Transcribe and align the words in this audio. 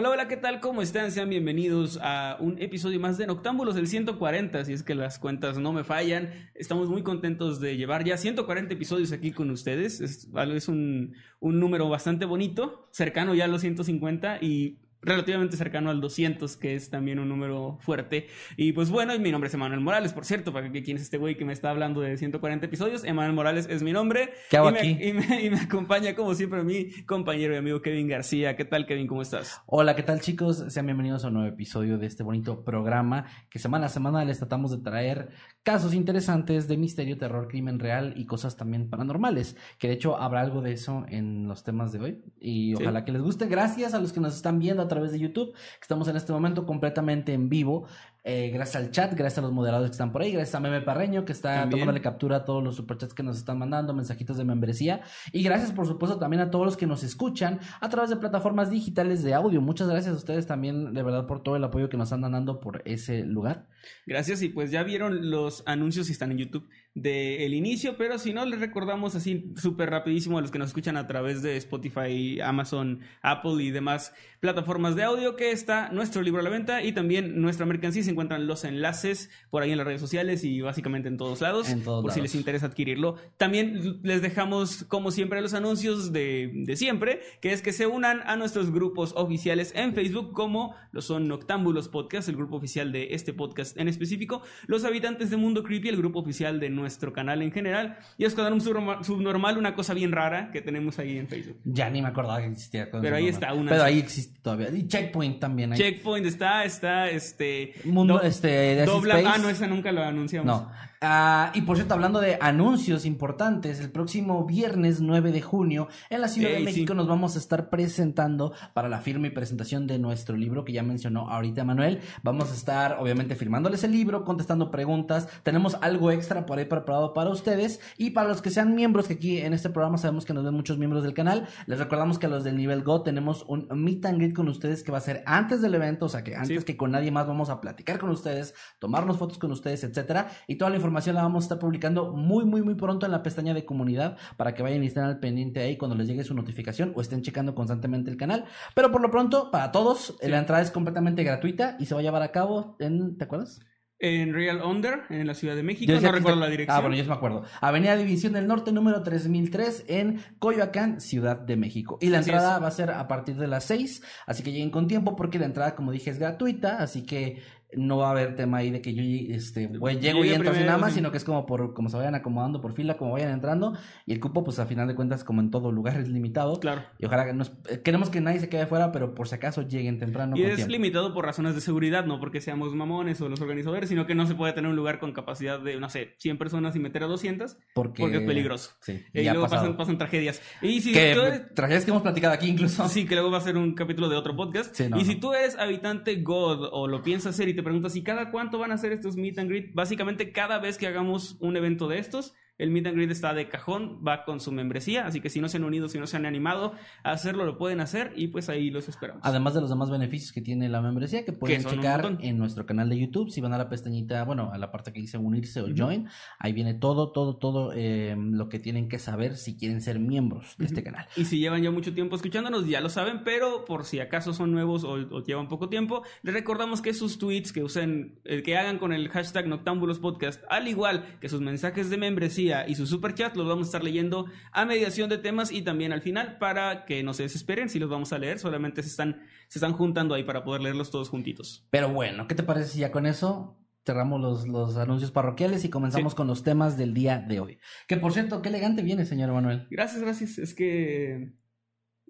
Hola, 0.00 0.08
hola, 0.08 0.28
¿qué 0.28 0.38
tal? 0.38 0.60
¿Cómo 0.60 0.80
están? 0.80 1.12
Sean 1.12 1.28
bienvenidos 1.28 1.98
a 2.00 2.38
un 2.40 2.56
episodio 2.58 2.98
más 2.98 3.18
de 3.18 3.26
Noctámbulos, 3.26 3.76
el 3.76 3.86
140, 3.86 4.64
si 4.64 4.72
es 4.72 4.82
que 4.82 4.94
las 4.94 5.18
cuentas 5.18 5.58
no 5.58 5.74
me 5.74 5.84
fallan. 5.84 6.30
Estamos 6.54 6.88
muy 6.88 7.02
contentos 7.02 7.60
de 7.60 7.76
llevar 7.76 8.02
ya 8.02 8.16
140 8.16 8.72
episodios 8.72 9.12
aquí 9.12 9.30
con 9.30 9.50
ustedes. 9.50 10.00
Es, 10.00 10.26
es 10.34 10.68
un, 10.68 11.12
un 11.38 11.60
número 11.60 11.90
bastante 11.90 12.24
bonito, 12.24 12.88
cercano 12.92 13.34
ya 13.34 13.44
a 13.44 13.48
los 13.48 13.60
150 13.60 14.38
y 14.40 14.78
relativamente 15.02 15.56
cercano 15.56 15.90
al 15.90 16.00
200, 16.00 16.56
que 16.56 16.74
es 16.74 16.90
también 16.90 17.18
un 17.18 17.28
número 17.28 17.78
fuerte. 17.80 18.26
Y 18.56 18.72
pues 18.72 18.90
bueno, 18.90 19.18
mi 19.18 19.30
nombre 19.30 19.48
es 19.48 19.54
Emanuel 19.54 19.80
Morales, 19.80 20.12
por 20.12 20.24
cierto, 20.24 20.52
para 20.52 20.70
que 20.70 20.82
quién 20.82 20.96
es 20.96 21.04
este 21.04 21.16
güey 21.18 21.36
que 21.36 21.44
me 21.44 21.52
está 21.52 21.70
hablando 21.70 22.00
de 22.00 22.16
140 22.16 22.66
episodios. 22.66 23.04
Emanuel 23.04 23.34
Morales 23.34 23.66
es 23.70 23.82
mi 23.82 23.92
nombre. 23.92 24.30
¿Qué 24.50 24.56
hago 24.58 24.70
y 24.70 24.72
me, 24.72 24.78
aquí? 24.78 24.98
Y 25.10 25.12
me, 25.12 25.42
y 25.44 25.50
me 25.50 25.58
acompaña, 25.60 26.14
como 26.14 26.34
siempre, 26.34 26.62
mi 26.62 26.90
compañero 27.04 27.54
y 27.54 27.56
amigo 27.56 27.80
Kevin 27.80 28.08
García. 28.08 28.56
¿Qué 28.56 28.64
tal, 28.64 28.86
Kevin? 28.86 29.06
¿Cómo 29.06 29.22
estás? 29.22 29.60
Hola, 29.66 29.96
¿qué 29.96 30.02
tal 30.02 30.20
chicos? 30.20 30.64
Sean 30.68 30.86
bienvenidos 30.86 31.24
a 31.24 31.28
un 31.28 31.34
nuevo 31.34 31.48
episodio 31.48 31.98
de 31.98 32.06
este 32.06 32.22
bonito 32.22 32.62
programa 32.64 33.26
que 33.48 33.58
semana 33.58 33.86
a 33.86 33.88
semana 33.88 34.24
les 34.24 34.38
tratamos 34.38 34.70
de 34.70 34.78
traer 34.78 35.30
casos 35.62 35.94
interesantes 35.94 36.68
de 36.68 36.76
misterio, 36.76 37.16
terror, 37.18 37.48
crimen 37.48 37.78
real 37.78 38.12
y 38.16 38.26
cosas 38.26 38.56
también 38.56 38.88
paranormales. 38.90 39.56
Que 39.78 39.88
de 39.88 39.94
hecho 39.94 40.16
habrá 40.20 40.40
algo 40.40 40.60
de 40.62 40.72
eso 40.72 41.04
en 41.08 41.48
los 41.48 41.64
temas 41.64 41.92
de 41.92 42.00
hoy 42.00 42.22
y 42.38 42.60
Sí. 42.76 42.82
ojalá 42.82 43.04
que 43.04 43.12
les 43.12 43.22
guste. 43.22 43.46
Gracias 43.46 43.94
a 43.94 44.00
los 44.00 44.12
que 44.12 44.20
nos 44.20 44.34
están 44.36 44.58
viendo 44.58 44.82
a 44.82 44.88
través 44.90 45.12
de 45.12 45.18
YouTube, 45.18 45.54
que 45.54 45.82
estamos 45.82 46.06
en 46.08 46.16
este 46.16 46.32
momento 46.32 46.66
completamente 46.66 47.32
en 47.32 47.48
vivo. 47.48 47.86
Eh, 48.22 48.50
gracias 48.50 48.76
al 48.76 48.90
chat, 48.90 49.14
gracias 49.14 49.38
a 49.38 49.40
los 49.40 49.52
moderadores 49.52 49.90
que 49.90 49.94
están 49.94 50.12
por 50.12 50.20
ahí, 50.20 50.32
gracias 50.32 50.54
a 50.54 50.60
Meme 50.60 50.82
Parreño 50.82 51.24
que 51.24 51.32
está 51.32 51.60
También. 51.60 51.80
tomándole 51.80 52.02
captura 52.02 52.36
a 52.36 52.44
todos 52.44 52.62
los 52.62 52.76
superchats 52.76 53.14
que 53.14 53.22
nos 53.22 53.38
están 53.38 53.58
mandando, 53.58 53.94
mensajitos 53.94 54.36
de 54.36 54.44
membresía. 54.44 55.00
Y 55.32 55.42
gracias, 55.42 55.72
por 55.72 55.86
supuesto, 55.86 56.18
también 56.18 56.42
a 56.42 56.50
todos 56.50 56.66
los 56.66 56.76
que 56.76 56.86
nos 56.86 57.02
escuchan 57.02 57.60
a 57.80 57.88
través 57.88 58.10
de 58.10 58.16
plataformas 58.16 58.70
digitales 58.70 59.22
de 59.22 59.32
audio. 59.32 59.62
Muchas 59.62 59.88
gracias 59.88 60.12
a 60.12 60.18
ustedes 60.18 60.46
también, 60.46 60.92
de 60.92 61.02
verdad, 61.02 61.26
por 61.26 61.42
todo 61.42 61.56
el 61.56 61.64
apoyo 61.64 61.88
que 61.88 61.96
nos 61.96 62.12
andan 62.12 62.32
dando 62.32 62.60
por 62.60 62.82
ese 62.84 63.24
lugar. 63.24 63.68
Gracias, 64.06 64.42
y 64.42 64.50
pues 64.50 64.70
ya 64.70 64.82
vieron 64.82 65.30
los 65.30 65.62
anuncios 65.66 66.06
si 66.06 66.12
están 66.12 66.30
en 66.30 66.38
YouTube 66.38 66.68
del 66.94 67.54
inicio, 67.54 67.96
pero 67.96 68.18
si 68.18 68.32
no, 68.32 68.44
les 68.44 68.58
recordamos 68.58 69.14
así 69.14 69.52
súper 69.56 69.90
rapidísimo 69.90 70.38
a 70.38 70.40
los 70.40 70.50
que 70.50 70.58
nos 70.58 70.68
escuchan 70.68 70.96
a 70.96 71.06
través 71.06 71.40
de 71.40 71.56
Spotify, 71.56 72.40
Amazon, 72.40 73.00
Apple 73.22 73.62
y 73.62 73.70
demás 73.70 74.12
plataformas 74.40 74.96
de 74.96 75.04
audio 75.04 75.36
que 75.36 75.52
está 75.52 75.90
nuestro 75.90 76.22
libro 76.22 76.40
a 76.40 76.42
la 76.42 76.50
venta 76.50 76.82
y 76.82 76.92
también 76.92 77.40
nuestra 77.40 77.66
mercancía. 77.66 78.02
Se 78.02 78.10
encuentran 78.10 78.46
los 78.46 78.64
enlaces 78.64 79.30
por 79.50 79.62
ahí 79.62 79.70
en 79.70 79.78
las 79.78 79.86
redes 79.86 80.00
sociales 80.00 80.44
y 80.44 80.60
básicamente 80.62 81.08
en 81.08 81.18
todos 81.18 81.40
lados, 81.42 81.68
En 81.68 81.82
todos 81.82 82.02
por 82.02 82.12
si 82.12 82.20
les 82.20 82.34
interesa 82.34 82.66
adquirirlo. 82.66 83.16
También 83.36 84.00
les 84.02 84.22
dejamos, 84.22 84.84
como 84.84 85.10
siempre, 85.10 85.40
los 85.42 85.54
anuncios 85.54 86.12
de, 86.12 86.50
de 86.54 86.76
siempre, 86.76 87.20
que 87.40 87.52
es 87.52 87.62
que 87.62 87.72
se 87.72 87.86
unan 87.86 88.22
a 88.24 88.36
nuestros 88.36 88.72
grupos 88.72 89.12
oficiales 89.14 89.72
en 89.76 89.94
Facebook, 89.94 90.32
como 90.32 90.74
lo 90.90 91.02
son 91.02 91.28
Noctámbulos 91.28 91.88
Podcast, 91.88 92.28
el 92.28 92.36
grupo 92.36 92.56
oficial 92.56 92.92
de 92.92 93.14
este 93.14 93.32
podcast 93.32 93.76
en 93.78 93.88
específico, 93.88 94.42
Los 94.66 94.84
Habitantes 94.84 95.30
de 95.30 95.36
Mundo 95.36 95.62
Creepy, 95.62 95.88
el 95.88 95.96
grupo 95.96 96.18
oficial 96.18 96.58
de 96.60 96.70
nuestro 96.80 97.12
canal 97.12 97.42
en 97.42 97.52
general, 97.52 97.98
y 98.18 98.24
Escuadrón 98.24 98.60
Subnorma- 98.60 99.04
Subnormal, 99.04 99.58
una 99.58 99.74
cosa 99.74 99.94
bien 99.94 100.10
rara 100.12 100.50
que 100.50 100.60
tenemos 100.62 100.98
ahí 100.98 101.16
en 101.18 101.28
Facebook. 101.28 101.58
Ya 101.64 101.88
ni 101.90 102.02
me 102.02 102.08
acordaba 102.08 102.40
que 102.40 102.46
existía. 102.46 102.90
cosa 102.90 103.02
Pero 103.02 103.16
ahí 103.16 103.28
está 103.28 103.52
una- 103.54 103.70
Pero 103.70 103.84
ahí 103.84 103.98
existe 103.98 104.38
todavía. 104.42 104.70
Y 104.70 104.88
Checkpoint 104.88 105.38
también. 105.38 105.72
Hay. 105.72 105.78
Checkpoint 105.78 106.26
está, 106.26 106.64
está, 106.64 107.08
este... 107.10 107.74
Mundo, 107.84 108.14
do- 108.14 108.22
este, 108.22 108.84
dobla, 108.84 109.18
Space. 109.18 109.34
ah, 109.36 109.38
no, 109.42 109.48
esa 109.50 109.66
nunca 109.66 109.92
lo 109.92 110.02
anunciamos. 110.02 110.46
No. 110.46 110.70
Ah, 111.02 111.50
y 111.54 111.62
por 111.62 111.76
cierto, 111.76 111.94
hablando 111.94 112.20
de 112.20 112.36
anuncios 112.42 113.06
importantes, 113.06 113.80
el 113.80 113.90
próximo 113.90 114.44
viernes 114.44 115.00
9 115.00 115.32
de 115.32 115.40
junio 115.40 115.88
en 116.10 116.20
la 116.20 116.28
Ciudad 116.28 116.50
de 116.50 116.60
México 116.60 116.92
sí. 116.92 116.96
nos 116.96 117.08
vamos 117.08 117.36
a 117.36 117.38
estar 117.38 117.70
presentando 117.70 118.52
para 118.74 118.90
la 118.90 118.98
firma 119.00 119.26
y 119.26 119.30
presentación 119.30 119.86
de 119.86 119.98
nuestro 119.98 120.36
libro 120.36 120.62
que 120.62 120.74
ya 120.74 120.82
mencionó 120.82 121.30
ahorita 121.30 121.64
Manuel. 121.64 122.00
Vamos 122.22 122.50
a 122.50 122.54
estar 122.54 122.98
obviamente 123.00 123.34
firmándoles 123.34 123.82
el 123.82 123.92
libro, 123.92 124.24
contestando 124.26 124.70
preguntas. 124.70 125.26
Tenemos 125.42 125.78
algo 125.80 126.10
extra 126.10 126.44
por 126.44 126.58
ahí 126.58 126.66
preparado 126.70 127.12
para 127.12 127.28
ustedes 127.28 127.80
y 127.98 128.12
para 128.12 128.28
los 128.28 128.40
que 128.40 128.48
sean 128.48 128.74
miembros, 128.74 129.06
que 129.08 129.14
aquí 129.14 129.36
en 129.36 129.52
este 129.52 129.68
programa 129.68 129.98
sabemos 129.98 130.24
que 130.24 130.32
nos 130.32 130.42
ven 130.44 130.54
muchos 130.54 130.78
miembros 130.78 131.02
del 131.02 131.12
canal. 131.12 131.46
Les 131.66 131.78
recordamos 131.78 132.18
que 132.18 132.24
a 132.24 132.30
los 132.30 132.44
del 132.44 132.56
nivel 132.56 132.82
Go 132.82 133.02
tenemos 133.02 133.44
un 133.46 133.68
meet 133.74 134.06
and 134.06 134.16
greet 134.16 134.34
con 134.34 134.48
ustedes 134.48 134.82
que 134.82 134.90
va 134.92 134.96
a 134.96 135.02
ser 135.02 135.22
antes 135.26 135.60
del 135.60 135.74
evento, 135.74 136.06
o 136.06 136.08
sea 136.08 136.24
que 136.24 136.34
antes 136.36 136.60
Sí. 136.60 136.64
que 136.64 136.78
con 136.78 136.92
nadie 136.92 137.10
más 137.10 137.26
vamos 137.26 137.50
a 137.50 137.60
platicar 137.60 137.98
con 137.98 138.08
ustedes, 138.08 138.54
tomarnos 138.78 139.18
fotos 139.18 139.36
con 139.36 139.52
ustedes, 139.52 139.84
etcétera. 139.84 140.28
Y 140.46 140.56
toda 140.56 140.70
la 140.70 140.76
información 140.76 141.16
la 141.16 141.22
vamos 141.22 141.44
a 141.44 141.46
estar 141.46 141.58
publicando 141.58 142.12
muy, 142.12 142.46
muy, 142.46 142.62
muy 142.62 142.76
pronto 142.76 143.04
en 143.04 143.12
la 143.12 143.22
pestaña 143.22 143.52
de 143.52 143.66
comunidad 143.66 144.16
para 144.38 144.54
que 144.54 144.62
vayan 144.62 144.82
y 144.82 144.86
estén 144.86 145.02
al 145.02 145.18
pendiente 145.18 145.60
ahí 145.60 145.76
cuando 145.76 145.96
les 145.96 146.06
llegue 146.06 146.24
su 146.24 146.34
notificación 146.34 146.92
o 146.94 147.00
estén 147.00 147.22
checando 147.22 147.54
constantemente 147.54 148.10
el 148.10 148.16
canal. 148.16 148.44
Pero 148.74 148.90
por 148.92 149.00
lo 149.02 149.10
pronto, 149.10 149.50
para 149.50 149.72
todos, 149.72 150.16
Sí. 150.20 150.28
la 150.28 150.38
entrada 150.38 150.62
es 150.62 150.70
completamente 150.70 151.24
gratuita 151.24 151.76
y 151.80 151.86
se 151.86 151.94
va 151.94 152.00
a 152.00 152.02
llevar 152.04 152.22
a 152.22 152.30
cabo 152.30 152.76
en, 152.78 153.16
¿te 153.18 153.24
acuerdas? 153.24 153.60
En 154.02 154.32
Real 154.32 154.62
Under, 154.64 155.02
en 155.10 155.26
la 155.26 155.34
Ciudad 155.34 155.54
de 155.54 155.62
México, 155.62 155.92
no 155.92 155.98
recuerdo 156.00 156.28
está- 156.30 156.34
la 156.36 156.48
dirección. 156.48 156.76
Ah, 156.76 156.80
bueno, 156.80 156.96
yo 156.96 157.02
sí 157.02 157.08
me 157.10 157.14
acuerdo. 157.14 157.44
Avenida 157.60 157.96
División 157.96 158.32
del 158.32 158.46
Norte, 158.46 158.72
número 158.72 159.02
3003, 159.02 159.84
en 159.88 160.22
Coyoacán, 160.38 161.02
Ciudad 161.02 161.38
de 161.38 161.56
México. 161.56 161.98
Y 162.00 162.08
la 162.08 162.20
Así 162.20 162.30
entrada 162.30 162.56
es. 162.56 162.62
va 162.62 162.68
a 162.68 162.70
ser 162.70 162.90
a 162.92 163.06
partir 163.06 163.36
de 163.36 163.46
las 163.46 163.64
6, 163.64 164.02
así 164.26 164.42
que 164.42 164.52
lleguen 164.52 164.70
con 164.70 164.88
tiempo 164.88 165.16
porque 165.16 165.38
la 165.38 165.44
entrada, 165.44 165.74
como 165.74 165.92
dije, 165.92 166.08
es 166.10 166.18
gratuita, 166.18 166.78
así 166.82 167.04
que 167.04 167.42
no 167.76 167.98
va 167.98 168.08
a 168.08 168.10
haber 168.12 168.36
tema 168.36 168.58
ahí 168.58 168.70
de 168.70 168.80
que 168.80 168.94
yo 168.94 169.02
este, 169.34 169.68
llego 170.00 170.24
y 170.24 170.30
entro 170.30 170.50
así 170.50 170.60
nada 170.64 170.78
más, 170.78 170.90
sí. 170.90 170.96
sino 170.96 171.10
que 171.10 171.16
es 171.16 171.24
como 171.24 171.46
por 171.46 171.74
como 171.74 171.88
se 171.88 171.96
vayan 171.96 172.14
acomodando 172.14 172.60
por 172.60 172.72
fila, 172.72 172.96
como 172.96 173.12
vayan 173.12 173.30
entrando. 173.30 173.74
Y 174.06 174.12
el 174.12 174.20
cupo, 174.20 174.44
pues 174.44 174.58
a 174.58 174.66
final 174.66 174.88
de 174.88 174.94
cuentas, 174.94 175.24
como 175.24 175.40
en 175.40 175.50
todo 175.50 175.72
lugar, 175.72 175.98
es 175.98 176.08
limitado. 176.08 176.58
Claro. 176.60 176.82
Y 176.98 177.06
ojalá 177.06 177.26
que 177.26 177.32
nos, 177.32 177.52
eh, 177.68 177.80
queremos 177.82 178.10
que 178.10 178.20
nadie 178.20 178.40
se 178.40 178.48
quede 178.48 178.66
fuera, 178.66 178.92
pero 178.92 179.14
por 179.14 179.28
si 179.28 179.34
acaso 179.36 179.62
lleguen 179.62 179.98
temprano. 179.98 180.36
y 180.36 180.42
con 180.42 180.50
es 180.50 180.56
tiempo. 180.56 180.72
limitado 180.72 181.14
por 181.14 181.24
razones 181.24 181.54
de 181.54 181.60
seguridad, 181.60 182.04
no 182.04 182.20
porque 182.20 182.40
seamos 182.40 182.74
mamones 182.74 183.20
o 183.20 183.28
los 183.28 183.40
organizadores, 183.40 183.88
sino 183.88 184.06
que 184.06 184.14
no 184.14 184.26
se 184.26 184.34
puede 184.34 184.52
tener 184.52 184.70
un 184.70 184.76
lugar 184.76 184.98
con 184.98 185.12
capacidad 185.12 185.60
de, 185.60 185.78
no 185.78 185.88
sé, 185.90 186.14
100 186.18 186.38
personas 186.38 186.74
y 186.76 186.80
meter 186.80 187.04
a 187.04 187.06
200 187.06 187.56
porque, 187.74 188.02
porque 188.02 188.18
es 188.18 188.22
peligroso. 188.24 188.72
Sí, 188.80 189.02
y 189.12 189.26
ha 189.26 189.32
luego 189.32 189.48
pasan, 189.48 189.76
pasan 189.76 189.98
tragedias. 189.98 190.40
Y 190.62 190.80
si 190.80 190.92
que 190.92 191.12
tú 191.14 191.20
eres- 191.22 191.54
tragedias 191.54 191.84
que 191.84 191.90
hemos 191.90 192.02
platicado 192.02 192.34
aquí 192.34 192.48
incluso. 192.48 192.88
Sí, 192.88 193.06
que 193.06 193.14
luego 193.14 193.30
va 193.30 193.38
a 193.38 193.42
ser 193.42 193.56
un 193.56 193.74
capítulo 193.74 194.08
de 194.08 194.16
otro 194.16 194.34
podcast. 194.34 194.74
Sí, 194.74 194.88
no, 194.88 194.98
y 194.98 195.04
si 195.04 195.14
no. 195.14 195.20
tú 195.20 195.34
eres 195.34 195.56
habitante 195.58 196.16
God 196.16 196.68
o 196.72 196.88
lo 196.88 197.02
piensas 197.02 197.34
hacer 197.34 197.48
y 197.48 197.54
te 197.60 197.64
preguntas, 197.64 197.94
¿y 197.94 198.02
cada 198.02 198.30
cuánto 198.30 198.58
van 198.58 198.70
a 198.70 198.74
hacer 198.74 198.90
estos 198.90 199.16
meet 199.16 199.38
and 199.38 199.50
greet? 199.50 199.74
Básicamente, 199.74 200.32
cada 200.32 200.58
vez 200.58 200.78
que 200.78 200.86
hagamos 200.86 201.36
un 201.40 201.58
evento 201.58 201.88
de 201.88 201.98
estos, 201.98 202.32
el 202.60 202.70
meet 202.70 202.86
and 202.86 202.94
greet 202.94 203.10
está 203.10 203.32
de 203.32 203.48
cajón, 203.48 204.00
va 204.06 204.24
con 204.24 204.38
su 204.38 204.52
membresía. 204.52 205.06
Así 205.06 205.20
que 205.20 205.30
si 205.30 205.40
no 205.40 205.48
se 205.48 205.56
han 205.56 205.64
unido, 205.64 205.88
si 205.88 205.98
no 205.98 206.06
se 206.06 206.16
han 206.18 206.26
animado 206.26 206.74
a 207.02 207.12
hacerlo, 207.12 207.46
lo 207.46 207.56
pueden 207.56 207.80
hacer 207.80 208.12
y 208.16 208.28
pues 208.28 208.50
ahí 208.50 208.70
los 208.70 208.86
esperamos. 208.88 209.22
Además 209.24 209.54
de 209.54 209.62
los 209.62 209.70
demás 209.70 209.90
beneficios 209.90 210.30
que 210.30 210.42
tiene 210.42 210.68
la 210.68 210.82
membresía, 210.82 211.24
que 211.24 211.32
pueden 211.32 211.64
checar 211.64 212.18
en 212.20 212.38
nuestro 212.38 212.66
canal 212.66 212.90
de 212.90 212.98
YouTube. 212.98 213.30
Si 213.30 213.40
van 213.40 213.54
a 213.54 213.58
la 213.58 213.70
pestañita, 213.70 214.24
bueno, 214.24 214.50
a 214.52 214.58
la 214.58 214.70
parte 214.70 214.92
que 214.92 215.00
dice 215.00 215.16
unirse 215.16 215.62
o 215.62 215.68
join, 215.74 216.08
ahí 216.38 216.52
viene 216.52 216.74
todo, 216.74 217.12
todo, 217.12 217.36
todo 217.36 217.72
eh, 217.74 218.14
lo 218.18 218.50
que 218.50 218.58
tienen 218.58 218.88
que 218.88 218.98
saber 218.98 219.36
si 219.36 219.56
quieren 219.56 219.80
ser 219.80 219.98
miembros 219.98 220.54
de 220.58 220.66
este 220.66 220.82
canal. 220.82 221.06
Y 221.16 221.24
si 221.24 221.38
llevan 221.38 221.62
ya 221.62 221.70
mucho 221.70 221.94
tiempo 221.94 222.14
escuchándonos, 222.14 222.68
ya 222.68 222.82
lo 222.82 222.90
saben, 222.90 223.24
pero 223.24 223.64
por 223.64 223.84
si 223.84 224.00
acaso 224.00 224.34
son 224.34 224.52
nuevos 224.52 224.84
o, 224.84 224.92
o 224.92 225.24
llevan 225.24 225.48
poco 225.48 225.70
tiempo, 225.70 226.02
les 226.22 226.34
recordamos 226.34 226.82
que 226.82 226.92
sus 226.92 227.18
tweets 227.18 227.52
que 227.52 227.62
usen, 227.62 228.20
el 228.24 228.42
que 228.42 228.58
hagan 228.58 228.78
con 228.78 228.92
el 228.92 229.08
hashtag 229.08 229.46
Noctámbulos 229.46 229.98
Podcast, 229.98 230.42
al 230.50 230.68
igual 230.68 231.16
que 231.20 231.30
sus 231.30 231.40
mensajes 231.40 231.88
de 231.88 231.96
membresía 231.96 232.49
y 232.68 232.74
su 232.74 232.86
super 232.86 233.14
chat 233.14 233.34
los 233.36 233.46
vamos 233.48 233.66
a 233.66 233.68
estar 233.68 233.84
leyendo 233.84 234.26
a 234.52 234.64
mediación 234.64 235.08
de 235.10 235.18
temas 235.18 235.50
y 235.52 235.62
también 235.62 235.92
al 235.92 236.02
final 236.02 236.38
para 236.38 236.84
que 236.84 237.02
no 237.02 237.14
se 237.14 237.24
desesperen 237.24 237.68
si 237.68 237.78
los 237.78 237.88
vamos 237.90 238.12
a 238.12 238.18
leer, 238.18 238.38
solamente 238.38 238.82
se 238.82 238.88
están, 238.88 239.22
se 239.48 239.58
están 239.58 239.72
juntando 239.72 240.14
ahí 240.14 240.24
para 240.24 240.44
poder 240.44 240.62
leerlos 240.62 240.90
todos 240.90 241.08
juntitos. 241.08 241.66
Pero 241.70 241.88
bueno, 241.90 242.26
¿qué 242.28 242.34
te 242.34 242.42
parece 242.42 242.68
si 242.70 242.80
ya 242.80 242.90
con 242.92 243.06
eso 243.06 243.56
cerramos 243.86 244.20
los, 244.20 244.46
los 244.46 244.76
anuncios 244.76 245.10
parroquiales 245.10 245.64
y 245.64 245.70
comenzamos 245.70 246.12
Sí. 246.12 246.16
con 246.16 246.26
los 246.26 246.42
temas 246.42 246.76
del 246.76 246.92
día 246.94 247.18
de 247.18 247.40
hoy? 247.40 247.58
Que 247.88 247.96
por 247.96 248.12
cierto, 248.12 248.42
qué 248.42 248.48
elegante 248.50 248.82
viene, 248.82 249.04
señor 249.06 249.32
Manuel. 249.32 249.66
Gracias, 249.70 250.02
gracias. 250.02 250.38
Es 250.38 250.54
que 250.54 251.32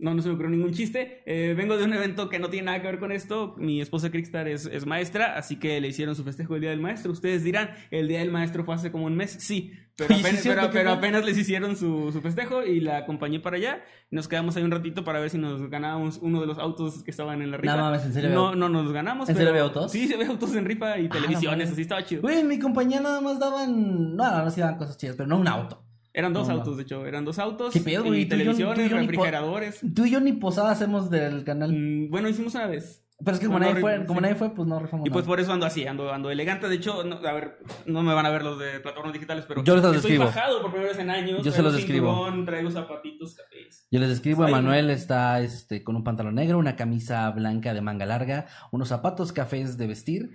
no, 0.01 0.15
no 0.15 0.23
se 0.23 0.29
me 0.29 0.35
ocurrió 0.35 0.51
ningún 0.51 0.73
chiste. 0.73 1.23
Eh, 1.27 1.55
vengo 1.55 1.77
de 1.77 1.85
un 1.85 1.93
evento 1.93 2.29
que 2.29 2.39
no 2.39 2.49
tiene 2.49 2.67
nada 2.67 2.81
que 2.81 2.87
ver 2.89 2.99
con 2.99 3.13
esto. 3.13 3.55
Mi 3.59 3.81
esposa 3.81 4.11
Crickstar 4.11 4.49
es, 4.49 4.67
es 4.67 4.87
maestra, 4.87 5.37
así 5.37 5.57
que 5.57 5.81
le 5.81 5.89
hicieron 5.89 6.15
su 6.17 6.25
festejo 6.25 6.55
el 6.55 6.61
Día 6.63 6.71
del 6.71 6.81
Maestro. 6.81 7.13
Ustedes 7.13 7.45
dirán, 7.45 7.71
¿el 7.91 8.09
Día 8.09 8.21
del 8.21 8.31
Maestro 8.31 8.65
fue 8.65 8.75
hace 8.75 8.91
como 8.91 9.05
un 9.07 9.17
mes? 9.17 9.31
Sí, 9.41 9.73
pero 9.97 10.15
sí 10.15 10.21
apenas, 10.49 10.69
pero- 10.73 10.91
apenas 10.93 11.25
les 11.25 11.37
hicieron 11.39 11.77
su, 11.77 12.11
su 12.13 12.21
festejo 12.21 12.65
y 12.65 12.81
la 12.81 12.99
acompañé 12.99 13.41
para 13.41 13.57
allá. 13.57 13.83
Nos 14.11 14.27
quedamos 14.27 14.57
ahí 14.57 14.63
un 14.63 14.71
ratito 14.71 15.05
para 15.05 15.21
ver 15.21 15.31
si 15.31 15.39
nos 15.39 15.69
ganábamos 15.71 16.19
uno 16.23 16.41
de 16.41 16.47
los 16.47 16.59
autos 16.59 17.03
que 17.05 17.11
estaban 17.11 17.43
en 17.43 17.51
la 17.51 17.59
rifa. 17.59 17.77
No 17.77 17.83
mames, 17.83 18.05
¿en 18.05 18.13
serio 18.15 18.31
No, 18.31 18.55
no 18.57 18.69
nos 18.69 18.93
ganamos. 18.93 19.29
¿En 19.29 19.35
pero- 19.37 19.49
serio 19.49 19.51
había 19.51 19.63
autos? 19.75 19.93
Sí, 19.93 20.09
se 20.09 20.17
ve 20.17 20.25
autos 20.27 20.55
en 20.57 20.65
rifa 20.65 20.99
y 20.99 21.07
Ah, 21.07 21.11
televisiones, 21.11 21.69
no 21.69 21.73
así 21.75 21.83
estaba 21.83 22.05
chido. 22.05 22.23
Güey, 22.23 22.39
en 22.41 22.49
mi 22.49 22.59
compañía 22.59 23.01
nada 23.01 23.21
más 23.21 23.39
daban. 23.39 24.17
No, 24.17 24.31
no, 24.31 24.45
no, 24.45 24.51
sí 24.51 24.61
daban 24.61 24.79
cosas 24.79 24.97
chidas, 24.97 25.15
pero 25.17 25.29
no 25.29 25.39
un 25.39 25.47
auto. 25.47 25.85
Eran 26.13 26.33
dos 26.33 26.49
No, 26.49 26.55
autos, 26.55 26.77
de 26.77 26.83
hecho, 26.83 27.07
eran 27.07 27.25
dos 27.25 27.39
autos. 27.39 27.73
¿Qué 27.73 27.81
pedo, 27.81 28.05
güey? 28.05 28.23
y 28.23 28.25
yo- 28.25 28.29
televisiones, 28.31 28.91
yo 28.91 28.97
refrigeradores. 28.99 29.81
Tú 29.95 30.05
y 30.07 30.11
yo 30.11 30.21
ni 30.21 30.33
posada 30.33 30.73
hacemos 30.73 31.09
del 31.11 31.45
canal. 31.45 31.73
Mm, 31.73 32.11
Bueno, 32.11 32.29
hicimos 32.29 32.55
una 32.55 32.67
vez. 32.67 33.05
Pero 33.23 33.33
es 33.35 33.39
que 33.41 33.47
como, 33.49 33.59
no, 33.59 33.67
nadie, 33.67 33.75
no, 33.75 33.81
fue, 33.83 33.99
sí. 33.99 34.05
como 34.07 34.21
nadie 34.23 34.35
fue, 34.35 34.55
pues 34.55 34.67
no 34.67 34.79
rifamos 34.81 35.07
Y 35.07 35.11
pues 35.11 35.27
por 35.27 35.39
eso 35.41 35.53
ando 35.53 35.67
así, 35.67 35.87
ando, 35.87 36.11
ando 36.11 36.31
elegante. 36.31 36.71
De 36.71 36.77
hecho, 36.77 37.05
no, 37.05 37.17
a 37.17 37.33
ver, 37.35 37.59
no 37.85 38.03
me 38.03 38.15
van 38.15 38.25
a 38.25 38.31
ver 38.31 38.43
los 38.43 38.59
de 38.59 38.81
plataformas 38.81 39.13
digitales, 39.13 39.45
pero 39.47 39.63
Yo 39.63 39.75
les 39.77 39.85
estoy 39.85 39.97
describo. 39.99 40.25
bajado 40.25 40.63
por 40.63 40.71
primera 40.71 40.91
vez 40.93 40.99
en 41.01 41.11
años. 41.11 41.45
Yo 41.45 41.53
se 41.53 41.61
los 41.63 41.75
describo. 41.75 42.27
Traigo 42.47 42.71
zapatitos 42.71 43.35
cafés. 43.35 43.87
Yo 43.91 44.01
les 44.01 44.09
describo, 44.09 44.49
Emanuel 44.49 44.89
está 44.89 45.39
este, 45.43 45.85
con 45.85 45.97
un 45.97 46.03
pantalón 46.03 46.35
negro, 46.37 46.57
una 46.59 46.77
camisa 46.77 47.31
blanca 47.31 47.75
de 47.75 47.83
manga 47.83 48.07
larga, 48.07 48.47
unos 48.73 48.89
zapatos 48.89 49.35
cafés 49.35 49.77
de 49.77 49.87
vestir 49.87 50.31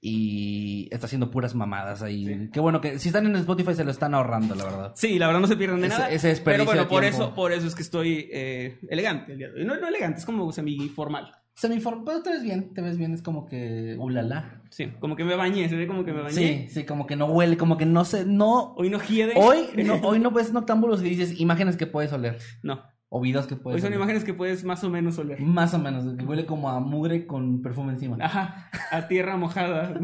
y 0.00 0.88
está 0.92 1.06
haciendo 1.06 1.30
puras 1.30 1.54
mamadas 1.54 2.02
ahí. 2.02 2.26
Sí. 2.26 2.50
Qué 2.52 2.60
bueno 2.60 2.80
que 2.80 2.98
si 2.98 3.08
están 3.08 3.26
en 3.26 3.36
Spotify 3.36 3.74
se 3.74 3.84
lo 3.84 3.90
están 3.90 4.14
ahorrando, 4.14 4.54
la 4.54 4.64
verdad. 4.64 4.92
Sí, 4.94 5.18
la 5.18 5.26
verdad 5.26 5.40
no 5.40 5.46
se 5.46 5.56
pierden 5.56 5.80
de 5.80 5.88
nada. 5.88 6.10
ese 6.10 6.36
pero 6.44 6.64
bueno, 6.64 6.86
por 6.88 7.00
tiempo. 7.00 7.24
eso, 7.24 7.34
por 7.34 7.52
eso 7.52 7.66
es 7.66 7.74
que 7.74 7.82
estoy 7.82 8.28
eh, 8.32 8.78
elegante 8.88 9.32
el 9.32 9.38
día 9.38 9.48
de 9.48 9.60
hoy. 9.60 9.66
No, 9.66 9.76
no 9.76 9.88
elegante, 9.88 10.20
es 10.20 10.26
como 10.26 10.50
semi-formal. 10.52 11.32
Semiform, 11.54 12.04
pero 12.04 12.22
te 12.22 12.28
ves 12.28 12.42
bien, 12.42 12.74
te 12.74 12.82
ves 12.82 12.98
bien, 12.98 13.14
es 13.14 13.22
como 13.22 13.46
que 13.46 13.96
ulala. 13.98 14.60
Sí, 14.68 14.92
como 15.00 15.16
que 15.16 15.24
me 15.24 15.36
bañé, 15.36 15.70
se 15.70 15.76
ve 15.76 15.86
como 15.86 16.04
que 16.04 16.12
me 16.12 16.20
bañé. 16.20 16.34
Sí, 16.34 16.68
sí, 16.68 16.84
como 16.84 17.06
que 17.06 17.16
no 17.16 17.26
huele, 17.26 17.56
como 17.56 17.78
que 17.78 17.86
no 17.86 18.04
se, 18.04 18.26
no. 18.26 18.74
Hoy 18.74 18.90
no 18.90 19.00
hiede. 19.00 19.32
Hoy 19.36 19.68
no, 19.82 19.94
hoy 20.02 20.18
no 20.18 20.30
ves 20.30 20.52
noctámbulos 20.52 21.00
y 21.02 21.08
dices 21.08 21.40
imágenes 21.40 21.78
que 21.78 21.86
puedes 21.86 22.12
oler. 22.12 22.38
No. 22.62 22.82
O 23.08 23.20
videos 23.20 23.46
que 23.46 23.56
puedes 23.56 23.76
Hoy 23.76 23.80
son 23.80 23.88
oler. 23.88 23.98
imágenes 23.98 24.24
que 24.24 24.34
puedes 24.34 24.64
más 24.64 24.82
o 24.82 24.90
menos 24.90 25.18
oler. 25.18 25.40
Más 25.40 25.72
o 25.74 25.78
menos, 25.78 26.04
que 26.16 26.24
huele 26.24 26.44
como 26.44 26.68
a 26.68 26.80
mugre 26.80 27.26
con 27.26 27.62
perfume 27.62 27.92
encima. 27.92 28.16
Ajá, 28.20 28.70
a 28.90 29.06
tierra 29.08 29.36
mojada. 29.36 30.00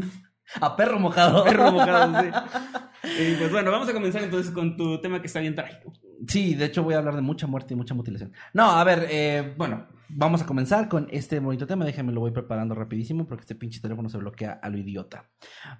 A 0.61 0.75
perro 0.75 0.99
mojado. 0.99 1.43
Perro 1.43 1.71
mojado, 1.71 2.21
sí. 2.21 2.29
Y 3.03 3.35
pues 3.35 3.51
bueno, 3.51 3.69
vamos 3.69 3.89
a 3.89 3.93
comenzar 3.93 4.23
entonces 4.23 4.49
con 4.53 4.77
tu 4.77 5.01
tema 5.01 5.19
que 5.19 5.27
está 5.27 5.41
bien 5.41 5.55
trágico. 5.55 5.91
Sí, 6.25 6.55
de 6.55 6.65
hecho 6.65 6.83
voy 6.83 6.93
a 6.93 6.99
hablar 6.99 7.15
de 7.15 7.21
mucha 7.21 7.47
muerte 7.47 7.73
y 7.73 7.77
mucha 7.77 7.93
mutilación. 7.93 8.31
No, 8.53 8.71
a 8.71 8.83
ver, 8.85 9.07
eh, 9.11 9.53
bueno, 9.57 9.87
vamos 10.07 10.41
a 10.41 10.45
comenzar 10.45 10.87
con 10.87 11.09
este 11.11 11.39
bonito 11.39 11.67
tema. 11.67 11.83
Déjame 11.83 12.13
lo 12.13 12.21
voy 12.21 12.31
preparando 12.31 12.75
rapidísimo 12.75 13.27
porque 13.27 13.41
este 13.41 13.55
pinche 13.55 13.81
teléfono 13.81 14.07
se 14.07 14.17
bloquea 14.17 14.53
a 14.53 14.69
lo 14.69 14.77
idiota. 14.77 15.29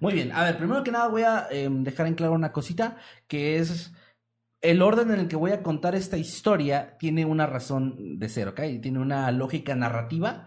Muy 0.00 0.12
bien, 0.12 0.32
a 0.32 0.44
ver, 0.44 0.58
primero 0.58 0.84
que 0.84 0.92
nada 0.92 1.08
voy 1.08 1.22
a 1.22 1.46
eh, 1.50 1.66
dejar 1.70 2.06
en 2.08 2.14
claro 2.14 2.34
una 2.34 2.52
cosita 2.52 2.98
que 3.26 3.56
es 3.56 3.94
el 4.64 4.80
orden 4.80 5.10
en 5.10 5.20
el 5.20 5.28
que 5.28 5.36
voy 5.36 5.52
a 5.52 5.62
contar 5.62 5.94
esta 5.94 6.16
historia 6.16 6.96
tiene 6.98 7.26
una 7.26 7.46
razón 7.46 8.18
de 8.18 8.28
ser, 8.30 8.48
¿ok? 8.48 8.60
Tiene 8.80 8.98
una 8.98 9.30
lógica 9.30 9.76
narrativa 9.76 10.46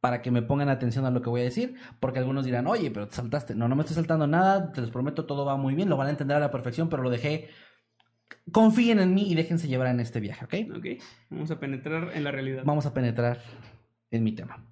para 0.00 0.22
que 0.22 0.30
me 0.30 0.40
pongan 0.40 0.70
atención 0.70 1.04
a 1.04 1.10
lo 1.10 1.20
que 1.20 1.28
voy 1.28 1.42
a 1.42 1.44
decir, 1.44 1.74
porque 2.00 2.18
algunos 2.18 2.46
dirán, 2.46 2.66
oye, 2.66 2.90
pero 2.90 3.08
te 3.08 3.16
saltaste. 3.16 3.54
No, 3.54 3.68
no 3.68 3.76
me 3.76 3.82
estoy 3.82 3.96
saltando 3.96 4.26
nada, 4.26 4.72
te 4.72 4.80
les 4.80 4.90
prometo, 4.90 5.26
todo 5.26 5.44
va 5.44 5.58
muy 5.58 5.74
bien, 5.74 5.90
lo 5.90 5.98
van 5.98 6.06
a 6.06 6.10
entender 6.10 6.38
a 6.38 6.40
la 6.40 6.50
perfección, 6.50 6.88
pero 6.88 7.02
lo 7.02 7.10
dejé. 7.10 7.50
Confíen 8.52 9.00
en 9.00 9.12
mí 9.12 9.30
y 9.30 9.34
déjense 9.34 9.68
llevar 9.68 9.88
en 9.88 10.00
este 10.00 10.18
viaje, 10.18 10.46
¿ok? 10.46 10.78
Ok, 10.78 10.86
vamos 11.28 11.50
a 11.50 11.60
penetrar 11.60 12.10
en 12.14 12.24
la 12.24 12.30
realidad. 12.30 12.62
Vamos 12.64 12.86
a 12.86 12.94
penetrar 12.94 13.42
en 14.10 14.24
mi 14.24 14.32
tema. 14.32 14.64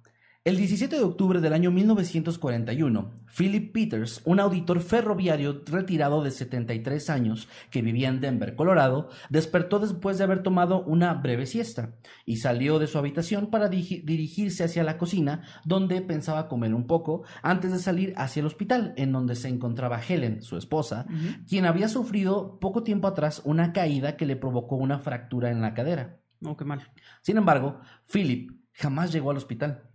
El 0.47 0.55
17 0.55 0.95
de 0.95 1.03
octubre 1.03 1.41
del 1.41 1.51
año 1.51 1.71
1941, 1.71 3.11
Philip 3.37 3.73
Peters, 3.73 4.21
un 4.23 4.39
auditor 4.39 4.79
ferroviario 4.79 5.61
retirado 5.65 6.23
de 6.23 6.31
73 6.31 7.09
años 7.09 7.49
que 7.69 7.81
vivía 7.81 8.07
en 8.07 8.21
Denver, 8.21 8.55
Colorado, 8.55 9.09
despertó 9.29 9.77
después 9.79 10.17
de 10.17 10.23
haber 10.23 10.43
tomado 10.43 10.85
una 10.85 11.13
breve 11.15 11.47
siesta 11.47 11.95
y 12.25 12.37
salió 12.37 12.79
de 12.79 12.87
su 12.87 12.97
habitación 12.97 13.47
para 13.47 13.67
dirigirse 13.67 14.63
hacia 14.63 14.85
la 14.85 14.97
cocina, 14.97 15.41
donde 15.65 16.01
pensaba 16.01 16.47
comer 16.47 16.73
un 16.73 16.87
poco, 16.87 17.23
antes 17.41 17.73
de 17.73 17.79
salir 17.79 18.13
hacia 18.15 18.39
el 18.39 18.45
hospital, 18.45 18.93
en 18.95 19.11
donde 19.11 19.35
se 19.35 19.49
encontraba 19.49 19.99
Helen, 19.99 20.43
su 20.43 20.55
esposa, 20.55 21.07
quien 21.49 21.65
había 21.65 21.89
sufrido 21.89 22.57
poco 22.61 22.83
tiempo 22.83 23.09
atrás 23.09 23.41
una 23.43 23.73
caída 23.73 24.15
que 24.15 24.25
le 24.25 24.37
provocó 24.37 24.77
una 24.77 24.99
fractura 24.99 25.51
en 25.51 25.59
la 25.59 25.73
cadera. 25.73 26.21
No, 26.39 26.55
qué 26.55 26.63
mal. 26.63 26.89
Sin 27.21 27.35
embargo, 27.35 27.81
Philip 28.09 28.51
jamás 28.71 29.11
llegó 29.11 29.31
al 29.31 29.37
hospital. 29.37 29.86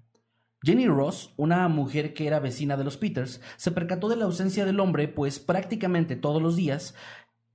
Jenny 0.64 0.87
Ross, 0.87 1.32
una 1.37 1.67
mujer 1.69 2.14
que 2.14 2.26
era 2.26 2.38
vecina 2.38 2.76
de 2.76 2.85
los 2.85 2.97
Peters, 2.97 3.41
se 3.56 3.73
percató 3.73 4.09
de 4.09 4.17
la 4.17 4.26
ausencia 4.26 4.64
del 4.64 4.79
hombre, 4.79 5.09
pues 5.09 5.41
prácticamente 5.41 6.14
todos 6.14 6.41
los 6.41 6.55
días, 6.55 6.94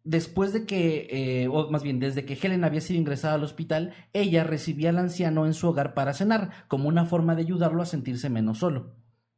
después 0.04 0.52
de 0.54 0.66
que, 0.66 1.08
eh, 1.10 1.48
o 1.48 1.70
más 1.70 1.84
bien 1.84 2.00
desde 2.00 2.26
que 2.26 2.38
Helen 2.42 2.64
había 2.64 2.82
sido 2.82 3.00
ingresada 3.00 3.36
al 3.36 3.44
hospital, 3.44 3.94
ella 4.14 4.44
recibía 4.44 4.90
al 4.90 4.98
anciano 4.98 5.46
en 5.46 5.54
su 5.54 5.68
hogar 5.70 5.94
para 5.94 6.14
cenar, 6.14 6.52
como 6.68 6.90
una 6.90 7.06
forma 7.06 7.36
de 7.36 7.44
ayudarlo 7.44 7.82
a 7.82 7.86
sentirse 7.86 8.30
menos 8.30 8.60
solo. 8.60 8.96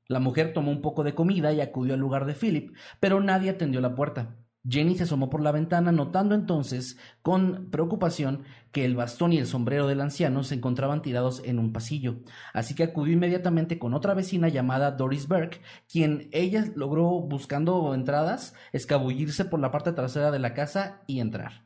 La 0.07 0.19
mujer 0.19 0.53
tomó 0.53 0.71
un 0.71 0.81
poco 0.81 1.03
de 1.03 1.13
comida 1.13 1.53
y 1.53 1.61
acudió 1.61 1.93
al 1.93 1.99
lugar 1.99 2.25
de 2.25 2.33
Philip, 2.33 2.75
pero 2.99 3.21
nadie 3.21 3.51
atendió 3.51 3.81
la 3.81 3.93
puerta. 3.93 4.35
Jenny 4.67 4.95
se 4.95 5.03
asomó 5.03 5.29
por 5.29 5.41
la 5.41 5.51
ventana, 5.51 5.91
notando 5.91 6.35
entonces 6.35 6.97
con 7.21 7.69
preocupación 7.71 8.43
que 8.71 8.83
el 8.85 8.95
bastón 8.95 9.31
y 9.31 9.37
el 9.37 9.47
sombrero 9.47 9.87
del 9.87 10.01
anciano 10.01 10.43
se 10.43 10.55
encontraban 10.55 11.01
tirados 11.01 11.41
en 11.45 11.59
un 11.59 11.71
pasillo. 11.71 12.19
Así 12.53 12.75
que 12.75 12.83
acudió 12.83 13.13
inmediatamente 13.13 13.79
con 13.79 13.93
otra 13.93 14.13
vecina 14.13 14.49
llamada 14.49 14.91
Doris 14.91 15.27
Burke, 15.27 15.61
quien 15.91 16.29
ella 16.31 16.65
logró, 16.75 17.09
buscando 17.21 17.93
entradas, 17.93 18.53
escabullirse 18.73 19.45
por 19.45 19.59
la 19.59 19.71
parte 19.71 19.93
trasera 19.93 20.29
de 20.29 20.39
la 20.39 20.53
casa 20.53 21.03
y 21.07 21.19
entrar. 21.19 21.65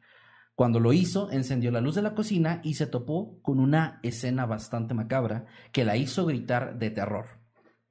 Cuando 0.55 0.79
lo 0.79 0.93
hizo, 0.93 1.31
encendió 1.31 1.71
la 1.71 1.81
luz 1.81 1.95
de 1.95 2.03
la 2.03 2.13
cocina 2.13 2.61
y 2.63 2.75
se 2.75 2.85
topó 2.85 3.41
con 3.41 3.59
una 3.59 3.99
escena 4.03 4.45
bastante 4.45 4.93
macabra 4.93 5.45
que 5.71 5.83
la 5.83 5.97
hizo 5.97 6.27
gritar 6.27 6.77
de 6.77 6.91
terror. 6.91 7.41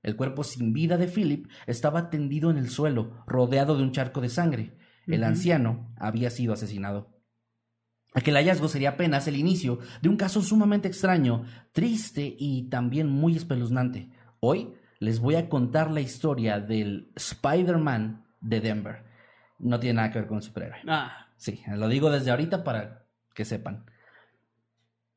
El 0.02 0.16
cuerpo 0.16 0.44
sin 0.44 0.72
vida 0.72 0.96
de 0.96 1.08
Philip 1.08 1.48
estaba 1.66 2.08
tendido 2.08 2.50
en 2.50 2.58
el 2.58 2.70
suelo, 2.70 3.24
rodeado 3.26 3.76
de 3.76 3.82
un 3.82 3.92
charco 3.92 4.20
de 4.20 4.28
sangre. 4.28 4.76
El 5.06 5.24
anciano 5.24 5.92
había 5.96 6.30
sido 6.30 6.52
asesinado. 6.52 7.10
Aquel 8.14 8.36
hallazgo 8.36 8.68
sería 8.68 8.90
apenas 8.90 9.26
el 9.26 9.36
inicio 9.36 9.78
de 10.02 10.08
un 10.08 10.16
caso 10.16 10.42
sumamente 10.42 10.88
extraño, 10.88 11.44
triste 11.72 12.36
y 12.38 12.68
también 12.68 13.08
muy 13.08 13.36
espeluznante. 13.36 14.10
Hoy 14.40 14.74
les 14.98 15.18
voy 15.18 15.34
a 15.36 15.48
contar 15.48 15.90
la 15.90 16.00
historia 16.00 16.60
del 16.60 17.10
Spider-Man 17.16 18.24
de 18.40 18.60
Denver. 18.60 19.04
No 19.58 19.80
tiene 19.80 19.94
nada 19.94 20.10
que 20.10 20.18
ver 20.18 20.28
con 20.28 20.38
el 20.38 20.42
superhéroe. 20.42 20.78
Ah, 20.86 21.22
Sí, 21.42 21.60
lo 21.66 21.88
digo 21.88 22.08
desde 22.08 22.30
ahorita 22.30 22.62
para 22.62 23.04
que 23.34 23.44
sepan. 23.44 23.84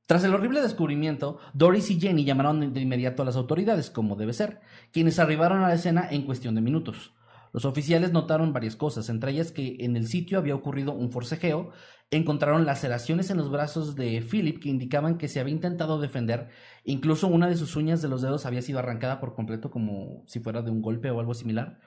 Tras 0.07 0.23
el 0.23 0.33
horrible 0.33 0.59
descubrimiento, 0.59 1.37
Doris 1.53 1.91
y 1.91 1.99
Jenny 1.99 2.25
llamaron 2.25 2.73
de 2.73 2.81
inmediato 2.81 3.21
a 3.21 3.25
las 3.25 3.35
autoridades, 3.35 3.91
como 3.91 4.15
debe 4.15 4.33
ser, 4.33 4.59
quienes 4.91 5.19
arribaron 5.19 5.61
a 5.61 5.67
la 5.67 5.75
escena 5.75 6.07
en 6.09 6.23
cuestión 6.23 6.55
de 6.55 6.61
minutos. 6.61 7.13
Los 7.55 7.63
oficiales 7.63 8.11
notaron 8.11 8.51
varias 8.51 8.75
cosas, 8.75 9.07
entre 9.07 9.31
ellas 9.31 9.53
que 9.53 9.77
en 9.79 9.95
el 9.95 10.07
sitio 10.07 10.37
había 10.37 10.55
ocurrido 10.55 10.91
un 10.91 11.09
forcejeo, 11.09 11.71
encontraron 12.11 12.65
laceraciones 12.65 13.29
en 13.29 13.37
los 13.37 13.49
brazos 13.49 13.95
de 13.95 14.21
Philip 14.29 14.61
que 14.61 14.67
indicaban 14.67 15.17
que 15.17 15.29
se 15.29 15.39
había 15.39 15.53
intentado 15.53 16.01
defender, 16.01 16.49
incluso 16.83 17.27
una 17.27 17.47
de 17.47 17.55
sus 17.55 17.77
uñas 17.77 18.01
de 18.01 18.09
los 18.09 18.21
dedos 18.21 18.45
había 18.45 18.61
sido 18.61 18.79
arrancada 18.79 19.21
por 19.21 19.35
completo 19.35 19.71
como 19.71 20.25
si 20.27 20.41
fuera 20.41 20.63
de 20.63 20.69
un 20.69 20.81
golpe 20.81 21.09
o 21.11 21.21
algo 21.21 21.33
similar. 21.33 21.79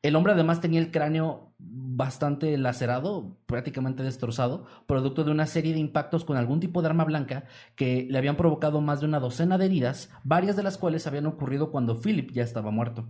El 0.00 0.14
hombre 0.14 0.32
además 0.32 0.60
tenía 0.60 0.78
el 0.78 0.92
cráneo 0.92 1.48
bastante 1.58 2.56
lacerado, 2.56 3.36
prácticamente 3.46 4.04
destrozado, 4.04 4.64
producto 4.86 5.24
de 5.24 5.32
una 5.32 5.46
serie 5.46 5.72
de 5.72 5.80
impactos 5.80 6.24
con 6.24 6.36
algún 6.36 6.60
tipo 6.60 6.80
de 6.80 6.86
arma 6.86 7.04
blanca 7.04 7.46
que 7.74 8.06
le 8.08 8.16
habían 8.16 8.36
provocado 8.36 8.80
más 8.80 9.00
de 9.00 9.06
una 9.06 9.18
docena 9.18 9.58
de 9.58 9.64
heridas, 9.66 10.08
varias 10.22 10.54
de 10.54 10.62
las 10.62 10.78
cuales 10.78 11.08
habían 11.08 11.26
ocurrido 11.26 11.72
cuando 11.72 12.00
Philip 12.00 12.30
ya 12.30 12.44
estaba 12.44 12.70
muerto. 12.70 13.08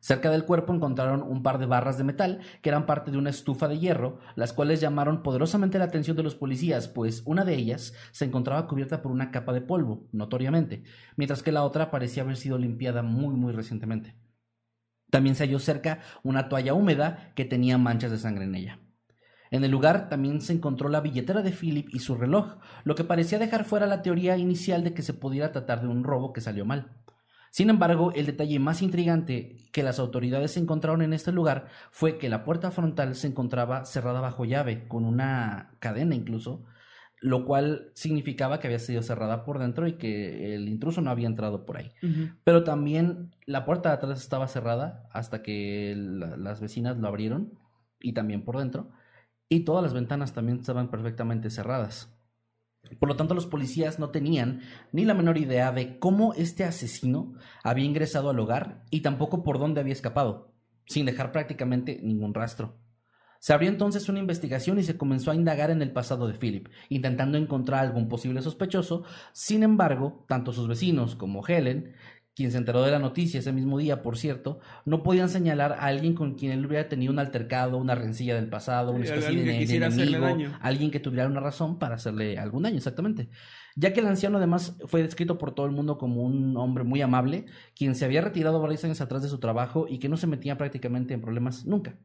Cerca 0.00 0.30
del 0.30 0.46
cuerpo 0.46 0.72
encontraron 0.72 1.20
un 1.20 1.42
par 1.42 1.58
de 1.58 1.66
barras 1.66 1.98
de 1.98 2.04
metal 2.04 2.40
que 2.62 2.70
eran 2.70 2.86
parte 2.86 3.10
de 3.10 3.18
una 3.18 3.28
estufa 3.28 3.68
de 3.68 3.78
hierro, 3.78 4.18
las 4.36 4.54
cuales 4.54 4.80
llamaron 4.80 5.22
poderosamente 5.22 5.78
la 5.78 5.84
atención 5.84 6.16
de 6.16 6.22
los 6.22 6.34
policías, 6.34 6.88
pues 6.88 7.22
una 7.26 7.44
de 7.44 7.56
ellas 7.56 7.92
se 8.12 8.24
encontraba 8.24 8.66
cubierta 8.66 9.02
por 9.02 9.12
una 9.12 9.30
capa 9.30 9.52
de 9.52 9.60
polvo, 9.60 10.06
notoriamente, 10.12 10.82
mientras 11.16 11.42
que 11.42 11.52
la 11.52 11.62
otra 11.62 11.90
parecía 11.90 12.22
haber 12.22 12.38
sido 12.38 12.56
limpiada 12.56 13.02
muy 13.02 13.34
muy 13.34 13.52
recientemente. 13.52 14.14
También 15.10 15.36
se 15.36 15.44
halló 15.44 15.58
cerca 15.58 16.00
una 16.22 16.48
toalla 16.48 16.74
húmeda 16.74 17.32
que 17.34 17.44
tenía 17.44 17.78
manchas 17.78 18.10
de 18.10 18.18
sangre 18.18 18.44
en 18.44 18.54
ella. 18.54 18.80
En 19.50 19.64
el 19.64 19.70
lugar 19.70 20.08
también 20.08 20.40
se 20.40 20.52
encontró 20.52 20.88
la 20.88 21.00
billetera 21.00 21.42
de 21.42 21.52
Philip 21.52 21.88
y 21.92 22.00
su 22.00 22.16
reloj, 22.16 22.56
lo 22.84 22.94
que 22.94 23.04
parecía 23.04 23.38
dejar 23.38 23.64
fuera 23.64 23.86
la 23.86 24.02
teoría 24.02 24.36
inicial 24.36 24.82
de 24.82 24.92
que 24.92 25.02
se 25.02 25.14
pudiera 25.14 25.52
tratar 25.52 25.82
de 25.82 25.88
un 25.88 26.02
robo 26.02 26.32
que 26.32 26.40
salió 26.40 26.64
mal. 26.64 26.96
Sin 27.50 27.70
embargo, 27.70 28.12
el 28.12 28.26
detalle 28.26 28.58
más 28.58 28.82
intrigante 28.82 29.56
que 29.72 29.82
las 29.82 29.98
autoridades 29.98 30.56
encontraron 30.56 31.00
en 31.00 31.12
este 31.12 31.32
lugar 31.32 31.68
fue 31.90 32.18
que 32.18 32.28
la 32.28 32.44
puerta 32.44 32.70
frontal 32.70 33.14
se 33.14 33.28
encontraba 33.28 33.86
cerrada 33.86 34.20
bajo 34.20 34.44
llave, 34.44 34.86
con 34.88 35.04
una 35.04 35.70
cadena 35.78 36.14
incluso, 36.14 36.66
lo 37.26 37.44
cual 37.44 37.90
significaba 37.94 38.60
que 38.60 38.68
había 38.68 38.78
sido 38.78 39.02
cerrada 39.02 39.44
por 39.44 39.58
dentro 39.58 39.88
y 39.88 39.94
que 39.94 40.54
el 40.54 40.68
intruso 40.68 41.00
no 41.00 41.10
había 41.10 41.26
entrado 41.26 41.66
por 41.66 41.76
ahí. 41.76 41.90
Pero 42.44 42.62
también 42.62 43.34
la 43.46 43.64
puerta 43.64 43.88
de 43.88 43.96
atrás 43.96 44.20
estaba 44.20 44.46
cerrada 44.46 45.08
hasta 45.12 45.42
que 45.42 45.94
la- 45.96 46.36
las 46.36 46.60
vecinas 46.60 46.96
lo 46.98 47.08
abrieron 47.08 47.58
y 48.00 48.12
también 48.12 48.44
por 48.44 48.58
dentro. 48.58 48.90
Y 49.48 49.64
todas 49.64 49.82
las 49.82 49.92
ventanas 49.92 50.34
también 50.34 50.60
estaban 50.60 50.88
perfectamente 50.88 51.50
cerradas. 51.50 52.12
Por 53.00 53.08
lo 53.08 53.16
tanto, 53.16 53.34
los 53.34 53.46
policías 53.46 53.98
no 53.98 54.10
tenían 54.10 54.60
ni 54.92 55.04
la 55.04 55.14
menor 55.14 55.36
idea 55.36 55.72
de 55.72 55.98
cómo 55.98 56.32
este 56.34 56.62
asesino 56.62 57.34
había 57.64 57.84
ingresado 57.84 58.30
al 58.30 58.38
hogar 58.38 58.84
y 58.90 59.00
tampoco 59.00 59.42
por 59.42 59.58
dónde 59.58 59.80
había 59.80 59.92
escapado, 59.92 60.52
sin 60.86 61.06
dejar 61.06 61.32
prácticamente 61.32 61.98
ningún 62.00 62.34
rastro. 62.34 62.76
Se 63.46 63.52
abrió 63.52 63.68
entonces 63.68 64.08
una 64.08 64.18
investigación 64.18 64.80
y 64.80 64.82
se 64.82 64.96
comenzó 64.96 65.30
a 65.30 65.36
indagar 65.36 65.70
en 65.70 65.80
el 65.80 65.92
pasado 65.92 66.26
de 66.26 66.34
Philip, 66.36 66.66
intentando 66.88 67.38
encontrar 67.38 67.78
algún 67.78 68.08
posible 68.08 68.42
sospechoso. 68.42 69.04
Sin 69.32 69.62
embargo, 69.62 70.24
tanto 70.26 70.52
sus 70.52 70.66
vecinos 70.66 71.14
como 71.14 71.46
Helen, 71.46 71.94
quien 72.34 72.50
se 72.50 72.58
enteró 72.58 72.82
de 72.82 72.90
la 72.90 72.98
noticia 72.98 73.38
ese 73.38 73.52
mismo 73.52 73.78
día, 73.78 74.02
por 74.02 74.18
cierto, 74.18 74.58
no 74.84 75.04
podían 75.04 75.28
señalar 75.28 75.74
a 75.74 75.84
alguien 75.84 76.14
con 76.14 76.34
quien 76.34 76.50
él 76.50 76.66
hubiera 76.66 76.88
tenido 76.88 77.12
un 77.12 77.20
altercado, 77.20 77.78
una 77.78 77.94
rencilla 77.94 78.34
del 78.34 78.48
pasado, 78.48 78.90
una 78.90 79.04
especie 79.04 79.28
alguien 79.28 79.46
de, 79.46 79.58
que 79.64 79.78
de 79.78 79.86
enemigo, 79.86 80.24
daño. 80.24 80.58
alguien 80.60 80.90
que 80.90 80.98
tuviera 80.98 81.28
una 81.28 81.38
razón 81.38 81.78
para 81.78 81.94
hacerle 81.94 82.38
algún 82.38 82.64
daño, 82.64 82.78
exactamente. 82.78 83.28
Ya 83.76 83.92
que 83.92 84.00
el 84.00 84.08
anciano 84.08 84.38
además 84.38 84.76
fue 84.86 85.04
descrito 85.04 85.38
por 85.38 85.54
todo 85.54 85.66
el 85.66 85.72
mundo 85.72 85.98
como 85.98 86.22
un 86.22 86.56
hombre 86.56 86.82
muy 86.82 87.00
amable, 87.00 87.46
quien 87.76 87.94
se 87.94 88.06
había 88.06 88.22
retirado 88.22 88.60
varios 88.60 88.82
años 88.82 89.00
atrás 89.00 89.22
de 89.22 89.28
su 89.28 89.38
trabajo 89.38 89.86
y 89.88 90.00
que 90.00 90.08
no 90.08 90.16
se 90.16 90.26
metía 90.26 90.58
prácticamente 90.58 91.14
en 91.14 91.20
problemas 91.20 91.64
nunca. 91.64 91.96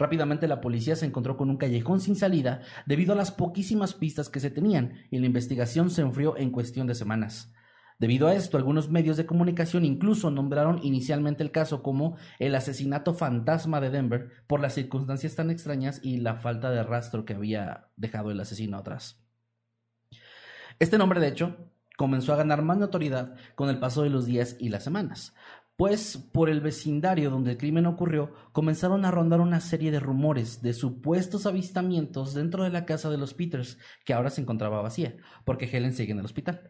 Rápidamente 0.00 0.48
la 0.48 0.62
policía 0.62 0.96
se 0.96 1.04
encontró 1.04 1.36
con 1.36 1.50
un 1.50 1.58
callejón 1.58 2.00
sin 2.00 2.16
salida 2.16 2.62
debido 2.86 3.12
a 3.12 3.16
las 3.16 3.30
poquísimas 3.30 3.92
pistas 3.92 4.30
que 4.30 4.40
se 4.40 4.50
tenían 4.50 4.94
y 5.10 5.18
la 5.18 5.26
investigación 5.26 5.90
se 5.90 6.00
enfrió 6.00 6.38
en 6.38 6.50
cuestión 6.50 6.86
de 6.86 6.94
semanas. 6.94 7.52
Debido 7.98 8.26
a 8.26 8.34
esto, 8.34 8.56
algunos 8.56 8.88
medios 8.88 9.18
de 9.18 9.26
comunicación 9.26 9.84
incluso 9.84 10.30
nombraron 10.30 10.80
inicialmente 10.82 11.42
el 11.42 11.50
caso 11.50 11.82
como 11.82 12.16
el 12.38 12.54
asesinato 12.54 13.12
fantasma 13.12 13.78
de 13.82 13.90
Denver 13.90 14.30
por 14.46 14.60
las 14.60 14.72
circunstancias 14.72 15.36
tan 15.36 15.50
extrañas 15.50 16.00
y 16.02 16.16
la 16.16 16.36
falta 16.36 16.70
de 16.70 16.82
rastro 16.82 17.26
que 17.26 17.34
había 17.34 17.88
dejado 17.96 18.30
el 18.30 18.40
asesino 18.40 18.78
atrás. 18.78 19.22
Este 20.78 20.96
nombre, 20.96 21.20
de 21.20 21.28
hecho, 21.28 21.58
comenzó 21.98 22.32
a 22.32 22.36
ganar 22.36 22.62
más 22.62 22.78
notoriedad 22.78 23.34
con 23.54 23.68
el 23.68 23.78
paso 23.78 24.02
de 24.02 24.08
los 24.08 24.24
días 24.24 24.56
y 24.58 24.70
las 24.70 24.82
semanas, 24.82 25.34
pues 25.80 26.18
por 26.18 26.50
el 26.50 26.60
vecindario 26.60 27.30
donde 27.30 27.52
el 27.52 27.56
crimen 27.56 27.86
ocurrió 27.86 28.34
comenzaron 28.52 29.06
a 29.06 29.10
rondar 29.10 29.40
una 29.40 29.60
serie 29.60 29.90
de 29.90 29.98
rumores 29.98 30.60
de 30.60 30.74
supuestos 30.74 31.46
avistamientos 31.46 32.34
dentro 32.34 32.64
de 32.64 32.68
la 32.68 32.84
casa 32.84 33.08
de 33.08 33.16
los 33.16 33.32
Peters, 33.32 33.78
que 34.04 34.12
ahora 34.12 34.28
se 34.28 34.42
encontraba 34.42 34.82
vacía, 34.82 35.16
porque 35.46 35.64
Helen 35.64 35.94
sigue 35.94 36.12
en 36.12 36.18
el 36.18 36.26
hospital. 36.26 36.68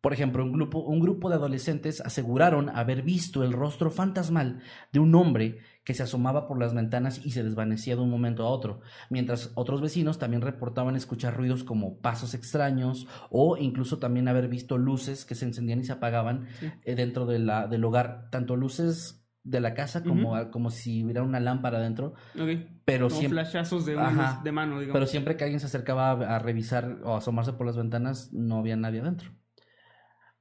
Por 0.00 0.14
ejemplo, 0.14 0.42
un 0.42 0.52
grupo, 0.52 0.78
un 0.78 1.00
grupo 1.00 1.28
de 1.28 1.34
adolescentes 1.34 2.00
aseguraron 2.00 2.70
haber 2.70 3.02
visto 3.02 3.44
el 3.44 3.52
rostro 3.52 3.90
fantasmal 3.90 4.62
de 4.90 5.00
un 5.00 5.14
hombre 5.14 5.58
que 5.84 5.94
se 5.94 6.02
asomaba 6.02 6.46
por 6.46 6.58
las 6.58 6.74
ventanas 6.74 7.24
y 7.24 7.30
se 7.30 7.42
desvanecía 7.42 7.96
de 7.96 8.02
un 8.02 8.10
momento 8.10 8.44
a 8.46 8.50
otro, 8.50 8.80
mientras 9.08 9.50
otros 9.54 9.80
vecinos 9.80 10.18
también 10.18 10.42
reportaban 10.42 10.94
escuchar 10.94 11.36
ruidos 11.36 11.64
como 11.64 11.98
pasos 12.00 12.34
extraños 12.34 13.06
o 13.30 13.56
incluso 13.56 13.98
también 13.98 14.28
haber 14.28 14.48
visto 14.48 14.76
luces 14.78 15.24
que 15.24 15.34
se 15.34 15.46
encendían 15.46 15.80
y 15.80 15.84
se 15.84 15.92
apagaban 15.92 16.46
Sí. 16.60 16.70
eh, 16.84 16.94
dentro 16.94 17.24
de 17.26 17.38
la, 17.38 17.66
del 17.66 17.84
hogar, 17.84 18.28
tanto 18.30 18.56
luces 18.56 19.16
de 19.42 19.58
la 19.60 19.72
casa 19.72 20.04
como, 20.04 20.50
como 20.50 20.70
si 20.70 21.02
hubiera 21.02 21.22
una 21.22 21.40
lámpara 21.40 21.80
dentro, 21.80 22.12
Ok. 22.38 22.60
pero 22.84 23.08
Como 23.08 23.18
siempre... 23.18 23.40
flashazos 23.42 23.86
de, 23.86 23.98
Ajá. 23.98 24.10
manos- 24.10 24.44
de 24.44 24.52
mano, 24.52 24.74
digamos. 24.80 24.92
Pero 24.92 25.06
siempre 25.06 25.36
que 25.38 25.44
alguien 25.44 25.60
se 25.60 25.66
acercaba 25.66 26.10
a, 26.10 26.36
a 26.36 26.38
revisar 26.40 26.98
o 27.04 27.14
a 27.14 27.18
asomarse 27.18 27.54
por 27.54 27.64
las 27.66 27.76
ventanas, 27.78 28.34
no 28.34 28.58
había 28.58 28.76
nadie 28.76 29.00
adentro. 29.00 29.30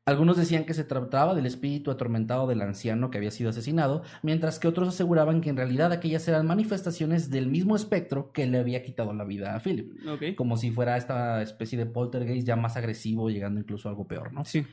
Algunos 0.06 0.38
decían 0.38 0.65
que 0.65 0.74
se 0.74 0.84
trataba 0.84 1.36
del 1.36 1.46
espíritu 1.46 1.91
atormentado 1.91 2.48
del 2.48 2.62
anciano 2.62 3.12
que 3.12 3.20
había 3.20 3.29
sido 3.29 3.51
asesinado, 3.51 4.01
mientras 4.24 4.58
que 4.58 4.68
otros 4.68 4.88
aseguraban 4.88 5.39
que 5.41 5.51
en 5.51 5.58
realidad 5.58 5.91
aquellas 5.91 6.27
eran 6.27 6.48
manifestaciones 6.48 7.29
del 7.29 7.48
mismo 7.48 7.75
espectro 7.75 8.32
que 8.32 8.48
le 8.48 8.58
había 8.58 8.82
quitado 8.82 9.13
la 9.13 9.24
vida 9.24 9.56
a 9.56 9.60
Philip, 9.60 9.94
como 10.36 10.58
si 10.58 10.72
fuera 10.72 10.98
esta 10.98 11.41
especie 11.44 11.77
de 11.77 11.86
poltergeist 11.86 12.48
ya 12.48 12.56
más 12.56 12.75
agresivo, 12.75 13.29
llegando 13.29 13.60
incluso 13.60 13.88
a 13.88 13.91
algo 13.91 14.08
peor, 14.08 14.34
¿no? 14.34 14.44
Sí. 14.46 14.65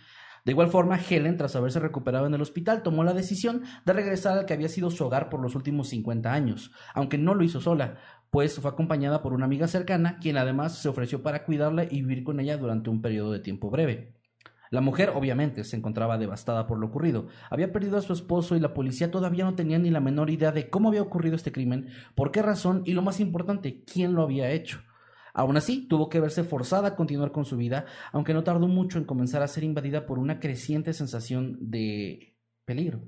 De 0.47 0.53
igual 0.53 0.69
forma, 0.69 0.97
Helen, 0.97 1.37
tras 1.37 1.57
haberse 1.57 1.81
recuperado 1.81 2.27
en 2.29 2.35
el 2.35 2.41
hospital, 2.41 2.85
tomó 2.85 3.03
la 3.03 3.13
decisión 3.13 3.65
de 3.85 3.93
regresar 3.93 4.39
al 4.39 4.47
que 4.47 4.55
había 4.55 4.69
sido 4.69 4.93
su 4.93 5.05
hogar 5.05 5.29
por 5.29 5.41
los 5.41 5.57
últimos 5.57 5.89
50 5.89 6.33
años, 6.33 6.71
aunque 6.95 7.19
no 7.19 7.35
lo 7.35 7.43
hizo 7.43 7.61
sola, 7.61 7.97
pues 8.31 8.59
fue 8.61 8.71
acompañada 8.71 9.23
por 9.23 9.33
una 9.33 9.47
amiga 9.47 9.67
cercana, 9.67 10.19
quien 10.21 10.37
además 10.37 10.79
se 10.79 10.89
ofreció 10.89 11.23
para 11.23 11.45
cuidarla 11.45 11.83
y 11.83 12.03
vivir 12.03 12.23
con 12.23 12.39
ella 12.39 12.57
durante 12.59 12.91
un 12.91 13.03
periodo 13.03 13.33
de 13.33 13.41
tiempo 13.41 13.71
breve. 13.71 14.16
La 14.71 14.81
mujer 14.81 15.13
obviamente 15.15 15.65
se 15.65 15.77
encontraba 15.77 16.19
devastada 16.19 16.67
por 16.67 16.79
lo 16.79 16.87
ocurrido. 16.87 17.29
Había 17.51 17.73
perdido 17.73 17.97
a 17.99 18.03
su 18.03 18.13
esposo 18.13 18.57
y 18.57 18.61
la 18.61 18.75
policía 18.75 19.11
todavía 19.11 19.45
no 19.45 19.55
tenía 19.55 19.79
ni 19.79 19.91
la 19.91 20.01
menor 20.01 20.31
idea 20.31 20.53
de 20.53 20.69
cómo 20.71 20.89
había 20.89 21.03
ocurrido 21.03 21.37
este 21.37 21.53
crimen, 21.53 21.89
por 22.15 22.31
qué 22.31 22.43
razón 22.43 22.83
y 22.85 22.93
lo 22.93 23.03
más 23.03 23.21
importante, 23.21 23.85
quién 23.85 24.15
lo 24.15 24.23
había 24.23 24.51
hecho. 24.51 24.81
Aún 25.35 25.59
así, 25.59 25.87
tuvo 25.87 26.09
que 26.09 26.19
verse 26.19 26.45
forzada 26.45 26.89
a 26.89 26.97
continuar 26.97 27.31
con 27.31 27.45
su 27.45 27.59
vida, 27.59 27.85
aunque 28.11 28.33
no 28.33 28.43
tardó 28.43 28.69
mucho 28.69 28.97
en 28.99 29.05
comenzar 29.05 29.43
a 29.43 29.49
ser 29.49 29.65
invadida 29.65 30.07
por 30.07 30.19
una 30.19 30.41
creciente 30.41 30.95
sensación 30.95 31.59
de 31.61 32.39
peligro. 32.65 33.03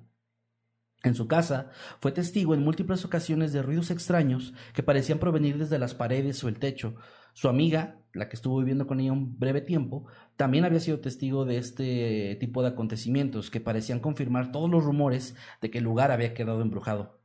En 1.05 1.15
su 1.15 1.27
casa, 1.27 1.71
fue 2.01 2.13
testigo 2.13 2.55
en 2.55 2.63
múltiples 2.63 3.05
ocasiones 3.05 3.53
de 3.53 3.63
ruidos 3.63 3.91
extraños 3.91 4.53
que 4.75 4.83
parecían 4.83 5.21
provenir 5.21 5.57
desde 5.57 5.79
las 5.79 5.95
paredes 5.95 6.43
o 6.45 6.49
el 6.49 6.59
techo. 6.59 6.97
Su 7.33 7.49
amiga, 7.49 8.03
la 8.19 8.29
que 8.29 8.37
estuvo 8.37 8.59
viviendo 8.59 8.87
con 8.87 9.01
ella 9.01 9.13
un 9.13 9.39
breve 9.39 9.61
tiempo, 9.61 10.07
también 10.37 10.65
había 10.65 10.81
sido 10.81 11.01
testigo 11.01 11.45
de 11.45 11.59
este 11.59 12.37
tipo 12.41 12.63
de 12.63 12.69
acontecimientos 12.69 13.51
que 13.51 13.61
parecían 13.61 14.01
confirmar 14.01 14.53
todos 14.53 14.71
los 14.71 14.85
rumores 14.85 15.37
de 15.61 15.71
que 15.71 15.79
el 15.79 15.85
lugar 15.85 16.11
había 16.11 16.35
quedado 16.35 16.61
embrujado. 16.63 17.19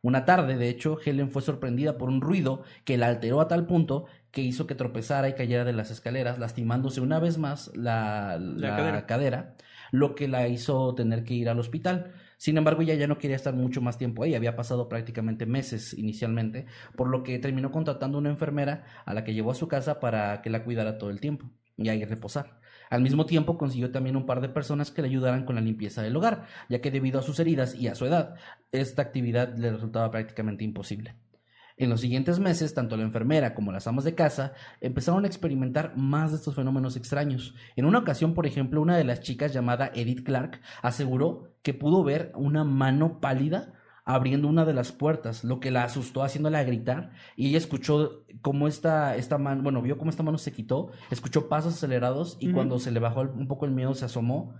Una 0.00 0.24
tarde, 0.24 0.56
de 0.56 0.68
hecho, 0.68 0.98
Helen 1.04 1.30
fue 1.30 1.42
sorprendida 1.42 1.98
por 1.98 2.08
un 2.08 2.20
ruido 2.20 2.62
que 2.84 2.96
la 2.96 3.08
alteró 3.08 3.40
a 3.40 3.48
tal 3.48 3.66
punto 3.66 4.06
que 4.30 4.42
hizo 4.42 4.66
que 4.66 4.74
tropezara 4.74 5.28
y 5.28 5.34
cayera 5.34 5.64
de 5.64 5.72
las 5.72 5.90
escaleras, 5.90 6.38
lastimándose 6.38 7.00
una 7.00 7.18
vez 7.18 7.38
más 7.38 7.74
la, 7.74 8.38
la 8.38 8.76
cadera. 8.76 9.06
cadera, 9.06 9.56
lo 9.90 10.14
que 10.14 10.28
la 10.28 10.46
hizo 10.48 10.94
tener 10.94 11.24
que 11.24 11.34
ir 11.34 11.48
al 11.48 11.58
hospital. 11.58 12.12
Sin 12.38 12.56
embargo, 12.56 12.82
ella 12.82 12.94
ya 12.94 13.08
no 13.08 13.18
quería 13.18 13.36
estar 13.36 13.52
mucho 13.52 13.82
más 13.82 13.98
tiempo 13.98 14.22
ahí, 14.22 14.34
había 14.36 14.54
pasado 14.56 14.88
prácticamente 14.88 15.44
meses 15.44 15.92
inicialmente, 15.92 16.66
por 16.96 17.08
lo 17.08 17.24
que 17.24 17.38
terminó 17.40 17.72
contratando 17.72 18.16
una 18.16 18.30
enfermera 18.30 18.84
a 19.04 19.12
la 19.12 19.24
que 19.24 19.34
llevó 19.34 19.50
a 19.50 19.56
su 19.56 19.66
casa 19.66 19.98
para 19.98 20.40
que 20.40 20.48
la 20.48 20.62
cuidara 20.62 20.98
todo 20.98 21.10
el 21.10 21.20
tiempo 21.20 21.50
y 21.76 21.88
ahí 21.88 22.04
reposar. 22.04 22.60
Al 22.90 23.02
mismo 23.02 23.26
tiempo 23.26 23.58
consiguió 23.58 23.90
también 23.90 24.16
un 24.16 24.24
par 24.24 24.40
de 24.40 24.48
personas 24.48 24.92
que 24.92 25.02
le 25.02 25.08
ayudaran 25.08 25.44
con 25.44 25.56
la 25.56 25.60
limpieza 25.60 26.00
del 26.00 26.16
hogar, 26.16 26.46
ya 26.68 26.80
que 26.80 26.92
debido 26.92 27.18
a 27.18 27.22
sus 27.22 27.40
heridas 27.40 27.74
y 27.74 27.88
a 27.88 27.96
su 27.96 28.06
edad, 28.06 28.36
esta 28.72 29.02
actividad 29.02 29.56
le 29.56 29.72
resultaba 29.72 30.10
prácticamente 30.10 30.64
imposible. 30.64 31.16
En 31.78 31.90
los 31.90 32.00
siguientes 32.00 32.40
meses, 32.40 32.74
tanto 32.74 32.96
la 32.96 33.04
enfermera 33.04 33.54
como 33.54 33.70
las 33.70 33.86
amas 33.86 34.02
de 34.02 34.16
casa 34.16 34.52
empezaron 34.80 35.24
a 35.24 35.28
experimentar 35.28 35.96
más 35.96 36.32
de 36.32 36.38
estos 36.38 36.56
fenómenos 36.56 36.96
extraños. 36.96 37.54
En 37.76 37.84
una 37.84 38.00
ocasión, 38.00 38.34
por 38.34 38.46
ejemplo, 38.46 38.82
una 38.82 38.96
de 38.96 39.04
las 39.04 39.20
chicas 39.20 39.52
llamada 39.52 39.92
Edith 39.94 40.24
Clark 40.24 40.60
aseguró 40.82 41.54
que 41.62 41.74
pudo 41.74 42.02
ver 42.02 42.32
una 42.34 42.64
mano 42.64 43.20
pálida 43.20 43.74
abriendo 44.04 44.48
una 44.48 44.64
de 44.64 44.72
las 44.72 44.90
puertas, 44.90 45.44
lo 45.44 45.60
que 45.60 45.70
la 45.70 45.84
asustó 45.84 46.22
haciéndola 46.22 46.64
gritar 46.64 47.12
y 47.36 47.48
ella 47.48 47.58
escuchó 47.58 48.24
cómo 48.40 48.66
esta, 48.66 49.14
esta 49.16 49.36
mano, 49.36 49.62
bueno, 49.62 49.82
vio 49.82 49.98
cómo 49.98 50.10
esta 50.10 50.22
mano 50.22 50.38
se 50.38 50.50
quitó, 50.50 50.90
escuchó 51.10 51.48
pasos 51.48 51.74
acelerados 51.74 52.38
y 52.40 52.50
cuando 52.50 52.78
se 52.78 52.90
le 52.90 53.00
bajó 53.00 53.20
un 53.20 53.46
poco 53.46 53.66
el 53.66 53.72
miedo 53.72 53.94
se 53.94 54.06
asomó 54.06 54.54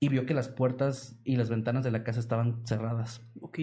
y 0.00 0.08
vio 0.08 0.26
que 0.26 0.34
las 0.34 0.48
puertas 0.48 1.18
y 1.24 1.36
las 1.36 1.48
ventanas 1.48 1.84
de 1.84 1.92
la 1.92 2.02
casa 2.02 2.20
estaban 2.20 2.66
cerradas. 2.66 3.22
Ok. 3.40 3.58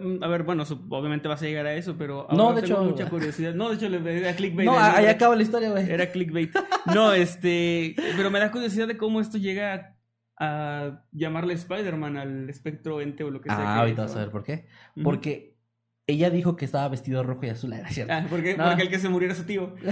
Mm, 0.00 0.22
A 0.22 0.28
ver, 0.28 0.42
bueno, 0.44 0.64
obviamente 0.90 1.28
vas 1.28 1.42
a 1.42 1.46
llegar 1.46 1.66
a 1.66 1.74
eso, 1.74 1.96
pero 1.98 2.26
No, 2.32 2.52
de 2.54 2.62
tengo 2.62 2.80
hecho- 2.80 2.84
mucha 2.90 3.08
curiosidad. 3.08 3.54
No, 3.54 3.68
de 3.70 3.76
hecho, 3.76 3.88
le 3.88 4.18
era 4.18 4.34
clickbait. 4.34 4.66
No, 4.66 4.78
ahí 4.78 5.06
acaba 5.06 5.36
la 5.36 5.42
historia, 5.42 5.70
güey. 5.70 5.90
Era 5.90 6.10
clickbait. 6.10 6.50
No, 6.94 7.12
este. 7.12 7.94
Pero 8.16 8.30
me 8.30 8.38
da 8.38 8.50
curiosidad 8.50 8.86
de 8.88 8.96
cómo 8.96 9.20
esto 9.20 9.38
llega 9.38 9.96
a 10.38 11.04
llamarle 11.12 11.54
Spider-Man 11.54 12.16
al 12.16 12.48
espectro 12.48 13.00
ente 13.00 13.24
o 13.24 13.30
lo 13.30 13.40
que 13.40 13.50
sea. 13.50 13.58
Ah, 13.58 13.74
que 13.74 13.80
ahorita 13.80 14.02
vas 14.02 14.16
a 14.16 14.20
ver 14.20 14.30
por 14.30 14.42
qué. 14.42 14.66
Porque 15.02 15.56
ella 16.06 16.30
dijo 16.30 16.56
que 16.56 16.64
estaba 16.64 16.88
vestido 16.88 17.22
rojo 17.22 17.44
y 17.46 17.50
azul, 17.50 17.72
era 17.72 17.88
cierto. 17.90 18.12
Ah, 18.12 18.24
porque, 18.28 18.56
No. 18.56 18.64
porque 18.64 18.82
el 18.82 18.88
que 18.90 18.98
se 18.98 19.08
murió 19.08 19.26
era 19.26 19.34
su 19.36 19.44
tío. 19.44 19.74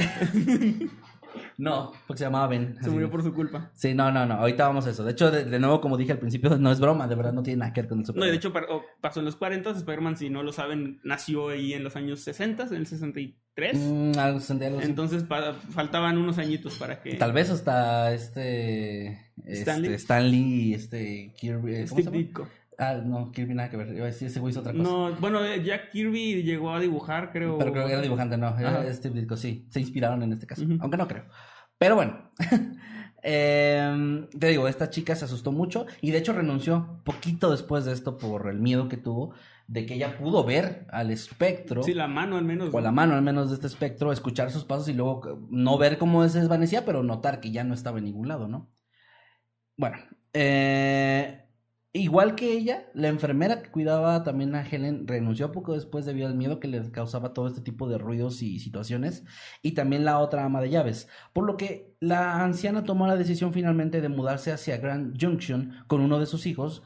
No, 1.57 1.93
porque 2.07 2.19
se 2.19 2.25
llamaba 2.25 2.47
Ben. 2.49 2.77
Se 2.83 2.91
murió 2.91 3.11
por 3.11 3.23
su 3.23 3.33
culpa. 3.35 3.71
Sí, 3.75 3.95
no, 3.95 4.11
no, 4.13 4.27
no, 4.27 4.35
ahorita 4.35 4.67
vamos 4.67 4.87
a 4.87 4.91
eso. 4.91 5.05
De 5.05 5.13
hecho, 5.13 5.31
de, 5.31 5.45
de 5.45 5.59
nuevo, 5.59 5.81
como 5.81 5.97
dije 5.97 6.13
al 6.13 6.19
principio, 6.19 6.57
no 6.59 6.71
es 6.73 6.81
broma, 6.81 7.09
de 7.09 7.15
verdad 7.15 7.33
no 7.33 7.43
tiene 7.43 7.61
nada 7.61 7.73
que 7.73 7.83
ver 7.83 7.89
con 7.89 8.01
el 8.01 8.07
No, 8.15 8.27
y 8.27 8.31
de 8.31 8.37
hecho 8.37 8.53
pasó 9.01 9.21
en 9.21 9.27
los 9.27 9.37
40, 9.37 9.71
Spider-Man, 9.71 10.17
si 10.17 10.31
no 10.31 10.43
lo 10.43 10.53
saben, 10.53 11.01
nació 11.05 11.49
ahí 11.49 11.75
en 11.75 11.85
los 11.85 11.97
años 11.97 12.21
60, 12.21 12.65
en 12.69 12.75
el 12.75 12.87
63, 12.87 13.37
¿Tres? 13.59 13.77
Mm, 13.77 14.13
algo. 14.21 14.41
Entonces 14.81 15.25
pa- 15.25 15.53
faltaban 15.53 16.17
unos 16.17 16.39
añitos 16.39 16.77
para 16.77 17.03
que... 17.03 17.15
Tal 17.15 17.33
vez 17.33 17.51
hasta 17.51 18.15
este. 18.15 19.33
Stanley. 19.45 19.87
Este, 19.91 19.95
Stanley 19.95 20.41
y 20.41 20.75
este 20.75 21.35
Kirby. 21.37 21.73
¿cómo 21.73 21.75
se 21.75 21.87
Steve 21.87 22.03
llama? 22.05 22.17
Ditko. 22.19 22.49
Ah, 22.79 22.95
no, 23.05 23.33
Kirby 23.33 23.55
nada 23.55 23.69
que 23.69 23.77
ver. 23.77 23.93
Iba 23.93 24.05
a 24.05 24.07
decir, 24.07 24.29
ese 24.29 24.39
güey 24.39 24.53
hizo 24.53 24.61
otra 24.61 24.73
cosa. 24.73 24.85
No, 24.85 25.13
bueno, 25.17 25.45
eh, 25.45 25.63
Jack 25.65 25.91
Kirby 25.91 26.45
llegó 26.45 26.73
a 26.73 26.79
dibujar, 26.79 27.33
creo. 27.33 27.59
Pero 27.59 27.73
creo 27.73 27.87
que 27.87 27.93
era 27.93 28.03
dibujante, 28.03 28.39
no. 28.39 28.57
Era. 28.57 28.93
Steve 28.95 29.21
Ditko, 29.21 29.37
sí. 29.37 29.67
Se 29.69 29.81
inspiraron 29.81 30.23
en 30.23 30.33
este 30.33 30.47
caso. 30.47 30.63
Aunque 30.81 30.97
no 30.97 31.09
creo. 31.09 31.25
Pero 31.77 31.97
bueno. 31.97 32.31
Em, 33.21 34.29
te 34.29 34.47
digo, 34.47 34.69
esta 34.69 34.91
chica 34.91 35.17
se 35.17 35.25
asustó 35.25 35.51
mucho 35.51 35.87
y 36.01 36.13
de 36.13 36.19
hecho 36.19 36.33
renunció 36.33 37.01
poquito 37.05 37.51
después 37.51 37.85
de 37.85 37.93
esto 37.93 38.17
por 38.17 38.49
el 38.49 38.61
miedo 38.61 38.89
que 38.89 38.97
tuvo 38.97 39.35
de 39.67 39.87
que 39.87 39.95
ella 39.95 40.17
pudo 40.17 40.45
ver 40.45 40.87
al 40.91 41.11
espectro. 41.11 41.83
Sí, 41.83 41.95
la 41.95 42.07
mano 42.07 42.37
al 42.37 42.45
menos. 42.45 42.73
o 42.73 42.81
la 42.81 42.93
mano 42.93 43.15
al 43.15 43.23
menos 43.23 43.49
de 43.49 43.57
este 43.57 43.67
espectro, 43.67 44.13
escuchar 44.13 44.53
sus 44.53 44.65
pasos 44.65 44.89
y 44.89 44.95
luego 44.95 45.47
no 45.51 45.79
ver 45.79 45.99
cómo 45.99 46.27
se 46.29 46.39
desvanecía, 46.39 46.85
pero 46.85 47.03
notar 47.03 47.41
que 47.41 47.51
ya 47.51 47.65
no 47.65 47.75
estaba 47.75 47.99
en 47.99 48.05
ningún 48.05 48.29
lado, 48.29 48.47
¿no? 48.47 48.71
Bueno, 49.77 49.99
eh, 50.33 51.48
igual 51.93 52.35
que 52.35 52.53
ella, 52.53 52.91
la 52.95 53.09
enfermera 53.09 53.63
que 53.63 53.71
cuidaba 53.71 54.23
también 54.23 54.55
a 54.55 54.67
Helen 54.67 55.07
renunció 55.07 55.53
poco 55.53 55.75
después 55.75 56.05
debido 56.05 56.27
al 56.27 56.35
miedo 56.35 56.61
que 56.61 56.69
le 56.69 56.91
causaba 56.91 57.33
todo 57.33 57.49
este 57.49 57.61
tipo 57.61 57.89
de 57.89 57.99
ruidos 57.99 58.43
y 58.43 58.61
situaciones, 58.61 59.25
y 59.63 59.73
también 59.73 60.05
la 60.05 60.19
otra 60.19 60.45
ama 60.45 60.61
de 60.61 60.71
llaves, 60.71 61.09
por 61.33 61.45
lo 61.45 61.57
que 61.57 61.97
la 62.01 62.43
anciana 62.43 62.85
tomó 62.85 63.07
la 63.07 63.17
decisión 63.17 63.53
finalmente 63.53 64.01
de 64.01 64.09
mudarse 64.09 64.53
hacia 64.53 64.79
Grand 64.79 65.21
Junction 65.21 65.85
con 65.87 66.01
uno 66.01 66.19
de 66.21 66.27
sus 66.27 66.47
hijos, 66.47 66.83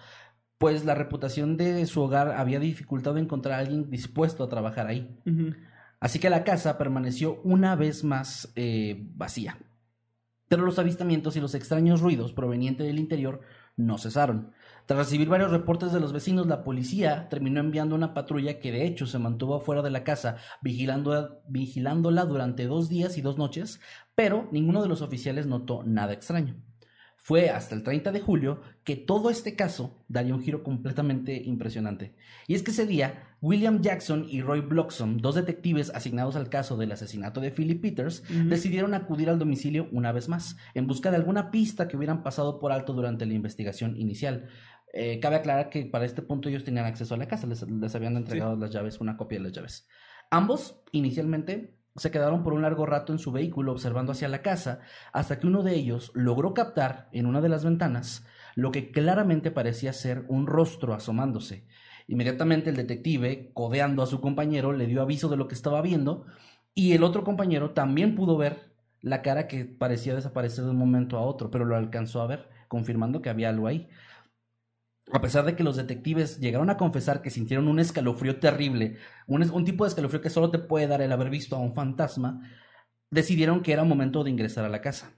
pues 0.58 0.84
la 0.84 0.94
reputación 0.94 1.56
de 1.56 1.84
su 1.86 2.00
hogar 2.02 2.30
había 2.36 2.60
dificultado 2.60 3.18
encontrar 3.18 3.54
a 3.54 3.58
alguien 3.58 3.90
dispuesto 3.90 4.44
a 4.44 4.48
trabajar 4.48 4.86
ahí. 4.86 5.18
Así 5.98 6.20
que 6.20 6.30
la 6.30 6.44
casa 6.44 6.78
permaneció 6.78 7.40
una 7.42 7.74
vez 7.74 8.04
más 8.04 8.52
eh, 8.54 9.08
vacía. 9.16 9.58
Pero 10.48 10.64
los 10.64 10.78
avistamientos 10.78 11.36
y 11.36 11.40
los 11.40 11.56
extraños 11.56 12.00
ruidos 12.00 12.32
provenientes 12.32 12.86
del 12.86 13.00
interior 13.00 13.40
no 13.76 13.98
cesaron. 13.98 14.52
Tras 14.86 14.98
recibir 14.98 15.28
varios 15.28 15.50
reportes 15.50 15.92
de 15.92 16.00
los 16.00 16.12
vecinos, 16.12 16.46
la 16.46 16.64
policía 16.64 17.28
terminó 17.28 17.60
enviando 17.60 17.94
una 17.94 18.14
patrulla 18.14 18.58
que 18.58 18.72
de 18.72 18.84
hecho 18.84 19.06
se 19.06 19.18
mantuvo 19.18 19.54
afuera 19.54 19.80
de 19.80 19.90
la 19.90 20.02
casa 20.02 20.36
vigilando, 20.60 21.40
vigilándola 21.46 22.24
durante 22.24 22.66
dos 22.66 22.88
días 22.88 23.16
y 23.16 23.20
dos 23.22 23.38
noches, 23.38 23.80
pero 24.14 24.48
ninguno 24.50 24.82
de 24.82 24.88
los 24.88 25.00
oficiales 25.00 25.46
notó 25.46 25.82
nada 25.84 26.12
extraño. 26.12 26.56
Fue 27.24 27.50
hasta 27.50 27.76
el 27.76 27.84
30 27.84 28.10
de 28.10 28.20
julio 28.20 28.62
que 28.82 28.96
todo 28.96 29.30
este 29.30 29.54
caso 29.54 30.04
daría 30.08 30.34
un 30.34 30.42
giro 30.42 30.64
completamente 30.64 31.40
impresionante. 31.40 32.16
Y 32.48 32.56
es 32.56 32.64
que 32.64 32.72
ese 32.72 32.84
día, 32.84 33.36
William 33.40 33.80
Jackson 33.80 34.26
y 34.28 34.42
Roy 34.42 34.60
Bloxham, 34.60 35.18
dos 35.18 35.36
detectives 35.36 35.92
asignados 35.94 36.34
al 36.34 36.48
caso 36.48 36.76
del 36.76 36.90
asesinato 36.90 37.40
de 37.40 37.52
Philip 37.52 37.80
Peters, 37.80 38.24
decidieron 38.48 38.92
acudir 38.94 39.30
al 39.30 39.38
domicilio 39.38 39.86
una 39.92 40.10
vez 40.10 40.28
más, 40.28 40.56
en 40.74 40.88
busca 40.88 41.12
de 41.12 41.18
alguna 41.18 41.52
pista 41.52 41.86
que 41.86 41.96
hubieran 41.96 42.24
pasado 42.24 42.58
por 42.58 42.72
alto 42.72 42.92
durante 42.92 43.24
la 43.24 43.34
investigación 43.34 43.96
inicial. 43.96 44.48
Eh, 44.92 45.20
cabe 45.20 45.36
aclarar 45.36 45.70
que 45.70 45.86
para 45.86 46.04
este 46.04 46.22
punto 46.22 46.48
ellos 46.48 46.64
tenían 46.64 46.84
acceso 46.84 47.14
a 47.14 47.18
la 47.18 47.26
casa, 47.26 47.46
les, 47.46 47.62
les 47.62 47.94
habían 47.94 48.16
entregado 48.16 48.56
las 48.56 48.70
llaves, 48.70 49.00
una 49.00 49.16
copia 49.16 49.38
de 49.38 49.44
las 49.44 49.52
llaves. 49.52 49.88
Ambos, 50.30 50.82
inicialmente, 50.92 51.76
se 51.96 52.10
quedaron 52.10 52.42
por 52.42 52.52
un 52.52 52.62
largo 52.62 52.86
rato 52.86 53.12
en 53.12 53.18
su 53.18 53.32
vehículo 53.32 53.72
observando 53.72 54.12
hacia 54.12 54.28
la 54.28 54.42
casa, 54.42 54.80
hasta 55.12 55.38
que 55.38 55.46
uno 55.46 55.62
de 55.62 55.74
ellos 55.74 56.10
logró 56.14 56.54
captar 56.54 57.08
en 57.12 57.26
una 57.26 57.40
de 57.40 57.48
las 57.48 57.64
ventanas 57.64 58.26
lo 58.54 58.70
que 58.70 58.90
claramente 58.90 59.50
parecía 59.50 59.92
ser 59.92 60.24
un 60.28 60.46
rostro 60.46 60.94
asomándose. 60.94 61.66
Inmediatamente 62.06 62.70
el 62.70 62.76
detective, 62.76 63.50
codeando 63.54 64.02
a 64.02 64.06
su 64.06 64.20
compañero, 64.20 64.72
le 64.72 64.86
dio 64.86 65.02
aviso 65.02 65.28
de 65.28 65.36
lo 65.36 65.48
que 65.48 65.54
estaba 65.54 65.82
viendo, 65.82 66.26
y 66.74 66.92
el 66.92 67.02
otro 67.02 67.24
compañero 67.24 67.70
también 67.70 68.14
pudo 68.14 68.36
ver 68.36 68.72
la 69.00 69.22
cara 69.22 69.46
que 69.46 69.64
parecía 69.64 70.14
desaparecer 70.14 70.64
de 70.64 70.70
un 70.70 70.78
momento 70.78 71.18
a 71.18 71.22
otro, 71.22 71.50
pero 71.50 71.64
lo 71.64 71.76
alcanzó 71.76 72.22
a 72.22 72.26
ver, 72.26 72.48
confirmando 72.68 73.20
que 73.20 73.30
había 73.30 73.48
algo 73.48 73.66
ahí. 73.66 73.88
A 75.10 75.20
pesar 75.20 75.44
de 75.44 75.56
que 75.56 75.64
los 75.64 75.76
detectives 75.76 76.38
llegaron 76.38 76.70
a 76.70 76.76
confesar 76.76 77.22
que 77.22 77.30
sintieron 77.30 77.66
un 77.66 77.80
escalofrío 77.80 78.38
terrible, 78.38 78.98
un, 79.26 79.64
tipo 79.64 79.84
de 79.84 79.88
escalofrío 79.88 80.20
que 80.20 80.30
solo 80.30 80.50
te 80.50 80.58
puede 80.58 80.86
dar 80.86 81.02
el 81.02 81.10
haber 81.10 81.28
visto 81.28 81.56
a 81.56 81.58
un 81.58 81.74
fantasma, 81.74 82.40
decidieron 83.10 83.62
que 83.62 83.72
era 83.72 83.84
momento 83.84 84.22
de 84.22 84.30
ingresar 84.30 84.64
a 84.64 84.68
la 84.68 84.80
casa. 84.80 85.12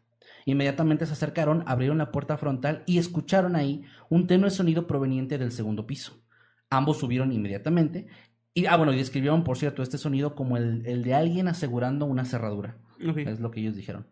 Inmediatamente 0.47 1.07
se 1.07 1.13
acercaron, 1.13 1.65
abrieron 1.67 1.99
la 1.99 2.13
puerta 2.13 2.37
frontal 2.39 2.83
y 2.87 2.99
escucharon 2.99 3.57
ahí 3.57 3.85
un 4.09 4.27
tenue 4.27 4.51
sonido 4.51 4.87
proveniente 4.87 5.39
del 5.39 5.53
segundo 5.53 5.87
piso. 5.87 6.23
Ambos 6.71 6.99
subieron 6.99 7.33
inmediatamente 7.33 8.09
y, 8.55 8.67
ah, 8.67 8.77
bueno, 8.77 8.93
y 8.93 8.97
describieron, 8.97 9.45
por 9.45 9.59
cierto, 9.59 9.83
este 9.83 9.99
sonido 9.99 10.35
como 10.35 10.57
el, 10.57 10.87
el 10.87 11.03
de 11.03 11.15
alguien 11.15 11.49
asegurando 11.49 12.07
una 12.07 12.25
cerradura. 12.25 12.79
Es 12.99 13.41
lo 13.41 13.51
que 13.51 13.61
ellos 13.61 13.77
dijeron. 13.77 14.07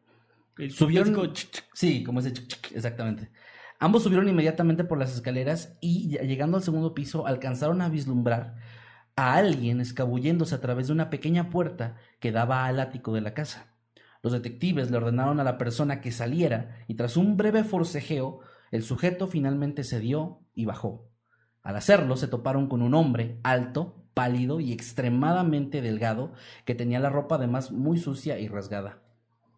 El 0.58 0.70
Subieron. 0.70 1.32
Sí, 1.72 2.02
como 2.02 2.20
ese 2.20 2.32
exactamente. 2.74 3.30
Ambos 3.82 4.04
subieron 4.04 4.28
inmediatamente 4.28 4.84
por 4.84 4.96
las 4.96 5.12
escaleras 5.12 5.76
y 5.80 6.16
llegando 6.24 6.56
al 6.56 6.62
segundo 6.62 6.94
piso 6.94 7.26
alcanzaron 7.26 7.82
a 7.82 7.88
vislumbrar 7.88 8.54
a 9.16 9.34
alguien 9.34 9.80
escabulléndose 9.80 10.54
a 10.54 10.60
través 10.60 10.86
de 10.86 10.92
una 10.92 11.10
pequeña 11.10 11.50
puerta 11.50 11.96
que 12.20 12.30
daba 12.30 12.66
al 12.66 12.78
ático 12.78 13.12
de 13.12 13.22
la 13.22 13.34
casa. 13.34 13.74
Los 14.22 14.34
detectives 14.34 14.92
le 14.92 14.98
ordenaron 14.98 15.40
a 15.40 15.44
la 15.44 15.58
persona 15.58 16.00
que 16.00 16.12
saliera 16.12 16.84
y 16.86 16.94
tras 16.94 17.16
un 17.16 17.36
breve 17.36 17.64
forcejeo, 17.64 18.38
el 18.70 18.84
sujeto 18.84 19.26
finalmente 19.26 19.82
cedió 19.82 20.46
y 20.54 20.64
bajó. 20.64 21.10
Al 21.64 21.74
hacerlo, 21.74 22.16
se 22.16 22.28
toparon 22.28 22.68
con 22.68 22.82
un 22.82 22.94
hombre 22.94 23.40
alto, 23.42 24.06
pálido 24.14 24.60
y 24.60 24.72
extremadamente 24.72 25.82
delgado 25.82 26.34
que 26.64 26.76
tenía 26.76 27.00
la 27.00 27.10
ropa 27.10 27.34
además 27.34 27.72
muy 27.72 27.98
sucia 27.98 28.38
y 28.38 28.46
rasgada. 28.46 29.01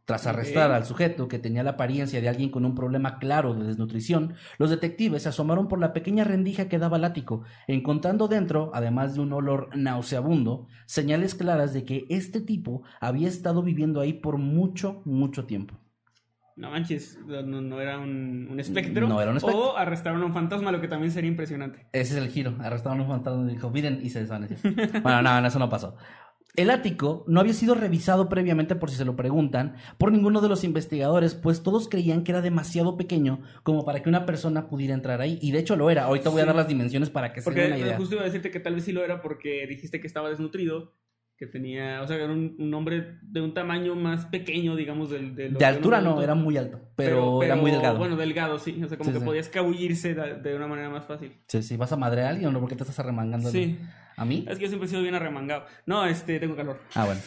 Tras 0.04 0.26
arrestar 0.26 0.70
al 0.70 0.84
sujeto, 0.84 1.28
que 1.28 1.38
tenía 1.38 1.62
la 1.62 1.70
apariencia 1.70 2.20
de 2.20 2.28
alguien 2.28 2.50
con 2.50 2.66
un 2.66 2.74
problema 2.74 3.18
claro 3.18 3.54
de 3.54 3.64
desnutrición, 3.64 4.34
los 4.58 4.68
detectives 4.68 5.22
se 5.22 5.30
asomaron 5.30 5.66
por 5.66 5.80
la 5.80 5.94
pequeña 5.94 6.24
rendija 6.24 6.68
que 6.68 6.78
daba 6.78 6.98
al 6.98 7.04
ático, 7.04 7.44
encontrando 7.68 8.28
dentro, 8.28 8.70
además 8.74 9.14
de 9.14 9.20
un 9.20 9.32
olor 9.32 9.70
nauseabundo, 9.74 10.66
señales 10.84 11.34
claras 11.34 11.72
de 11.72 11.84
que 11.84 12.04
este 12.10 12.42
tipo 12.42 12.82
había 13.00 13.28
estado 13.28 13.62
viviendo 13.62 14.00
ahí 14.00 14.12
por 14.12 14.36
mucho, 14.36 15.00
mucho 15.06 15.46
tiempo. 15.46 15.80
No 16.56 16.70
manches, 16.70 17.18
no, 17.26 17.42
no 17.42 17.80
era 17.80 17.98
un, 17.98 18.46
un 18.48 18.60
espectro. 18.60 19.08
No 19.08 19.20
era 19.20 19.32
un 19.32 19.38
espectro. 19.38 19.72
O 19.72 19.76
arrestaron 19.76 20.22
a 20.22 20.26
un 20.26 20.32
fantasma, 20.32 20.70
lo 20.70 20.80
que 20.80 20.86
también 20.86 21.10
sería 21.10 21.28
impresionante. 21.28 21.88
Ese 21.92 22.16
es 22.16 22.22
el 22.22 22.28
giro. 22.28 22.54
Arrestaron 22.60 23.00
a 23.00 23.02
un 23.02 23.08
fantasma 23.08 23.50
y 23.50 23.54
dijo, 23.54 23.70
miren, 23.70 24.00
y 24.02 24.10
se 24.10 24.20
desvaneció. 24.20 24.58
bueno, 25.02 25.22
no, 25.22 25.40
no, 25.40 25.46
eso 25.48 25.58
no 25.58 25.68
pasó. 25.68 25.96
El 26.56 26.70
ático 26.70 27.24
no 27.26 27.40
había 27.40 27.52
sido 27.52 27.74
revisado 27.74 28.28
previamente, 28.28 28.76
por 28.76 28.88
si 28.88 28.96
se 28.96 29.04
lo 29.04 29.16
preguntan, 29.16 29.74
por 29.98 30.12
ninguno 30.12 30.40
de 30.40 30.48
los 30.48 30.62
investigadores, 30.62 31.34
pues 31.34 31.64
todos 31.64 31.88
creían 31.88 32.22
que 32.22 32.30
era 32.30 32.42
demasiado 32.42 32.96
pequeño 32.96 33.40
como 33.64 33.84
para 33.84 34.02
que 34.02 34.08
una 34.08 34.24
persona 34.24 34.68
pudiera 34.68 34.94
entrar 34.94 35.20
ahí. 35.20 35.38
Y 35.42 35.50
de 35.50 35.58
hecho 35.58 35.74
lo 35.74 35.90
era. 35.90 36.04
Ahorita 36.04 36.30
voy 36.30 36.42
a 36.42 36.46
dar 36.46 36.54
las 36.54 36.68
dimensiones 36.68 37.10
para 37.10 37.32
que 37.32 37.42
se 37.42 37.50
den 37.50 37.72
una 37.72 37.78
idea. 37.78 37.96
justo 37.96 38.14
iba 38.14 38.22
a 38.22 38.26
decirte 38.26 38.52
que 38.52 38.60
tal 38.60 38.76
vez 38.76 38.84
sí 38.84 38.92
lo 38.92 39.04
era 39.04 39.20
porque 39.20 39.66
dijiste 39.66 40.00
que 40.00 40.06
estaba 40.06 40.28
desnutrido, 40.28 40.92
que 41.36 41.46
tenía, 41.46 42.00
o 42.02 42.06
sea, 42.06 42.16
era 42.16 42.32
un, 42.32 42.54
un 42.58 42.72
hombre 42.74 43.18
de 43.22 43.40
un 43.40 43.52
tamaño 43.54 43.96
más 43.96 44.26
pequeño, 44.26 44.76
digamos, 44.76 45.10
del... 45.10 45.34
De, 45.34 45.64
altura 45.64 46.00
no, 46.00 46.22
era 46.22 46.34
muy 46.36 46.56
alto, 46.56 46.80
pero, 46.94 47.42
era 47.42 47.54
pero- 47.54 47.62
muy 47.62 47.70
delgado. 47.72 47.98
Bueno, 47.98 48.16
delgado, 48.16 48.58
sí. 48.58 48.80
O 48.84 48.88
sea, 48.88 48.96
como 48.96 49.10
Sí, 49.10 49.14
que 49.14 49.18
sí. 49.20 49.24
podía 49.24 49.40
escabullirse 49.40 50.14
de, 50.14 50.34
de 50.36 50.54
una 50.54 50.68
manera 50.68 50.90
más 50.90 51.06
fácil. 51.06 51.32
Sí, 51.48 51.62
sí, 51.62 51.76
¿Vas 51.76 51.92
a 51.92 51.96
madre 51.96 52.22
a 52.22 52.28
alguien 52.28 52.48
o 52.48 52.52
no? 52.52 52.60
¿Por 52.60 52.68
qué 52.68 52.76
te 52.76 52.82
estás 52.84 52.98
arremangando? 53.00 53.50
Sí. 53.50 53.78
¿A 54.16 54.24
mí? 54.24 54.44
Es 54.48 54.58
que 54.58 54.62
yo 54.64 54.68
siempre 54.68 54.86
he 54.86 54.88
sido 54.90 55.02
bien 55.02 55.16
arremangado. 55.16 55.64
No, 55.86 56.06
este, 56.06 56.38
tengo 56.38 56.54
calor. 56.54 56.78
Ah, 56.94 57.04
bueno. 57.06 57.20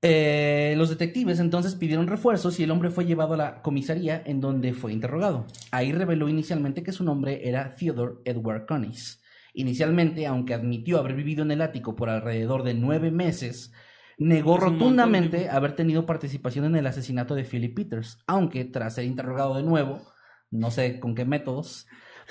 Eh, 0.00 0.74
los 0.76 0.90
detectives 0.90 1.40
entonces 1.40 1.74
pidieron 1.74 2.06
refuerzos 2.06 2.60
y 2.60 2.62
el 2.62 2.70
hombre 2.70 2.90
fue 2.90 3.04
llevado 3.04 3.34
a 3.34 3.36
la 3.36 3.62
comisaría 3.62 4.22
en 4.26 4.40
donde 4.40 4.72
fue 4.72 4.92
interrogado. 4.92 5.46
Ahí 5.72 5.92
reveló 5.92 6.28
inicialmente 6.28 6.82
que 6.84 6.92
su 6.92 7.02
nombre 7.02 7.48
era 7.48 7.74
Theodore 7.74 8.14
Edward 8.24 8.66
Conis. 8.66 9.20
Inicialmente, 9.54 10.26
aunque 10.26 10.54
admitió 10.54 10.98
haber 10.98 11.14
vivido 11.14 11.42
en 11.42 11.50
el 11.50 11.62
ático 11.62 11.96
por 11.96 12.10
alrededor 12.10 12.62
de 12.62 12.74
nueve 12.74 13.10
meses, 13.10 13.72
negó 14.18 14.54
de 14.54 14.60
rotundamente 14.60 15.48
haber 15.48 15.74
tenido 15.74 16.06
participación 16.06 16.64
en 16.64 16.76
el 16.76 16.86
asesinato 16.86 17.34
de 17.34 17.44
Philip 17.44 17.74
Peters, 17.74 18.18
aunque 18.26 18.64
tras 18.64 18.94
ser 18.94 19.04
interrogado 19.04 19.56
de 19.56 19.62
nuevo, 19.62 20.02
no 20.50 20.70
sé 20.70 21.00
con 21.00 21.14
qué 21.14 21.24
métodos, 21.24 21.86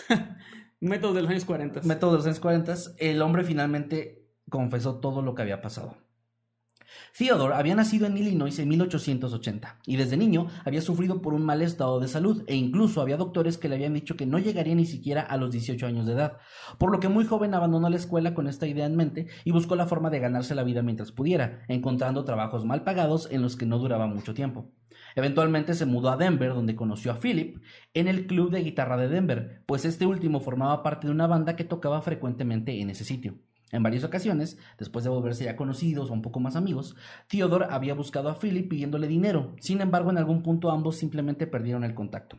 Métodos 0.80 1.16
de 1.16 1.22
los 1.24 1.32
años 1.32 1.46
40. 1.46 1.82
métodos 1.84 2.14
de 2.14 2.18
los 2.18 2.26
años 2.28 2.40
40, 2.40 2.76
el 3.00 3.22
hombre 3.22 3.44
finalmente 3.44 4.28
confesó 4.50 5.00
todo 5.00 5.22
lo 5.22 5.34
que 5.34 5.42
había 5.42 5.62
pasado. 5.62 5.98
Theodore 7.18 7.56
había 7.56 7.74
nacido 7.74 8.06
en 8.06 8.16
Illinois 8.16 8.60
en 8.60 8.70
1880 8.70 9.80
y 9.88 9.96
desde 9.96 10.18
niño 10.18 10.50
había 10.64 10.82
sufrido 10.82 11.20
por 11.20 11.34
un 11.34 11.44
mal 11.44 11.64
estado 11.64 12.00
de 12.00 12.08
salud 12.08 12.44
e 12.46 12.56
incluso 12.56 13.02
había 13.02 13.18
doctores 13.18 13.58
que 13.58 13.68
le 13.68 13.74
habían 13.74 13.96
dicho 13.96 14.16
que 14.16 14.28
no 14.28 14.38
llegaría 14.38 14.76
ni 14.76 14.86
siquiera 14.86 15.22
a 15.22 15.36
los 15.38 15.50
18 15.50 15.88
años 15.88 16.06
de 16.06 16.14
edad, 16.14 16.38
por 16.78 16.92
lo 16.92 17.00
que 17.00 17.10
muy 17.10 17.26
joven 17.26 17.56
abandonó 17.56 17.90
la 17.90 17.96
escuela 17.96 18.36
con 18.36 18.48
esta 18.48 18.68
idea 18.68 18.86
en 18.86 18.96
mente 18.96 19.26
y 19.46 19.52
buscó 19.52 19.76
la 19.76 19.88
forma 19.88 20.12
de 20.12 20.20
ganarse 20.20 20.54
la 20.54 20.62
vida 20.62 20.84
mientras 20.84 21.12
pudiera, 21.12 21.64
encontrando 21.68 22.24
trabajos 22.24 22.66
mal 22.66 22.84
pagados 22.84 23.28
en 23.32 23.42
los 23.42 23.56
que 23.56 23.66
no 23.66 23.80
duraba 23.80 24.06
mucho 24.06 24.36
tiempo. 24.36 24.70
Eventualmente 25.16 25.74
se 25.74 25.88
mudó 25.88 26.12
a 26.12 26.18
Denver, 26.18 26.54
donde 26.54 26.76
conoció 26.76 27.12
a 27.12 27.20
Philip 27.20 27.64
en 27.96 28.08
el 28.08 28.28
club 28.28 28.52
de 28.52 28.62
guitarra 28.62 28.96
de 28.96 29.08
Denver, 29.08 29.64
pues 29.66 29.86
este 29.86 30.06
último 30.06 30.40
formaba 30.40 30.84
parte 30.84 31.08
de 31.08 31.14
una 31.14 31.26
banda 31.26 31.56
que 31.56 31.64
tocaba 31.64 32.00
frecuentemente 32.04 32.80
en 32.80 32.92
ese 32.92 33.06
sitio. 33.06 33.40
En 33.72 33.84
varias 33.84 34.04
ocasiones, 34.04 34.58
después 34.78 35.04
de 35.04 35.10
volverse 35.10 35.44
ya 35.44 35.58
conocidos 35.58 36.10
o 36.10 36.14
un 36.14 36.22
poco 36.22 36.40
más 36.40 36.56
amigos, 36.56 36.96
Theodore 37.28 37.68
había 37.70 37.94
buscado 37.94 38.30
a 38.30 38.40
Philip 38.40 38.70
pidiéndole 38.70 39.08
dinero. 39.08 39.56
Sin 39.60 39.82
embargo, 39.82 40.10
en 40.10 40.18
algún 40.18 40.42
punto 40.42 40.72
ambos 40.72 40.96
simplemente 40.96 41.48
perdieron 41.48 41.84
el 41.84 41.94
contacto. 41.94 42.38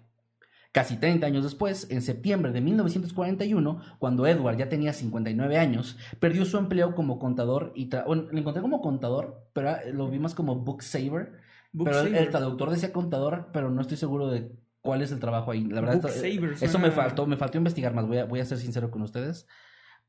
Casi 0.73 0.97
30 0.97 1.27
años 1.27 1.45
después, 1.45 1.87
en 1.91 2.03
septiembre 2.03 2.53
de 2.53 2.61
1941, 2.61 3.81
cuando 3.99 4.27
Edward 4.27 4.59
ya 4.59 4.69
tenía 4.69 4.93
59 4.93 5.59
años, 5.59 5.97
perdió 6.21 6.45
su 6.45 6.59
empleo 6.59 6.95
como 6.95 7.19
contador 7.19 7.73
y 7.75 7.89
bueno, 8.07 8.27
lo 8.31 8.39
encontré 8.39 8.61
como 8.61 8.83
contador, 8.83 9.49
pero 9.55 9.71
ah, 9.71 9.79
lo 9.93 10.09
vi 10.09 10.19
más 10.19 10.35
como 10.35 10.57
book 10.57 10.83
saver. 10.83 11.41
Pero 11.77 12.01
el, 12.01 12.31
traductor 12.31 12.71
decía 12.71 12.93
contador, 12.93 13.49
pero 13.53 13.71
no 13.71 13.81
estoy 13.81 13.97
seguro 13.97 14.29
de 14.29 14.53
cuál 14.81 15.03
es 15.03 15.11
el 15.11 15.21
trabajo 15.21 15.51
ahí. 15.51 15.65
La 15.65 15.81
verdad, 15.81 15.97
Book 15.97 16.11
esto- 16.11 16.21
saver, 16.21 16.55
eso 16.61 16.79
me 16.79 16.91
faltó, 16.91 17.27
me 17.27 17.37
faltó 17.37 17.59
investigar 17.59 17.95
más. 17.95 18.07
Voy 18.07 18.19
a, 18.19 18.25
voy 18.27 18.41
a 18.41 18.45
ser 18.45 18.59
sincero 18.59 18.91
con 18.91 19.03
ustedes, 19.03 19.47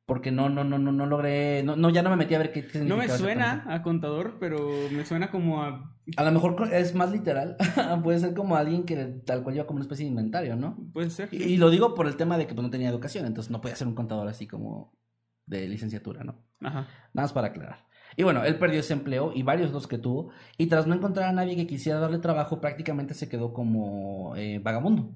porque 0.10 0.32
no, 0.32 0.50
no, 0.50 0.64
no, 0.64 0.80
no, 0.80 0.92
no 0.92 1.06
logré, 1.06 1.62
no, 1.62 1.76
no, 1.76 1.92
ya 1.92 2.02
no 2.02 2.10
me 2.10 2.16
metí 2.16 2.34
a 2.34 2.40
ver 2.40 2.52
qué, 2.52 2.68
No 2.80 2.98
me 2.98 3.08
suena 3.08 3.64
a 3.68 3.84
contador, 3.84 4.38
pero 4.40 4.68
me 4.90 5.06
suena 5.06 5.30
como 5.30 5.62
a... 5.62 5.96
A 6.18 6.24
lo 6.24 6.32
mejor 6.32 6.74
es 6.74 6.96
más 6.96 7.12
literal. 7.12 7.58
Puede 8.04 8.18
ser 8.18 8.34
como 8.34 8.56
alguien 8.56 8.86
que 8.86 8.96
tal 9.24 9.44
cual 9.44 9.54
lleva 9.54 9.68
como 9.68 9.78
una 9.78 9.84
especie 9.84 10.06
de 10.06 10.10
inventario, 10.10 10.56
¿no? 10.56 10.78
Puede 10.94 11.12
ser. 11.12 11.30
Y, 11.32 11.44
y 11.44 11.58
lo 11.58 11.70
digo 11.70 11.94
por 11.94 12.08
el 12.08 12.18
tema 12.18 12.40
de 12.40 12.48
que 12.48 12.56
pues, 12.56 12.64
no 12.64 12.72
tenía 12.72 12.90
educación, 12.90 13.28
entonces 13.28 13.52
no 13.52 13.62
podía 13.62 13.76
ser 13.76 13.86
un 13.86 13.94
contador 13.94 14.28
así 14.28 14.48
como 14.48 14.98
de 15.46 15.68
licenciatura, 15.68 16.24
¿no? 16.24 16.44
Ajá. 16.62 16.88
Nada 17.14 17.26
más 17.26 17.34
para 17.34 17.50
aclarar. 17.50 17.86
Y 18.20 18.24
bueno, 18.24 18.44
él 18.44 18.58
perdió 18.58 18.82
ese 18.82 18.92
empleo 18.92 19.32
y 19.34 19.44
varios 19.44 19.72
los 19.72 19.88
que 19.88 19.98
tuvo. 19.98 20.28
Y 20.58 20.68
tras 20.68 20.86
no 20.86 20.94
encontrar 20.94 21.30
a 21.30 21.32
nadie 21.32 21.56
que 21.56 21.66
quisiera 21.66 22.00
darle 22.00 22.18
trabajo, 22.18 22.60
prácticamente 22.60 23.14
se 23.14 23.30
quedó 23.30 23.54
como 23.54 24.34
eh, 24.36 24.60
vagabundo. 24.62 25.14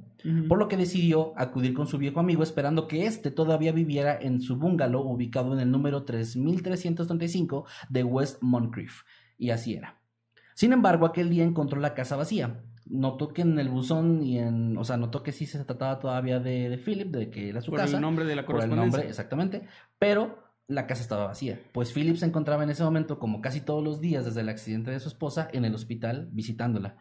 Por 0.48 0.58
lo 0.58 0.70
que 0.70 0.78
decidió 0.78 1.34
acudir 1.36 1.74
con 1.74 1.86
su 1.86 1.98
viejo 1.98 2.22
amigo 2.22 2.44
esperando 2.44 2.88
que 2.88 3.06
éste 3.06 3.30
todavía 3.30 3.74
viviera 3.74 4.18
en 4.18 4.40
su 4.40 4.56
bungalow 4.56 5.06
ubicado 5.06 5.52
en 5.52 5.60
el 5.60 5.70
número 5.70 6.06
3335 6.06 7.66
de 7.90 8.06
West 8.06 8.38
Moncrief. 8.42 9.02
Y 9.38 9.50
así 9.50 9.74
era. 9.74 10.00
Sin 10.56 10.72
embargo, 10.72 11.06
aquel 11.06 11.30
día 11.30 11.44
encontró 11.44 11.82
la 11.82 11.96
casa 11.96 12.16
vacía. 12.16 12.64
Notó 12.86 13.34
que 13.34 13.42
en 13.42 13.60
el 13.60 13.68
buzón 13.68 14.24
y 14.24 14.40
en... 14.40 14.78
O 14.78 14.86
sea, 14.86 14.96
notó 14.96 15.24
que 15.24 15.34
sí 15.34 15.46
se 15.46 15.62
trataba 15.66 16.00
todavía 16.00 16.40
de, 16.40 16.70
de 16.70 16.78
Philip, 16.78 17.14
de 17.14 17.30
que 17.30 17.50
era 17.50 17.60
su 17.60 17.72
Por 17.72 17.82
casa 17.82 17.98
el 17.98 18.02
nombre 18.02 18.24
de 18.24 18.38
la 18.38 18.46
por 18.46 18.56
el 18.56 18.62
correspondencia. 18.62 18.98
nombre, 18.98 19.10
exactamente. 19.10 19.68
Pero 20.00 20.43
la 20.68 20.88
casa 20.88 21.02
estaba 21.02 21.28
vacía, 21.28 21.60
pues 21.74 21.92
Philip 21.92 22.16
se 22.16 22.26
encontraba 22.26 22.64
en 22.64 22.70
ese 22.70 22.84
momento, 22.84 23.20
como 23.20 23.42
casi 23.42 23.62
todos 23.62 23.84
los 23.84 24.00
días 24.00 24.26
desde 24.26 24.42
el 24.42 24.50
accidente 24.50 24.92
de 24.92 25.00
su 25.00 25.10
esposa, 25.10 25.50
en 25.52 25.66
el 25.66 25.76
hospital 25.76 26.30
visitándola. 26.32 26.98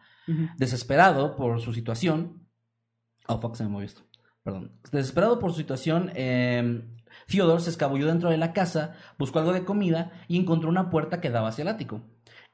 Desesperado 0.57 1.35
por 1.35 1.59
su 1.61 1.73
situación. 1.73 2.47
Oh, 3.27 3.39
fuck, 3.39 3.55
se 3.55 3.63
me 3.63 3.69
movió 3.69 3.85
esto. 3.85 4.03
Perdón. 4.43 4.73
Desesperado 4.91 5.39
por 5.39 5.51
su 5.51 5.57
situación, 5.57 6.11
eh, 6.15 6.83
Theodore 7.27 7.61
se 7.61 7.69
escabulló 7.69 8.07
dentro 8.07 8.29
de 8.29 8.37
la 8.37 8.53
casa, 8.53 8.95
buscó 9.17 9.39
algo 9.39 9.53
de 9.53 9.63
comida 9.63 10.11
y 10.27 10.37
encontró 10.37 10.69
una 10.69 10.89
puerta 10.89 11.21
que 11.21 11.29
daba 11.29 11.49
hacia 11.49 11.63
el 11.63 11.69
ático. 11.69 12.01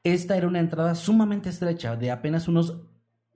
Esta 0.02 0.36
era 0.36 0.46
una 0.46 0.60
entrada 0.60 0.94
sumamente 0.94 1.50
estrecha, 1.50 1.96
de 1.96 2.10
apenas 2.10 2.48
unos, 2.48 2.78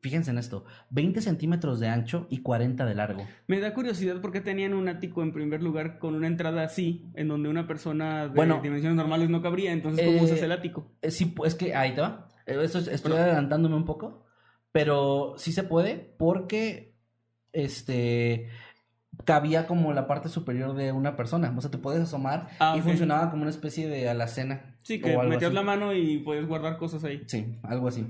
fíjense 0.05 0.31
en 0.31 0.37
esto, 0.37 0.67
20 0.91 1.23
centímetros 1.23 1.81
de 1.81 1.89
ancho 1.89 2.27
y 2.29 2.43
40 2.43 2.85
de 2.85 2.95
largo. 2.95 3.27
Me 3.47 3.59
da 3.59 3.73
curiosidad 3.73 4.21
por 4.21 4.33
qué 4.33 4.43
tenían 4.43 4.75
un 4.75 4.87
ático 4.87 5.23
en 5.23 5.33
primer 5.33 5.63
lugar 5.63 5.99
con 5.99 6.15
una 6.15 6.27
entrada 6.27 6.63
así, 6.63 7.07
en 7.15 7.29
donde 7.29 7.49
una 7.49 7.67
persona 7.67 8.25
de 8.29 8.35
Bueno. 8.35 8.61
dimensiones 8.63 8.97
normales 8.99 9.31
no 9.31 9.41
cabría. 9.41 9.73
Entonces, 9.73 10.05
¿cómo 10.05 10.19
Eh, 10.19 10.25
usas 10.25 10.43
el 10.43 10.53
ático? 10.53 10.93
Eh, 11.01 11.11
Sí, 11.11 11.25
pues 11.25 11.55
que 11.55 11.75
ahí 11.75 11.95
te 11.95 12.03
va. 12.03 12.29
Eh, 12.45 12.59
Esto 12.63 12.81
es- 12.81 12.89
estoy 12.89 13.13
adelantándome 13.15 13.77
un 13.77 13.87
poco, 13.87 14.27
pero 14.73 15.37
sí 15.39 15.53
se 15.53 15.63
puede 15.63 16.15
porque 16.19 16.93
este 17.55 18.49
cabía 19.25 19.67
como 19.67 19.93
la 19.95 20.07
parte 20.07 20.29
superior 20.29 20.75
de 20.75 20.93
una 20.93 21.17
persona. 21.17 21.55
O 21.57 21.61
sea, 21.63 21.71
te 21.71 21.79
puedes 21.79 22.03
asomar 22.03 22.49
Ah, 22.59 22.75
y 22.77 22.83
funcionaba 22.83 23.31
como 23.31 23.43
una 23.43 23.51
especie 23.51 23.89
de 23.89 24.09
alacena. 24.11 24.75
Sí, 24.83 25.01
que 25.01 25.17
metías 25.17 25.45
así. 25.45 25.55
la 25.55 25.63
mano 25.63 25.95
y 25.95 26.19
puedes 26.19 26.47
guardar 26.47 26.77
cosas 26.77 27.05
ahí. 27.05 27.23
Sí, 27.27 27.57
algo 27.63 27.89
así. 27.89 28.07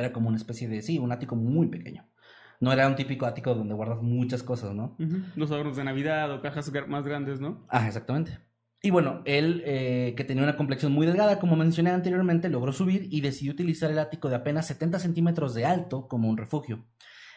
Era 0.00 0.12
como 0.12 0.28
una 0.28 0.36
especie 0.36 0.68
de, 0.68 0.82
sí, 0.82 0.98
un 0.98 1.12
ático 1.12 1.36
muy 1.36 1.68
pequeño. 1.68 2.06
No 2.60 2.72
era 2.72 2.86
un 2.86 2.94
típico 2.94 3.24
ático 3.24 3.54
donde 3.54 3.74
guardas 3.74 4.02
muchas 4.02 4.42
cosas, 4.42 4.74
¿no? 4.74 4.96
Los 5.34 5.50
adornos 5.50 5.76
de 5.76 5.84
Navidad 5.84 6.30
o 6.32 6.42
cajas 6.42 6.70
más 6.88 7.06
grandes, 7.06 7.40
¿no? 7.40 7.64
Ah, 7.68 7.86
exactamente. 7.86 8.38
Y 8.82 8.90
bueno, 8.90 9.22
él, 9.24 9.62
eh, 9.66 10.14
que 10.16 10.24
tenía 10.24 10.42
una 10.42 10.56
complexión 10.56 10.92
muy 10.92 11.06
delgada, 11.06 11.38
como 11.38 11.56
mencioné 11.56 11.90
anteriormente, 11.90 12.48
logró 12.48 12.72
subir 12.72 13.08
y 13.10 13.20
decidió 13.20 13.52
utilizar 13.52 13.90
el 13.90 13.98
ático 13.98 14.28
de 14.28 14.36
apenas 14.36 14.66
70 14.68 14.98
centímetros 14.98 15.54
de 15.54 15.66
alto 15.66 16.08
como 16.08 16.28
un 16.28 16.38
refugio. 16.38 16.84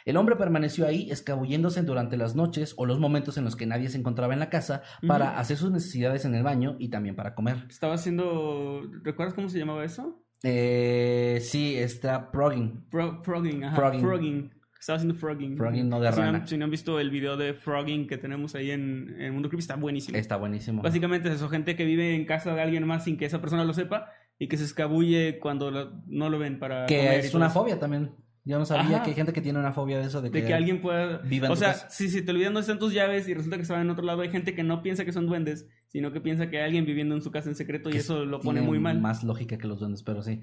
El 0.06 0.18
hombre 0.18 0.36
permaneció 0.36 0.86
ahí 0.86 1.10
escabulléndose 1.12 1.82
durante 1.84 2.18
las 2.18 2.36
noches 2.36 2.74
o 2.78 2.86
los 2.86 3.00
momentos 3.00 3.38
en 3.38 3.46
los 3.46 3.56
que 3.56 3.66
nadie 3.66 3.90
se 3.90 3.98
encontraba 3.98 4.34
en 4.34 4.40
la 4.40 4.50
casa 4.50 4.84
para 5.08 5.40
hacer 5.40 5.58
sus 5.58 5.72
necesidades 5.72 6.26
en 6.26 6.36
el 6.36 6.44
baño 6.44 6.76
y 6.80 6.90
también 6.90 7.16
para 7.16 7.36
comer. 7.36 7.66
Estaba 7.70 7.96
haciendo... 7.96 8.82
¿Recuerdas 9.04 9.34
cómo 9.34 9.48
se 9.48 9.60
llamaba 9.60 9.86
eso? 9.86 10.23
Eh, 10.44 11.40
sí, 11.42 11.76
está 11.78 12.30
progging. 12.32 12.84
Pro- 12.92 13.22
frogging, 13.24 13.64
ajá. 13.64 13.76
Frogging. 13.76 14.02
Frogging. 14.02 14.52
Estaba 14.80 14.98
haciendo 14.98 15.16
frogging. 15.16 15.56
Frogging, 15.56 15.88
no 15.88 16.02
de 16.02 16.12
si, 16.12 16.20
no 16.20 16.26
rana. 16.26 16.38
han, 16.40 16.48
si 16.48 16.58
no 16.58 16.66
han 16.66 16.72
visto 16.72 17.00
el 17.00 17.10
video 17.10 17.38
de 17.38 17.54
frogging 17.54 18.06
que 18.06 18.18
tenemos 18.18 18.54
ahí 18.54 18.72
en, 18.72 19.16
en 19.18 19.34
Mundo 19.34 19.48
Creepy, 19.48 19.62
está 19.62 19.78
buenísimo. 19.78 20.18
Está 20.18 20.36
buenísimo. 20.36 20.82
Básicamente 20.82 21.30
es 21.30 21.36
eso, 21.36 21.48
gente 21.48 21.78
que 21.78 21.86
vive 21.86 22.14
en 22.16 22.26
casa 22.26 22.54
de 22.54 22.62
alguien 22.62 22.86
más 22.86 23.06
sin 23.06 23.16
que 23.16 23.24
esa 23.26 23.40
persona 23.40 23.64
lo 23.64 23.74
sepa 23.74 24.10
y 24.38 24.50
que 24.50 24.58
se 24.58 24.66
escabulle 24.66 25.40
cuando 25.40 25.72
lo- 25.72 25.92
no 26.08 26.30
lo 26.30 26.38
ven 26.38 26.60
para 26.60 26.86
Que 26.86 27.16
es 27.20 27.34
una 27.34 27.50
fobia 27.50 27.80
también. 27.80 28.12
Yo 28.46 28.60
no 28.60 28.66
sabía 28.66 28.98
Ajá. 28.98 29.04
que 29.04 29.12
hay 29.12 29.16
gente 29.16 29.32
que 29.32 29.42
tiene 29.42 29.58
una 29.60 29.72
fobia 29.72 30.00
de 30.00 30.06
eso, 30.06 30.22
de 30.22 30.30
que, 30.30 30.42
De 30.42 30.48
que 30.48 30.54
alguien 30.54 30.82
pueda... 30.82 31.20
viva 31.20 31.48
en 31.48 31.52
O 31.54 31.56
tu 31.56 31.62
sea, 31.62 31.72
casa. 31.74 31.90
si 31.90 32.10
se 32.10 32.22
te 32.22 32.32
olvidan 32.32 32.54
dónde 32.54 32.62
están 32.62 32.78
tus 32.80 32.94
llaves 32.94 33.28
y 33.30 33.34
resulta 33.34 33.56
que 33.56 33.62
estaban 33.62 33.84
en 33.84 33.90
otro 33.90 34.04
lado, 34.04 34.22
hay 34.22 34.30
gente 34.30 34.54
que 34.54 34.64
no 34.64 34.82
piensa 34.84 35.06
que 35.06 35.14
son 35.14 35.28
duendes, 35.28 35.66
sino 35.88 36.12
que 36.12 36.20
piensa 36.20 36.50
que 36.50 36.58
hay 36.58 36.66
alguien 36.66 36.86
viviendo 36.86 37.16
en 37.16 37.22
su 37.22 37.32
casa 37.32 37.48
en 37.50 37.56
secreto 37.56 37.90
y 37.90 37.96
eso 37.98 38.26
lo 38.26 38.42
pone 38.42 38.62
muy 38.62 38.80
mal. 38.80 39.00
Más 39.00 39.24
lógica 39.24 39.58
que 39.58 39.68
los 39.68 39.80
duendes, 39.80 40.04
pero 40.04 40.22
sí. 40.24 40.42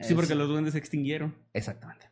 Sí, 0.00 0.14
porque 0.14 0.36
los 0.36 0.48
duendes 0.48 0.74
se 0.74 0.78
extinguieron. 0.78 1.34
Exactamente. 1.52 2.06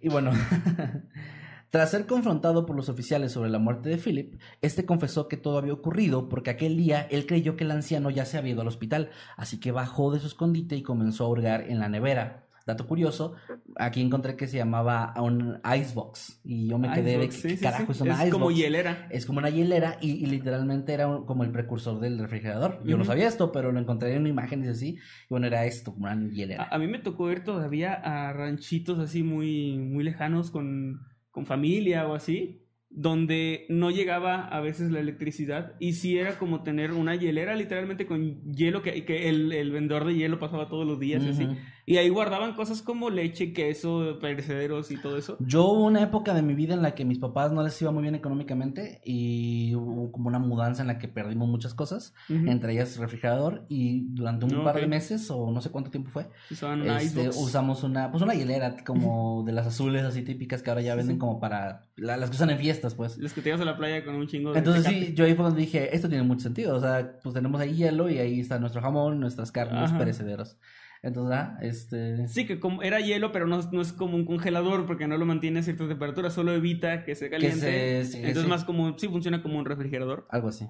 Y 0.00 0.08
bueno, 0.08 0.30
tras 1.70 1.90
ser 1.90 2.06
confrontado 2.06 2.66
por 2.66 2.76
los 2.76 2.88
oficiales 2.88 3.32
sobre 3.32 3.50
la 3.50 3.58
muerte 3.58 3.88
de 3.88 3.96
Philip, 3.98 4.40
este 4.62 4.84
confesó 4.86 5.28
que 5.28 5.36
todo 5.36 5.58
había 5.58 5.72
ocurrido 5.72 6.28
porque 6.28 6.50
aquel 6.50 6.76
día 6.76 7.08
él 7.10 7.26
creyó 7.26 7.56
que 7.56 7.64
el 7.64 7.72
anciano 7.72 8.10
ya 8.10 8.24
se 8.24 8.38
había 8.38 8.52
ido 8.52 8.62
al 8.62 8.68
hospital, 8.68 9.10
así 9.36 9.58
que 9.58 9.72
bajó 9.72 10.12
de 10.12 10.20
su 10.20 10.28
escondite 10.28 10.76
y 10.76 10.82
comenzó 10.82 11.24
a 11.24 11.28
hurgar 11.28 11.62
en 11.68 11.78
la 11.80 11.88
nevera. 11.88 12.46
Dato 12.66 12.86
curioso, 12.86 13.34
aquí 13.76 14.00
encontré 14.02 14.36
que 14.36 14.46
se 14.46 14.58
llamaba 14.58 15.14
un 15.20 15.58
icebox 15.64 16.40
y 16.44 16.68
yo 16.68 16.78
me 16.78 16.92
quedé 16.92 17.18
de 17.18 17.24
Icebox, 17.24 17.34
sí, 17.36 17.56
carajo 17.58 17.92
es 17.92 18.00
una 18.02 18.12
Es 18.24 18.30
como 18.30 18.50
icebox? 18.50 18.56
hielera. 18.56 19.08
Es 19.10 19.26
como 19.26 19.38
una 19.38 19.50
hielera 19.50 19.96
y, 20.00 20.10
y 20.12 20.26
literalmente 20.26 20.92
era 20.92 21.08
un- 21.08 21.24
como 21.26 21.42
el 21.44 21.50
precursor 21.50 21.98
del 22.00 22.18
refrigerador. 22.18 22.80
Yo 22.84 22.96
no 22.98 23.04
sabía 23.04 23.26
esto, 23.28 23.50
pero 23.50 23.72
lo 23.72 23.80
encontré 23.80 24.12
en 24.12 24.20
una 24.20 24.28
imagen 24.28 24.64
y 24.64 24.68
así. 24.68 24.88
Y 24.90 24.98
bueno, 25.30 25.46
era 25.46 25.64
esto, 25.64 25.94
una 25.98 26.14
hielera. 26.30 26.64
A, 26.70 26.76
a 26.76 26.78
mí 26.78 26.86
me 26.86 26.98
tocó 26.98 27.30
ir 27.32 27.42
todavía 27.44 27.94
a 27.94 28.32
ranchitos 28.32 28.98
así 28.98 29.22
muy, 29.22 29.78
muy 29.78 30.04
lejanos 30.04 30.50
con, 30.50 31.00
con 31.30 31.46
familia 31.46 32.06
o 32.06 32.14
así, 32.14 32.66
donde 32.92 33.66
no 33.68 33.90
llegaba 33.92 34.48
a 34.48 34.60
veces 34.60 34.90
la 34.90 34.98
electricidad 34.98 35.74
y 35.78 35.92
sí 35.92 36.18
era 36.18 36.38
como 36.38 36.64
tener 36.64 36.90
una 36.90 37.14
hielera 37.14 37.54
literalmente 37.54 38.04
con 38.04 38.42
hielo 38.52 38.82
que, 38.82 39.04
que 39.04 39.28
el, 39.28 39.52
el 39.52 39.70
vendedor 39.70 40.04
de 40.06 40.16
hielo 40.16 40.40
pasaba 40.40 40.68
todos 40.68 40.84
los 40.86 40.98
días 40.98 41.22
y 41.24 41.28
así. 41.30 41.48
Y 41.90 41.96
ahí 41.96 42.08
guardaban 42.08 42.54
cosas 42.54 42.82
como 42.82 43.10
leche, 43.10 43.52
queso, 43.52 44.18
perecederos 44.20 44.92
y 44.92 44.96
todo 44.96 45.16
eso. 45.16 45.36
Yo 45.40 45.64
hubo 45.64 45.84
una 45.86 46.00
época 46.02 46.34
de 46.34 46.40
mi 46.42 46.54
vida 46.54 46.74
en 46.74 46.82
la 46.82 46.94
que 46.94 47.04
mis 47.04 47.18
papás 47.18 47.50
no 47.50 47.64
les 47.64 47.82
iba 47.82 47.90
muy 47.90 48.02
bien 48.02 48.14
económicamente 48.14 49.00
y 49.04 49.74
hubo 49.74 50.12
como 50.12 50.28
una 50.28 50.38
mudanza 50.38 50.82
en 50.82 50.86
la 50.86 50.98
que 50.98 51.08
perdimos 51.08 51.48
muchas 51.48 51.74
cosas, 51.74 52.14
entre 52.28 52.74
ellas 52.74 52.96
refrigerador 52.98 53.64
y 53.68 54.06
durante 54.14 54.44
un 54.46 54.62
par 54.62 54.76
de 54.76 54.86
meses 54.86 55.28
o 55.32 55.50
no 55.50 55.60
sé 55.60 55.70
cuánto 55.70 55.90
tiempo 55.90 56.10
fue, 56.10 56.28
este, 56.48 57.28
usamos 57.30 57.82
una 57.82 58.10
pues 58.12 58.22
una 58.22 58.34
hielera 58.34 58.76
como 58.86 59.42
de 59.44 59.50
las 59.52 59.66
azules 59.66 60.04
así 60.04 60.22
típicas 60.22 60.62
que 60.62 60.70
ahora 60.70 60.82
ya 60.82 60.94
venden 60.94 61.16
sí. 61.16 61.18
como 61.18 61.40
para 61.40 61.86
la- 61.96 62.16
las 62.16 62.30
que 62.30 62.36
usan 62.36 62.50
en 62.50 62.58
fiestas 62.58 62.94
pues. 62.94 63.18
Los 63.18 63.32
que 63.32 63.42
te 63.42 63.48
ibas 63.48 63.60
a 63.62 63.64
la 63.64 63.76
playa 63.76 64.04
con 64.04 64.14
un 64.14 64.28
chingo 64.28 64.52
de 64.52 64.58
Entonces 64.58 64.84
Tecate. 64.84 65.06
sí, 65.06 65.14
yo 65.14 65.24
ahí 65.24 65.34
fue 65.34 65.44
donde 65.44 65.60
dije, 65.62 65.92
esto 65.94 66.08
tiene 66.08 66.22
mucho 66.22 66.42
sentido, 66.42 66.76
o 66.76 66.80
sea, 66.80 67.18
pues 67.20 67.34
tenemos 67.34 67.60
ahí 67.60 67.74
hielo 67.74 68.08
y 68.08 68.18
ahí 68.18 68.38
está 68.38 68.60
nuestro 68.60 68.80
jamón, 68.80 69.18
nuestras 69.18 69.50
carnes 69.50 69.90
Ajá. 69.90 69.98
perecederos. 69.98 70.56
Entonces, 71.02 71.34
ah, 71.38 71.58
este... 71.62 72.28
Sí, 72.28 72.46
que 72.46 72.60
como 72.60 72.82
era 72.82 73.00
hielo, 73.00 73.32
pero 73.32 73.46
no, 73.46 73.58
no 73.72 73.80
es 73.80 73.92
como 73.92 74.16
un 74.16 74.26
congelador 74.26 74.86
porque 74.86 75.06
no 75.06 75.16
lo 75.16 75.24
mantiene 75.24 75.60
a 75.60 75.62
cierta 75.62 75.88
temperatura, 75.88 76.30
solo 76.30 76.52
evita 76.52 77.04
que 77.04 77.14
se 77.14 77.30
caliente. 77.30 78.04
se- 78.04 78.12
sí, 78.12 78.18
Entonces 78.18 78.42
sí. 78.44 78.48
más 78.50 78.64
como, 78.64 78.98
sí 78.98 79.08
funciona 79.08 79.42
como 79.42 79.58
un 79.58 79.64
refrigerador. 79.64 80.26
Algo 80.30 80.48
así. 80.48 80.68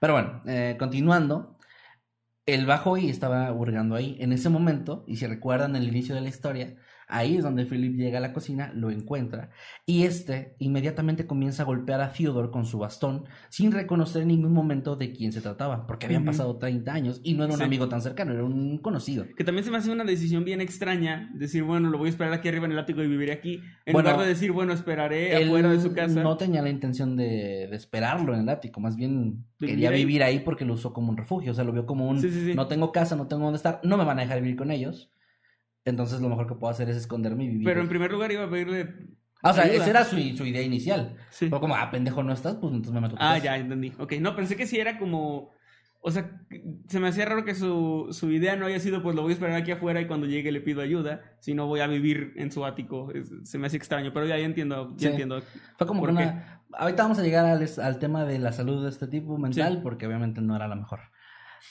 Pero 0.00 0.12
bueno, 0.12 0.42
eh, 0.46 0.76
continuando, 0.78 1.56
el 2.46 2.66
bajo 2.66 2.98
y 2.98 3.08
estaba 3.08 3.50
hurgando 3.52 3.94
ahí. 3.94 4.16
En 4.20 4.32
ese 4.32 4.48
momento, 4.50 5.04
y 5.06 5.16
si 5.16 5.26
recuerdan 5.26 5.76
el 5.76 5.88
inicio 5.88 6.14
de 6.14 6.20
la 6.20 6.28
historia, 6.28 6.76
Ahí 7.10 7.36
es 7.36 7.42
donde 7.42 7.64
Philip 7.66 7.96
llega 7.96 8.18
a 8.18 8.20
la 8.20 8.32
cocina, 8.32 8.72
lo 8.74 8.90
encuentra 8.90 9.50
y 9.86 10.04
este 10.04 10.54
inmediatamente 10.58 11.26
comienza 11.26 11.62
a 11.62 11.66
golpear 11.66 12.00
a 12.00 12.12
Theodore 12.12 12.50
con 12.50 12.64
su 12.64 12.78
bastón 12.78 13.24
sin 13.48 13.72
reconocer 13.72 14.22
en 14.22 14.28
ningún 14.28 14.52
momento 14.52 14.96
de 14.96 15.12
quién 15.12 15.32
se 15.32 15.40
trataba, 15.40 15.86
porque 15.86 16.06
habían 16.06 16.24
pasado 16.24 16.56
30 16.58 16.92
años 16.92 17.20
y 17.24 17.34
no 17.34 17.44
era 17.44 17.52
un 17.52 17.58
Sí. 17.58 17.64
amigo 17.64 17.88
tan 17.88 18.00
cercano, 18.00 18.32
era 18.32 18.44
un 18.44 18.78
conocido. 18.78 19.26
Que 19.36 19.44
también 19.44 19.64
se 19.64 19.70
me 19.70 19.76
hace 19.78 19.90
una 19.90 20.04
decisión 20.04 20.44
bien 20.44 20.60
extraña 20.60 21.30
decir, 21.34 21.62
bueno, 21.64 21.90
lo 21.90 21.98
voy 21.98 22.06
a 22.06 22.10
esperar 22.10 22.32
aquí 22.32 22.48
arriba 22.48 22.66
en 22.66 22.72
el 22.72 22.78
ático 22.78 23.02
y 23.02 23.08
viviré 23.08 23.32
aquí. 23.32 23.60
En 23.86 23.92
Bueno, 23.92 24.10
lugar 24.10 24.24
de 24.26 24.32
decir, 24.32 24.52
bueno, 24.52 24.72
esperaré 24.72 25.34
afuera 25.44 25.70
de 25.70 25.80
su 25.80 25.92
casa. 25.92 26.22
no 26.22 26.36
tenía 26.36 26.62
la 26.62 26.70
intención 26.70 27.16
de, 27.16 27.66
de 27.70 27.76
esperarlo 27.76 28.34
en 28.34 28.40
el 28.40 28.48
ático, 28.48 28.80
más 28.80 28.96
bien 28.96 29.44
quería 29.58 29.90
vivir 29.90 30.22
ahí. 30.22 30.40
porque 30.40 30.64
lo 30.64 30.74
usó 30.74 30.92
como 30.92 31.10
un 31.10 31.16
refugio, 31.16 31.52
o 31.52 31.54
sea, 31.54 31.64
lo 31.64 31.72
vio 31.72 31.86
como 31.86 32.08
un 32.08 32.20
Sí, 32.20 32.30
sí, 32.30 32.44
sí. 32.46 32.54
no 32.54 32.66
tengo 32.68 32.92
casa, 32.92 33.16
no 33.16 33.26
tengo 33.26 33.44
dónde 33.44 33.56
estar, 33.56 33.80
no 33.84 33.96
me 33.96 34.04
van 34.04 34.18
a 34.18 34.22
dejar 34.22 34.40
vivir 34.40 34.56
con 34.56 34.70
ellos. 34.70 35.10
Entonces 35.84 36.20
lo 36.20 36.28
mejor 36.28 36.46
que 36.46 36.54
puedo 36.54 36.70
hacer 36.70 36.88
es 36.90 36.96
esconderme 36.96 37.44
y 37.44 37.48
vivir. 37.48 37.64
Pero 37.64 37.80
en 37.80 37.88
primer 37.88 38.12
lugar 38.12 38.30
iba 38.32 38.44
a 38.44 38.50
pedirle. 38.50 38.94
Ah, 39.42 39.50
o 39.50 39.54
sea, 39.54 39.64
ayuda. 39.64 39.76
esa 39.76 39.90
era 39.90 40.04
su, 40.04 40.16
su 40.36 40.44
idea 40.44 40.62
inicial. 40.62 41.16
Sí. 41.30 41.46
Pero 41.46 41.60
como, 41.60 41.74
ah, 41.74 41.90
pendejo, 41.90 42.22
no 42.22 42.32
estás, 42.32 42.56
pues 42.56 42.72
entonces 42.74 43.00
me 43.00 43.08
tu 43.08 43.16
Ah, 43.18 43.38
ya, 43.38 43.56
entendí. 43.56 43.92
Ok, 43.98 44.12
no, 44.20 44.36
pensé 44.36 44.56
que 44.56 44.66
sí 44.66 44.78
era 44.78 44.98
como. 44.98 45.50
O 46.02 46.10
sea, 46.10 46.30
se 46.88 46.98
me 46.98 47.08
hacía 47.08 47.26
raro 47.26 47.44
que 47.44 47.54
su, 47.54 48.08
su 48.10 48.30
idea 48.30 48.56
no 48.56 48.64
haya 48.64 48.80
sido, 48.80 49.02
pues 49.02 49.14
lo 49.14 49.20
voy 49.22 49.32
a 49.32 49.34
esperar 49.34 49.54
aquí 49.56 49.70
afuera 49.70 50.00
y 50.00 50.06
cuando 50.06 50.26
llegue 50.26 50.50
le 50.50 50.62
pido 50.62 50.80
ayuda, 50.80 51.20
sino 51.40 51.66
voy 51.66 51.80
a 51.80 51.86
vivir 51.86 52.32
en 52.36 52.50
su 52.50 52.64
ático. 52.64 53.10
Es- 53.12 53.30
se 53.44 53.58
me 53.58 53.66
hace 53.66 53.76
extraño, 53.76 54.10
pero 54.14 54.24
ya, 54.26 54.38
ya 54.38 54.46
entiendo, 54.46 54.94
ya 54.96 54.98
Sí. 54.98 55.06
entiendo. 55.08 55.42
Fue 55.76 55.86
como 55.86 56.00
que 56.00 56.06
¿Por 56.06 56.10
una... 56.16 56.62
Ahorita 56.72 57.02
vamos 57.02 57.18
a 57.18 57.22
llegar 57.22 57.44
al, 57.44 57.68
al 57.82 57.98
tema 57.98 58.24
de 58.24 58.38
la 58.38 58.52
salud 58.52 58.82
de 58.82 58.88
este 58.88 59.08
tipo 59.08 59.36
mental, 59.36 59.80
porque 59.82 60.06
obviamente 60.06 60.40
no 60.40 60.56
era 60.56 60.68
la 60.68 60.76
mejor. 60.76 61.00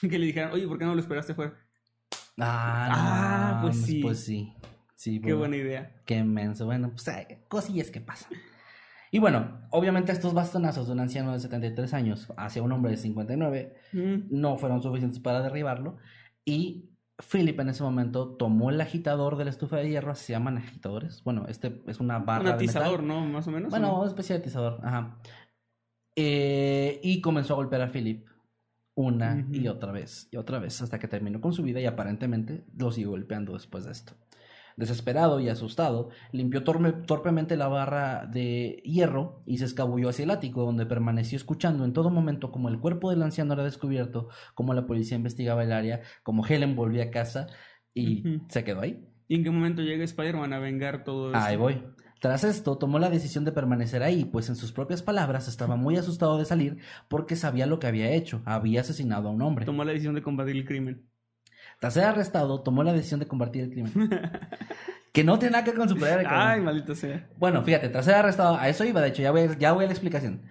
Que 0.00 0.16
le 0.18 0.26
dijeran, 0.26 0.52
oye, 0.52 0.68
¿por 0.68 0.78
qué 0.78 0.84
no 0.84 0.94
lo 0.94 1.00
esperaste 1.00 1.32
afuera? 1.32 1.54
Ah, 2.40 2.88
no, 2.88 2.94
Ah, 2.96 3.58
pues 3.62 3.76
sí. 3.82 4.00
Pues 4.02 4.20
sí. 4.24 4.54
Sí, 4.94 5.14
Qué 5.20 5.32
bueno. 5.32 5.38
buena 5.38 5.56
idea. 5.56 5.92
Qué 6.04 6.22
menso. 6.24 6.66
Bueno, 6.66 6.90
pues 6.90 7.08
cosillas 7.48 7.90
que 7.90 8.00
pasan. 8.00 8.32
Y 9.10 9.18
bueno, 9.18 9.62
obviamente 9.70 10.12
estos 10.12 10.34
bastonazos 10.34 10.86
de 10.86 10.92
un 10.92 11.00
anciano 11.00 11.32
de 11.32 11.40
73 11.40 11.94
años 11.94 12.32
hacia 12.36 12.62
un 12.62 12.70
hombre 12.72 12.92
de 12.92 12.96
59 12.98 13.74
Mm, 13.92 14.16
no 14.30 14.56
fueron 14.58 14.82
suficientes 14.82 15.18
para 15.18 15.40
derribarlo. 15.42 15.96
Y 16.44 16.90
Philip 17.30 17.58
en 17.60 17.70
ese 17.70 17.82
momento 17.82 18.28
tomó 18.36 18.70
el 18.70 18.80
agitador 18.80 19.36
de 19.36 19.44
la 19.44 19.50
estufa 19.50 19.76
de 19.78 19.88
hierro, 19.88 20.14
se 20.14 20.32
llaman 20.32 20.58
agitadores. 20.58 21.22
Bueno, 21.24 21.46
este 21.48 21.82
es 21.86 21.98
una 21.98 22.18
barra 22.20 22.40
Un 22.40 22.46
de 22.46 22.52
atizador, 22.52 23.02
metal. 23.02 23.06
¿no? 23.08 23.26
Más 23.26 23.46
o 23.48 23.50
menos. 23.50 23.68
¿o 23.68 23.70
Bueno, 23.70 23.88
no? 23.88 23.98
una 24.00 24.08
especie 24.08 24.36
de 24.36 24.40
atizador, 24.42 24.80
ajá. 24.84 25.18
Eh, 26.16 27.00
y 27.02 27.20
comenzó 27.20 27.54
a 27.54 27.56
golpear 27.56 27.82
a 27.82 27.88
Philip 27.90 28.26
una 29.00 29.46
y 29.52 29.68
otra 29.68 29.92
vez 29.92 30.28
y 30.30 30.36
otra 30.36 30.58
vez 30.58 30.80
hasta 30.82 30.98
que 30.98 31.08
terminó 31.08 31.40
con 31.40 31.52
su 31.52 31.62
vida 31.62 31.80
y 31.80 31.86
aparentemente 31.86 32.64
lo 32.76 32.92
siguió 32.92 33.10
golpeando 33.10 33.52
después 33.54 33.84
de 33.84 33.92
esto. 33.92 34.14
Desesperado 34.76 35.40
y 35.40 35.48
asustado, 35.48 36.08
limpió 36.32 36.64
torme- 36.64 37.04
torpemente 37.04 37.56
la 37.56 37.68
barra 37.68 38.26
de 38.26 38.80
hierro 38.84 39.42
y 39.44 39.58
se 39.58 39.66
escabulló 39.66 40.08
hacia 40.08 40.22
el 40.22 40.30
ático, 40.30 40.64
donde 40.64 40.86
permaneció 40.86 41.36
escuchando 41.36 41.84
en 41.84 41.92
todo 41.92 42.08
momento 42.08 42.50
como 42.50 42.68
el 42.68 42.78
cuerpo 42.78 43.10
del 43.10 43.22
anciano 43.22 43.52
era 43.52 43.64
descubierto, 43.64 44.28
como 44.54 44.72
la 44.72 44.86
policía 44.86 45.16
investigaba 45.16 45.64
el 45.64 45.72
área, 45.72 46.00
como 46.22 46.46
Helen 46.46 46.76
volvía 46.76 47.04
a 47.04 47.10
casa 47.10 47.48
y 47.92 48.22
se 48.48 48.64
quedó 48.64 48.80
ahí. 48.80 49.04
¿Y 49.28 49.34
en 49.34 49.44
qué 49.44 49.50
momento 49.50 49.82
llega 49.82 50.02
Spider-Man 50.04 50.52
a 50.52 50.58
vengar 50.60 51.04
todo 51.04 51.30
eso? 51.30 51.38
Ahí 51.44 51.56
voy. 51.56 51.82
Tras 52.20 52.44
esto, 52.44 52.76
tomó 52.76 52.98
la 52.98 53.08
decisión 53.08 53.46
de 53.46 53.52
permanecer 53.52 54.02
ahí, 54.02 54.26
pues 54.26 54.50
en 54.50 54.56
sus 54.56 54.72
propias 54.72 55.02
palabras 55.02 55.48
estaba 55.48 55.76
muy 55.76 55.96
asustado 55.96 56.36
de 56.38 56.44
salir 56.44 56.78
porque 57.08 57.34
sabía 57.34 57.66
lo 57.66 57.78
que 57.80 57.86
había 57.86 58.10
hecho. 58.10 58.42
Había 58.44 58.82
asesinado 58.82 59.28
a 59.28 59.32
un 59.32 59.40
hombre. 59.40 59.64
Tomó 59.64 59.84
la 59.84 59.92
decisión 59.92 60.14
de 60.14 60.22
combatir 60.22 60.56
el 60.56 60.66
crimen. 60.66 61.08
Tras 61.80 61.94
ser 61.94 62.04
arrestado, 62.04 62.62
tomó 62.62 62.84
la 62.84 62.92
decisión 62.92 63.20
de 63.20 63.26
combatir 63.26 63.64
el 63.64 63.70
crimen. 63.70 63.92
que 65.12 65.24
no 65.24 65.38
tiene 65.38 65.52
nada 65.52 65.64
que 65.64 65.70
ver 65.70 65.78
con 65.78 65.88
su 65.88 65.96
cabrón. 65.96 66.26
Ay, 66.28 66.60
maldita 66.60 66.94
sea. 66.94 67.26
Bueno, 67.38 67.62
fíjate, 67.62 67.88
tras 67.88 68.04
ser 68.04 68.16
arrestado, 68.16 68.56
a 68.56 68.68
eso 68.68 68.84
iba, 68.84 69.00
de 69.00 69.08
hecho, 69.08 69.22
ya 69.22 69.30
voy, 69.30 69.48
ya 69.58 69.72
voy 69.72 69.84
a 69.84 69.86
la 69.86 69.92
explicación. 69.94 70.42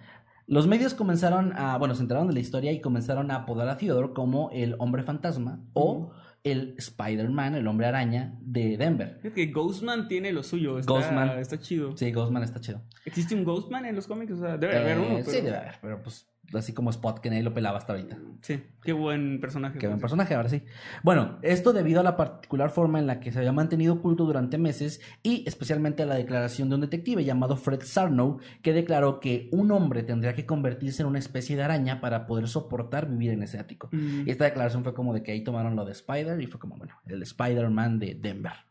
Los 0.48 0.66
medios 0.66 0.94
comenzaron 0.94 1.52
a, 1.56 1.78
bueno, 1.78 1.94
se 1.94 2.02
enteraron 2.02 2.26
de 2.26 2.34
la 2.34 2.40
historia 2.40 2.72
y 2.72 2.80
comenzaron 2.80 3.30
a 3.30 3.36
apodar 3.36 3.68
a 3.68 3.76
Theodore 3.76 4.12
como 4.12 4.50
el 4.50 4.74
hombre 4.80 5.04
fantasma 5.04 5.60
o 5.72 6.10
el 6.42 6.74
Spider-Man, 6.78 7.54
el 7.54 7.66
hombre 7.66 7.86
araña 7.86 8.34
de 8.40 8.76
Denver. 8.76 9.18
Fíjate 9.20 9.34
que 9.34 9.52
Ghostman 9.52 10.08
tiene 10.08 10.32
lo 10.32 10.42
suyo. 10.42 10.78
Está, 10.78 10.92
Ghostman. 10.92 11.38
Está 11.38 11.58
chido. 11.58 11.96
Sí, 11.96 12.10
Ghostman 12.12 12.42
está 12.42 12.60
chido. 12.60 12.82
¿Existe 13.04 13.34
un 13.34 13.44
Ghostman 13.44 13.84
en 13.84 13.96
los 13.96 14.06
cómics? 14.06 14.32
O 14.32 14.38
sea, 14.38 14.56
debe 14.56 14.76
haber 14.78 14.96
Eh, 14.96 15.00
uno. 15.00 15.16
Pero... 15.16 15.30
Sí, 15.30 15.40
debe 15.40 15.56
haber, 15.56 15.74
pero 15.82 16.02
pues 16.02 16.29
así 16.54 16.72
como 16.72 16.90
Spot, 16.90 17.18
que 17.20 17.30
nadie 17.30 17.42
lo 17.42 17.54
pelaba 17.54 17.78
hasta 17.78 17.92
ahorita. 17.92 18.18
Sí, 18.42 18.62
qué 18.82 18.92
buen 18.92 19.40
personaje. 19.40 19.78
Qué 19.78 19.86
buen 19.86 20.00
personaje, 20.00 20.34
ahora 20.34 20.48
sí. 20.48 20.62
Bueno, 21.02 21.38
esto 21.42 21.72
debido 21.72 22.00
a 22.00 22.02
la 22.02 22.16
particular 22.16 22.70
forma 22.70 22.98
en 22.98 23.06
la 23.06 23.20
que 23.20 23.32
se 23.32 23.38
había 23.38 23.52
mantenido 23.52 23.94
oculto 23.94 24.24
durante 24.24 24.58
meses 24.58 25.00
y 25.22 25.44
especialmente 25.46 26.02
a 26.02 26.06
la 26.06 26.14
declaración 26.14 26.68
de 26.68 26.76
un 26.76 26.80
detective 26.82 27.24
llamado 27.24 27.56
Fred 27.56 27.82
Sarno, 27.82 28.38
que 28.62 28.72
declaró 28.72 29.20
que 29.20 29.48
un 29.52 29.70
hombre 29.70 30.02
tendría 30.02 30.34
que 30.34 30.46
convertirse 30.46 31.02
en 31.02 31.08
una 31.08 31.18
especie 31.18 31.56
de 31.56 31.62
araña 31.62 32.00
para 32.00 32.26
poder 32.26 32.48
soportar 32.48 33.08
vivir 33.08 33.30
en 33.32 33.42
ese 33.42 33.58
ático. 33.58 33.88
Mm. 33.92 34.26
Y 34.26 34.30
esta 34.30 34.44
declaración 34.44 34.82
fue 34.84 34.94
como 34.94 35.14
de 35.14 35.22
que 35.22 35.32
ahí 35.32 35.44
tomaron 35.44 35.76
lo 35.76 35.84
de 35.84 35.92
Spider 35.92 36.40
y 36.40 36.46
fue 36.46 36.60
como, 36.60 36.76
bueno, 36.76 36.94
el 37.06 37.22
Spider-Man 37.22 37.98
de 37.98 38.14
Denver. 38.14 38.70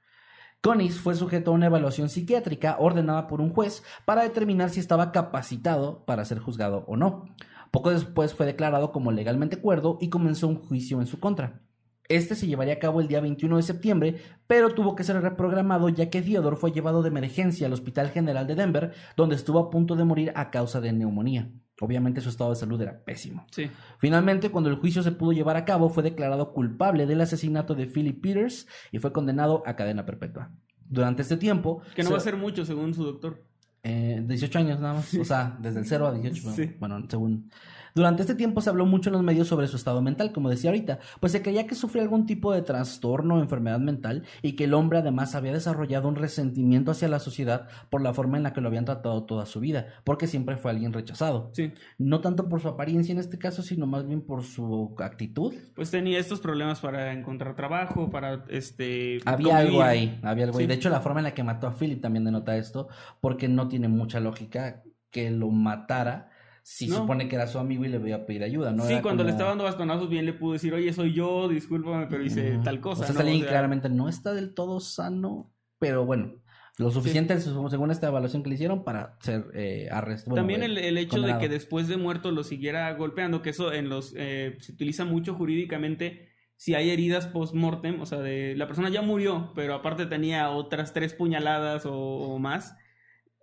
Conis 0.61 0.99
fue 0.99 1.15
sujeto 1.15 1.51
a 1.51 1.53
una 1.53 1.67
evaluación 1.67 2.09
psiquiátrica 2.09 2.75
ordenada 2.79 3.27
por 3.27 3.39
un 3.39 3.53
juez 3.53 3.81
para 4.03 4.23
determinar 4.23 4.69
si 4.69 4.81
estaba 4.81 5.13
capacitado 5.13 6.03
para 6.03 6.25
ser 6.25 6.39
juzgado 6.39 6.83
o 6.87 6.97
no. 6.97 7.33
Poco 7.71 7.91
después 7.91 8.33
fue 8.33 8.45
declarado 8.45 8.91
como 8.91 9.11
legalmente 9.11 9.57
cuerdo 9.57 9.97
y 10.01 10.09
comenzó 10.09 10.47
un 10.47 10.55
juicio 10.55 10.99
en 11.01 11.07
su 11.07 11.19
contra. 11.19 11.61
Este 12.07 12.33
se 12.33 12.47
llevaría 12.47 12.73
a 12.73 12.79
cabo 12.79 13.01
el 13.01 13.07
día 13.07 13.21
21 13.21 13.57
de 13.57 13.61
septiembre, 13.63 14.15
pero 14.47 14.73
tuvo 14.73 14.95
que 14.95 15.03
ser 15.03 15.21
reprogramado 15.21 15.89
ya 15.89 16.09
que 16.09 16.23
Theodore 16.23 16.55
fue 16.55 16.71
llevado 16.71 17.03
de 17.03 17.09
emergencia 17.09 17.67
al 17.67 17.73
Hospital 17.73 18.09
General 18.09 18.47
de 18.47 18.55
Denver, 18.55 18.93
donde 19.15 19.35
estuvo 19.35 19.59
a 19.59 19.69
punto 19.69 19.95
de 19.95 20.05
morir 20.05 20.31
a 20.35 20.49
causa 20.49 20.81
de 20.81 20.91
neumonía. 20.91 21.51
Obviamente 21.81 22.19
su 22.19 22.29
estado 22.29 22.49
de 22.49 22.55
salud 22.55 22.81
era 22.81 23.03
pésimo. 23.05 23.45
Sí. 23.51 23.69
Finalmente, 23.99 24.49
cuando 24.49 24.71
el 24.71 24.77
juicio 24.77 25.03
se 25.03 25.11
pudo 25.11 25.33
llevar 25.33 25.55
a 25.55 25.65
cabo, 25.65 25.87
fue 25.89 26.01
declarado 26.01 26.51
culpable 26.51 27.05
del 27.05 27.21
asesinato 27.21 27.75
de 27.75 27.85
Philip 27.85 28.19
Peters 28.21 28.67
y 28.91 28.97
fue 28.97 29.13
condenado 29.13 29.61
a 29.67 29.75
cadena 29.75 30.03
perpetua. 30.05 30.51
Durante 30.83 31.21
este 31.21 31.37
tiempo... 31.37 31.83
Que 31.95 32.01
no 32.01 32.07
se- 32.07 32.13
va 32.13 32.17
a 32.17 32.21
ser 32.23 32.35
mucho, 32.37 32.65
según 32.65 32.95
su 32.95 33.03
doctor. 33.05 33.45
Eh, 33.83 34.23
18 34.25 34.59
años 34.59 34.79
nada 34.79 34.95
más, 34.95 35.13
o 35.13 35.25
sea, 35.25 35.57
desde 35.59 35.79
el 35.79 35.85
0 35.85 36.07
a 36.07 36.11
18, 36.13 36.41
bueno, 36.43 36.55
Sí. 36.55 36.75
bueno, 36.79 37.05
según... 37.09 37.49
Durante 37.99 38.21
este 38.21 38.33
tiempo 38.33 38.61
se 38.61 38.69
habló 38.69 38.85
mucho 38.85 39.09
en 39.09 39.13
los 39.15 39.23
medios 39.23 39.49
sobre 39.49 39.67
su 39.67 39.75
estado 39.75 40.01
mental, 40.01 40.31
como 40.31 40.49
decía 40.49 40.69
ahorita, 40.69 40.99
pues 41.19 41.33
se 41.33 41.41
creía 41.41 41.67
que 41.67 41.75
sufría 41.75 42.01
algún 42.01 42.25
tipo 42.25 42.53
de 42.53 42.61
trastorno 42.61 43.35
o 43.35 43.41
enfermedad 43.41 43.79
mental 43.79 44.23
y 44.41 44.53
que 44.53 44.63
el 44.63 44.73
hombre 44.73 44.99
además 44.99 45.35
había 45.35 45.51
desarrollado 45.51 46.07
un 46.07 46.15
resentimiento 46.15 46.91
hacia 46.91 47.09
la 47.09 47.19
sociedad 47.19 47.67
por 47.89 48.01
la 48.01 48.13
forma 48.13 48.37
en 48.37 48.43
la 48.43 48.53
que 48.53 48.61
lo 48.61 48.69
habían 48.69 48.85
tratado 48.85 49.25
toda 49.25 49.45
su 49.45 49.59
vida, 49.59 49.87
porque 50.05 50.27
siempre 50.27 50.55
fue 50.55 50.71
alguien 50.71 50.93
rechazado. 50.93 51.51
Sí. 51.51 51.73
No 51.97 52.21
tanto 52.21 52.47
por 52.47 52.61
su 52.61 52.69
apariencia 52.69 53.11
en 53.11 53.19
este 53.19 53.37
caso, 53.37 53.63
sino 53.63 53.85
más 53.85 54.07
bien 54.07 54.21
por 54.21 54.43
su 54.43 54.95
actitud. 54.99 55.53
Pues 55.75 55.91
tenía 55.91 56.19
estos 56.19 56.39
problemas 56.39 56.79
para 56.79 57.11
encontrar 57.11 57.57
trabajo, 57.57 58.09
para 58.09 58.45
este. 58.47 59.19
Había 59.25 59.55
convivir. 59.55 59.71
algo 59.71 59.83
ahí, 59.83 60.19
había 60.23 60.45
algo 60.45 60.59
ahí. 60.59 60.63
Sí. 60.63 60.67
De 60.69 60.75
hecho, 60.75 60.89
la 60.89 61.01
forma 61.01 61.19
en 61.19 61.25
la 61.25 61.33
que 61.33 61.43
mató 61.43 61.67
a 61.67 61.73
Philip 61.73 61.99
también 62.01 62.23
denota 62.23 62.55
esto, 62.55 62.87
porque 63.19 63.49
no 63.49 63.67
tiene 63.67 63.89
mucha 63.89 64.21
lógica 64.21 64.83
que 65.11 65.31
lo 65.31 65.49
matara 65.49 66.28
si 66.71 66.87
No. 66.87 66.97
supone 66.97 67.27
que 67.27 67.35
era 67.35 67.47
su 67.47 67.57
amigo 67.57 67.83
y 67.83 67.87
le 67.89 67.97
voy 67.97 68.11
a 68.11 68.27
pedir 68.27 68.43
ayuda, 68.43 68.71
¿no? 68.71 68.85
sí, 68.85 68.93
Era 68.93 69.01
cuando 69.01 69.23
le 69.23 69.31
estaba 69.31 69.49
dando 69.49 69.63
bastonazos, 69.63 70.07
bien 70.07 70.25
le 70.27 70.33
pudo 70.33 70.53
decir, 70.53 70.71
oye, 70.73 70.93
soy 70.93 71.13
yo, 71.15 71.47
discúlpame, 71.47 72.05
pero 72.07 72.23
hice 72.23 72.59
tal 72.63 72.79
cosa. 72.79 73.01
O 73.03 73.05
sea, 73.07 73.13
¿no? 73.15 73.21
alguien 73.21 73.37
O 73.37 73.41
sea, 73.41 73.49
claramente 73.49 73.89
no 73.89 74.07
está 74.07 74.33
del 74.35 74.53
todo 74.53 74.79
sano, 74.79 75.51
pero 75.79 76.05
bueno, 76.05 76.35
lo 76.77 76.91
suficiente 76.91 77.39
según 77.41 77.89
esta 77.89 78.07
evaluación 78.07 78.43
que 78.43 78.49
le 78.49 78.55
hicieron 78.55 78.83
para 78.83 79.17
ser 79.21 79.47
eh, 79.55 79.89
arrestado. 79.91 80.35
También 80.35 80.61
eh, 80.61 80.65
el, 80.67 80.77
el 80.77 80.97
hecho 80.99 81.11
condenado. 81.17 81.39
de 81.41 81.47
que 81.47 81.51
después 81.51 81.87
de 81.87 81.97
muerto 81.97 82.29
lo 82.31 82.43
siguiera 82.43 82.93
golpeando, 82.93 83.41
que 83.41 83.49
eso 83.49 83.73
en 83.73 83.89
los 83.89 84.13
eh, 84.15 84.55
se 84.59 84.71
utiliza 84.73 85.05
mucho 85.05 85.33
jurídicamente 85.33 86.29
si 86.55 86.75
hay 86.75 86.91
heridas 86.91 87.25
post-mortem, 87.25 87.99
o 87.99 88.05
sea, 88.05 88.19
de 88.19 88.53
la 88.55 88.67
persona 88.67 88.89
ya 88.89 89.01
murió, 89.01 89.51
pero 89.55 89.73
aparte 89.73 90.05
tenía 90.05 90.51
otras 90.51 90.93
tres 90.93 91.13
puñaladas 91.15 91.85
o, 91.87 91.93
o 91.97 92.37
más, 92.37 92.75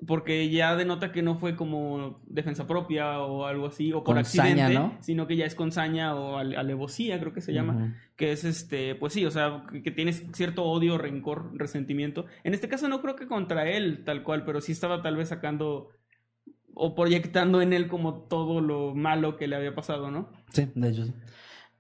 porque 0.07 0.51
ya 0.51 0.77
denota 0.77 1.11
que 1.11 1.23
no 1.23 1.37
fue 1.39 1.57
como 1.57 2.21
defensa 2.27 2.67
propia 2.67 3.21
o 3.21 3.47
algo 3.47 3.67
así, 3.69 3.93
o 3.93 3.99
por 4.05 4.05
Con 4.05 4.19
accidente, 4.19 4.61
saña, 4.61 4.79
¿no? 4.79 4.93
sino 5.01 5.27
que 5.27 5.37
ya 5.37 5.47
es 5.47 5.55
con 5.55 5.73
saña 5.73 6.15
o 6.15 6.37
ale- 6.37 6.57
alevosía, 6.57 7.19
creo 7.19 7.33
que 7.33 7.41
se 7.41 7.55
llama 7.55 7.97
que 8.15 8.33
es 8.33 8.45
este, 8.45 8.95
pues 8.95 9.15
sí, 9.15 9.25
o 9.25 9.31
sea, 9.31 9.65
que, 9.73 9.83
que 9.83 9.91
tienes 9.91 10.25
cierto 10.33 10.65
odio, 10.65 10.99
rencor, 10.99 11.51
resentimiento. 11.55 12.27
En 12.45 12.53
este 12.53 12.69
caso 12.69 12.89
no 12.89 13.01
creo 13.01 13.17
que 13.17 13.27
contra 13.27 13.71
él 13.71 14.03
tal 14.05 14.23
cual, 14.23 14.45
pero 14.45 14.61
sí 14.61 14.73
estaba 14.73 15.03
tal 15.03 15.17
vez 15.17 15.31
sacando 15.31 15.89
o 16.75 16.95
proyectando 16.95 17.63
en 17.63 17.73
él 17.73 17.89
como 17.89 18.15
todo 18.15 18.61
lo 18.61 18.95
malo 18.95 19.37
que 19.39 19.47
le 19.49 19.57
había 19.57 19.75
pasado, 19.75 20.11
¿no? 20.11 20.29
Sí, 20.53 20.69
de 20.75 20.89
hecho 20.91 21.07
sí. 21.07 21.15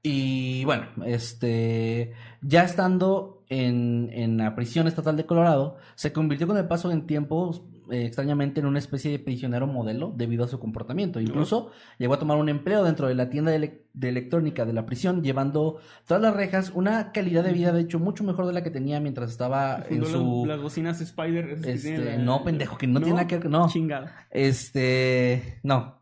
Y 0.03 0.65
bueno, 0.65 0.87
este, 1.05 2.13
ya 2.41 2.63
estando 2.65 3.43
en, 3.49 4.09
en 4.13 4.37
la 4.39 4.55
prisión 4.55 4.87
estatal 4.87 5.17
de 5.17 5.27
Colorado, 5.27 5.77
se 5.97 6.13
convirtió 6.13 6.47
con 6.47 6.57
el 6.57 6.67
paso 6.69 6.93
en 6.93 7.07
tiempo 7.07 7.67
eh, 7.91 8.05
extrañamente 8.07 8.61
en 8.61 8.67
una 8.67 8.79
especie 8.79 9.11
de 9.11 9.19
prisionero 9.19 9.67
modelo 9.67 10.13
debido 10.17 10.45
a 10.45 10.49
su 10.49 10.59
comportamiento. 10.59 11.21
Incluso 11.21 11.71
llegó 11.99 12.15
a 12.15 12.19
tomar 12.19 12.37
un 12.39 12.49
empleo 12.49 12.83
dentro 12.85 13.09
de 13.09 13.15
la 13.15 13.31
tienda 13.31 13.51
de, 13.51 13.57
ele- 13.57 13.83
de 13.93 14.09
electrónica 14.09 14.65
de 14.65 14.73
la 14.73 14.87
prisión, 14.87 15.23
llevando 15.23 15.79
tras 16.05 16.21
las 16.21 16.35
rejas 16.35 16.71
una 16.75 17.13
calidad 17.13 17.45
de 17.45 17.53
vida, 17.53 17.73
de 17.73 17.81
hecho, 17.83 17.99
mucho 17.99 18.25
mejor 18.25 18.47
de 18.47 18.53
la 18.53 18.63
que 18.63 18.71
tenía 18.71 19.01
mientras 19.01 19.31
estaba 19.31 19.85
en 19.89 20.05
su... 20.05 20.45
las, 20.47 20.61
bocinas 20.61 21.01
Spider. 21.01 21.59
Este, 21.65 21.99
la- 21.99 22.17
no, 22.19 22.43
pendejo, 22.45 22.77
que 22.79 22.87
no 22.87 23.01
tiene 23.01 23.15
nada 23.17 23.27
que 23.27 23.39
ver- 23.39 23.51
no. 23.51 23.69
Chingada. 23.69 24.15
Este, 24.31 25.61
no. 25.63 25.97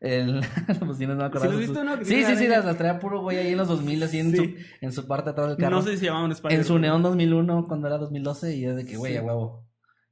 El, 0.00 0.40
las 0.68 0.80
bocinas 0.80 1.16
no 1.16 1.22
me 1.22 1.24
acuerdo. 1.28 1.52
¿Sí 1.52 1.58
visto, 1.58 1.84
no? 1.84 1.96
Sí, 2.04 2.24
sí, 2.36 2.48
las, 2.48 2.64
las 2.64 2.76
traía 2.76 2.98
puro 2.98 3.20
güey 3.22 3.38
ahí 3.38 3.52
en 3.52 3.58
los 3.58 3.68
2000, 3.68 4.02
así 4.02 4.18
en, 4.18 4.30
Sí. 4.32 4.36
su, 4.36 4.44
en 4.84 4.92
su 4.92 5.06
parte 5.06 5.30
atrás 5.30 5.48
del 5.48 5.56
carro. 5.56 5.76
No 5.76 5.82
sé 5.82 5.96
si 5.96 6.06
llamaban 6.06 6.32
Spider. 6.32 6.58
En 6.58 6.64
su 6.64 6.78
neón 6.80 7.02
2001, 7.02 7.66
cuando 7.68 7.86
era 7.86 7.98
2012, 7.98 8.56
y 8.56 8.64
es 8.64 8.74
de 8.74 8.84
que, 8.84 8.96
güey, 8.96 9.12
Sí. 9.12 9.18
a 9.18 9.22
huevo. 9.22 9.64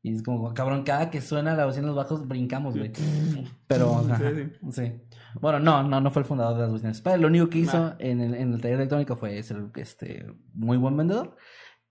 Y 0.03 0.15
es 0.15 0.23
como, 0.23 0.53
cabrón, 0.55 0.83
cada 0.83 1.11
que 1.11 1.21
suena 1.21 1.55
la 1.55 1.67
bocina 1.67 1.83
en 1.83 1.87
los 1.89 1.97
bajos, 1.97 2.27
brincamos, 2.27 2.77
güey. 2.77 2.91
Pero, 3.67 4.03
Sí, 4.05 4.11
ajá, 4.13 4.33
sí. 4.73 4.93
Bueno, 5.41 5.61
no, 5.61 5.83
no, 5.83 6.01
no 6.01 6.11
fue 6.11 6.23
el 6.23 6.27
fundador 6.27 6.55
de 6.57 6.63
las 6.63 6.71
bocinas 6.71 6.97
Spider. 6.97 7.21
Lo 7.21 7.29
único 7.29 7.49
que 7.51 7.59
hizo 7.59 7.79
Nah. 7.79 7.95
en 7.99 8.21
el, 8.21 8.35
en 8.35 8.55
el 8.55 8.61
taller 8.61 8.77
electrónico 8.77 9.17
fue 9.17 9.43
ser 9.43 9.63
este, 9.77 10.27
muy 10.55 10.77
buen 10.77 10.97
vendedor. 10.97 11.37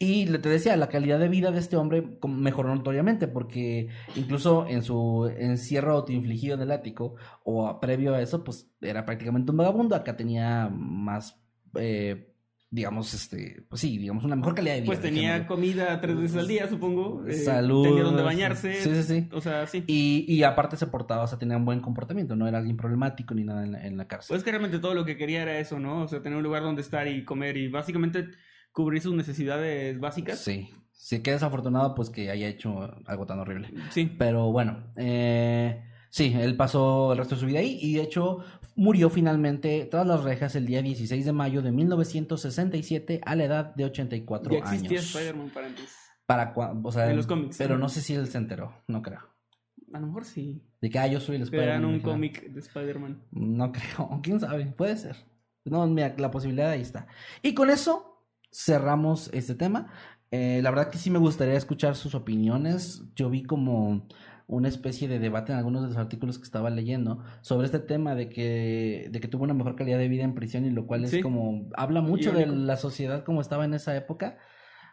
Y 0.02 0.26
le 0.28 0.40
te 0.40 0.48
decía, 0.48 0.78
la 0.78 0.88
calidad 0.88 1.20
de 1.20 1.28
vida 1.28 1.52
de 1.52 1.60
este 1.60 1.76
hombre 1.76 2.18
mejoró 2.26 2.74
notoriamente 2.74 3.28
porque 3.28 3.90
incluso 4.16 4.66
en 4.66 4.82
su 4.82 5.30
encierro 5.38 5.94
autoinfligido 5.94 6.56
en 6.56 6.62
el 6.62 6.72
ático 6.72 7.16
o 7.44 7.80
previo 7.82 8.14
a 8.16 8.22
eso, 8.22 8.44
pues 8.46 8.72
era 8.82 9.06
prácticamente 9.06 9.52
un 9.52 9.58
vagabundo. 9.58 9.96
Acá 9.98 10.16
tenía 10.16 10.70
más, 10.72 11.42
eh, 11.76 12.29
digamos, 12.72 13.14
este, 13.16 13.64
pues 13.68 13.82
sí, 13.82 13.98
digamos, 13.98 14.24
una 14.24 14.36
mejor 14.36 14.54
calidad 14.54 14.76
de 14.76 14.82
vida. 14.82 14.92
Pues 14.92 15.02
tenía 15.02 15.48
comida 15.48 16.00
tres 16.02 16.18
veces 16.18 16.38
al 16.38 16.48
día, 16.48 16.68
supongo. 16.68 17.26
eh, 17.28 17.34
Salud. 17.34 17.84
Tenía 17.84 18.04
donde 18.04 18.22
bañarse. 18.22 18.76
Sí, 18.76 18.92
sí, 18.96 19.04
sí. 19.04 19.30
O 19.32 19.42
sea, 19.42 19.66
sí. 19.66 19.84
Y, 19.88 20.26
y 20.28 20.44
aparte 20.44 20.78
se 20.78 20.86
portaba, 20.88 21.24
o 21.24 21.28
sea, 21.28 21.40
tenía 21.40 21.58
un 21.58 21.66
buen 21.66 21.80
comportamiento, 21.82 22.36
no 22.36 22.48
era 22.48 22.60
alguien 22.60 22.78
problemático 22.78 23.34
ni 23.34 23.44
nada 23.44 23.64
en 23.64 23.72
la, 23.72 23.86
en 23.88 23.98
la 23.98 24.08
cárcel. 24.08 24.36
Pues 24.36 24.44
que 24.44 24.52
realmente 24.52 24.80
todo 24.80 24.94
lo 24.94 25.04
que 25.06 25.18
quería 25.18 25.42
era 25.42 25.58
eso, 25.60 25.80
¿no? 25.80 26.04
O 26.04 26.08
sea, 26.08 26.22
tener 26.22 26.38
un 26.38 26.44
lugar 26.44 26.62
donde 26.62 26.82
estar 26.82 27.08
y 27.08 27.26
comer 27.26 27.58
y 27.58 27.70
básicamente 27.70 28.28
cubrir 28.72 29.02
sus 29.02 29.16
necesidades 29.16 30.00
básicas. 30.00 30.38
sí, 30.40 30.70
sí, 30.92 31.24
que 31.24 31.32
desafortunado 31.32 31.96
pues 31.96 32.12
que 32.12 32.30
haya 32.30 32.48
hecho 32.48 32.92
algo 33.08 33.26
tan 33.26 33.40
horrible. 33.40 33.70
Sí. 33.90 34.12
Pero 34.18 34.52
bueno, 34.52 34.92
eh, 34.96 35.82
sí, 36.12 36.36
él 36.40 36.56
pasó 36.56 37.14
el 37.14 37.18
resto 37.18 37.34
de 37.34 37.42
su 37.42 37.48
vida 37.48 37.60
ahí 37.60 37.80
y 37.82 37.96
de 37.96 38.04
hecho 38.04 38.40
murió 38.80 39.10
finalmente 39.10 39.88
tras 39.92 40.08
las 40.08 40.24
rejas 40.24 40.56
el 40.56 40.66
día 40.66 40.82
16 40.82 41.26
de 41.26 41.34
mayo 41.34 41.62
de 41.62 41.72
1967 41.72 43.22
a 43.26 43.36
la 43.36 43.44
edad 43.44 43.76
de 43.76 43.86
84 43.86 44.52
Ya 44.54 44.60
existía 44.60 45.00
años. 45.00 45.16
Spider-Man 45.16 45.50
para 45.50 45.68
antes. 45.68 45.96
Para 46.26 46.54
o 46.84 46.92
sea, 46.92 47.10
En 47.10 47.18
los 47.18 47.28
cómics, 47.28 47.58
Pero 47.58 47.76
¿no? 47.76 47.82
no 47.82 47.90
sé 47.90 48.02
si 48.02 48.14
él 48.14 48.28
se 48.28 48.38
enteró, 48.38 48.74
no 48.88 49.02
creo. 49.02 49.20
A 49.94 50.00
lo 50.00 50.08
mejor 50.08 50.24
sí. 50.26 50.64
De 50.82 50.90
que, 50.90 51.00
ah, 51.00 51.08
yo 51.08 51.20
soy 51.20 51.38
el 51.38 51.42
Spider-Man 51.44 51.84
un 51.86 51.90
original. 51.96 52.12
cómic 52.14 52.50
de 52.52 52.60
Spider-Man. 52.60 53.24
No 53.32 53.72
creo, 53.72 54.20
quién 54.24 54.40
sabe, 54.40 54.66
puede 54.68 54.96
ser. 54.98 55.16
No, 55.66 55.86
mira, 55.88 56.16
la 56.18 56.32
posibilidad 56.32 56.70
ahí 56.70 56.82
está. 56.82 57.08
Y 57.42 57.54
con 57.54 57.70
eso 57.70 58.24
cerramos 58.52 59.30
este 59.34 59.56
tema. 59.56 59.92
Eh, 60.32 60.62
la 60.64 60.70
verdad 60.70 60.90
que 60.92 61.00
sí 61.00 61.10
me 61.10 61.20
gustaría 61.20 61.56
escuchar 61.56 61.96
sus 61.96 62.14
opiniones. 62.16 63.04
Yo 63.16 63.30
vi 63.30 63.44
como 63.44 64.08
una 64.50 64.68
especie 64.68 65.08
de 65.08 65.20
debate 65.20 65.52
en 65.52 65.60
algunos 65.60 65.84
de 65.84 65.90
los 65.90 65.98
artículos 65.98 66.38
que 66.40 66.44
estaba 66.44 66.70
leyendo 66.72 67.24
sobre 67.42 67.66
este 67.68 67.80
tema 67.80 68.16
de 68.16 68.30
que, 68.30 69.08
de 69.12 69.20
que 69.20 69.28
tuvo 69.28 69.44
una 69.44 69.54
mejor 69.54 69.76
calidad 69.76 70.00
de 70.00 70.08
vida 70.08 70.24
en 70.24 70.34
prisión 70.34 70.66
y 70.66 70.72
lo 70.72 70.88
cual 70.88 71.04
es 71.06 71.12
Sí. 71.12 71.22
como, 71.22 71.70
habla 71.78 72.02
mucho 72.02 72.32
de 72.32 72.48
la 72.48 72.76
sociedad 72.76 73.24
como 73.24 73.42
estaba 73.42 73.64
en 73.66 73.76
esa 73.76 73.96
época. 73.96 74.38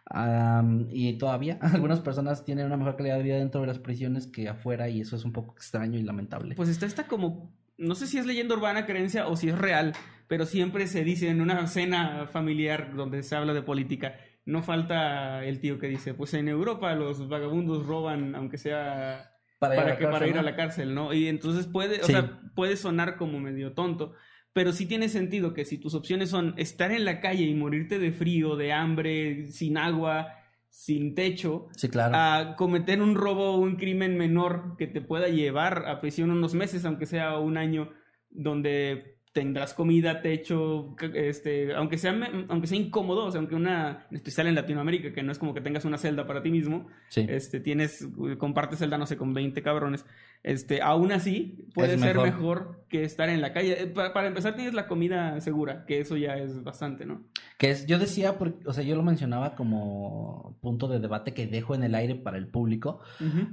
Am, 0.09 0.87
y 0.89 1.17
todavía 1.17 1.57
algunas 1.61 1.99
personas 1.99 2.45
tienen 2.45 2.65
una 2.67 2.77
mejor 2.77 2.95
calidad 2.95 3.17
de 3.17 3.23
vida 3.23 3.35
dentro 3.37 3.59
de 3.61 3.67
las 3.67 3.79
prisiones 3.79 4.27
que 4.27 4.47
afuera 4.47 4.87
y 4.89 5.01
eso 5.01 5.15
es 5.15 5.25
un 5.25 5.33
poco 5.33 5.53
extraño 5.53 5.99
y 5.99 6.03
lamentable. 6.03 6.55
Pues 6.55 6.69
está 6.69 6.85
esta 6.85 7.07
como, 7.07 7.51
no 7.77 7.95
sé 7.95 8.07
si 8.07 8.17
es 8.17 8.25
leyenda 8.25 8.55
urbana 8.55 8.85
creencia 8.85 9.27
o 9.27 9.35
si 9.35 9.49
es 9.49 9.57
real, 9.57 9.93
pero 10.27 10.45
siempre 10.45 10.87
se 10.87 11.03
dice 11.03 11.29
en 11.29 11.41
una 11.41 11.65
cena 11.67 12.27
familiar 12.31 12.95
donde 12.95 13.23
se 13.23 13.35
habla 13.35 13.53
de 13.53 13.63
política, 13.63 14.15
no 14.45 14.61
falta 14.61 15.43
el 15.43 15.59
tío 15.59 15.77
que 15.77 15.87
dice, 15.87 16.13
pues 16.13 16.33
en 16.35 16.47
Europa 16.47 16.93
los 16.95 17.27
vagabundos 17.27 17.85
roban 17.85 18.33
aunque 18.35 18.57
sea 18.57 19.33
para, 19.59 19.75
ir 19.75 19.79
a 19.81 19.83
para, 19.83 19.93
la 19.93 19.97
que, 19.97 20.03
para 20.05 20.11
cárcel, 20.19 20.29
ir 20.29 20.37
a 20.37 20.41
¿no? 20.41 20.45
la 20.49 20.55
cárcel, 20.55 20.95
¿no? 20.95 21.13
Y 21.13 21.27
entonces 21.27 21.67
puede, 21.67 22.01
o 22.01 22.05
Sí. 22.05 22.11
sea, 22.13 22.41
puede 22.55 22.77
sonar 22.77 23.17
como 23.17 23.39
medio 23.39 23.73
tonto, 23.73 24.13
pero 24.53 24.71
sí 24.73 24.85
tiene 24.87 25.09
sentido 25.09 25.53
que 25.53 25.65
si 25.65 25.77
tus 25.77 25.93
opciones 25.93 26.29
son 26.29 26.53
estar 26.57 26.91
en 26.91 27.05
la 27.05 27.19
calle 27.21 27.43
y 27.43 27.53
morirte 27.55 27.99
de 27.99 28.11
frío, 28.11 28.55
de 28.55 28.73
hambre, 28.73 29.45
sin 29.47 29.77
agua, 29.77 30.27
sin 30.69 31.15
techo, 31.15 31.67
Sí, 31.75 31.89
claro. 31.89 32.13
a 32.15 32.55
cometer 32.55 33.01
un 33.01 33.15
robo 33.15 33.51
o 33.55 33.59
un 33.59 33.75
crimen 33.77 34.17
menor 34.17 34.75
que 34.77 34.87
te 34.87 35.01
pueda 35.01 35.27
llevar 35.27 35.85
a 35.87 36.01
prisión 36.01 36.29
unos 36.31 36.53
meses, 36.53 36.85
aunque 36.85 37.05
sea 37.05 37.37
un 37.39 37.57
año, 37.57 37.91
donde 38.29 39.16
tendrás 39.37 39.75
comida, 39.75 40.23
techo, 40.23 40.95
este, 41.13 41.75
aunque 41.75 41.99
sea, 41.99 42.19
aunque 42.49 42.65
sea 42.65 42.75
incómodo, 42.79 43.25
o 43.25 43.31
sea, 43.31 43.37
aunque 43.37 43.53
una, 43.53 44.07
en 44.09 44.15
especial 44.17 44.47
en 44.47 44.55
Latinoamérica, 44.55 45.13
que 45.13 45.21
no 45.21 45.31
es 45.31 45.37
como 45.37 45.53
que 45.53 45.61
tengas 45.61 45.85
una 45.85 45.99
celda 45.99 46.25
para 46.25 46.41
ti 46.41 46.49
mismo, 46.49 46.87
sí. 47.09 47.23
este, 47.29 47.59
tienes, 47.59 48.07
compartes 48.39 48.79
celda, 48.79 48.97
no 48.97 49.05
sé, 49.05 49.15
con 49.15 49.35
20 49.35 49.61
cabrones, 49.61 50.07
este, 50.41 50.81
aún 50.81 51.11
así 51.11 51.67
puede 51.75 51.93
Es 51.95 51.99
ser 51.99 52.15
mejor. 52.15 52.25
mejor 52.25 52.85
que 52.89 53.03
estar 53.03 53.29
en 53.29 53.41
la 53.41 53.53
calle. 53.53 53.83
Eh, 53.83 53.87
Para, 53.87 54.13
para 54.13 54.27
empezar 54.27 54.55
tienes 54.55 54.73
la 54.73 54.87
comida 54.87 55.39
segura, 55.41 55.85
que 55.85 55.99
eso 55.99 56.17
ya 56.17 56.35
es 56.37 56.63
bastante, 56.63 57.05
¿no? 57.05 57.21
Que 57.59 57.69
es, 57.71 57.85
yo 57.85 57.99
decía, 57.99 58.37
porque, 58.39 58.67
o 58.67 58.73
sea, 58.73 58.83
yo 58.83 58.95
lo 58.95 59.03
mencionaba 59.03 59.55
como 59.55 60.57
punto 60.61 60.87
de 60.87 60.99
debate 60.99 61.33
que 61.33 61.45
dejo 61.47 61.75
en 61.75 61.83
el 61.83 61.93
aire 61.95 62.15
para 62.15 62.37
el 62.37 62.47
público. 62.47 63.01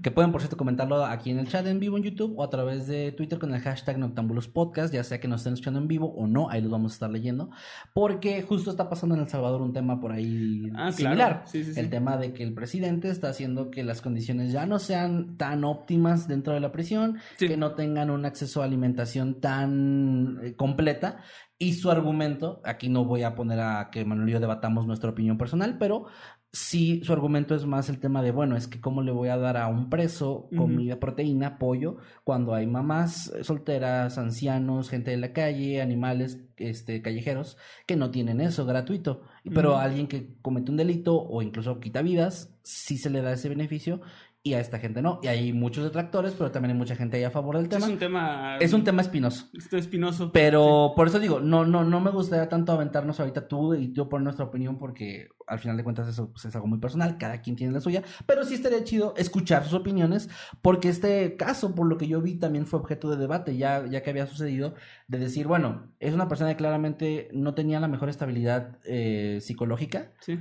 Que 0.03 0.11
pueden, 0.11 0.31
por 0.31 0.40
cierto, 0.40 0.57
comentarlo 0.57 1.05
aquí 1.05 1.31
en 1.31 1.38
el 1.38 1.49
chat 1.49 1.66
en 1.66 1.81
vivo 1.81 1.97
en 1.97 2.05
YouTube 2.05 2.35
o 2.38 2.44
a 2.44 2.51
través 2.51 2.87
de 2.87 3.12
Twitter 3.12 3.38
con 3.38 3.53
el 3.55 3.61
hashtag 3.61 3.99
Noctambulos 3.99 4.47
Podcast, 4.49 4.92
ya 4.94 5.03
sea 5.05 5.18
que 5.20 5.27
nos 5.27 5.40
estén 5.40 5.55
escuchando 5.55 5.74
en 5.79 5.89
vivo 5.89 6.13
o 6.15 6.27
no, 6.27 6.49
ahí 6.51 6.61
los 6.63 6.71
vamos 6.71 6.93
a 6.93 6.95
estar 6.95 7.11
leyendo. 7.11 7.51
Porque 7.93 8.43
justo 8.43 8.71
está 8.71 8.89
pasando 8.89 9.15
en 9.15 9.23
El 9.23 9.29
Salvador 9.29 9.63
un 9.63 9.73
tema 9.73 10.01
por 10.01 10.13
ahí 10.13 10.71
Ah, 10.77 10.93
similar. 10.93 11.17
claro. 11.17 11.41
Sí, 11.47 11.65
sí, 11.65 11.75
sí. 11.75 11.81
El 11.81 11.91
tema 11.91 12.17
de 12.17 12.33
que 12.33 12.43
el 12.43 12.55
presidente 12.55 13.09
está 13.09 13.29
haciendo 13.29 13.71
que 13.71 13.85
las 13.85 14.01
condiciones 14.01 14.53
ya 14.53 14.67
no 14.67 14.79
sean 14.79 15.37
tan 15.37 15.65
óptimas 15.65 16.29
dentro 16.29 16.55
de 16.55 16.61
la 16.61 16.73
prisión, 16.73 17.19
que 17.39 17.57
no 17.57 17.73
tengan 17.75 18.11
un 18.11 18.25
acceso 18.25 18.63
a 18.63 18.65
alimentación 18.65 19.41
tan 19.41 20.39
eh, 20.43 20.55
completa. 20.55 21.19
Y 21.57 21.75
su 21.75 21.89
argumento, 21.91 22.61
aquí 22.65 22.89
no 22.89 23.05
voy 23.05 23.23
a 23.23 23.37
poner 23.37 23.61
a 23.61 23.89
que 23.93 24.05
Manuel 24.05 24.29
y 24.29 24.33
yo 24.33 24.41
debatamos 24.41 24.87
nuestra 24.89 25.11
opinión 25.11 25.39
personal, 25.39 25.79
pero 25.79 26.07
sí 26.55 27.01
su 27.03 27.12
argumento 27.12 27.57
es 27.57 27.67
más 27.67 27.88
el 27.88 27.99
tema 27.99 28.23
de, 28.23 28.31
bueno, 28.31 28.57
es 28.57 28.69
que 28.69 28.81
cómo 28.81 29.03
le 29.03 29.11
voy 29.11 29.29
a 29.29 29.37
dar 29.37 29.57
a 29.57 29.67
un 29.67 29.90
preso 29.90 30.49
comida, 30.57 31.01
proteína, 31.01 31.59
pollo, 31.59 31.97
cuando 32.23 32.55
hay 32.55 32.69
mamás 32.69 33.33
solteras, 33.43 34.19
ancianos, 34.19 34.88
gente 34.88 35.11
de 35.11 35.17
la 35.17 35.33
calle, 35.33 35.83
animales 35.83 36.38
este, 36.57 37.03
callejeros 37.03 37.59
que 37.87 37.97
no 37.97 38.12
tienen 38.12 38.40
eso 38.40 38.64
gratuito. 38.67 39.23
Pero 39.53 39.77
a 39.77 39.83
alguien 39.83 40.07
que 40.07 40.37
comete 40.43 40.71
un 40.71 40.77
delito 40.77 41.21
o 41.21 41.43
incluso 41.43 41.81
quita 41.81 42.03
vidas, 42.03 42.55
sí 42.62 42.99
se 42.99 43.11
le 43.11 43.21
da 43.21 43.33
ese 43.33 43.49
beneficio 43.49 44.01
y 44.47 44.53
a 44.53 44.61
esta 44.61 44.79
gente 44.79 45.01
no. 45.01 45.21
Y 45.23 45.29
hay 45.29 45.55
muchos 45.55 45.83
detractores, 45.85 46.35
pero 46.35 46.51
también 46.51 46.73
hay 46.73 46.77
mucha 46.77 46.95
gente 46.95 47.17
ahí 47.17 47.25
a 47.25 47.31
favor 47.31 47.57
del 47.57 47.65
Es 47.65 47.71
tema. 47.71 47.87
un 47.87 47.99
tema... 47.99 48.59
Es 48.59 48.75
un 48.75 48.85
tema 48.85 49.01
espinoso. 49.01 49.49
Esto 49.55 49.79
espinoso. 49.79 50.33
Pero 50.33 50.93
por 50.95 51.09
eso 51.09 51.19
digo, 51.19 51.41
no, 51.41 51.65
no, 51.65 51.83
no 51.83 51.99
me 52.01 52.11
gustaría 52.11 52.47
tanto 52.47 52.73
aventarnos 52.73 53.19
ahorita 53.19 53.49
tú 53.49 53.75
y 53.75 53.93
yo 53.95 54.07
por 54.11 54.21
nuestra 54.21 54.45
opinión, 54.45 54.77
porque 54.77 55.29
al 55.47 55.59
final 55.61 55.79
de 55.79 55.83
cuentas 55.85 56.09
eso 56.09 56.31
pues, 56.31 56.45
es 56.45 56.55
algo 56.55 56.67
muy 56.67 56.79
personal, 56.79 57.17
cada 57.17 57.41
quien 57.41 57.57
tiene 57.57 57.73
la 57.73 57.81
suya, 57.81 58.03
pero 58.27 58.45
sí 58.45 58.53
estaría 58.53 58.85
chido 58.85 59.15
escuchar 59.17 59.65
sus 59.65 59.73
opiniones, 59.73 60.29
porque 60.61 60.91
este 60.91 61.37
caso, 61.37 61.75
por 61.75 61.87
lo 61.87 61.97
que 61.97 62.07
yo 62.07 62.21
vi, 62.21 62.35
también 62.35 62.67
fue 62.67 62.81
objeto 62.81 63.09
de 63.09 63.17
debate, 63.17 63.57
ya, 63.57 63.87
ya 63.87 64.03
que 64.03 64.11
había 64.11 64.27
sucedido, 64.27 64.75
de 65.09 65.19
decir, 65.19 65.47
bueno, 65.47 65.91
es 66.01 66.13
una 66.13 66.29
persona 66.29 66.51
que 66.51 66.57
claramente 66.57 67.29
no 67.33 67.55
tenía 67.55 67.81
la 67.81 67.89
mejor 67.89 68.11
estabilidad 68.11 68.79
eh, 68.85 69.39
psicológica, 69.41 70.13
Sí. 70.21 70.39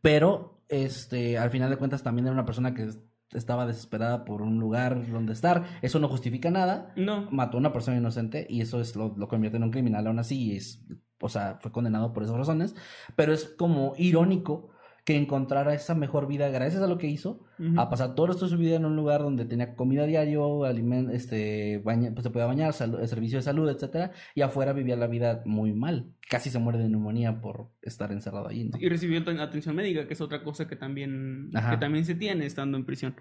pero 0.00 0.53
este, 0.68 1.38
al 1.38 1.50
final 1.50 1.70
de 1.70 1.76
cuentas 1.76 2.02
también 2.02 2.26
era 2.26 2.32
una 2.34 2.44
persona 2.46 2.74
que 2.74 2.88
estaba 3.32 3.66
desesperada 3.66 4.24
por 4.24 4.42
un 4.42 4.58
lugar 4.60 5.10
donde 5.10 5.32
estar, 5.32 5.64
eso 5.82 5.98
no 5.98 6.08
justifica 6.08 6.50
nada, 6.50 6.92
No. 6.96 7.28
mató 7.30 7.56
a 7.56 7.60
una 7.60 7.72
persona 7.72 7.96
inocente 7.96 8.46
y 8.48 8.60
eso 8.60 8.80
es 8.80 8.94
lo, 8.96 9.14
lo 9.16 9.28
convierte 9.28 9.56
en 9.56 9.64
un 9.64 9.70
criminal 9.70 10.06
aún 10.06 10.18
así 10.18 10.52
y 10.52 10.56
es, 10.56 10.84
o 11.20 11.28
sea, 11.28 11.58
fue 11.60 11.72
condenado 11.72 12.12
por 12.12 12.22
esas 12.22 12.36
razones, 12.36 12.74
pero 13.16 13.32
es 13.32 13.46
como 13.46 13.94
irónico 13.96 14.70
que 15.04 15.16
encontrara 15.16 15.74
esa 15.74 15.94
mejor 15.94 16.26
vida 16.26 16.48
gracias 16.48 16.82
a 16.82 16.86
lo 16.86 16.96
que 16.96 17.06
hizo, 17.06 17.44
a 17.76 17.90
pasar 17.90 18.14
todo 18.14 18.24
el 18.26 18.32
resto 18.32 18.46
de 18.46 18.50
su 18.52 18.56
vida 18.58 18.76
en 18.76 18.84
un 18.86 18.96
lugar 18.96 19.20
donde 19.20 19.44
tenía 19.44 19.74
comida 19.76 20.06
diario, 20.06 20.64
aliment 20.64 21.10
este, 21.10 21.78
baña- 21.84 22.10
pues 22.14 22.24
se 22.24 22.30
podía 22.30 22.46
bañar, 22.46 22.72
servicio 22.72 23.38
de 23.38 23.42
salud, 23.42 23.68
etcétera, 23.68 24.12
y 24.34 24.40
afuera 24.40 24.72
vivía 24.72 24.96
la 24.96 25.06
vida 25.06 25.42
muy 25.44 25.72
mal, 25.74 26.12
casi 26.30 26.48
se 26.50 26.58
muere 26.58 26.78
de 26.78 26.88
neumonía 26.88 27.40
por 27.42 27.68
estar 27.82 28.10
encerrado 28.12 28.48
ahí, 28.48 28.64
¿no? 28.64 28.78
Y 28.80 28.88
recibió 28.88 29.20
aten- 29.20 29.40
atención 29.40 29.76
médica, 29.76 30.06
que 30.06 30.14
es 30.14 30.20
otra 30.22 30.42
cosa 30.42 30.66
que 30.66 30.76
también, 30.76 31.50
Ajá. 31.54 31.72
que 31.72 31.76
también 31.76 32.04
se 32.06 32.14
tiene 32.14 32.46
estando 32.46 32.78
en 32.78 32.86
prisión. 32.86 33.14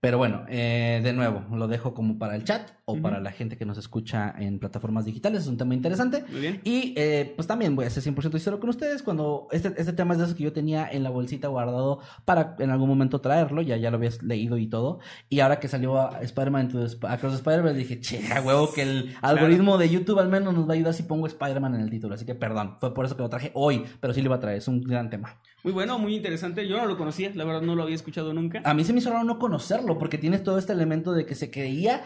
Pero 0.00 0.16
bueno, 0.16 0.46
eh, 0.48 1.00
de 1.04 1.12
nuevo, 1.12 1.44
lo 1.54 1.68
dejo 1.68 1.92
como 1.92 2.18
para 2.18 2.34
el 2.34 2.44
chat 2.44 2.70
o 2.86 2.96
para 2.96 3.20
la 3.20 3.32
gente 3.32 3.58
que 3.58 3.66
nos 3.66 3.76
escucha 3.76 4.34
en 4.38 4.58
plataformas 4.58 5.04
digitales. 5.04 5.42
Es 5.42 5.46
un 5.46 5.58
tema 5.58 5.74
interesante. 5.74 6.24
Muy 6.30 6.40
bien. 6.40 6.60
Y 6.64 6.94
eh, 6.96 7.34
pues 7.36 7.46
también 7.46 7.76
voy 7.76 7.84
a 7.84 7.90
ser 7.90 8.02
100% 8.02 8.30
sincero 8.30 8.58
con 8.60 8.70
ustedes. 8.70 9.02
Cuando 9.02 9.48
este, 9.52 9.74
este 9.76 9.92
tema 9.92 10.14
es 10.14 10.18
de 10.18 10.24
esos 10.24 10.36
que 10.36 10.42
yo 10.42 10.54
tenía 10.54 10.88
en 10.90 11.02
la 11.02 11.10
bolsita 11.10 11.48
guardado 11.48 12.00
para 12.24 12.56
en 12.60 12.70
algún 12.70 12.88
momento 12.88 13.20
traerlo, 13.20 13.60
ya, 13.60 13.76
ya 13.76 13.90
lo 13.90 13.98
habías 13.98 14.22
leído 14.22 14.56
y 14.56 14.68
todo. 14.68 15.00
Y 15.28 15.40
ahora 15.40 15.60
que 15.60 15.68
salió 15.68 16.00
a 16.00 16.22
Spider-Man 16.22 16.70
Across 17.02 17.34
Spider-Verse, 17.34 17.78
dije, 17.78 18.00
che, 18.00 18.32
a 18.32 18.40
huevo, 18.40 18.72
que 18.72 18.82
el 18.82 19.14
algoritmo 19.20 19.76
de 19.76 19.90
YouTube 19.90 20.18
al 20.18 20.30
menos 20.30 20.54
nos 20.54 20.66
va 20.66 20.72
a 20.72 20.76
ayudar 20.76 20.94
si 20.94 21.02
pongo 21.02 21.26
Spider-Man 21.26 21.74
en 21.74 21.82
el 21.82 21.90
título. 21.90 22.14
Así 22.14 22.24
que 22.24 22.34
perdón, 22.34 22.78
fue 22.80 22.94
por 22.94 23.04
eso 23.04 23.16
que 23.16 23.22
lo 23.22 23.28
traje 23.28 23.50
hoy, 23.52 23.84
pero 24.00 24.14
sí 24.14 24.22
lo 24.22 24.28
iba 24.28 24.36
a 24.36 24.40
traer. 24.40 24.56
Es 24.56 24.68
un 24.68 24.80
gran 24.80 25.10
tema. 25.10 25.38
Muy 25.62 25.72
bueno, 25.72 25.98
muy 25.98 26.16
interesante. 26.16 26.66
Yo 26.66 26.76
no 26.76 26.86
lo 26.86 26.96
conocía, 26.96 27.30
la 27.34 27.44
verdad 27.44 27.62
no 27.62 27.74
lo 27.74 27.82
había 27.82 27.94
escuchado 27.94 28.32
nunca. 28.32 28.62
A 28.64 28.74
mí 28.74 28.84
se 28.84 28.92
me 28.92 29.00
hizo 29.00 29.10
raro 29.10 29.24
no 29.24 29.38
conocerlo, 29.38 29.98
porque 29.98 30.18
tienes 30.18 30.42
todo 30.42 30.58
este 30.58 30.72
elemento 30.72 31.12
de 31.12 31.26
que 31.26 31.34
se 31.34 31.50
creía. 31.50 32.02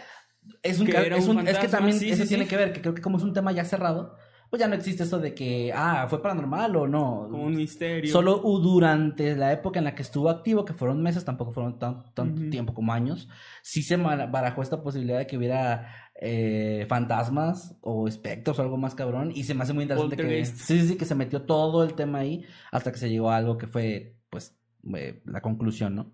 Es 0.62 0.80
un, 0.80 0.86
Que 0.86 0.96
era 0.96 1.16
es, 1.16 1.26
un 1.28 1.38
un- 1.38 1.48
es 1.48 1.58
que 1.58 1.68
también 1.68 1.98
sí, 1.98 2.10
eso 2.10 2.22
sí, 2.24 2.28
tiene 2.28 2.44
sí. 2.44 2.50
que 2.50 2.56
ver, 2.56 2.72
que 2.72 2.80
creo 2.82 2.94
que 2.94 3.00
como 3.02 3.16
es 3.18 3.22
un 3.24 3.32
tema 3.32 3.52
ya 3.52 3.64
cerrado, 3.64 4.16
pues 4.50 4.60
ya 4.60 4.68
no 4.68 4.74
existe 4.74 5.04
eso 5.04 5.18
de 5.18 5.34
que, 5.34 5.72
ah, 5.74 6.06
fue 6.08 6.20
paranormal 6.20 6.76
o 6.76 6.86
no. 6.86 7.28
Como 7.30 7.44
un 7.44 7.56
misterio. 7.56 8.12
Solo 8.12 8.36
durante 8.38 9.34
la 9.36 9.52
época 9.52 9.78
en 9.78 9.84
la 9.86 9.94
que 9.94 10.02
estuvo 10.02 10.28
activo, 10.28 10.64
que 10.64 10.74
fueron 10.74 11.02
meses, 11.02 11.24
tampoco 11.24 11.50
fueron 11.52 11.78
tan, 11.78 12.12
tanto 12.12 12.42
tiempo 12.50 12.74
como 12.74 12.92
años, 12.92 13.28
sí 13.62 13.82
se 13.82 13.96
barajó 13.96 14.62
esta 14.62 14.82
posibilidad 14.82 15.18
de 15.18 15.26
que 15.26 15.36
hubiera 15.38 16.03
eh, 16.20 16.86
fantasmas 16.88 17.76
o 17.80 18.06
espectros 18.08 18.58
o 18.58 18.62
algo 18.62 18.76
más 18.76 18.94
cabrón. 18.94 19.32
Y 19.34 19.44
se 19.44 19.54
me 19.54 19.62
hace 19.62 19.72
muy 19.72 19.82
interesante 19.82 20.16
que, 20.16 20.44
sí, 20.44 20.80
sí, 20.80 20.88
sí, 20.88 20.96
que 20.96 21.04
se 21.04 21.14
metió 21.14 21.42
todo 21.42 21.84
el 21.84 21.94
tema 21.94 22.18
ahí 22.20 22.44
hasta 22.72 22.92
que 22.92 22.98
se 22.98 23.10
llegó 23.10 23.30
a 23.30 23.36
algo 23.36 23.58
que 23.58 23.66
fue, 23.66 24.16
pues, 24.30 24.56
eh, 24.96 25.22
la 25.26 25.40
conclusión, 25.40 25.94
¿no? 25.96 26.12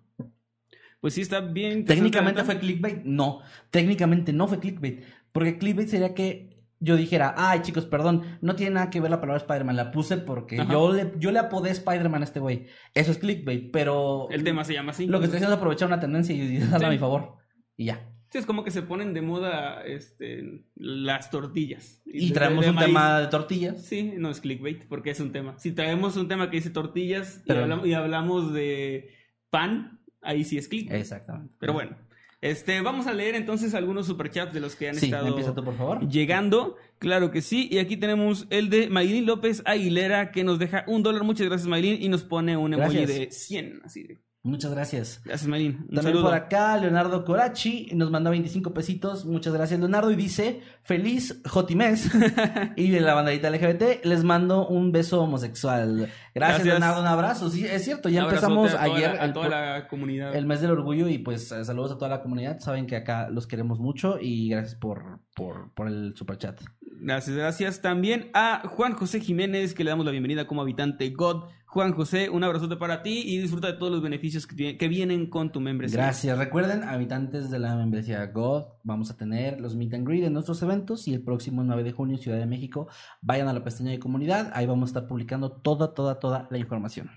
Pues 0.99 1.15
sí, 1.15 1.21
está 1.21 1.39
bien. 1.39 1.85
Técnicamente 1.85 2.43
fue 2.43 2.59
clickbait. 2.59 3.03
No, 3.03 3.41
técnicamente 3.71 4.33
no 4.33 4.47
fue 4.47 4.59
clickbait. 4.59 5.03
Porque 5.31 5.57
clickbait 5.57 5.87
sería 5.87 6.13
que 6.13 6.51
yo 6.79 6.95
dijera, 6.95 7.33
ay 7.37 7.61
chicos, 7.61 7.85
perdón, 7.85 8.23
no 8.41 8.55
tiene 8.55 8.75
nada 8.75 8.89
que 8.89 8.99
ver 8.99 9.11
la 9.11 9.21
palabra 9.21 9.37
Spider-Man, 9.41 9.75
la 9.75 9.91
puse 9.91 10.17
porque 10.17 10.59
Ajá. 10.59 10.71
yo 10.73 10.91
le, 10.91 11.13
yo 11.19 11.31
le 11.31 11.37
apodé 11.39 11.69
Spider-Man 11.71 12.21
a 12.21 12.25
este 12.25 12.39
güey. 12.39 12.67
Eso 12.95 13.11
es 13.11 13.17
clickbait, 13.19 13.71
pero 13.71 14.27
El 14.31 14.43
tema 14.43 14.63
se 14.63 14.73
llama 14.73 14.91
así. 14.91 15.05
lo 15.07 15.19
que 15.19 15.25
estoy 15.25 15.37
haciendo 15.37 15.53
es 15.55 15.57
aprovechar 15.59 15.87
una 15.87 15.99
tendencia 15.99 16.35
y 16.35 16.57
usarla 16.57 16.79
Sí. 16.79 16.85
a 16.85 16.89
mi 16.89 16.97
favor. 16.97 17.35
Y 17.77 17.85
ya. 17.85 18.10
Sí, 18.31 18.37
es 18.37 18.45
como 18.45 18.63
que 18.63 18.71
se 18.71 18.81
ponen 18.81 19.13
de 19.13 19.21
moda 19.21 19.83
este, 19.85 20.63
las 20.75 21.29
tortillas. 21.31 22.01
Y 22.05 22.29
de- 22.29 22.33
traemos 22.33 22.63
de 22.63 22.69
un 22.69 22.75
maíz. 22.75 22.87
tema 22.87 23.19
de 23.19 23.27
tortillas. 23.27 23.83
Sí, 23.85 24.13
no 24.17 24.29
es 24.31 24.39
clickbait, 24.39 24.85
porque 24.87 25.09
es 25.11 25.19
un 25.19 25.31
tema. 25.33 25.57
Si 25.59 25.71
traemos 25.73 26.15
un 26.15 26.27
tema 26.29 26.49
que 26.49 26.57
dice 26.57 26.69
tortillas 26.69 27.41
y, 27.45 27.51
hablamos, 27.51 27.85
y 27.87 27.93
hablamos 27.93 28.53
de 28.53 29.09
pan, 29.49 29.99
ahí 30.21 30.43
sí 30.45 30.57
es 30.57 30.67
clickbait. 30.69 31.01
Exactamente. 31.01 31.53
Pero 31.59 31.73
bueno, 31.73 31.97
este, 32.39 32.79
vamos 32.79 33.05
a 33.07 33.13
leer 33.13 33.35
entonces 33.35 33.73
algunos 33.73 34.07
superchats 34.07 34.53
de 34.53 34.61
los 34.61 34.75
que 34.77 34.87
han 34.89 34.95
Sí, 34.95 35.07
estado 35.07 35.35
tú, 35.53 35.63
por 35.65 35.75
favor. 35.77 36.07
llegando. 36.07 36.77
Claro 36.99 37.31
que 37.31 37.41
sí. 37.41 37.67
Y 37.69 37.79
aquí 37.79 37.97
tenemos 37.97 38.47
el 38.49 38.69
de 38.69 38.89
Maylin 38.89 39.25
López 39.25 39.61
Aguilera, 39.65 40.31
que 40.31 40.43
nos 40.45 40.57
deja 40.57 40.85
un 40.87 41.03
dólar. 41.03 41.23
Muchas 41.25 41.47
gracias, 41.47 41.67
Maylin. 41.67 42.01
Y 42.01 42.07
nos 42.07 42.23
pone 42.23 42.55
un 42.55 42.73
emoji 42.73 42.97
Gracias. 42.99 43.19
de 43.19 43.31
100. 43.31 43.81
Así 43.83 44.03
de. 44.03 44.19
Muchas 44.43 44.71
gracias. 44.71 45.21
Gracias. 45.23 45.45
Un 45.47 45.51
También 45.53 45.87
saludo. 46.01 46.23
por 46.23 46.33
acá, 46.33 46.75
Leonardo 46.77 47.23
Corachi 47.23 47.89
nos 47.93 48.09
manda 48.09 48.31
25 48.31 48.73
pesitos. 48.73 49.23
Muchas 49.23 49.53
gracias, 49.53 49.79
Leonardo. 49.79 50.09
Y 50.09 50.15
dice, 50.15 50.61
feliz 50.81 51.39
Jotimés. 51.47 52.09
y 52.75 52.89
de 52.89 53.01
la 53.01 53.13
bandadita 53.13 53.51
LGBT, 53.51 54.03
les 54.03 54.23
mando 54.23 54.67
un 54.67 54.91
beso 54.91 55.21
homosexual. 55.21 55.95
Gracias, 55.97 56.31
Gracias. 56.33 56.65
Leonardo. 56.65 57.01
Un 57.01 57.07
abrazo. 57.07 57.51
Sí, 57.51 57.67
es 57.67 57.83
cierto, 57.83 58.09
ya 58.09 58.23
empezamos 58.23 58.73
a 58.73 58.81
ayer 58.81 59.13
la- 59.13 59.21
a 59.21 59.25
el, 59.25 59.33
toda 59.33 59.49
la 59.49 59.87
comunidad. 59.87 60.35
el 60.35 60.47
mes 60.47 60.59
del 60.61 60.71
orgullo 60.71 61.07
y 61.07 61.19
pues 61.19 61.49
saludos 61.49 61.91
a 61.91 61.95
toda 61.99 62.09
la 62.09 62.21
comunidad. 62.23 62.59
Saben 62.61 62.87
que 62.87 62.95
acá 62.95 63.29
los 63.29 63.45
queremos 63.45 63.79
mucho 63.79 64.17
y 64.19 64.49
gracias 64.49 64.73
por, 64.73 65.19
por, 65.35 65.71
por 65.75 65.87
el 65.87 66.13
superchat. 66.15 66.59
Gracias, 67.03 67.35
gracias. 67.35 67.81
También 67.81 68.29
a 68.33 68.63
Juan 68.67 68.93
José 68.93 69.19
Jiménez, 69.19 69.73
que 69.73 69.83
le 69.83 69.89
damos 69.91 70.05
la 70.05 70.11
bienvenida 70.11 70.45
como 70.47 70.61
habitante 70.61 71.09
God. 71.11 71.45
Juan 71.71 71.93
José, 71.93 72.29
un 72.29 72.43
abrazote 72.43 72.75
para 72.75 73.01
ti 73.01 73.23
y 73.25 73.37
disfruta 73.37 73.67
de 73.67 73.77
todos 73.77 73.93
los 73.93 74.01
beneficios 74.01 74.45
que, 74.45 74.87
vienen 74.89 75.27
con 75.27 75.53
tu 75.53 75.61
membresía. 75.61 76.01
Gracias. 76.01 76.37
Recuerden, 76.37 76.83
habitantes 76.83 77.49
de 77.49 77.59
la 77.59 77.77
membresía 77.77 78.25
God, 78.25 78.65
vamos 78.83 79.09
a 79.09 79.15
tener 79.15 79.61
los 79.61 79.77
meet 79.77 79.93
and 79.93 80.05
greet 80.05 80.25
en 80.25 80.33
nuestros 80.33 80.61
eventos 80.63 81.07
y 81.07 81.13
el 81.13 81.23
próximo 81.23 81.63
9 81.63 81.85
de 81.85 81.93
junio, 81.93 82.17
Ciudad 82.17 82.39
de 82.39 82.45
México, 82.45 82.89
vayan 83.21 83.47
a 83.47 83.53
la 83.53 83.63
pestaña 83.63 83.91
de 83.91 83.99
comunidad, 83.99 84.51
ahí 84.53 84.65
vamos 84.65 84.89
a 84.89 84.91
estar 84.91 85.07
publicando 85.07 85.49
toda, 85.49 85.93
toda, 85.93 86.19
toda 86.19 86.45
la 86.51 86.57
información. 86.57 87.09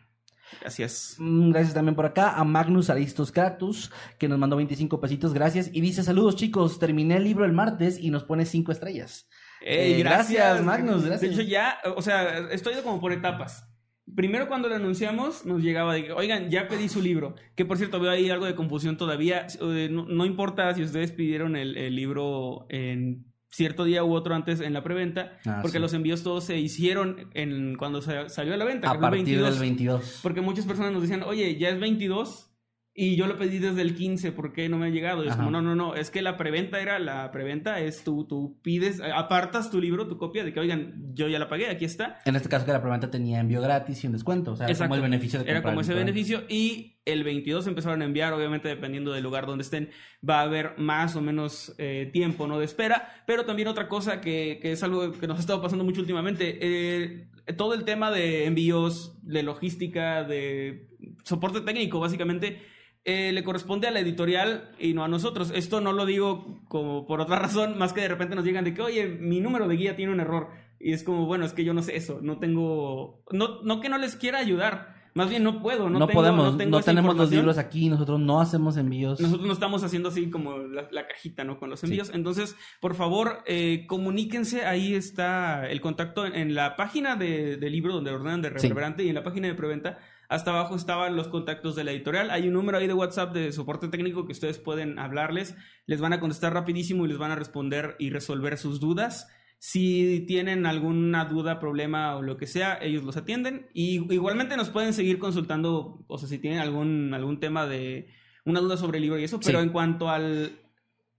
Gracias. 0.61 1.17
Mm, 1.19 1.51
Gracias 1.51 1.75
también 1.75 1.97
por 1.97 2.07
acá 2.07 2.39
a 2.39 2.45
Magnus 2.45 2.91
Aristos 2.91 3.33
Cactus, 3.33 3.91
que 4.21 4.29
nos 4.29 4.39
mandó 4.39 4.55
25 4.55 5.01
pesitos, 5.01 5.35
gracias. 5.35 5.69
Y 5.73 5.81
dice, 5.81 6.05
saludos 6.05 6.37
chicos, 6.37 6.79
terminé 6.79 7.17
el 7.17 7.25
libro 7.25 7.45
el 7.45 7.53
martes 7.53 7.99
y 7.99 8.11
nos 8.11 8.23
pone 8.23 8.47
5 8.47 8.71
estrellas. 8.71 9.29
Ey, 9.61 9.95
Eh, 9.95 9.99
gracias, 9.99 10.63
Magnus, 10.63 11.05
gracias. 11.05 11.23
De 11.23 11.43
hecho, 11.43 11.51
ya, 11.51 11.79
o 11.97 12.03
sea, 12.03 12.39
estoy 12.53 12.75
como 12.85 13.01
por 13.01 13.13
etapas. 13.13 13.74
Primero, 14.15 14.49
cuando 14.49 14.69
lo 14.69 14.75
anunciamos, 14.75 15.47
nos 15.47 15.63
llegaba 15.63 15.95
de 15.95 16.05
que, 16.07 16.13
oigan, 16.13 16.51
ya 16.51 16.69
pedí 16.69 16.89
su 16.89 17.01
libro. 17.01 17.35
Que 17.55 17.65
por 17.65 17.79
cierto, 17.79 17.99
veo 18.01 18.11
ahí 18.11 18.29
algo 18.31 18.45
de 18.47 18.55
confusión 18.55 18.97
todavía. 18.97 19.47
No, 19.91 20.05
no 20.07 20.27
importa 20.27 20.73
si 20.75 20.83
ustedes 20.83 21.13
pidieron 21.13 21.57
el, 21.57 21.77
el 21.77 21.97
libro 21.97 22.67
en 22.69 23.25
cierto 23.49 23.85
día 23.85 24.05
u 24.05 24.13
otro 24.13 24.35
antes 24.35 24.61
en 24.61 24.73
la 24.73 24.83
preventa, 24.83 25.39
Ah, 25.47 25.61
porque 25.63 25.79
sí. 25.79 25.83
los 25.83 25.95
envíos 25.95 26.23
todos 26.23 26.45
se 26.45 26.59
hicieron 26.59 27.31
en 27.35 27.77
cuando 27.77 28.03
sa- 28.03 28.29
salió 28.29 28.53
a 28.53 28.57
la 28.57 28.65
venta. 28.65 28.91
A 28.91 28.99
partir 29.01 29.25
22. 29.25 29.51
del 29.53 29.61
22. 29.61 30.21
Porque 30.23 30.41
muchas 30.41 30.67
personas 30.67 30.93
nos 30.93 31.03
decían, 31.03 31.23
oye, 31.23 31.57
ya 31.57 31.69
es 31.71 31.79
22 31.81 32.51
y 32.97 33.17
yo 33.17 33.27
lo 33.27 33.37
pedí 33.37 33.59
desde 33.59 33.83
el 33.83 33.97
15, 33.97 34.31
¿por 34.31 34.53
qué 34.53 34.69
no 34.69 34.79
me 34.79 34.87
ha 34.87 34.89
llegado? 34.89 35.25
Y 35.25 35.29
es 35.29 35.35
como, 35.35 35.51
no, 35.51 35.61
no, 35.61 35.75
no, 35.75 35.97
es 35.97 36.13
que 36.13 36.23
la 36.23 36.37
preventa 36.37 36.81
era, 36.81 37.01
la 37.01 37.33
preventa 37.33 37.81
es 37.81 38.05
tú, 38.05 38.25
tú 38.25 38.61
pides, 38.63 39.01
apartas 39.01 39.69
tu 39.69 39.81
libro, 39.81 40.07
tu 40.07 40.17
copia 40.17 40.45
de 40.45 40.53
que, 40.53 40.61
oigan, 40.61 41.13
yo 41.13 41.27
ya 41.27 41.41
la 41.41 41.49
pagué, 41.49 41.69
aquí 41.69 41.85
está. 41.85 42.21
En 42.25 42.37
este 42.37 42.49
caso 42.49 42.65
que 42.65 42.71
la 42.71 42.81
preventa 42.81 43.11
tenía 43.11 43.41
envío 43.41 43.61
gratis 43.61 44.05
y 44.05 44.07
un 44.07 44.13
descuento, 44.13 44.53
o 44.53 44.57
sea, 44.57 44.67
era 44.67 44.73
Exacto. 44.73 44.91
como 44.91 45.05
el 45.05 45.11
beneficio 45.11 45.43
de 45.43 45.51
Era 45.51 45.61
como 45.61 45.81
ese 45.81 45.93
beneficio 45.93 46.45
y 46.49 47.01
el 47.05 47.25
22 47.25 47.67
empezaron 47.67 48.01
a 48.01 48.05
enviar, 48.05 48.33
obviamente 48.33 48.69
dependiendo 48.69 49.11
del 49.13 49.25
lugar 49.25 49.47
donde 49.47 49.63
estén, 49.63 49.91
va 50.29 50.39
a 50.39 50.43
haber 50.43 50.79
más 50.79 51.17
o 51.17 51.21
menos 51.21 51.75
eh, 51.79 52.09
tiempo 52.13 52.47
¿no? 52.47 52.61
de 52.61 52.65
espera, 52.65 53.09
pero 53.27 53.45
también 53.45 53.67
otra 53.67 53.89
cosa 53.89 54.21
que, 54.21 54.61
que 54.63 54.71
es 54.71 54.85
algo 54.85 55.11
que 55.11 55.27
nos 55.27 55.39
ha 55.39 55.41
estado 55.41 55.61
pasando 55.61 55.83
mucho 55.83 56.01
últimamente, 56.01 56.59
eh, 56.61 57.27
todo 57.57 57.75
el 57.75 57.85
tema 57.85 58.13
de 58.13 58.47
envíos, 58.47 59.19
de 59.23 59.43
logística, 59.43 60.23
de 60.23 60.87
soporte 61.25 61.61
técnico 61.61 61.99
básicamente, 61.99 62.61
eh, 63.05 63.33
le 63.33 63.45
corresponde 63.45 63.87
a 63.87 63.91
la 63.91 64.01
editorial 64.01 64.71
y 64.79 64.95
no 64.95 65.05
a 65.05 65.09
nosotros. 65.09 65.53
Esto 65.55 65.81
no 65.81 65.93
lo 65.93 66.07
digo 66.07 66.63
como 66.69 67.07
por 67.07 67.21
otra 67.21 67.39
razón, 67.41 67.77
más 67.79 67.93
que 67.93 68.01
de 68.01 68.09
repente 68.09 68.35
nos 68.35 68.45
llegan 68.45 68.65
de 68.65 68.75
que, 68.75 68.83
oye, 68.83 69.07
mi 69.07 69.41
número 69.41 69.69
de 69.69 69.77
guía 69.77 69.97
tiene 69.97 70.13
un 70.13 70.21
error. 70.21 70.49
Y 70.81 70.93
es 70.93 71.03
como, 71.05 71.27
bueno, 71.27 71.45
es 71.45 71.53
que 71.53 71.65
yo 71.65 71.73
no 71.75 71.83
sé 71.83 71.97
eso, 71.97 72.19
no 72.23 72.39
tengo, 72.39 73.23
no, 73.33 73.63
no 73.63 73.81
que 73.81 73.89
no 73.89 73.97
les 73.99 74.17
quiera 74.17 74.39
ayudar, 74.39 74.95
más 75.15 75.31
bien 75.31 75.45
no 75.45 75.63
puedo, 75.63 75.89
no, 75.89 76.01
No, 76.01 76.07
tengo, 76.09 76.21
podemos, 76.21 76.45
no 76.47 76.53
no, 76.53 76.59
tengo 76.59 76.79
esa 76.81 76.91
tenemos 76.91 77.17
los 77.17 77.31
libros 77.31 77.57
aquí, 77.57 77.89
nosotros 77.89 78.19
no 78.21 78.41
hacemos 78.41 78.77
envíos. 78.77 79.21
Nosotros 79.21 79.47
no 79.47 79.53
estamos 79.53 79.85
haciendo 79.85 80.09
así 80.09 80.29
como 80.29 80.59
la, 80.59 80.89
la 80.91 81.07
cajita, 81.07 81.45
¿no? 81.45 81.59
Con 81.59 81.71
los 81.71 81.83
envíos. 81.85 82.11
Entonces, 82.13 82.57
por 82.81 82.95
favor, 82.97 83.39
eh, 83.47 83.85
comuníquense. 83.87 84.67
Ahí 84.67 84.95
está 84.95 85.69
el 85.71 85.81
contacto 85.81 86.27
en, 86.27 86.35
en 86.35 86.55
la 86.57 86.75
página 86.75 87.15
de, 87.17 87.57
del 87.57 87.73
libro 87.73 87.95
donde 87.95 88.11
ordenan 88.11 88.43
de 88.43 88.49
Sí. 88.49 88.55
reverberante 88.67 89.05
y 89.05 89.09
en 89.09 89.15
la 89.15 89.23
página 89.23 89.47
de 89.47 89.55
preventa. 89.55 89.99
Hasta 90.29 90.51
abajo 90.51 90.75
estaban 90.77 91.17
los 91.17 91.29
contactos 91.29 91.77
de 91.77 91.85
la 91.85 91.93
editorial. 91.93 92.31
Hay 92.31 92.49
un 92.49 92.55
número 92.55 92.79
ahí 92.79 92.87
de 92.87 92.95
WhatsApp 92.95 93.35
de 93.35 93.53
soporte 93.53 93.89
técnico 93.89 94.27
que 94.27 94.33
ustedes 94.33 94.59
pueden 94.59 94.99
hablarles. 94.99 95.55
Les 95.87 96.01
van 96.01 96.13
a 96.13 96.21
contestar 96.21 96.53
rapidísimo 96.55 97.05
y 97.05 97.09
les 97.09 97.19
van 97.19 97.31
a 97.31 97.37
responder 97.37 97.97
y 97.99 98.11
resolver 98.11 98.57
sus 98.59 98.81
dudas. 98.81 99.29
Si 99.59 100.25
tienen 100.27 100.67
alguna 100.67 101.25
duda, 101.25 101.59
problema 101.59 102.17
o 102.17 102.23
lo 102.23 102.37
que 102.37 102.47
sea, 102.47 102.79
ellos 102.83 103.03
los 103.05 103.17
atienden. 103.17 103.69
Y 103.73 104.13
igualmente 104.13 104.57
nos 104.57 104.71
pueden 104.71 104.93
seguir 104.93 105.19
consultando, 105.19 106.05
o 106.07 106.19
sea, 106.19 106.29
si 106.29 106.39
tienen 106.39 106.59
algún, 106.61 107.15
algún 107.15 107.41
tema 107.41 107.67
de 107.67 108.09
una 108.45 108.61
duda 108.61 108.77
sobre 108.77 108.99
el 108.99 109.03
libro 109.03 109.19
y 109.19 109.25
eso. 109.25 109.41
Pero 109.41 109.61
Sí. 109.61 109.65
en 109.65 109.73
cuanto 109.73 110.11
a 110.11 110.19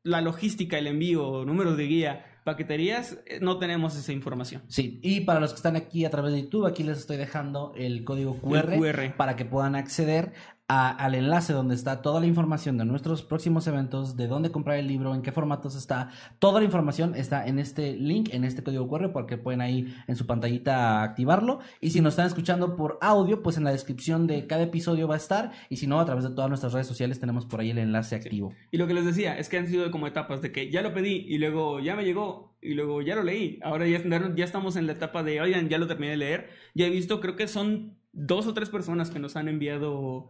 la 0.03 0.21
logística, 0.21 0.77
el 0.77 0.87
envío, 0.87 1.43
números 1.45 1.77
de 1.77 1.87
guía, 1.87 2.25
paqueterías, 2.45 3.17
eh, 3.25 3.39
no 3.41 3.57
tenemos 3.57 3.97
esa 3.97 4.13
información. 4.13 4.61
Sí, 4.67 4.99
y 5.01 5.21
para 5.21 5.39
los 5.39 5.49
que 5.51 5.57
están 5.57 5.75
aquí 5.75 6.05
a 6.05 6.11
través 6.11 6.31
de 6.31 6.43
YouTube, 6.43 6.67
aquí 6.67 6.83
les 6.83 6.99
estoy 6.99 7.17
dejando 7.17 7.73
el 7.75 8.05
código 8.05 8.39
QR, 8.39 9.15
para 9.17 9.35
que 9.35 9.45
puedan 9.45 9.75
acceder 9.75 10.31
a- 10.67 10.89
al 10.89 11.13
enlace 11.13 11.53
donde 11.53 11.75
está 11.75 12.01
toda 12.01 12.19
la 12.19 12.25
información 12.25 12.77
de 12.77 12.85
nuestros 12.85 13.21
próximos 13.21 13.67
eventos, 13.67 14.17
de 14.17 14.27
dónde 14.27 14.49
comprar 14.51 14.77
el 14.77 14.87
libro, 14.87 15.13
en 15.13 15.21
qué 15.21 15.31
formatos 15.31 15.75
está. 15.75 16.09
Toda 16.39 16.59
la 16.59 16.65
información 16.65 17.13
está 17.15 17.45
en 17.45 17.59
este 17.59 17.95
link, 17.95 18.29
en 18.33 18.43
este 18.43 18.63
código 18.63 18.87
QR, 18.87 19.11
porque 19.11 19.37
pueden 19.37 19.61
ahí 19.61 19.93
en 20.07 20.15
su 20.15 20.25
pantallita 20.25 21.03
activarlo. 21.03 21.59
Y 21.81 21.91
si 21.91 22.01
nos 22.01 22.13
están 22.13 22.25
escuchando 22.25 22.75
por 22.75 22.97
audio, 23.01 23.43
pues 23.43 23.57
en 23.57 23.63
la 23.63 23.71
descripción 23.71 24.25
de 24.25 24.47
cada 24.47 24.63
episodio 24.63 25.07
va 25.07 25.13
a 25.13 25.17
estar. 25.17 25.51
Y 25.69 25.77
si 25.77 25.85
no, 25.85 25.99
a 25.99 26.05
través 26.05 26.23
de 26.23 26.31
todas 26.31 26.49
nuestras 26.49 26.73
redes 26.73 26.87
sociales 26.87 27.19
tenemos 27.19 27.45
por 27.45 27.59
ahí 27.59 27.69
el 27.69 27.77
enlace 27.77 28.15
activo. 28.15 28.51
Y 28.71 28.77
lo 28.77 28.87
que 28.87 28.95
les 28.95 29.05
decía 29.05 29.37
es 29.37 29.49
que 29.49 29.57
han 29.57 29.67
sido 29.67 29.91
como 29.91 30.07
etapas 30.07 30.41
de 30.41 30.51
que 30.51 30.71
ya 30.71 30.81
lo 30.81 30.93
pedí 30.93 31.25
y 31.27 31.37
luego 31.37 31.79
ya 31.79 31.95
me 31.95 32.03
llegó 32.05 32.55
y 32.59 32.73
luego 32.73 33.03
ya 33.03 33.15
lo 33.15 33.21
leí. 33.23 33.59
Ahora 33.63 33.87
ya, 33.87 34.01
ya 34.35 34.43
estamos 34.45 34.75
en 34.77 34.87
la 34.87 34.93
etapa 34.93 35.21
de, 35.21 35.41
oigan, 35.41 35.69
ya 35.69 35.77
lo 35.77 35.85
terminé 35.85 36.11
de 36.11 36.17
leer. 36.17 36.49
Ya 36.73 36.87
he 36.87 36.89
visto, 36.89 37.21
creo 37.21 37.35
que 37.35 37.47
son 37.47 37.99
dos 38.13 38.47
o 38.47 38.53
tres 38.55 38.69
personas 38.69 39.11
que 39.11 39.19
nos 39.19 39.35
han 39.35 39.47
enviado 39.47 40.29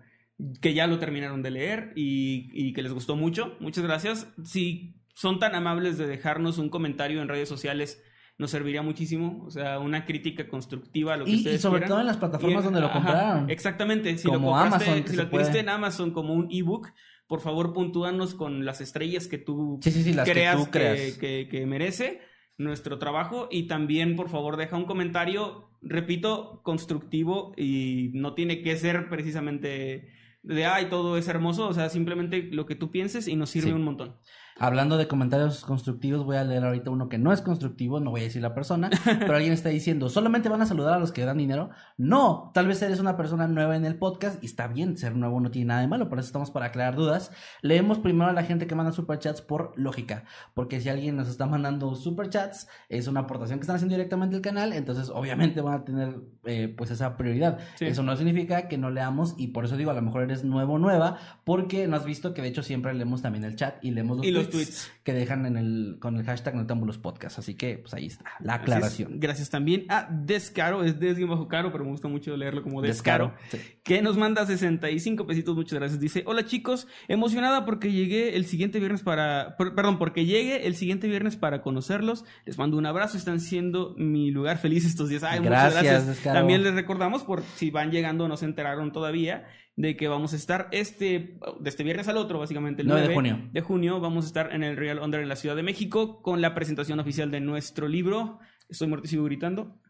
que 0.62 0.74
ya 0.74 0.88
lo 0.88 1.00
terminaron 1.00 1.42
de 1.42 1.52
leer 1.52 1.94
y, 1.96 2.50
y 2.54 2.74
que 2.74 2.82
les 2.84 2.94
gustó 2.94 3.16
mucho. 3.16 3.56
Muchas 3.60 3.84
gracias. 3.84 4.28
Si 4.44 4.96
son 5.14 5.40
tan 5.40 5.56
amables 5.56 5.98
de 5.98 6.08
dejarnos 6.08 6.58
un 6.58 6.70
comentario 6.70 7.22
en 7.22 7.28
redes 7.30 7.48
sociales 7.50 8.02
nos 8.38 8.52
serviría 8.52 8.82
muchísimo, 8.82 9.46
o 9.46 9.50
sea, 9.50 9.80
una 9.80 10.04
crítica 10.04 10.50
constructiva 10.50 11.14
a 11.14 11.18
lo 11.18 11.24
que 11.24 11.32
Y, 11.32 11.36
ustedes 11.38 11.56
y 11.56 11.62
sobre 11.62 11.80
quieran. 11.80 11.90
todo 11.90 12.00
en 12.02 12.06
las 12.08 12.18
plataformas 12.18 12.66
donde 12.66 12.82
lo 12.82 12.88
ajá, 12.88 12.96
compraron. 12.96 13.50
Exactamente, 13.50 14.18
si 14.18 14.28
Como 14.28 14.50
lo 14.50 14.58
compraste, 14.62 14.90
Amazon, 14.90 15.08
si 15.08 15.16
lo 15.16 15.24
adquiriste 15.24 15.60
en 15.60 15.70
Amazon 15.70 16.12
como 16.12 16.34
un 16.34 16.50
ebook, 16.52 16.90
por 17.28 17.40
favor 17.40 17.72
puntúanos 17.72 18.36
con 18.36 18.66
las 18.66 18.82
estrellas 18.82 19.28
que 19.30 19.38
tú 19.38 19.80
Sí, 19.82 19.90
sí, 19.92 20.04
sí, 20.04 20.14
las 20.14 20.26
que 20.26 20.34
creas 20.34 20.58
tú 20.58 20.70
creas. 20.70 21.18
que, 21.18 21.48
que 21.50 21.66
merece 21.66 22.20
nuestro 22.58 23.00
trabajo 23.00 23.48
y 23.50 23.68
también 23.68 24.18
por 24.18 24.28
favor 24.28 24.58
deja 24.58 24.76
un 24.76 24.84
comentario, 24.86 25.70
repito, 25.82 26.60
constructivo 26.64 27.54
y 27.56 28.12
no 28.16 28.34
tiene 28.34 28.62
que 28.62 28.76
ser 28.76 29.08
precisamente 29.08 30.10
de 30.46 30.66
ay 30.66 30.90
todo 30.90 31.18
es 31.18 31.28
hermoso, 31.28 31.68
o 31.68 31.74
sea, 31.74 31.90
simplemente 31.90 32.44
lo 32.52 32.66
que 32.66 32.76
tú 32.76 32.92
pienses 32.92 33.28
y 33.28 33.36
nos 33.36 33.50
sirve 33.50 33.68
Sí. 33.70 33.74
un 33.74 33.84
montón. 33.84 34.16
Hablando 34.58 34.96
de 34.96 35.10
comentarios 35.10 35.66
constructivos, 35.66 36.24
voy 36.24 36.38
a 36.38 36.44
leer 36.46 36.64
ahorita 36.64 36.90
uno 36.90 37.10
que 37.10 37.18
no 37.18 37.34
es 37.34 37.42
constructivo, 37.42 38.00
no 38.00 38.12
voy 38.12 38.22
a 38.22 38.24
decir 38.24 38.42
la 38.42 38.56
persona, 38.56 38.90
pero 39.04 39.36
alguien 39.36 39.52
está 39.52 39.68
diciendo, 39.68 40.08
¿solamente 40.08 40.48
van 40.48 40.62
a 40.62 40.66
saludar 40.66 40.94
a 40.94 41.00
los 41.00 41.12
que 41.12 41.26
dan 41.26 41.38
dinero? 41.38 41.72
No, 41.98 42.52
tal 42.54 42.66
vez 42.68 42.82
eres 42.82 43.02
una 43.02 43.18
persona 43.18 43.50
nueva 43.50 43.76
en 43.76 43.84
el 43.84 43.98
podcast 43.98 44.42
y 44.42 44.46
está 44.46 44.68
bien, 44.68 44.96
ser 44.96 45.18
nuevo 45.18 45.42
no 45.42 45.52
tiene 45.52 45.68
nada 45.68 45.82
de 45.82 45.90
malo, 45.90 46.08
por 46.08 46.20
eso 46.20 46.28
estamos 46.28 46.52
para 46.52 46.68
aclarar 46.68 46.96
dudas. 46.96 47.32
Leemos 47.64 48.00
primero 48.00 48.30
a 48.30 48.34
la 48.34 48.44
gente 48.44 48.66
que 48.66 48.76
manda 48.76 48.94
superchats 48.94 49.42
por 49.42 49.74
lógica, 49.76 50.24
porque 50.54 50.80
si 50.80 50.88
alguien 50.88 51.18
nos 51.18 51.28
está 51.28 51.48
mandando 51.48 51.94
superchats, 51.96 52.70
es 52.88 53.10
una 53.10 53.22
aportación 53.22 53.60
que 53.60 53.64
están 53.64 53.76
haciendo 53.76 53.96
directamente 53.96 54.38
al 54.38 54.42
canal, 54.42 54.72
entonces 54.72 55.10
obviamente 55.10 55.60
van 55.60 55.82
a 55.82 55.84
tener 55.84 56.22
eh, 56.46 56.74
pues 56.78 56.92
esa 56.92 57.18
prioridad. 57.18 57.60
Sí. 57.76 57.88
Eso 57.88 58.04
no 58.04 58.16
significa 58.16 58.70
que 58.70 58.78
no 58.78 58.90
leamos 58.90 59.36
y 59.38 59.48
por 59.48 59.66
eso 59.66 59.76
digo, 59.76 59.92
a 59.92 59.96
lo 59.96 60.02
mejor 60.02 60.24
eres 60.24 60.46
nuevo 60.46 60.76
o 60.76 60.80
nueva, 60.80 61.18
porque 61.44 61.90
no 61.90 61.98
has 61.98 62.06
visto 62.06 62.34
que 62.34 62.42
de 62.42 62.48
hecho 62.48 62.64
siempre 62.64 62.94
leemos 62.94 63.22
también 63.22 63.44
el 63.44 63.58
chat 63.58 63.84
y 63.84 63.92
leemos 63.92 64.16
los 64.16 64.26
Y 64.26 64.32
los 64.32 64.45
tweets 64.50 64.70
tweets. 64.70 64.92
que 65.04 65.14
dejan 65.14 65.46
en 65.46 65.58
el 65.58 65.98
con 66.00 66.18
el 66.18 66.26
hashtag 66.26 66.56
Notámbulos 66.56 66.98
Podcast. 66.98 67.40
Así 67.40 67.56
que, 67.56 67.78
pues 67.78 67.94
ahí 67.94 68.08
está, 68.08 68.26
la 68.40 68.56
aclaración. 68.56 69.20
Gracias 69.20 69.50
también 69.50 69.86
a 69.90 70.08
Descaro, 70.12 70.84
es 70.84 71.00
des 71.00 71.20
bajo 71.28 71.48
caro, 71.48 71.72
pero 71.72 71.84
me 71.84 71.92
gusta 71.92 72.08
mucho 72.08 72.36
leerlo 72.38 72.64
como 72.64 72.82
Descaro. 72.82 73.34
Sí. 73.50 73.60
Que 73.84 74.02
nos 74.02 74.18
manda 74.18 74.46
65 74.46 75.26
pesitos, 75.28 75.56
muchas 75.56 75.80
gracias. 75.80 76.00
Dice, 76.00 76.24
hola 76.26 76.46
chicos, 76.46 76.88
emocionada 77.08 77.66
porque 77.66 77.92
llegué 77.92 78.36
el 78.36 78.46
siguiente 78.46 78.80
viernes 78.80 79.04
para, 79.04 79.56
per- 79.58 79.76
perdón, 79.76 79.98
porque 80.00 80.26
llegue 80.26 80.66
el 80.68 80.76
siguiente 80.76 81.08
viernes 81.08 81.36
para 81.36 81.62
conocerlos. 81.62 82.26
Les 82.46 82.58
mando 82.58 82.78
un 82.78 82.86
abrazo, 82.86 83.18
están 83.18 83.40
siendo 83.40 83.94
mi 83.98 84.32
lugar 84.32 84.58
feliz 84.58 84.86
estos 84.86 85.10
días. 85.10 85.24
Ay, 85.24 85.40
muchas 85.40 85.74
Gracias, 85.74 85.84
gracias. 85.84 86.08
Descaro. 86.08 86.40
También 86.40 86.64
les 86.64 86.74
recordamos, 86.74 87.24
por 87.24 87.44
si 87.56 87.70
van 87.72 87.92
llegando, 87.92 88.28
no 88.28 88.38
se 88.38 88.46
enteraron 88.46 88.92
todavía, 88.92 89.46
de 89.76 89.98
que 89.98 90.08
vamos 90.08 90.34
a 90.34 90.36
estar 90.36 90.70
este, 90.72 91.38
de 91.60 91.70
este 91.70 91.84
viernes 91.84 92.08
al 92.08 92.18
otro, 92.18 92.40
básicamente 92.40 92.82
el 92.82 92.88
9 92.88 93.02
de 93.02 93.14
9 93.14 93.16
junio. 93.16 93.50
de 93.52 93.62
junio, 93.62 94.00
vamos 94.00 94.26
a 94.26 94.28
estar 94.28 94.54
en 94.54 94.64
el 94.64 94.78
Real 94.78 95.00
Under 95.00 95.22
en 95.22 95.30
la 95.30 95.36
Ciudad 95.36 95.56
de 95.56 95.64
México 95.64 96.22
con 96.22 96.42
la 96.42 96.56
presentación 96.56 97.00
oficial 97.00 97.30
de 97.32 97.42
nuestro 97.42 97.88
libro. 97.88 98.40
Estoy 98.70 98.92
sigo 99.04 99.26
gritando. 99.26 99.82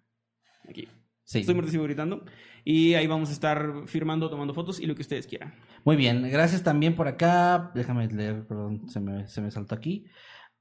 Aquí. 0.68 0.88
Sí. 1.24 1.40
Estoy 1.40 1.70
sigo 1.70 1.84
gritando. 1.84 2.26
Y 2.64 2.96
ahí 2.96 3.06
vamos 3.06 3.30
a 3.30 3.34
estar 3.34 3.84
firmando, 3.86 4.30
tomando 4.30 4.54
fotos 4.54 4.80
y 4.80 4.88
lo 4.88 4.96
que 4.96 5.02
ustedes 5.02 5.28
quieran. 5.28 5.54
Muy 5.84 5.96
bien, 5.96 6.28
gracias 6.30 6.64
también 6.64 6.96
por 6.96 7.08
acá. 7.08 7.72
Déjame 7.76 8.08
leer, 8.08 8.48
perdón, 8.48 8.90
se 8.90 9.00
me, 9.00 9.28
se 9.28 9.42
me 9.42 9.52
saltó 9.52 9.76
aquí. 9.76 10.06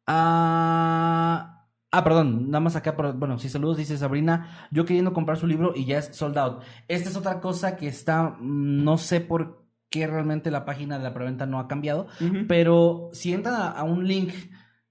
Ah, 0.07 1.64
ah, 1.99 2.05
perdón, 2.05 2.51
nada 2.51 2.61
más 2.61 2.77
acá, 2.77 2.93
bueno, 2.93 3.39
sí, 3.39 3.49
saludos, 3.49 3.77
dice 3.77 3.97
Sabrina. 3.97 4.69
Yo 4.71 4.85
queriendo 4.85 5.13
comprar 5.13 5.39
su 5.39 5.47
libro 5.47 5.73
y 5.77 5.85
ya 5.85 5.99
es 5.99 6.11
sold 6.13 6.39
out. 6.39 6.63
Esta 6.89 7.09
es 7.09 7.17
otra 7.17 7.41
cosa 7.41 7.77
que 7.77 7.87
está, 7.87 8.37
mm, 8.41 8.83
no 8.85 8.99
sé 8.99 9.21
por 9.21 9.65
qué 9.91 10.07
realmente 10.07 10.51
la 10.51 10.65
página 10.65 10.99
de 10.99 11.05
la 11.05 11.15
preventa 11.15 11.47
no 11.47 11.61
ha 11.61 11.69
cambiado, 11.69 12.09
pero 12.49 13.11
si 13.13 13.33
entran 13.33 13.55
a, 13.55 13.69
a 13.69 13.85
un 13.85 14.09
link 14.09 14.33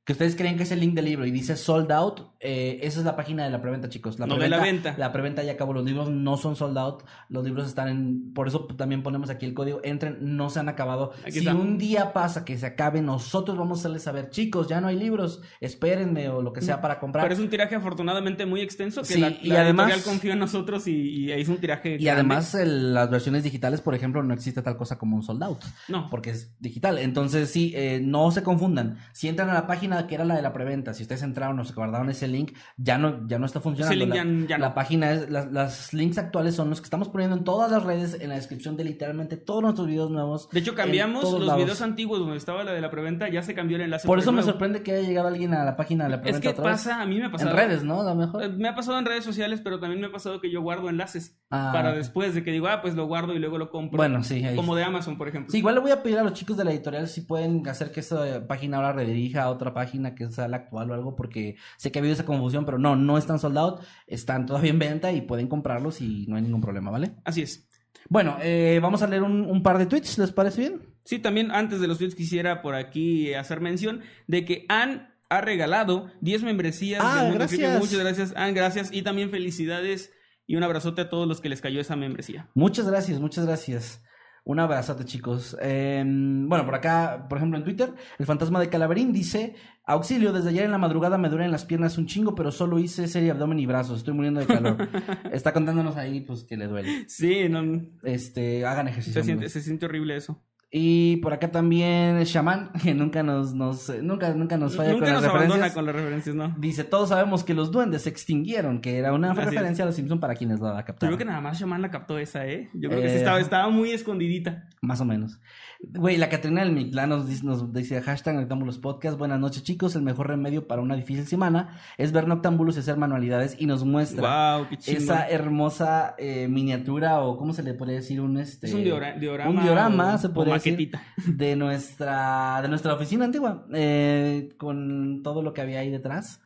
que 0.05 0.13
ustedes 0.13 0.35
creen 0.35 0.55
que 0.55 0.63
es 0.63 0.71
el 0.71 0.79
link 0.79 0.93
del 0.93 1.05
libro 1.05 1.25
y 1.25 1.31
dice 1.31 1.57
sold 1.57 1.91
out, 1.91 2.21
eh, 2.43 2.79
esa 2.83 2.99
es 2.99 3.05
la 3.05 3.15
página 3.15 3.43
de 3.45 3.49
la 3.49 3.61
preventa, 3.61 3.89
chicos. 3.89 4.19
La 4.19 4.27
No 4.27 4.35
de 4.37 4.49
la 4.49 4.57
preventa- 4.59 4.89
venta. 4.89 4.99
La 4.99 5.11
preventa 5.11 5.43
ya 5.43 5.53
acabó, 5.53 5.73
los 5.73 5.83
libros 5.85 6.09
no 6.09 6.37
son 6.37 6.55
sold 6.55 6.77
out, 6.77 7.03
los 7.29 7.43
libros 7.43 7.65
están 7.67 7.87
en, 7.87 8.33
por 8.33 8.47
eso 8.47 8.65
también 8.77 9.01
ponemos 9.03 9.29
aquí 9.29 9.45
el 9.45 9.53
código, 9.53 9.79
entren, 9.83 10.17
no 10.21 10.49
se 10.49 10.59
han 10.59 10.69
acabado. 10.69 11.11
Aquí 11.23 11.31
si 11.31 11.39
está. 11.39 11.55
un 11.55 11.77
día 11.77 12.13
pasa 12.13 12.43
que 12.45 12.57
se 12.57 12.65
acabe, 12.65 13.01
nosotros 13.01 13.57
vamos 13.57 13.79
a 13.79 13.81
hacerles 13.81 14.03
saber, 14.03 14.29
chicos, 14.29 14.67
ya 14.67 14.81
no 14.81 14.87
hay 14.87 14.97
libros, 14.97 15.41
espérenme 15.61 16.29
o 16.29 16.41
lo 16.41 16.53
que 16.53 16.61
sea 16.61 16.81
para 16.81 16.99
comprar. 16.99 17.23
Pero 17.25 17.33
es 17.33 17.39
un 17.39 17.49
tiraje 17.49 17.75
afortunadamente 17.75 18.45
muy 18.45 18.61
extenso 18.61 19.01
que 19.01 19.07
Sí, 19.13 19.19
la, 19.21 19.29
y 19.41 19.51
además- 19.51 20.03
confió 20.03 20.33
en 20.33 20.39
nosotros 20.39 20.87
y, 20.87 20.91
y 21.25 21.31
es 21.31 21.47
un 21.47 21.57
tiraje 21.57 21.95
y 21.95 22.03
grande. 22.03 22.11
además 22.11 22.53
el- 22.55 22.93
las 22.93 23.09
versiones 23.09 23.43
digitales, 23.43 23.81
por 23.81 23.95
ejemplo, 23.95 24.21
no 24.23 24.33
existe 24.33 24.61
tal 24.61 24.75
cosa 24.77 24.97
como 24.97 25.15
un 25.15 25.23
sold 25.23 25.43
out. 25.43 25.59
No, 25.87 26.09
porque 26.09 26.31
es 26.31 26.53
digital. 26.59 26.97
Entonces, 26.97 27.49
sí, 27.49 27.71
eh, 27.75 28.01
no 28.03 28.31
se 28.31 28.43
confundan. 28.43 28.97
Si 29.13 29.27
entran 29.27 29.49
a 29.49 29.53
la 29.53 29.67
página 29.67 30.07
que 30.07 30.15
era 30.15 30.25
la 30.25 30.35
de 30.35 30.41
la 30.41 30.53
preventa, 30.53 30.93
si 30.93 31.03
ustedes 31.03 31.21
entraron 31.23 31.59
o 31.59 31.63
se 31.65 31.73
guardaron 31.73 32.09
ese 32.09 32.27
link, 32.33 32.51
ya 32.75 32.97
no, 32.97 33.25
ya 33.27 33.39
no 33.39 33.45
está 33.45 33.61
funcionando. 33.61 33.95
Ese 33.95 34.05
link 34.05 34.09
la, 34.09 34.23
ya- 34.41 34.47
ya 34.49 34.57
no. 34.57 34.65
la 34.65 34.73
página 34.73 35.11
es, 35.13 35.29
las, 35.29 35.49
las 35.51 35.93
links 35.93 36.17
actuales 36.17 36.55
son 36.55 36.69
los 36.69 36.81
que 36.81 36.85
estamos 36.85 37.07
poniendo 37.07 37.37
en 37.37 37.45
todas 37.45 37.71
las 37.71 37.83
redes, 37.83 38.17
en 38.19 38.27
la 38.29 38.35
descripción 38.35 38.75
de 38.75 38.83
literalmente 38.83 39.37
todos 39.37 39.61
nuestros 39.61 39.87
videos 39.87 40.11
nuevos. 40.11 40.49
de 40.49 40.59
hecho 40.59 40.75
cambiamos 40.75 41.23
los 41.23 41.41
lados. 41.45 41.61
videos 41.63 41.81
antiguos 41.81 42.19
donde 42.19 42.35
estaba 42.37 42.63
la 42.65 42.73
de 42.73 42.81
la 42.81 42.91
preventa, 42.91 43.29
ya 43.29 43.41
se 43.41 43.53
cambió 43.53 43.77
el 43.77 43.83
enlace. 43.83 44.05
Por 44.07 44.19
eso 44.19 44.31
me 44.31 44.37
nuevo. 44.37 44.51
sorprende 44.51 44.83
que 44.83 44.91
haya 44.91 45.07
llegado 45.07 45.27
alguien 45.29 45.53
a 45.53 45.63
la 45.63 45.75
página 45.77 46.03
de 46.05 46.09
la 46.09 46.15
Es 46.17 46.21
preventa 46.23 46.41
que 46.41 46.49
otra 46.49 46.63
vez. 46.63 46.73
pasa, 46.73 47.01
a 47.01 47.05
mí 47.05 47.17
me 47.19 47.25
ha 47.25 47.31
pasado. 47.31 47.51
En 47.51 47.55
redes, 47.55 47.83
¿no? 47.83 48.01
A 48.01 48.03
lo 48.03 48.15
mejor. 48.15 48.43
Eh, 48.43 48.49
Me 48.49 48.67
ha 48.67 48.75
pasado 48.75 48.97
en 48.99 49.05
redes 49.05 49.23
sociales, 49.23 49.61
pero 49.63 49.79
también 49.79 50.01
me 50.01 50.07
ha 50.07 50.11
pasado 50.11 50.41
que 50.41 50.51
yo 50.51 50.61
guardo 50.61 50.89
enlaces 50.89 51.37
Ah, 51.55 51.69
para 51.71 51.93
después 51.93 52.33
de 52.33 52.43
que 52.43 52.51
digo, 52.51 52.67
ah, 52.67 52.81
pues 52.81 52.95
lo 52.95 53.05
guardo 53.05 53.33
y 53.35 53.39
luego 53.39 53.59
lo 53.59 53.69
compro. 53.69 53.97
Bueno, 53.97 54.23
sí, 54.23 54.43
ahí 54.43 54.55
Como 54.55 54.75
de 54.75 54.83
Amazon, 54.83 55.17
por 55.19 55.27
ejemplo. 55.27 55.51
Sí, 55.51 55.59
igual 55.59 55.75
le 55.75 55.81
voy 55.81 55.91
a 55.91 56.01
pedir 56.01 56.17
a 56.17 56.23
los 56.23 56.33
chicos 56.33 56.57
de 56.57 56.63
la 56.63 56.71
editorial 56.71 57.07
si 57.07 57.21
pueden 57.21 57.67
hacer 57.67 57.91
que 57.91 57.99
esa 57.99 58.47
página 58.47 58.77
ahora 58.77 58.93
redirija 58.93 59.43
a 59.43 59.49
otra 59.51 59.71
página 59.73 60.15
que 60.15 60.29
sea 60.31 60.47
la 60.47 60.57
actual 60.57 60.89
o 60.89 60.93
algo, 60.95 61.15
porque 61.15 61.57
sé 61.77 61.91
que 61.91 61.99
ha 61.99 62.01
habido 62.01 62.13
esa 62.23 62.25
confusión, 62.25 62.65
pero 62.65 62.77
no, 62.77 62.95
no 62.95 63.17
están 63.17 63.39
sold 63.39 63.57
out, 63.57 63.81
están 64.07 64.45
todavía 64.45 64.71
en 64.71 64.79
venta 64.79 65.11
y 65.11 65.21
pueden 65.21 65.47
comprarlos 65.47 66.01
y 66.01 66.25
no 66.27 66.35
hay 66.35 66.41
ningún 66.41 66.61
problema, 66.61 66.91
¿vale? 66.91 67.15
Así 67.25 67.41
es. 67.41 67.67
Bueno, 68.09 68.37
eh, 68.41 68.79
vamos 68.81 69.01
a 69.01 69.07
leer 69.07 69.23
un, 69.23 69.41
un 69.45 69.63
par 69.63 69.77
de 69.77 69.85
tweets, 69.85 70.17
¿les 70.17 70.31
parece 70.31 70.61
bien? 70.61 70.81
Sí, 71.05 71.19
también 71.19 71.51
antes 71.51 71.79
de 71.81 71.87
los 71.87 71.97
tweets 71.97 72.15
quisiera 72.15 72.61
por 72.61 72.75
aquí 72.75 73.33
hacer 73.33 73.61
mención 73.61 74.01
de 74.27 74.45
que 74.45 74.65
Ann 74.69 75.09
ha 75.29 75.41
regalado 75.41 76.11
10 76.21 76.43
membresías 76.43 77.01
Ah, 77.03 77.15
del 77.15 77.23
Mundo 77.23 77.39
gracias. 77.39 77.59
Creepy. 77.59 77.79
Muchas 77.79 77.99
gracias, 77.99 78.33
Ann, 78.35 78.53
gracias. 78.53 78.89
Y 78.93 79.01
también 79.01 79.29
felicidades 79.31 80.11
y 80.45 80.55
un 80.55 80.63
abrazote 80.63 81.01
a 81.01 81.09
todos 81.09 81.27
los 81.27 81.41
que 81.41 81.49
les 81.49 81.61
cayó 81.61 81.79
esa 81.81 81.95
membresía. 81.95 82.49
Muchas 82.53 82.87
gracias, 82.87 83.19
muchas 83.19 83.45
gracias. 83.45 84.01
Un 84.45 84.59
abrazote, 84.59 85.05
chicos. 85.05 85.55
Eh, 85.61 86.03
bueno, 86.05 86.65
por 86.65 86.75
acá, 86.75 87.27
por 87.29 87.37
ejemplo, 87.37 87.57
en 87.57 87.63
Twitter, 87.63 87.93
el 88.19 88.25
fantasma 88.25 88.59
de 88.59 88.69
Calaverín 88.69 89.13
dice: 89.13 89.55
Auxilio, 89.85 90.33
desde 90.33 90.49
ayer 90.49 90.65
en 90.65 90.71
la 90.71 90.77
madrugada 90.77 91.17
me 91.17 91.29
duelen 91.29 91.49
las 91.51 91.63
piernas 91.63 91.97
un 91.97 92.07
chingo, 92.07 92.35
pero 92.35 92.51
solo 92.51 92.77
hice 92.77 93.07
serie 93.07 93.31
abdomen 93.31 93.59
y 93.59 93.65
brazos. 93.65 93.99
Estoy 93.99 94.13
muriendo 94.13 94.41
de 94.41 94.47
calor. 94.47 94.89
Está 95.31 95.53
contándonos 95.53 95.95
ahí, 95.95 96.21
pues, 96.21 96.43
que 96.43 96.57
le 96.57 96.67
duele. 96.67 97.05
Sí, 97.07 97.47
no, 97.49 97.61
Este, 98.03 98.65
hagan 98.65 98.89
ejercicio. 98.89 99.21
se, 99.21 99.25
siente, 99.25 99.47
se 99.49 99.61
siente 99.61 99.85
horrible 99.85 100.17
eso. 100.17 100.43
Y 100.75 101.17
por 101.17 101.33
acá 101.33 101.51
también 101.51 102.23
Shaman, 102.23 102.71
que 102.83 102.95
nunca 102.95 103.21
nos, 103.21 103.53
nos, 103.53 103.89
nunca, 104.01 104.33
nunca 104.33 104.57
nos 104.57 104.75
falla 104.75 104.93
Nunca 104.93 105.05
con 105.05 105.13
nos 105.13 105.21
las 105.21 105.29
abandona 105.29 105.45
referencias. 105.67 105.73
con 105.75 105.85
las 105.85 105.95
referencias, 105.95 106.35
¿no? 106.35 106.55
Dice, 106.57 106.83
todos 106.83 107.09
sabemos 107.09 107.43
que 107.43 107.53
los 107.53 107.71
duendes 107.71 108.01
se 108.01 108.09
extinguieron, 108.09 108.81
que 108.81 108.97
era 108.97 109.13
una 109.13 109.31
Así 109.33 109.41
es. 109.41 109.45
referencia 109.45 109.83
a 109.83 109.85
los 109.85 109.95
Simpson 109.95 110.19
para 110.19 110.33
quienes 110.33 110.59
la 110.61 110.69
Yo 110.79 110.85
captaron. 110.85 110.97
creo 111.15 111.17
que 111.19 111.25
nada 111.25 111.41
más 111.41 111.59
Shaman 111.59 111.79
la 111.83 111.91
captó 111.91 112.17
esa, 112.17 112.47
¿eh? 112.47 112.71
Yo 112.73 112.89
creo 112.89 113.01
que 113.03 113.09
sí 113.09 113.15
Eh, 113.15 113.17
estaba, 113.19 113.39
estaba 113.39 113.69
muy 113.69 113.91
escondidita. 113.91 114.67
Más 114.81 114.99
o 114.99 115.05
menos. 115.05 115.39
Güey, 115.79 116.17
la 116.17 116.29
Catrina 116.29 116.61
del 116.61 116.71
Mictlán 116.71 117.09
nos 117.09 117.27
dice, 117.27 117.45
nos 117.45 117.71
dice 117.71 118.01
hashtag 118.01 118.35
Noctámbulos 118.35 118.79
Podcast. 118.79 119.17
Buenas 119.17 119.39
noches, 119.39 119.63
chicos. 119.63 119.95
El 119.95 120.01
mejor 120.01 120.27
remedio 120.29 120.65
para 120.67 120.81
una 120.81 120.95
difícil 120.95 121.27
semana 121.27 121.77
es 121.97 122.11
ver 122.13 122.27
Noctámbulos 122.27 122.77
y 122.77 122.79
hacer 122.79 122.97
manualidades 122.97 123.55
y 123.59 123.65
nos 123.65 123.83
muestra 123.83 124.57
Wow, 124.57 124.67
esa 124.87 125.27
hermosa 125.29 126.15
eh, 126.17 126.47
miniatura 126.49 127.19
o 127.21 127.37
¿cómo 127.37 127.53
se 127.53 127.63
le 127.63 127.73
podría 127.75 127.97
decir? 127.97 128.21
Un 128.21 128.37
este 128.37 128.67
es 128.67 128.73
un 128.73 128.83
diora- 128.83 129.19
diorama. 129.19 129.49
un 129.51 129.61
diorama, 129.61 130.15
o- 130.15 130.17
se 130.17 130.27
o 130.27 130.33
decir. 130.71 130.91
de 131.25 131.55
nuestra 131.55 132.61
de 132.61 132.67
nuestra 132.67 132.93
oficina 132.93 133.25
antigua 133.25 133.65
eh, 133.73 134.49
con 134.57 135.21
todo 135.23 135.41
lo 135.41 135.53
que 135.53 135.61
había 135.61 135.79
ahí 135.79 135.89
detrás. 135.89 136.41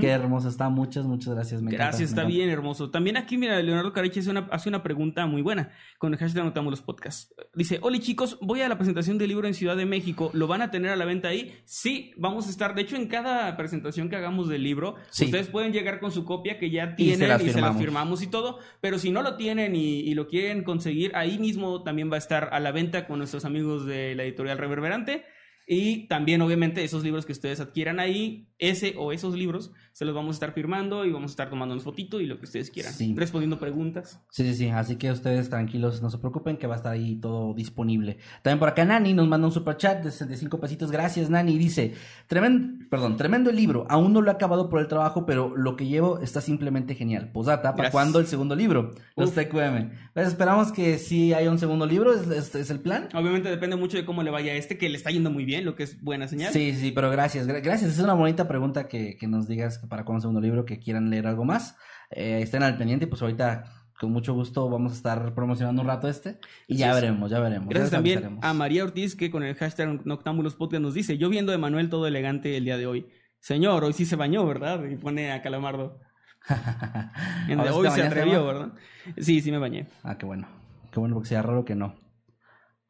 Qué 0.00 0.08
hermoso 0.08 0.48
está. 0.48 0.68
Muchas, 0.68 1.04
muchas 1.06 1.34
gracias. 1.34 1.62
me 1.62 1.70
Gracias, 1.70 2.10
está 2.10 2.24
bien 2.24 2.48
hermoso. 2.50 2.90
También 2.90 3.16
aquí, 3.16 3.36
mira, 3.36 3.60
Leonardo 3.62 3.92
Cariche 3.92 4.20
hace 4.20 4.30
una, 4.30 4.48
hace 4.50 4.68
una 4.68 4.82
pregunta 4.82 5.26
muy 5.26 5.40
buena 5.42 5.70
con 5.98 6.12
el 6.12 6.18
hashtag 6.18 6.42
Anotamos 6.42 6.70
los 6.70 6.82
Podcasts. 6.82 7.34
Dice, 7.54 7.78
Hola 7.82 7.98
chicos, 7.98 8.38
voy 8.40 8.60
a 8.62 8.68
la 8.68 8.76
presentación 8.76 9.18
del 9.18 9.28
libro 9.28 9.46
en 9.46 9.54
Ciudad 9.54 9.76
de 9.76 9.86
México. 9.86 10.30
¿Lo 10.34 10.46
van 10.46 10.62
a 10.62 10.70
tener 10.70 10.90
a 10.90 10.96
la 10.96 11.04
venta 11.04 11.28
ahí? 11.28 11.54
Sí, 11.64 12.12
vamos 12.16 12.46
a 12.46 12.50
estar. 12.50 12.74
De 12.74 12.82
hecho, 12.82 12.96
en 12.96 13.06
cada 13.06 13.56
presentación 13.56 14.08
que 14.08 14.16
hagamos 14.16 14.48
del 14.48 14.62
libro, 14.62 14.96
Sí. 15.10 15.26
ustedes 15.26 15.48
pueden 15.48 15.72
llegar 15.72 16.00
con 16.00 16.10
su 16.12 16.24
copia 16.24 16.58
que 16.58 16.70
ya 16.70 16.96
tienen 16.96 17.14
y 17.16 17.20
se 17.22 17.28
la 17.28 17.38
firmamos. 17.38 17.76
firmamos 17.80 18.22
y 18.22 18.26
todo. 18.26 18.58
Pero 18.80 18.98
si 18.98 19.10
no 19.10 19.22
lo 19.22 19.36
tienen 19.36 19.76
y, 19.76 20.00
y 20.00 20.14
lo 20.14 20.26
quieren 20.26 20.64
conseguir, 20.64 21.12
ahí 21.14 21.38
mismo 21.38 21.82
también 21.82 22.10
va 22.10 22.16
a 22.16 22.18
estar 22.18 22.48
a 22.52 22.60
la 22.60 22.72
venta 22.72 23.06
con 23.06 23.18
nuestros 23.18 23.44
amigos 23.44 23.86
de 23.86 24.14
la 24.14 24.24
editorial 24.24 24.58
Reverberante. 24.58 25.24
Y 25.70 26.06
también, 26.06 26.40
obviamente, 26.40 26.82
esos 26.82 27.04
libros 27.04 27.26
que 27.26 27.32
ustedes 27.32 27.60
adquieran 27.60 28.00
ahí, 28.00 28.48
ese 28.58 28.94
o 28.96 29.12
esos 29.12 29.34
libros, 29.34 29.70
se 29.98 30.04
los 30.04 30.14
vamos 30.14 30.28
a 30.28 30.36
estar 30.36 30.52
firmando 30.52 31.04
y 31.04 31.10
vamos 31.10 31.30
a 31.30 31.32
estar 31.32 31.50
tomando 31.50 31.76
fotito 31.80 32.20
y 32.20 32.26
lo 32.26 32.38
que 32.38 32.44
ustedes 32.44 32.70
quieran. 32.70 32.92
Sí. 32.92 33.14
Respondiendo 33.16 33.58
preguntas. 33.58 34.20
Sí, 34.30 34.44
sí, 34.44 34.54
sí. 34.54 34.68
Así 34.68 34.94
que 34.94 35.10
ustedes 35.10 35.50
tranquilos, 35.50 36.00
no 36.02 36.08
se 36.08 36.18
preocupen, 36.18 36.56
que 36.56 36.68
va 36.68 36.74
a 36.74 36.76
estar 36.76 36.92
ahí 36.92 37.16
todo 37.16 37.52
disponible. 37.52 38.16
También 38.42 38.60
por 38.60 38.68
acá 38.68 38.84
Nani 38.84 39.12
nos 39.12 39.26
manda 39.26 39.48
un 39.48 39.52
super 39.52 39.76
chat 39.76 40.04
de 40.04 40.12
65 40.12 40.60
pesitos. 40.60 40.92
Gracias, 40.92 41.30
Nani. 41.30 41.58
Dice: 41.58 41.94
tremendo, 42.28 42.84
perdón, 42.88 43.16
tremendo 43.16 43.50
el 43.50 43.56
libro. 43.56 43.86
Aún 43.88 44.12
no 44.12 44.20
lo 44.22 44.30
he 44.30 44.34
acabado 44.34 44.68
por 44.68 44.78
el 44.78 44.86
trabajo, 44.86 45.26
pero 45.26 45.56
lo 45.56 45.74
que 45.74 45.86
llevo 45.86 46.20
está 46.20 46.40
simplemente 46.40 46.94
genial. 46.94 47.32
Posata, 47.32 47.74
¿para 47.74 47.90
cuándo 47.90 48.20
el 48.20 48.28
segundo 48.28 48.54
libro? 48.54 48.92
Los. 49.16 49.32
TQM. 49.34 49.90
Pues 50.14 50.28
esperamos 50.28 50.70
que 50.70 50.98
sí 50.98 51.34
haya 51.34 51.50
un 51.50 51.58
segundo 51.58 51.86
libro. 51.86 52.12
¿Es, 52.14 52.28
es- 52.28 52.54
es 52.54 52.70
el 52.70 52.78
plan? 52.78 53.08
Obviamente 53.14 53.48
depende 53.50 53.74
mucho 53.74 53.96
de 53.96 54.04
cómo 54.04 54.22
le 54.22 54.30
vaya 54.30 54.52
a 54.52 54.54
este, 54.54 54.78
que 54.78 54.88
le 54.88 54.96
está 54.96 55.10
yendo 55.10 55.30
muy 55.32 55.44
bien, 55.44 55.64
lo 55.64 55.74
que 55.74 55.82
es 55.82 56.00
buena 56.02 56.28
señal. 56.28 56.52
Sí, 56.52 56.72
sí, 56.74 56.92
pero 56.92 57.10
gracias, 57.10 57.48
gra- 57.48 57.60
gracias. 57.62 57.92
Es 57.94 57.98
una 57.98 58.14
bonita 58.14 58.46
pregunta 58.46 58.86
que, 58.86 59.16
que 59.16 59.26
nos 59.26 59.48
digas 59.48 59.78
para 59.88 60.04
cuándo 60.04 60.18
un 60.18 60.22
segundo 60.22 60.40
libro, 60.40 60.64
que 60.64 60.78
quieran 60.78 61.10
leer 61.10 61.26
algo 61.26 61.44
más. 61.44 61.76
Eh, 62.10 62.40
estén 62.42 62.62
al 62.62 62.76
pendiente 62.76 63.04
y 63.04 63.08
pues 63.08 63.20
ahorita 63.22 63.64
con 63.98 64.12
mucho 64.12 64.32
gusto 64.32 64.70
vamos 64.70 64.92
a 64.92 64.94
estar 64.94 65.34
promocionando 65.34 65.82
un 65.82 65.88
rato 65.88 66.08
este 66.08 66.38
y 66.68 66.76
ya 66.76 66.90
es. 66.90 66.94
veremos, 66.94 67.30
ya 67.30 67.40
veremos. 67.40 67.68
Gracias 67.68 67.90
ya 67.90 67.96
también 67.96 68.38
a 68.42 68.54
María 68.54 68.84
Ortiz, 68.84 69.16
que 69.16 69.30
con 69.30 69.42
el 69.42 69.54
hashtag 69.56 70.06
Noctámbulos 70.06 70.54
Podcast 70.54 70.82
nos 70.82 70.94
dice: 70.94 71.18
Yo 71.18 71.28
viendo 71.28 71.52
a 71.52 71.54
Emanuel 71.54 71.90
todo 71.90 72.06
elegante 72.06 72.56
el 72.56 72.64
día 72.64 72.78
de 72.78 72.86
hoy. 72.86 73.08
Señor, 73.40 73.84
hoy 73.84 73.92
sí 73.92 74.04
se 74.04 74.16
bañó, 74.16 74.46
¿verdad? 74.46 74.84
Y 74.84 74.96
pone 74.96 75.32
a 75.32 75.42
Calamardo. 75.42 76.00
En 77.48 77.58
de 77.58 77.70
hoy 77.70 77.90
se 77.90 78.02
atrevió? 78.02 78.46
¿verdad? 78.46 78.72
Sí, 79.18 79.40
sí 79.40 79.50
me 79.50 79.58
bañé. 79.58 79.86
Ah, 80.02 80.16
qué 80.18 80.26
bueno. 80.26 80.48
Qué 80.92 81.00
bueno 81.00 81.14
porque 81.14 81.28
sería 81.28 81.42
raro 81.42 81.64
que 81.64 81.74
no. 81.74 81.94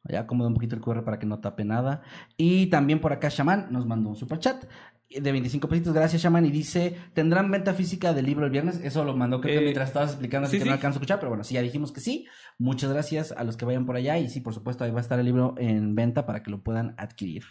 Ya 0.05 0.21
acomoda 0.21 0.47
un 0.47 0.53
poquito 0.53 0.75
el 0.75 0.81
QR 0.81 1.03
para 1.03 1.19
que 1.19 1.25
no 1.25 1.39
tape 1.39 1.65
nada. 1.65 2.01
Y 2.37 2.67
también 2.67 2.99
por 2.99 3.13
acá 3.13 3.29
Shaman 3.29 3.67
nos 3.71 3.85
mandó 3.85 4.09
un 4.09 4.15
super 4.15 4.39
chat 4.39 4.65
de 5.09 5.31
25 5.31 5.67
pesitos. 5.67 5.93
Gracias, 5.93 6.21
Shaman. 6.21 6.45
Y 6.45 6.51
dice, 6.51 6.95
¿tendrán 7.13 7.49
venta 7.49 7.73
física 7.73 8.13
del 8.13 8.25
libro 8.25 8.45
el 8.45 8.51
viernes? 8.51 8.79
Eso 8.83 9.03
lo 9.03 9.15
mandó 9.15 9.41
creo 9.41 9.53
que 9.55 9.59
Eh, 9.59 9.63
mientras 9.63 9.87
estabas 9.89 10.11
explicando, 10.11 10.47
así 10.47 10.57
sí, 10.57 10.59
que 10.59 10.63
sí. 10.63 10.69
no 10.69 10.73
alcanzo 10.75 10.97
a 10.97 10.99
escuchar. 10.99 11.19
Pero 11.19 11.29
bueno, 11.29 11.43
sí, 11.43 11.55
ya 11.55 11.61
dijimos 11.61 11.91
que 11.91 12.01
sí. 12.01 12.27
Muchas 12.57 12.91
gracias 12.91 13.31
a 13.31 13.43
los 13.43 13.57
que 13.57 13.65
vayan 13.65 13.85
por 13.85 13.95
allá. 13.95 14.17
Y 14.19 14.29
sí, 14.29 14.39
por 14.41 14.53
supuesto, 14.53 14.83
ahí 14.83 14.91
va 14.91 14.99
a 14.99 15.01
estar 15.01 15.19
el 15.19 15.25
libro 15.25 15.55
en 15.57 15.95
venta 15.95 16.25
para 16.25 16.43
que 16.43 16.51
lo 16.51 16.61
puedan 16.61 16.93
adquirir. 16.97 17.43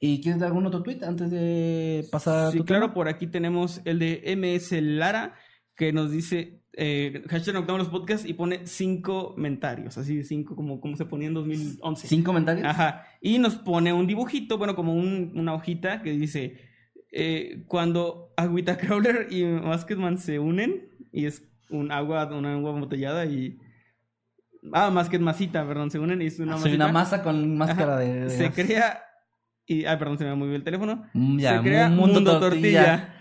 ¿Y 0.00 0.22
quieres 0.22 0.40
dar 0.40 0.48
algún 0.48 0.64
otro 0.66 0.82
tweet 0.82 1.00
antes 1.02 1.30
de 1.30 2.06
pasar 2.10 2.46
a 2.46 2.50
Sí, 2.52 2.58
tu 2.58 2.64
claro, 2.64 2.84
tema? 2.86 2.94
por 2.94 3.08
aquí 3.08 3.26
tenemos 3.26 3.82
el 3.84 3.98
de 3.98 4.22
MS 4.36 4.80
Lara, 4.80 5.34
que 5.76 5.92
nos 5.92 6.10
dice 6.10 6.62
eh, 6.72 7.22
hashtag 7.28 7.54
Noctámbulos 7.54 7.88
Podcast 7.90 8.24
y 8.26 8.32
pone 8.32 8.66
cinco 8.66 9.34
comentarios, 9.34 9.98
así 9.98 10.22
cinco, 10.24 10.56
como, 10.56 10.80
como 10.80 10.96
se 10.96 11.04
ponía 11.04 11.28
en 11.28 11.34
2011. 11.34 12.06
¿Sin 12.08 12.22
comentarios? 12.22 12.64
Ajá. 12.66 13.04
Y 13.20 13.38
nos 13.38 13.56
pone 13.56 13.92
un 13.92 14.06
dibujito, 14.06 14.56
bueno, 14.56 14.74
como 14.74 14.94
un- 14.94 15.32
una 15.34 15.52
hojita 15.52 16.00
que 16.00 16.12
dice: 16.12 16.58
eh, 17.12 17.64
Cuando 17.68 18.32
Agüita 18.36 18.76
Crawler 18.78 19.26
y 19.30 19.44
Basketman 19.44 20.18
se 20.18 20.38
unen, 20.38 20.88
y 21.12 21.26
es 21.26 21.42
un 21.70 21.90
agua, 21.92 22.26
una 22.26 22.54
agua 22.54 22.70
embotellada 22.72 23.26
y. 23.26 23.58
Ah, 24.72 24.90
Masita, 24.90 25.66
perdón, 25.66 25.90
se 25.90 25.98
unen 25.98 26.20
y 26.20 26.26
es 26.26 26.38
una 26.38 26.58
Soy 26.58 26.72
masita. 26.72 26.84
una 26.84 26.92
masa 26.92 27.22
con 27.22 27.56
máscara 27.56 27.94
Ajá. 27.94 28.00
de... 28.00 28.20
de 28.24 28.30
Se 28.30 28.50
crea. 28.50 29.02
Y, 29.66 29.84
ay, 29.86 29.96
perdón, 29.96 30.18
se 30.18 30.24
me 30.24 30.34
movió 30.34 30.54
el 30.56 30.64
teléfono. 30.64 31.04
Mm, 31.14 31.38
ya, 31.38 31.56
se 31.58 31.62
crea 31.62 31.88
mu- 31.88 32.06
Mundo, 32.08 32.38
tortilla. 32.40 33.14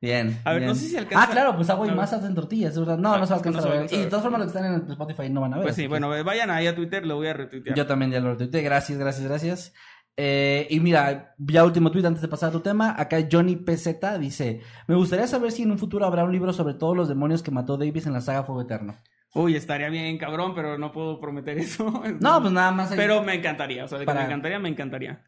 Bien. 0.00 0.38
A 0.44 0.50
ver, 0.52 0.60
bien. 0.60 0.68
no 0.68 0.74
sé 0.74 0.86
si 0.88 0.96
alcanza- 0.98 1.24
Ah, 1.24 1.30
claro, 1.32 1.56
pues 1.56 1.70
agua 1.70 1.86
y 1.86 1.88
A 1.88 1.92
ver. 1.92 2.00
masa 2.00 2.16
hacen 2.16 2.34
tortillas, 2.34 2.72
es 2.74 2.78
verdad. 2.78 2.98
No, 2.98 3.14
Ah, 3.14 3.18
no 3.18 3.26
se 3.26 3.30
va 3.30 3.36
a 3.36 3.38
es 3.38 3.42
que 3.42 3.50
no 3.50 3.56
alcanzar 3.56 3.62
se 3.62 3.68
va 3.68 3.74
a 3.74 3.86
ver. 3.88 3.94
Y 3.94 3.98
de 4.04 4.06
todas 4.10 4.22
formas, 4.22 4.40
los 4.42 4.52
que 4.52 4.58
están 4.58 4.74
en 4.82 4.90
Spotify 4.90 5.30
no 5.30 5.40
van 5.40 5.54
a 5.54 5.56
ver. 5.56 5.64
Pues 5.64 5.76
sí, 5.76 5.82
que 5.82 5.88
bueno, 5.88 6.08
vayan 6.08 6.50
ahí 6.50 6.66
a 6.66 6.76
Twitter, 6.76 7.06
lo 7.06 7.16
voy 7.16 7.28
a 7.28 7.32
retuitear. 7.32 7.74
Yo 7.76 7.86
también 7.86 8.10
ya 8.12 8.20
lo 8.20 8.32
retuiteé. 8.32 8.60
Gracias, 8.62 8.98
gracias, 8.98 9.26
gracias. 9.26 9.72
Eh, 10.16 10.66
y 10.70 10.78
mira, 10.80 11.34
ya 11.38 11.64
último 11.64 11.90
tweet 11.90 12.04
antes 12.06 12.22
de 12.22 12.28
pasar 12.28 12.50
a 12.50 12.52
tu 12.52 12.60
tema. 12.60 12.94
Acá 12.96 13.18
Johnny 13.30 13.56
PZ 13.56 14.18
dice: 14.20 14.60
Me 14.86 14.94
gustaría 14.94 15.26
saber 15.26 15.50
si 15.52 15.62
en 15.62 15.72
un 15.72 15.78
futuro 15.78 16.06
habrá 16.06 16.24
un 16.24 16.32
libro 16.32 16.52
sobre 16.52 16.74
todos 16.74 16.96
los 16.96 17.08
demonios 17.08 17.42
que 17.42 17.50
mató 17.50 17.76
Davis 17.76 18.06
en 18.06 18.12
la 18.12 18.20
saga 18.20 18.44
Fuego 18.44 18.62
Eterno. 18.62 18.94
Uy, 19.34 19.56
estaría 19.56 19.88
bien, 19.88 20.16
cabrón, 20.16 20.54
pero 20.54 20.78
no 20.78 20.92
puedo 20.92 21.20
prometer 21.20 21.58
eso. 21.58 21.90
No, 22.20 22.40
pues 22.40 22.52
nada 22.52 22.70
más. 22.70 22.92
ahí- 22.92 22.96
Pero 22.96 23.22
me 23.24 23.34
encantaría, 23.34 23.84
o 23.84 23.88
sea, 23.88 24.04
Para- 24.04 24.20
me 24.20 24.26
encantaría, 24.26 24.58
me 24.60 24.68
encantaría. 24.68 25.24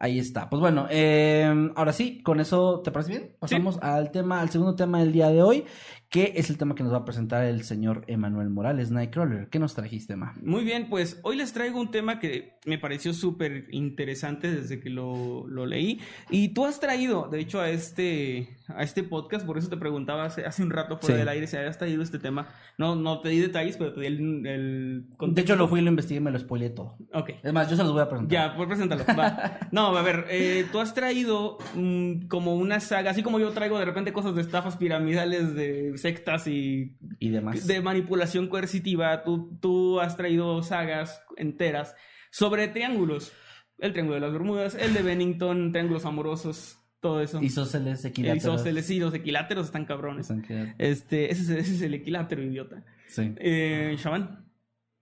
Ahí 0.00 0.20
está. 0.20 0.48
Pues 0.48 0.60
bueno, 0.60 0.86
eh, 0.90 1.52
ahora 1.74 1.92
sí, 1.92 2.22
con 2.22 2.38
eso, 2.38 2.82
¿te 2.84 2.92
parece 2.92 3.10
bien? 3.10 3.36
Pasamos 3.40 3.80
al 3.82 4.12
tema, 4.12 4.40
al 4.40 4.48
segundo 4.48 4.76
tema 4.76 5.00
del 5.00 5.10
día 5.12 5.28
de 5.28 5.42
hoy, 5.42 5.64
que 6.10 6.32
es 6.36 6.48
el 6.48 6.56
tema 6.56 6.74
que 6.74 6.82
nos 6.82 6.92
va 6.92 6.98
a 6.98 7.04
presentar 7.04 7.44
el 7.44 7.64
señor 7.64 8.04
Emanuel 8.06 8.48
Morales, 8.48 8.90
Nightcrawler. 8.90 9.48
¿Qué 9.48 9.58
nos 9.58 9.74
trajiste, 9.74 10.16
Ma? 10.16 10.34
Muy 10.42 10.64
bien, 10.64 10.88
pues 10.88 11.20
hoy 11.22 11.36
les 11.36 11.52
traigo 11.52 11.78
un 11.78 11.90
tema 11.90 12.18
que 12.18 12.54
me 12.64 12.78
pareció 12.78 13.12
súper 13.12 13.66
interesante 13.72 14.50
desde 14.50 14.80
que 14.80 14.88
lo, 14.88 15.46
lo 15.48 15.66
leí. 15.66 16.00
Y 16.30 16.48
tú 16.54 16.64
has 16.64 16.80
traído, 16.80 17.28
de 17.30 17.40
hecho, 17.40 17.60
a 17.60 17.68
este, 17.68 18.56
a 18.68 18.82
este 18.84 19.02
podcast, 19.02 19.44
por 19.44 19.58
eso 19.58 19.68
te 19.68 19.76
preguntaba 19.76 20.24
hace, 20.24 20.46
hace 20.46 20.62
un 20.62 20.70
rato 20.70 20.96
fuera 20.96 21.14
Sí. 21.16 21.18
del 21.18 21.28
aire 21.28 21.46
si 21.46 21.56
habías 21.58 21.76
traído 21.76 22.02
este 22.02 22.18
tema. 22.18 22.48
No, 22.78 22.94
no 22.96 23.20
te 23.20 23.28
di 23.28 23.40
detalles, 23.40 23.76
pero 23.76 23.92
te 23.92 24.00
di 24.00 24.06
el, 24.06 24.46
el 24.46 25.04
De 25.34 25.42
hecho, 25.42 25.56
lo 25.56 25.68
fui 25.68 25.80
y 25.80 25.82
lo 25.82 25.90
investigué 25.90 26.20
y 26.20 26.22
me 26.22 26.30
lo 26.30 26.38
spoileé 26.38 26.70
todo. 26.70 26.96
Ok. 27.12 27.32
Es 27.42 27.52
más, 27.52 27.68
yo 27.68 27.76
se 27.76 27.82
los 27.82 27.92
voy 27.92 28.00
a 28.00 28.08
presentar. 28.08 28.32
Ya, 28.50 28.56
pues 28.56 28.66
preséntalo. 28.66 29.04
Va. 29.18 29.58
No, 29.72 29.94
a 29.94 30.02
ver, 30.02 30.24
eh, 30.30 30.64
tú 30.72 30.80
has 30.80 30.94
traído 30.94 31.58
mm, 31.74 32.28
como 32.28 32.54
una 32.54 32.80
saga, 32.80 33.10
así 33.10 33.22
como 33.22 33.38
yo 33.38 33.50
traigo 33.50 33.78
de 33.78 33.84
repente 33.84 34.14
cosas 34.14 34.34
de 34.34 34.40
estafas 34.40 34.76
piramidales, 34.78 35.54
de 35.54 35.97
sectas 35.98 36.46
y 36.46 36.96
Y 37.20 37.28
demás. 37.30 37.66
de 37.66 37.80
manipulación 37.82 38.48
coercitiva, 38.48 39.22
tú, 39.24 39.58
tú 39.60 40.00
has 40.00 40.16
traído 40.16 40.62
sagas 40.62 41.22
enteras 41.36 41.94
sobre 42.30 42.68
triángulos. 42.68 43.32
El 43.78 43.92
Triángulo 43.92 44.16
de 44.16 44.20
las 44.22 44.32
Bermudas, 44.32 44.74
el 44.74 44.92
de 44.92 45.02
Bennington, 45.02 45.70
triángulos 45.70 46.04
amorosos, 46.04 46.78
todo 47.00 47.20
eso. 47.22 47.40
Isósceles, 47.40 48.04
el 48.04 48.10
equiláteros. 48.10 48.42
isósceles, 48.44 48.86
sí, 48.86 48.98
los 48.98 49.14
equiláteros 49.14 49.66
están 49.66 49.84
cabrones. 49.84 50.28
Están 50.30 50.74
Este, 50.78 51.30
ese, 51.30 51.42
es- 51.42 51.50
ese 51.50 51.74
es 51.76 51.82
el 51.82 51.94
equilátero, 51.94 52.42
idiota. 52.42 52.84
Sí. 53.06 53.32
Eh, 53.38 53.94
Shaman, 53.96 54.44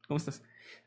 ¿cómo 0.06 0.18
estás? 0.18 0.42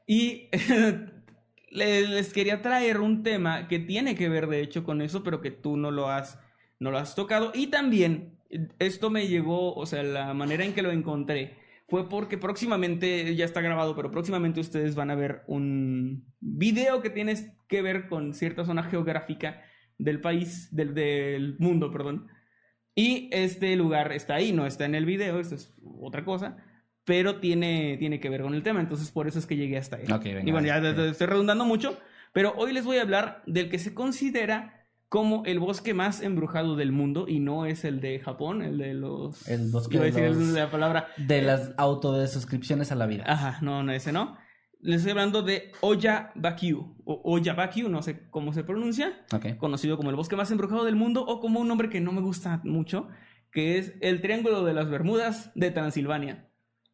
Y 0.06 0.50
le- 1.72 2.08
les 2.08 2.34
quería 2.34 2.62
traer 2.62 3.00
un 3.00 3.24
tema 3.24 3.68
que 3.68 3.80
tiene 3.80 4.16
que 4.16 4.30
ver, 4.30 4.48
de 4.48 4.62
hecho, 4.62 4.84
con 4.84 5.02
eso, 5.02 5.24
pero 5.24 5.42
que 5.42 5.52
tú 5.52 5.78
no 5.78 5.92
lo 5.92 6.10
has, 6.10 6.40
no 6.80 6.92
lo 6.92 6.98
has 6.98 7.16
tocado. 7.16 7.52
Y 7.56 7.68
también, 7.68 8.38
esto 8.80 9.10
me 9.10 9.28
llegó, 9.28 9.76
o 9.76 9.86
sea, 9.86 10.04
la 10.04 10.34
manera 10.34 10.66
en 10.66 10.74
que 10.74 10.82
lo 10.82 10.92
encontré 10.92 11.58
fue 11.88 12.08
porque 12.08 12.38
próximamente, 12.38 13.36
ya 13.36 13.46
está 13.46 13.62
grabado, 13.62 13.96
pero 13.96 14.12
próximamente 14.12 14.60
ustedes 14.60 14.96
van 14.96 15.10
a 15.10 15.16
ver 15.16 15.44
un 15.48 16.26
video 16.40 17.02
que 17.02 17.10
tiene 17.10 17.36
que 17.68 17.82
ver 17.82 18.08
con 18.08 18.34
cierta 18.34 18.64
zona 18.64 18.84
geográfica 18.84 19.62
del 19.98 20.22
país, 20.22 20.70
del, 20.72 20.94
del 20.94 21.56
mundo, 21.60 21.92
perdón. 21.92 22.28
Y 22.96 23.30
este 23.32 23.76
lugar 23.76 24.12
está 24.12 24.36
ahí, 24.36 24.52
no 24.52 24.66
está 24.66 24.86
en 24.86 24.96
el 24.96 25.06
video, 25.06 25.40
esto 25.40 25.56
es 25.56 25.74
otra 26.00 26.24
cosa, 26.26 26.58
pero 27.06 27.40
tiene, 27.40 27.98
tiene 27.98 28.20
que 28.20 28.30
ver 28.30 28.42
con 28.42 28.54
el 28.54 28.64
tema, 28.64 28.82
entonces 28.82 29.12
por 29.12 29.28
eso 29.28 29.40
es 29.40 29.46
que 29.46 29.56
llegué 29.56 29.78
hasta 29.78 29.98
ahí. 29.98 30.12
Ok, 30.12 30.26
venga, 30.26 30.44
y 30.48 30.52
bueno, 30.52 30.68
ya 30.68 30.78
estoy 30.78 31.28
redundando 31.28 31.66
mucho, 31.66 31.98
pero 32.34 32.54
hoy 32.56 32.72
les 32.72 32.86
voy 32.86 32.98
a 32.98 33.02
hablar 33.02 33.42
del 33.48 33.70
que 33.70 33.80
se 33.80 33.94
considera 33.94 34.79
como 35.10 35.44
el 35.46 35.60
bosque 35.60 35.94
más 35.94 36.22
embrujado 36.22 36.76
del 36.76 36.92
mundo 36.92 37.26
y 37.28 37.40
no 37.40 37.66
es 37.66 37.84
el 37.84 38.00
de 38.00 38.20
Japón, 38.20 38.62
el 38.62 38.78
de 38.78 38.94
los... 38.94 39.48
El 39.50 39.70
bosque 39.72 39.98
Iba 39.98 40.06
a 40.06 40.12
de 40.12 40.30
los- 40.30 40.38
la 40.50 40.70
palabra... 40.72 41.08
De 41.18 41.42
las 41.42 41.72
autodesuscripciones 41.78 42.92
a 42.92 42.96
la 42.96 43.08
vida. 43.08 43.24
Ajá, 43.28 43.58
no, 43.62 43.82
no, 43.84 43.92
ese 43.92 44.12
no. 44.12 44.38
Les 44.82 44.98
estoy 44.98 45.12
hablando 45.12 45.42
de 45.42 45.72
Oya 45.82 46.32
Bakyu, 46.36 46.96
o 47.04 47.22
Oya 47.26 47.54
Bakyu, 47.54 47.90
no 47.90 48.02
sé 48.02 48.30
cómo 48.30 48.54
se 48.54 48.64
pronuncia, 48.64 49.26
conocido 49.58 49.98
como 49.98 50.10
el 50.10 50.16
bosque 50.16 50.38
más 50.38 50.52
embrujado 50.52 50.86
del 50.86 50.96
mundo 50.96 51.26
o 51.26 51.42
como 51.42 51.60
un 51.60 51.68
nombre 51.68 51.90
que 51.90 52.00
no 52.00 52.14
me 52.14 52.22
gusta 52.22 52.62
mucho, 52.64 53.10
que 53.52 53.78
es 53.78 53.94
el 54.00 54.22
Triángulo 54.22 54.64
de 54.64 54.74
las 54.74 54.90
Bermudas 54.90 55.52
de 55.56 55.72
Transilvania. 55.72 56.49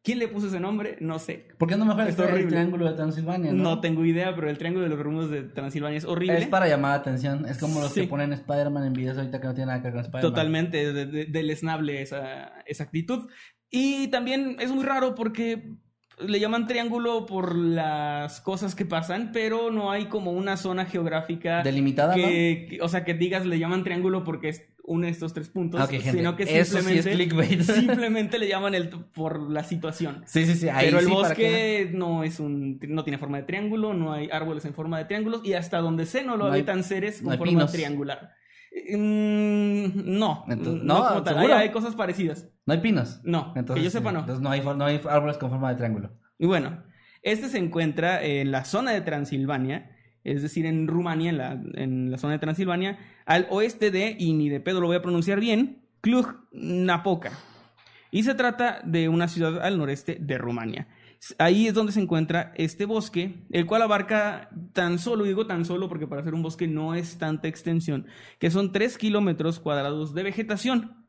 ¿Quién 0.06 0.20
le 0.20 0.28
puso 0.28 0.46
ese 0.46 0.60
nombre? 0.60 0.96
No 1.00 1.18
sé. 1.18 1.48
¿Por 1.58 1.68
qué 1.68 1.76
no 1.76 1.84
mejor 1.84 2.04
Es 2.04 2.10
está 2.10 2.30
el 2.32 2.46
triángulo 2.46 2.86
de 2.88 2.92
Transilvania? 2.94 3.52
No, 3.52 3.62
No, 3.64 3.80
tengo 3.80 4.04
idea, 4.04 4.32
pero 4.36 4.48
el 4.48 4.56
Triángulo 4.56 4.84
de 4.84 4.90
las 4.90 4.98
Bermudas 4.98 5.30
de 5.30 5.42
Transilvania 5.42 5.98
es 5.98 6.04
horrible. 6.04 6.38
Es 6.38 6.46
para 6.46 6.68
llamar 6.68 6.92
la 6.92 6.96
atención. 6.98 7.44
Es 7.46 7.58
como 7.58 7.80
los 7.80 7.90
Sí. 7.92 8.02
que 8.02 8.06
ponen 8.06 8.32
Spider-Man 8.32 8.84
en 8.86 8.92
videos 8.92 9.18
ahorita 9.18 9.40
que 9.40 9.46
no 9.48 9.54
tienen 9.54 9.66
nada 9.68 9.80
que 9.80 9.88
ver 9.88 9.94
con 9.94 10.02
Spider-Man. 10.02 10.30
Totalmente 10.32 10.92
de- 10.92 11.06
de- 11.06 11.24
deleznable 11.24 12.02
esa, 12.02 12.52
esa 12.66 12.84
actitud. 12.84 13.28
Y 13.68 14.06
también 14.12 14.54
es 14.60 14.70
muy 14.70 14.84
raro 14.84 15.16
porque 15.16 15.72
le 16.20 16.38
llaman 16.40 16.66
triángulo 16.68 17.26
por 17.26 17.56
las 17.56 18.40
cosas 18.40 18.74
que 18.76 18.86
pasan, 18.86 19.32
pero 19.32 19.70
no 19.72 19.90
hay 19.90 20.06
como 20.06 20.30
una 20.30 20.56
zona 20.56 20.86
geográfica 20.86 21.62
Delimitada, 21.62 22.14
que, 22.14 22.68
que- 22.70 22.80
o 22.80 22.88
sea, 22.88 23.04
que 23.04 23.12
digas 23.12 23.44
le 23.44 23.58
llaman 23.58 23.82
triángulo 23.84 24.22
porque 24.24 24.50
es 24.50 24.62
une 24.86 25.08
estos 25.08 25.32
tres 25.34 25.48
puntos, 25.48 25.80
¿no? 25.80 25.86
Gente. 25.88 26.12
sino 26.12 26.36
que 26.36 26.44
Eso 26.44 26.80
sí 26.80 26.96
es 26.98 27.04
simplemente, 27.04 27.12
clickbait. 27.12 27.60
simplemente 27.62 28.38
le 28.38 28.48
llaman 28.48 28.74
el 28.74 28.88
por 28.88 29.50
la 29.50 29.64
situación. 29.64 30.22
Sí, 30.26 30.46
sí, 30.46 30.54
sí. 30.54 30.68
Ahí 30.68 30.86
Pero 30.86 31.00
el 31.00 31.06
sí, 31.06 31.12
para 31.20 31.34
que- 31.34 31.84
bosque 31.84 31.90
no 31.92 32.22
es 32.24 32.38
un 32.40 32.78
no 32.88 33.02
tiene 33.04 33.18
forma 33.18 33.38
de 33.38 33.42
triángulo, 33.44 33.94
no 33.94 34.12
hay 34.12 34.28
árboles 34.30 34.64
en 34.64 34.74
forma 34.74 34.98
de 34.98 35.06
triángulos 35.06 35.42
y 35.44 35.54
hasta 35.54 35.78
donde 35.78 36.06
sé 36.06 36.22
no 36.22 36.36
lo 36.36 36.44
No 36.46 36.52
hay- 36.52 36.60
habitan 36.60 36.84
seres 36.84 37.20
no 37.20 37.26
con 37.26 37.32
hay 37.32 37.38
forma 37.38 37.50
pinos. 37.50 37.72
triangular. 37.72 38.30
Mm, 38.92 40.18
no, 40.18 40.44
Entonces- 40.48 40.84
no, 40.84 40.98
no, 41.02 41.08
como 41.08 41.22
tal. 41.22 41.34
¿seguro? 41.36 41.54
Hay, 41.54 41.62
hay 41.62 41.70
cosas 41.72 41.94
parecidas. 41.94 42.48
No 42.66 42.74
hay 42.74 42.80
pinos. 42.80 43.20
No, 43.24 43.54
que 43.54 43.82
yo 43.82 43.90
sepa 43.90 44.12
no. 44.12 44.20
Entonces 44.20 44.42
no 44.42 44.50
hay, 44.50 44.60
no 44.60 44.84
hay 44.84 45.00
árboles 45.08 45.38
con 45.38 45.50
forma 45.50 45.70
de 45.70 45.76
triángulo. 45.76 46.10
Y 46.38 46.46
bueno, 46.46 46.82
este 47.22 47.48
se 47.48 47.58
encuentra 47.58 48.22
en 48.22 48.50
la 48.52 48.64
zona 48.64 48.92
de 48.92 49.00
Transilvania, 49.00 49.90
es 50.24 50.42
decir, 50.42 50.66
en 50.66 50.86
Rumania, 50.88 51.30
en 51.30 51.38
la, 51.38 51.52
en 51.74 52.10
la 52.10 52.18
zona 52.18 52.34
de 52.34 52.38
Transilvania, 52.40 52.98
al 53.26 53.46
oeste 53.50 53.90
de, 53.90 54.16
y 54.18 54.32
ni 54.32 54.48
de 54.48 54.60
pedo 54.60 54.80
lo 54.80 54.86
voy 54.86 54.96
a 54.96 55.02
pronunciar 55.02 55.40
bien, 55.40 55.82
Cluj-Napoca. 56.00 57.32
Y 58.10 58.22
se 58.22 58.34
trata 58.34 58.80
de 58.84 59.08
una 59.08 59.28
ciudad 59.28 59.60
al 59.60 59.76
noreste 59.76 60.16
de 60.20 60.38
Rumania. 60.38 60.88
Ahí 61.38 61.66
es 61.66 61.74
donde 61.74 61.92
se 61.92 62.00
encuentra 62.00 62.52
este 62.56 62.84
bosque, 62.84 63.34
el 63.50 63.66
cual 63.66 63.82
abarca 63.82 64.48
tan 64.72 64.98
solo, 64.98 65.24
digo 65.24 65.46
tan 65.46 65.64
solo 65.64 65.88
porque 65.88 66.06
para 66.06 66.20
hacer 66.20 66.34
un 66.34 66.42
bosque 66.42 66.68
no 66.68 66.94
es 66.94 67.18
tanta 67.18 67.48
extensión, 67.48 68.06
que 68.38 68.50
son 68.50 68.70
3 68.70 68.96
kilómetros 68.96 69.58
cuadrados 69.58 70.14
de 70.14 70.22
vegetación. 70.22 71.04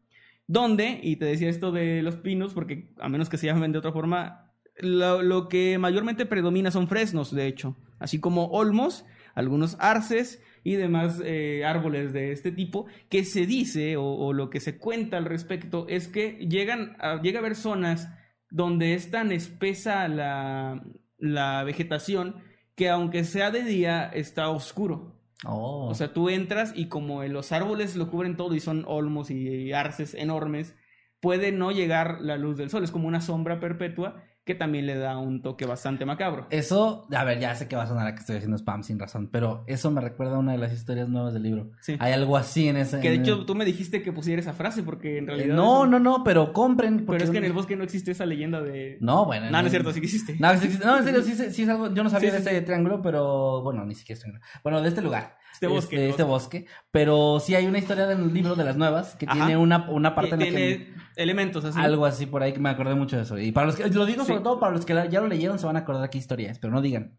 Donde, 0.48 1.00
y 1.04 1.18
te 1.18 1.26
decía 1.26 1.50
esto 1.50 1.72
de 1.72 2.02
los 2.02 2.16
pinos, 2.16 2.54
porque 2.54 2.94
a 3.00 3.10
menos 3.10 3.30
que 3.30 3.38
se 3.38 3.48
llamen 3.48 3.74
de 3.74 3.80
otra 3.80 3.92
forma, 3.92 4.54
lo, 4.78 5.22
lo 5.22 5.50
que 5.50 5.78
mayormente 5.78 6.26
predomina 6.26 6.72
son 6.72 6.88
fresnos, 6.88 7.36
de 7.36 7.48
hecho, 7.48 7.76
así 8.00 8.20
como 8.20 8.46
olmos, 8.46 9.06
algunos 9.36 9.76
arces 9.80 10.42
y 10.64 10.76
demás 10.76 11.22
eh, 11.24 11.64
árboles 11.66 12.14
de 12.14 12.32
este 12.32 12.52
tipo, 12.52 12.86
que 13.10 13.24
se 13.24 13.46
dice 13.46 13.98
o, 13.98 14.06
o, 14.06 14.34
lo 14.34 14.50
que 14.50 14.60
se 14.60 14.78
cuenta 14.78 15.18
al 15.18 15.26
respecto 15.26 15.88
es 15.88 16.08
que 16.08 16.34
llegan 16.50 16.96
a, 17.00 17.22
llega 17.22 17.40
a 17.40 17.42
haber 17.42 17.56
zonas 17.56 18.10
donde 18.50 18.94
es 18.94 19.12
tan 19.12 19.32
espesa 19.32 20.08
la, 20.08 20.84
la 21.18 21.64
vegetación 21.64 22.36
que 22.76 22.90
aunque 22.90 23.24
sea 23.24 23.52
de 23.52 23.64
día 23.64 24.06
está 24.06 24.50
oscuro. 24.50 25.16
Oh. 25.46 25.88
O 25.90 25.96
sea, 25.96 26.14
tú 26.14 26.30
entras 26.30 26.74
y 26.76 26.88
como 26.88 27.24
los 27.24 27.52
árboles 27.52 27.96
lo 27.96 28.10
cubren 28.10 28.38
todo 28.38 28.56
y 28.56 28.60
son 28.60 28.84
olmos 28.88 29.30
y 29.30 29.72
arces 29.74 30.14
enormes, 30.14 30.76
puede 31.20 31.52
no 31.52 31.72
llegar 31.72 32.22
la 32.22 32.38
luz 32.38 32.58
del 32.58 32.70
sol. 32.70 32.84
Es 32.84 32.92
como 32.92 33.08
una 33.08 33.22
sombra 33.22 33.60
perpetua 33.60 34.24
que 34.48 34.56
también 34.56 34.88
le 34.88 34.96
da 34.98 35.18
un 35.20 35.44
toque 35.44 35.66
bastante 35.68 36.06
macabro. 36.06 36.48
Eso, 36.50 37.06
a 37.14 37.24
ver, 37.24 37.40
ya 37.40 37.54
sé 37.54 37.68
que 37.68 37.76
va 37.76 37.84
a 37.84 37.88
sonar 37.88 38.08
a 38.08 38.14
que 38.16 38.22
estoy 38.22 38.38
haciendo 38.38 38.58
spam 38.58 38.82
sin 38.82 38.98
razón, 38.98 39.30
pero 39.32 39.64
eso 39.68 39.92
me 39.92 40.02
recuerda 40.02 40.38
a 40.38 40.40
una 40.40 40.54
de 40.54 40.58
las 40.58 40.74
historias 40.74 41.10
nuevas 41.10 41.34
del 41.36 41.44
libro. 41.44 41.70
Sí. 41.82 41.98
Hay 42.00 42.14
algo 42.14 42.36
así 42.38 42.68
en 42.68 42.78
ese. 42.78 43.00
Que 43.00 43.10
de 43.10 43.16
en 43.18 43.22
hecho 43.22 43.46
tú 43.46 43.54
me 43.54 43.66
dijiste 43.66 44.02
que 44.02 44.12
pusiera 44.12 44.42
esa 44.42 44.54
frase 44.54 44.82
porque 44.82 45.20
en 45.20 45.28
realidad... 45.28 45.50
Eh, 45.50 45.54
no, 45.54 45.84
eso- 45.84 45.88
no, 45.88 46.00
no, 46.00 46.24
pero 46.24 46.54
compren. 46.54 47.06
porque 47.06 47.18
Pero 47.20 47.26
es 47.26 47.30
que 47.30 47.38
en 47.38 47.44
el 47.46 47.54
bosque 47.54 47.76
no 47.76 47.84
existe 47.84 48.12
esa 48.12 48.26
leyenda 48.26 48.62
de... 48.62 48.98
No, 49.02 49.26
bueno. 49.26 49.52
No, 49.52 49.60
no 49.60 49.66
es 49.68 49.72
cierto, 49.72 49.92
sí 49.92 50.00
que 50.00 50.06
existe. 50.08 50.38
No, 50.40 50.48
no, 50.54 50.98
en 50.98 51.04
serio, 51.04 51.22
sí, 51.22 51.36
sí 51.52 51.64
es 51.64 51.70
algo. 51.70 51.94
Yo 51.94 52.04
no 52.04 52.10
sabía 52.10 52.30
Sí, 52.32 52.38
de 52.38 52.42
sí, 52.42 52.48
este 52.48 52.60
sí. 52.60 52.66
triángulo, 52.66 53.02
pero 53.02 53.62
bueno, 53.62 53.86
ni 53.86 53.94
siquiera 53.96 54.16
es 54.16 54.22
triángulo. 54.22 54.46
Bueno, 54.64 54.82
de 54.82 54.88
este 54.90 55.02
lugar. 55.02 55.38
Este 55.58 55.68
bosque, 55.68 55.96
Este, 55.96 56.10
este 56.10 56.24
bosque. 56.24 56.66
Pero 56.92 57.40
sí 57.40 57.56
hay 57.56 57.66
una 57.66 57.80
historia 57.80 58.06
del 58.06 58.32
libro 58.32 58.56
de 58.56 58.64
las 58.64 58.78
nuevas 58.78 59.16
que 59.16 59.26
Ajá. 59.26 59.34
tiene 59.36 59.58
una, 59.58 59.90
una 59.90 60.14
parte 60.14 60.36
en 60.36 60.40
la 60.40 60.46
que. 60.46 60.94
elementos 61.16 61.66
así. 61.66 61.80
Algo 61.80 62.06
así 62.06 62.28
por 62.28 62.44
ahí 62.44 62.54
que 62.54 62.60
me 62.60 62.70
acordé 62.70 62.94
mucho 62.94 63.18
de 63.18 63.24
eso. 63.24 63.40
Y 63.40 63.52
para 63.52 63.66
los 63.68 63.76
que. 63.76 63.90
Lo 63.90 64.06
digo 64.06 64.22
Sí. 64.22 64.28
sobre 64.28 64.44
todo 64.44 64.60
para 64.60 64.74
los 64.74 64.86
que 64.86 64.94
ya 65.10 65.20
lo 65.22 65.28
leyeron, 65.28 65.58
se 65.58 65.66
van 65.66 65.76
a 65.76 65.80
acordar 65.80 66.10
qué 66.12 66.20
historia 66.20 66.52
es, 66.52 66.60
pero 66.60 66.72
no 66.72 66.82
digan. 66.82 67.18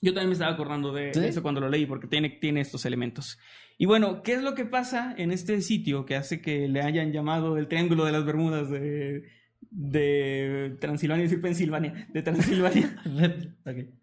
Yo 0.00 0.12
también 0.12 0.28
me 0.28 0.32
estaba 0.34 0.52
acordando 0.52 0.92
de 0.92 1.12
¿Sí? 1.14 1.20
eso 1.24 1.42
cuando 1.42 1.60
lo 1.60 1.68
leí, 1.68 1.84
porque 1.86 2.06
tiene, 2.06 2.30
tiene 2.30 2.60
estos 2.60 2.84
elementos. 2.84 3.38
Y 3.78 3.86
bueno, 3.86 4.22
¿qué 4.22 4.34
es 4.34 4.42
lo 4.42 4.54
que 4.54 4.64
pasa 4.64 5.14
en 5.18 5.30
este 5.32 5.60
sitio 5.60 6.04
que 6.06 6.14
hace 6.16 6.40
que 6.40 6.68
le 6.68 6.82
hayan 6.82 7.12
llamado 7.12 7.56
el 7.58 7.66
Triángulo 7.68 8.04
de 8.04 8.12
las 8.12 8.24
Bermudas 8.24 8.70
de, 8.70 9.24
de 9.70 10.76
Transilvania, 10.80 11.24
es 11.24 11.30
decir, 11.30 11.42
Pensilvania, 11.42 12.08
de 12.12 12.22
Transilvania? 12.22 12.96
Ok. 13.66 13.97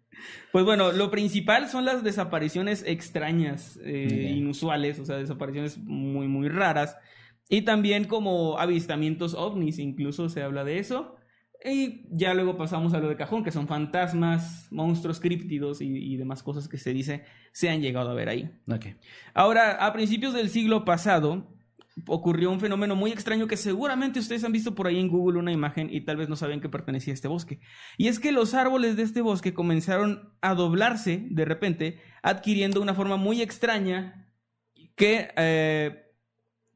Pues 0.52 0.64
bueno, 0.64 0.92
lo 0.92 1.10
principal 1.10 1.68
son 1.68 1.84
las 1.84 2.02
desapariciones 2.02 2.84
extrañas, 2.86 3.78
eh, 3.82 4.32
inusuales, 4.36 4.98
o 4.98 5.04
sea, 5.04 5.16
desapariciones 5.16 5.78
muy, 5.78 6.28
muy 6.28 6.48
raras. 6.48 6.96
Y 7.48 7.62
también 7.62 8.04
como 8.04 8.58
avistamientos 8.58 9.34
ovnis, 9.34 9.78
incluso 9.78 10.28
se 10.28 10.42
habla 10.42 10.64
de 10.64 10.78
eso. 10.78 11.16
Y 11.64 12.06
ya 12.10 12.34
luego 12.34 12.56
pasamos 12.56 12.94
a 12.94 13.00
lo 13.00 13.08
de 13.08 13.16
cajón, 13.16 13.42
que 13.42 13.50
son 13.50 13.66
fantasmas, 13.66 14.68
monstruos 14.70 15.20
críptidos 15.20 15.80
y, 15.80 15.86
y 15.86 16.16
demás 16.16 16.42
cosas 16.42 16.68
que 16.68 16.78
se 16.78 16.92
dice 16.92 17.24
se 17.52 17.70
han 17.70 17.80
llegado 17.80 18.10
a 18.10 18.14
ver 18.14 18.28
ahí. 18.28 18.50
Ok. 18.68 18.86
Ahora, 19.32 19.84
a 19.84 19.92
principios 19.92 20.34
del 20.34 20.50
siglo 20.50 20.84
pasado, 20.84 21.55
ocurrió 22.06 22.50
un 22.50 22.60
fenómeno 22.60 22.94
muy 22.94 23.10
extraño 23.10 23.46
que 23.46 23.56
seguramente 23.56 24.18
ustedes 24.18 24.44
han 24.44 24.52
visto 24.52 24.74
por 24.74 24.86
ahí 24.86 24.98
en 24.98 25.08
Google 25.08 25.38
una 25.38 25.52
imagen 25.52 25.88
y 25.90 26.02
tal 26.02 26.16
vez 26.16 26.28
no 26.28 26.36
sabían 26.36 26.60
que 26.60 26.68
pertenecía 26.68 27.12
a 27.12 27.14
este 27.14 27.28
bosque. 27.28 27.60
Y 27.96 28.08
es 28.08 28.18
que 28.18 28.32
los 28.32 28.54
árboles 28.54 28.96
de 28.96 29.02
este 29.02 29.22
bosque 29.22 29.54
comenzaron 29.54 30.34
a 30.42 30.54
doblarse 30.54 31.26
de 31.30 31.44
repente, 31.44 32.00
adquiriendo 32.22 32.82
una 32.82 32.94
forma 32.94 33.16
muy 33.16 33.40
extraña 33.40 34.28
que 34.94 35.28
eh, 35.36 36.12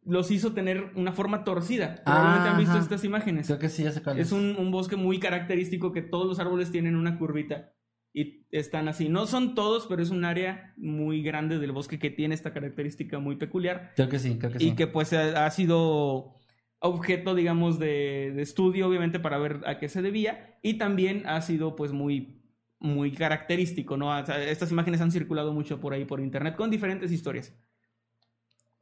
los 0.04 0.30
hizo 0.30 0.52
tener 0.52 0.92
una 0.94 1.12
forma 1.12 1.44
torcida. 1.44 2.02
Probablemente 2.04 2.48
han 2.48 2.58
visto 2.58 2.72
Ajá. 2.72 2.82
estas 2.82 3.04
imágenes. 3.04 3.46
Creo 3.46 3.58
que 3.58 3.68
sí, 3.68 3.84
ya 3.84 4.02
cuál 4.02 4.18
es. 4.18 4.28
Es 4.28 4.32
un, 4.32 4.56
un 4.58 4.70
bosque 4.70 4.96
muy 4.96 5.20
característico 5.20 5.92
que 5.92 6.02
todos 6.02 6.26
los 6.26 6.38
árboles 6.38 6.70
tienen 6.70 6.96
una 6.96 7.18
curvita 7.18 7.72
y 8.12 8.46
están 8.50 8.88
así. 8.88 9.08
No 9.08 9.26
son 9.26 9.54
todos, 9.54 9.86
pero 9.86 10.02
es 10.02 10.10
un 10.10 10.24
área 10.24 10.74
muy 10.76 11.22
grande 11.22 11.58
del 11.58 11.72
bosque 11.72 11.98
que 11.98 12.10
tiene 12.10 12.34
esta 12.34 12.52
característica 12.52 13.18
muy 13.18 13.36
peculiar 13.36 13.92
Creo 13.96 14.08
que 14.08 14.18
sí, 14.18 14.38
creo 14.38 14.52
que 14.52 14.58
sí. 14.58 14.68
y 14.68 14.74
que 14.74 14.86
pues 14.86 15.12
ha, 15.12 15.46
ha 15.46 15.50
sido 15.50 16.34
objeto, 16.80 17.34
digamos, 17.34 17.78
de, 17.78 18.32
de 18.34 18.42
estudio, 18.42 18.88
obviamente, 18.88 19.20
para 19.20 19.38
ver 19.38 19.60
a 19.66 19.78
qué 19.78 19.88
se 19.88 20.02
debía 20.02 20.58
y 20.62 20.74
también 20.74 21.22
ha 21.26 21.40
sido 21.42 21.76
pues 21.76 21.92
muy 21.92 22.40
muy 22.80 23.12
característico, 23.12 23.98
¿no? 23.98 24.08
O 24.08 24.26
sea, 24.26 24.42
estas 24.42 24.72
imágenes 24.72 25.02
han 25.02 25.12
circulado 25.12 25.52
mucho 25.52 25.78
por 25.80 25.92
ahí 25.92 26.06
por 26.06 26.18
internet 26.18 26.56
con 26.56 26.70
diferentes 26.70 27.12
historias. 27.12 27.54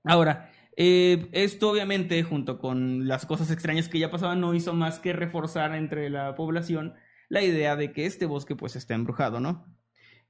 Ahora, 0.05 0.51
eh, 0.77 1.29
esto 1.33 1.71
obviamente, 1.71 2.23
junto 2.23 2.61
con 2.61 3.09
las 3.09 3.27
cosas 3.27 3.51
extrañas 3.51 3.89
que 3.89 3.99
ya 3.99 4.11
pasaban, 4.11 4.41
no 4.41 4.55
hizo 4.55 4.73
más 4.73 5.01
que 5.01 5.13
reforzar 5.13 5.75
entre 5.75 6.09
la 6.09 6.37
población 6.37 6.95
la 7.29 7.43
idea 7.43 7.77
de 7.77 7.93
que 7.93 8.07
este 8.07 8.27
bosque 8.27 8.57
pues 8.57 8.77
está 8.77 8.95
embrujado, 8.95 9.41
¿no? 9.41 9.67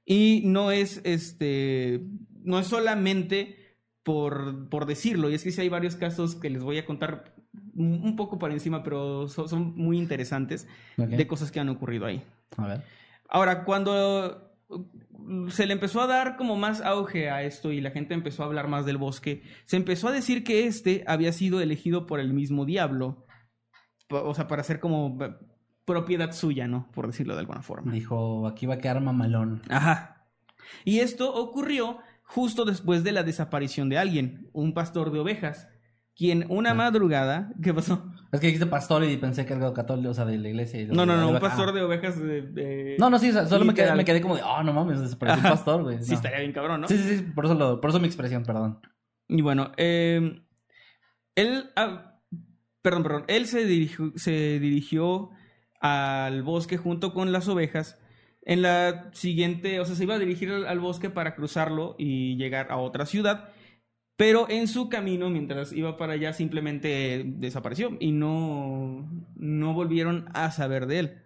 Y 0.05 0.41
no 0.45 0.71
es 0.71 1.01
este, 1.03 2.01
no 2.41 2.59
es 2.59 2.67
solamente 2.67 3.77
por, 4.03 4.69
por 4.69 4.85
decirlo, 4.85 5.29
y 5.29 5.35
es 5.35 5.43
que 5.43 5.51
sí 5.51 5.61
hay 5.61 5.69
varios 5.69 5.95
casos 5.95 6.35
que 6.35 6.49
les 6.49 6.63
voy 6.63 6.77
a 6.77 6.85
contar 6.85 7.35
un 7.75 8.15
poco 8.15 8.39
por 8.39 8.51
encima, 8.51 8.83
pero 8.83 9.27
son, 9.27 9.47
son 9.47 9.75
muy 9.75 9.97
interesantes 9.97 10.67
de 10.97 11.27
cosas 11.27 11.51
que 11.51 11.59
han 11.59 11.69
ocurrido 11.69 12.05
ahí. 12.05 12.21
A 12.57 12.67
ver. 12.67 12.83
Ahora, 13.29 13.63
cuando 13.63 14.51
se 15.49 15.65
le 15.65 15.73
empezó 15.73 16.01
a 16.01 16.07
dar 16.07 16.35
como 16.35 16.55
más 16.55 16.81
auge 16.81 17.29
a 17.29 17.43
esto 17.43 17.71
y 17.71 17.81
la 17.81 17.91
gente 17.91 18.13
empezó 18.13 18.43
a 18.43 18.47
hablar 18.47 18.67
más 18.67 18.85
del 18.85 18.97
bosque, 18.97 19.43
se 19.65 19.77
empezó 19.77 20.07
a 20.07 20.11
decir 20.11 20.43
que 20.43 20.65
este 20.65 21.03
había 21.07 21.31
sido 21.31 21.61
elegido 21.61 22.05
por 22.05 22.19
el 22.19 22.33
mismo 22.33 22.65
diablo. 22.65 23.25
O 24.09 24.33
sea, 24.33 24.47
para 24.47 24.63
ser 24.63 24.79
como 24.79 25.17
propiedad 25.93 26.31
suya, 26.33 26.67
¿no? 26.67 26.87
Por 26.93 27.07
decirlo 27.07 27.33
de 27.33 27.39
alguna 27.39 27.63
forma. 27.63 27.91
Dijo, 27.91 28.47
aquí 28.47 28.67
va 28.67 28.75
a 28.75 28.77
quedar 28.77 29.01
mamalón. 29.01 29.61
Ajá. 29.69 30.27
Y 30.85 30.99
esto 30.99 31.33
ocurrió 31.33 31.97
justo 32.23 32.63
después 32.63 33.03
de 33.03 33.11
la 33.11 33.23
desaparición 33.23 33.89
de 33.89 33.97
alguien, 33.97 34.49
un 34.53 34.75
pastor 34.75 35.11
de 35.11 35.19
ovejas, 35.19 35.67
quien 36.15 36.45
una 36.49 36.71
Ah. 36.71 36.75
madrugada, 36.75 37.51
¿qué 37.63 37.73
pasó? 37.73 38.05
Es 38.31 38.39
que 38.39 38.47
dijiste 38.47 38.67
pastor 38.67 39.03
y 39.03 39.17
pensé 39.17 39.47
que 39.47 39.53
algo 39.55 39.73
católico, 39.73 40.11
o 40.11 40.13
sea, 40.13 40.25
de 40.25 40.37
la 40.37 40.49
iglesia. 40.49 40.79
y 40.81 40.85
No, 40.85 41.05
no, 41.07 41.17
no, 41.17 41.29
un 41.29 41.39
pastor 41.39 41.69
ah. 41.69 41.71
de 41.71 41.81
ovejas 41.81 42.19
de... 42.19 42.41
de- 42.43 42.95
No, 42.99 43.09
no, 43.09 43.17
sí, 43.17 43.31
solo 43.31 43.65
me 43.65 43.73
quedé, 43.73 43.95
me 43.95 44.05
quedé 44.05 44.21
como 44.21 44.35
de, 44.35 44.43
oh, 44.43 44.61
no 44.61 44.71
mames, 44.73 44.99
desapareció 45.01 45.43
un 45.43 45.49
pastor, 45.49 45.83
güey. 45.83 46.03
Sí, 46.03 46.13
estaría 46.13 46.39
bien 46.39 46.53
cabrón, 46.53 46.81
¿no? 46.81 46.87
Sí, 46.87 46.97
sí, 46.97 47.17
sí, 47.17 47.23
por 47.33 47.45
eso, 47.45 47.55
lo, 47.55 47.81
por 47.81 47.89
eso 47.89 47.99
mi 47.99 48.05
expresión, 48.05 48.43
perdón. 48.43 48.79
Y 49.27 49.41
bueno, 49.41 49.71
eh, 49.77 50.43
él, 51.35 51.71
ah, 51.75 52.19
perdón, 52.83 53.01
perdón, 53.03 53.23
él 53.27 53.47
se 53.47 53.65
dirigió, 53.65 54.11
se 54.15 54.59
dirigió 54.59 55.29
al 55.79 56.43
bosque 56.43 56.77
junto 56.77 57.13
con 57.13 57.31
las 57.31 57.47
ovejas. 57.47 57.99
En 58.41 58.61
la 58.61 59.09
siguiente, 59.13 59.79
o 59.79 59.85
sea, 59.85 59.95
se 59.95 60.03
iba 60.03 60.15
a 60.15 60.19
dirigir 60.19 60.51
al, 60.51 60.79
bosque 60.79 61.09
para 61.09 61.35
cruzarlo 61.35 61.95
y 61.97 62.35
llegar 62.37 62.71
a 62.71 62.77
otra 62.77 63.05
ciudad. 63.05 63.49
Pero 64.15 64.49
en 64.49 64.67
su 64.67 64.89
camino, 64.89 65.29
mientras 65.29 65.71
iba 65.71 65.97
para 65.97 66.13
allá, 66.13 66.33
simplemente 66.33 67.23
desapareció 67.25 67.95
y 67.99 68.11
no, 68.11 69.09
no 69.35 69.73
volvieron 69.73 70.27
a 70.33 70.51
saber 70.51 70.87
de 70.87 70.99
él. 70.99 71.23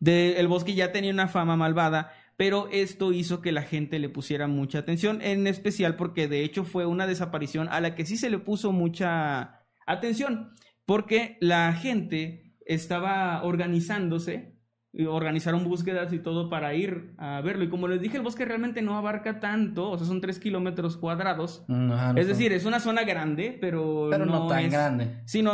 El 0.00 0.48
bosque 0.48 0.74
ya 0.74 0.92
tenía 0.92 1.10
una 1.10 1.28
fama 1.28 1.56
malvada, 1.56 2.12
pero 2.36 2.68
esto 2.70 3.12
hizo 3.12 3.40
que 3.40 3.50
la 3.50 3.62
gente 3.62 3.98
le 3.98 4.08
pusiera 4.08 4.46
mucha 4.46 4.80
atención, 4.80 5.20
en 5.22 5.46
especial 5.46 5.96
porque 5.96 6.28
de 6.28 6.44
hecho 6.44 6.64
fue 6.64 6.86
una 6.86 7.06
desaparición 7.06 7.68
a 7.68 7.80
la 7.80 7.94
que 7.94 8.06
sí 8.06 8.16
se 8.16 8.30
le 8.30 8.38
puso 8.38 8.72
mucha 8.72 9.64
atención, 9.86 10.52
porque 10.86 11.36
la 11.40 11.72
gente 11.72 12.47
estaba 12.68 13.42
organizándose, 13.42 14.54
organizaron 15.08 15.64
búsquedas 15.64 16.12
y 16.12 16.18
todo 16.18 16.48
para 16.48 16.74
ir 16.74 17.14
a 17.18 17.40
verlo. 17.40 17.64
Y 17.64 17.68
como 17.68 17.88
les 17.88 18.00
dije, 18.00 18.16
el 18.16 18.22
bosque 18.22 18.44
realmente 18.44 18.82
no 18.82 18.96
abarca 18.96 19.40
tanto, 19.40 19.90
o 19.90 19.98
sea, 19.98 20.06
son 20.06 20.20
tres 20.20 20.38
kilómetros 20.38 20.96
cuadrados. 20.96 21.64
Mm, 21.68 21.88
no 21.88 22.16
Es 22.16 22.26
decir, 22.28 22.52
es 22.52 22.64
una 22.66 22.78
zona 22.80 23.02
grande, 23.04 23.56
pero, 23.60 24.08
pero 24.10 24.24
no, 24.26 24.46
tan 24.46 24.64
es- 24.64 24.72
grande. 24.72 25.20
Sí, 25.24 25.42
no, 25.42 25.52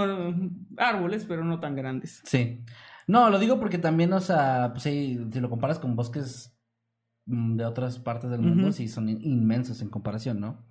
árboles, 0.77 1.25
pero 1.27 1.45
no 1.45 1.61
tan 1.61 1.75
grandes. 1.77 2.21
Sí. 2.25 2.63
No, 3.07 3.29
lo 3.31 3.39
digo 3.39 3.59
porque 3.61 3.79
también, 3.79 4.13
o 4.13 4.21
sea, 4.21 4.71
pues, 4.73 4.83
sí, 4.85 5.21
si 5.33 5.41
lo 5.41 5.51
comparas 5.51 5.79
con 5.79 5.95
bosques 5.97 6.57
mm, 7.27 7.57
de 7.57 7.65
otras 7.67 7.99
partes 7.99 8.31
del 8.31 8.41
mundo, 8.41 8.73
sí 8.73 8.89
son 8.89 9.09
in- 9.09 9.21
inmensos 9.23 9.83
en 9.83 9.89
comparación, 9.91 10.41
¿no? 10.41 10.65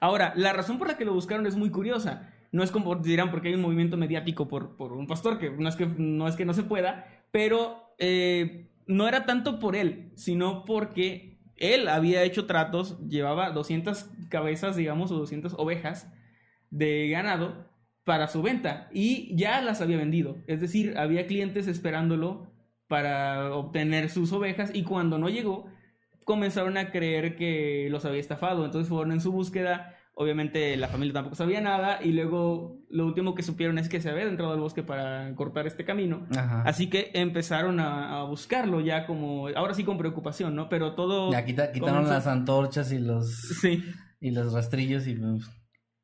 Ahora, 0.00 0.32
la 0.36 0.52
razón 0.52 0.78
por 0.78 0.88
la 0.88 0.96
que 0.96 1.04
lo 1.04 1.14
buscaron 1.14 1.46
es 1.46 1.56
muy 1.56 1.70
curiosa. 1.70 2.30
No 2.56 2.62
es 2.62 2.70
como 2.70 2.96
dirán 2.96 3.30
porque 3.30 3.48
hay 3.48 3.54
un 3.54 3.60
movimiento 3.60 3.98
mediático 3.98 4.48
por, 4.48 4.76
por 4.76 4.94
un 4.94 5.06
pastor, 5.06 5.38
que 5.38 5.50
no 5.50 5.68
es 5.68 5.76
que 5.76 5.84
no, 5.84 6.26
es 6.26 6.36
que 6.36 6.46
no 6.46 6.54
se 6.54 6.62
pueda, 6.62 7.06
pero 7.30 7.94
eh, 7.98 8.70
no 8.86 9.06
era 9.06 9.26
tanto 9.26 9.58
por 9.58 9.76
él, 9.76 10.10
sino 10.14 10.64
porque 10.64 11.38
él 11.56 11.86
había 11.86 12.22
hecho 12.22 12.46
tratos, 12.46 12.98
llevaba 13.06 13.50
200 13.50 14.06
cabezas, 14.30 14.74
digamos, 14.74 15.10
o 15.10 15.18
200 15.18 15.52
ovejas 15.58 16.10
de 16.70 17.10
ganado 17.10 17.68
para 18.04 18.26
su 18.26 18.40
venta 18.40 18.88
y 18.90 19.36
ya 19.36 19.60
las 19.60 19.82
había 19.82 19.98
vendido. 19.98 20.38
Es 20.46 20.62
decir, 20.62 20.96
había 20.96 21.26
clientes 21.26 21.66
esperándolo 21.66 22.50
para 22.88 23.54
obtener 23.54 24.08
sus 24.08 24.32
ovejas 24.32 24.70
y 24.72 24.82
cuando 24.82 25.18
no 25.18 25.28
llegó, 25.28 25.66
comenzaron 26.24 26.78
a 26.78 26.90
creer 26.90 27.36
que 27.36 27.88
los 27.90 28.06
había 28.06 28.20
estafado. 28.20 28.64
Entonces 28.64 28.88
fueron 28.88 29.12
en 29.12 29.20
su 29.20 29.30
búsqueda. 29.30 29.95
Obviamente 30.18 30.74
la 30.78 30.88
familia 30.88 31.12
tampoco 31.12 31.36
sabía 31.36 31.60
nada 31.60 31.98
y 32.02 32.12
luego 32.12 32.78
lo 32.88 33.04
último 33.04 33.34
que 33.34 33.42
supieron 33.42 33.76
es 33.76 33.90
que 33.90 34.00
se 34.00 34.08
había 34.08 34.22
entrado 34.24 34.52
al 34.54 34.60
bosque 34.60 34.82
para 34.82 35.34
cortar 35.34 35.66
este 35.66 35.84
camino. 35.84 36.26
Ajá. 36.34 36.62
Así 36.62 36.88
que 36.88 37.10
empezaron 37.12 37.80
a, 37.80 38.20
a 38.20 38.24
buscarlo 38.24 38.80
ya 38.80 39.06
como, 39.06 39.48
ahora 39.48 39.74
sí 39.74 39.84
con 39.84 39.98
preocupación, 39.98 40.54
¿no? 40.56 40.70
Pero 40.70 40.94
todo... 40.94 41.30
Ya 41.32 41.44
quita- 41.44 41.70
quitaron 41.70 41.96
comenzó- 42.04 42.14
las 42.14 42.26
antorchas 42.26 42.90
y 42.92 42.98
los 42.98 43.30
Sí. 43.60 43.84
y 44.18 44.30
los 44.30 44.54
rastrillos 44.54 45.06
y, 45.06 45.16
pues, 45.16 45.50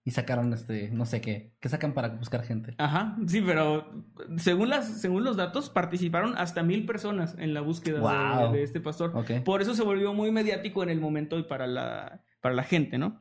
y 0.05 0.11
sacaron 0.11 0.53
este, 0.53 0.91
no 0.91 1.07
sé 1.07 1.23
qué, 1.23 1.55
¿qué 1.59 1.71
sacan 1.71 1.95
para 1.95 2.09
buscar 2.09 2.43
gente? 2.45 2.75
Ajá, 2.77 3.17
sí, 3.27 3.41
pero 3.41 4.05
según 4.37 4.69
las, 4.69 5.01
según 5.01 5.25
los 5.25 5.39
datos, 5.39 5.71
participaron 5.71 6.35
hasta 6.37 6.63
mil 6.63 6.85
personas 6.85 7.35
en 7.39 7.55
la 7.55 7.63
búsqueda 7.63 7.97
de- 7.97 8.41
Wow. 8.43 8.53
de, 8.53 8.63
este 8.63 8.81
pastor. 8.81 9.15
Por 9.43 9.63
eso 9.63 9.75
se 9.75 9.83
volvió 9.85 10.13
muy 10.13 10.31
mediático 10.33 10.83
en 10.83 10.91
el 10.91 11.01
momento 11.01 11.39
y 11.39 11.45
para 11.45 11.67
la, 11.67 12.21
para 12.43 12.55
la 12.55 12.65
gente, 12.65 12.99
¿no? 12.99 13.17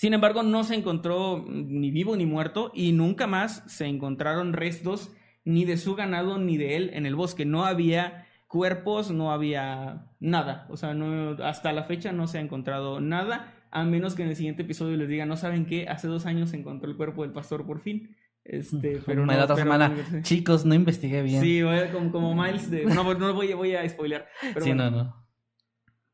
Sin 0.00 0.14
embargo, 0.14 0.42
no 0.42 0.64
se 0.64 0.74
encontró 0.76 1.44
ni 1.46 1.90
vivo 1.90 2.16
ni 2.16 2.24
muerto 2.24 2.72
y 2.74 2.92
nunca 2.92 3.26
más 3.26 3.62
se 3.66 3.84
encontraron 3.84 4.54
restos 4.54 5.12
ni 5.44 5.66
de 5.66 5.76
su 5.76 5.94
ganado 5.94 6.38
ni 6.38 6.56
de 6.56 6.76
él 6.76 6.90
en 6.94 7.04
el 7.04 7.14
bosque. 7.16 7.44
No 7.44 7.66
había 7.66 8.26
cuerpos, 8.46 9.10
no 9.10 9.30
había 9.30 10.06
nada. 10.18 10.66
O 10.70 10.78
sea, 10.78 10.94
no, 10.94 11.32
hasta 11.44 11.72
la 11.74 11.84
fecha 11.84 12.12
no 12.12 12.28
se 12.28 12.38
ha 12.38 12.40
encontrado 12.40 13.02
nada, 13.02 13.52
a 13.70 13.84
menos 13.84 14.14
que 14.14 14.22
en 14.22 14.30
el 14.30 14.36
siguiente 14.36 14.62
episodio 14.62 14.96
les 14.96 15.06
diga, 15.06 15.26
¿no 15.26 15.36
saben 15.36 15.66
qué? 15.66 15.86
Hace 15.86 16.08
dos 16.08 16.24
años 16.24 16.48
se 16.48 16.56
encontró 16.56 16.90
el 16.90 16.96
cuerpo 16.96 17.20
del 17.20 17.32
pastor 17.32 17.66
por 17.66 17.80
fin. 17.82 18.16
Este, 18.42 19.02
pero 19.06 19.26
no, 19.26 19.34
otra 19.34 19.48
pero- 19.48 19.56
semana, 19.58 19.94
chicos, 20.22 20.64
no 20.64 20.74
investigué 20.74 21.20
bien. 21.22 21.42
Sí, 21.42 21.62
voy 21.62 21.76
a- 21.76 21.92
como, 21.92 22.10
como 22.10 22.34
Miles 22.34 22.70
de... 22.70 22.86
No, 22.86 23.04
no 23.12 23.34
voy, 23.34 23.52
voy 23.52 23.74
a 23.74 23.86
spoilear. 23.86 24.26
Pero 24.54 24.64
Sí, 24.64 24.70
bueno. 24.70 24.90
no, 24.90 25.04
no. 25.04 25.26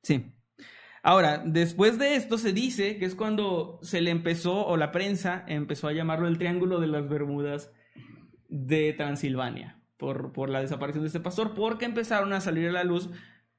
Sí. 0.03 0.33
Ahora, 1.07 1.41
después 1.47 2.01
de 2.01 2.17
esto 2.17 2.37
se 2.37 2.53
dice 2.53 2.99
que 2.99 3.05
es 3.05 3.15
cuando 3.15 3.79
se 3.81 4.01
le 4.01 4.11
empezó, 4.11 4.67
o 4.67 4.77
la 4.77 4.91
prensa 4.91 5.45
empezó 5.47 5.87
a 5.87 5.93
llamarlo 5.93 6.27
el 6.27 6.37
Triángulo 6.37 6.81
de 6.81 6.89
las 6.89 7.09
Bermudas 7.09 7.71
de 8.49 8.93
Transilvania, 8.93 9.79
por, 9.99 10.33
por 10.33 10.51
la 10.51 10.61
desaparición 10.63 11.05
de 11.05 11.07
este 11.07 11.21
pastor, 11.21 11.55
porque 11.55 11.85
empezaron 11.85 12.33
a 12.33 12.41
salir 12.41 12.69
a 12.71 12.73
la 12.73 12.83
luz 12.83 13.09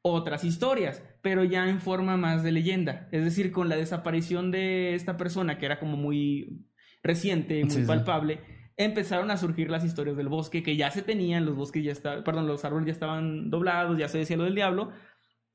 otras 0.02 0.44
historias, 0.44 1.02
pero 1.22 1.46
ya 1.46 1.70
en 1.70 1.80
forma 1.80 2.18
más 2.18 2.44
de 2.44 2.52
leyenda. 2.52 3.08
Es 3.14 3.24
decir, 3.24 3.54
con 3.54 3.70
la 3.70 3.78
desaparición 3.78 4.52
de 4.52 4.94
esta 4.96 5.16
persona, 5.16 5.58
que 5.58 5.68
era 5.68 5.80
como 5.80 5.96
muy 5.96 6.66
reciente, 7.02 7.64
muy 7.64 7.72
Sí, 7.72 7.82
sí. 7.82 7.88
palpable, 7.88 8.42
empezaron 8.76 9.32
a 9.32 9.38
surgir 9.38 9.70
las 9.70 9.86
historias 9.86 10.18
del 10.18 10.28
bosque, 10.28 10.64
que 10.64 10.76
ya 10.76 10.92
se 10.92 11.02
tenían, 11.02 11.46
los 11.46 11.56
bosques 11.56 11.82
ya 11.82 11.94
estaban, 11.94 12.26
perdón, 12.26 12.46
los 12.46 12.66
árboles 12.66 12.88
ya 12.88 12.92
estaban 12.92 13.50
doblados, 13.50 13.98
ya 13.98 14.10
se 14.10 14.18
decía 14.18 14.36
lo 14.36 14.44
del 14.44 14.56
diablo, 14.56 14.92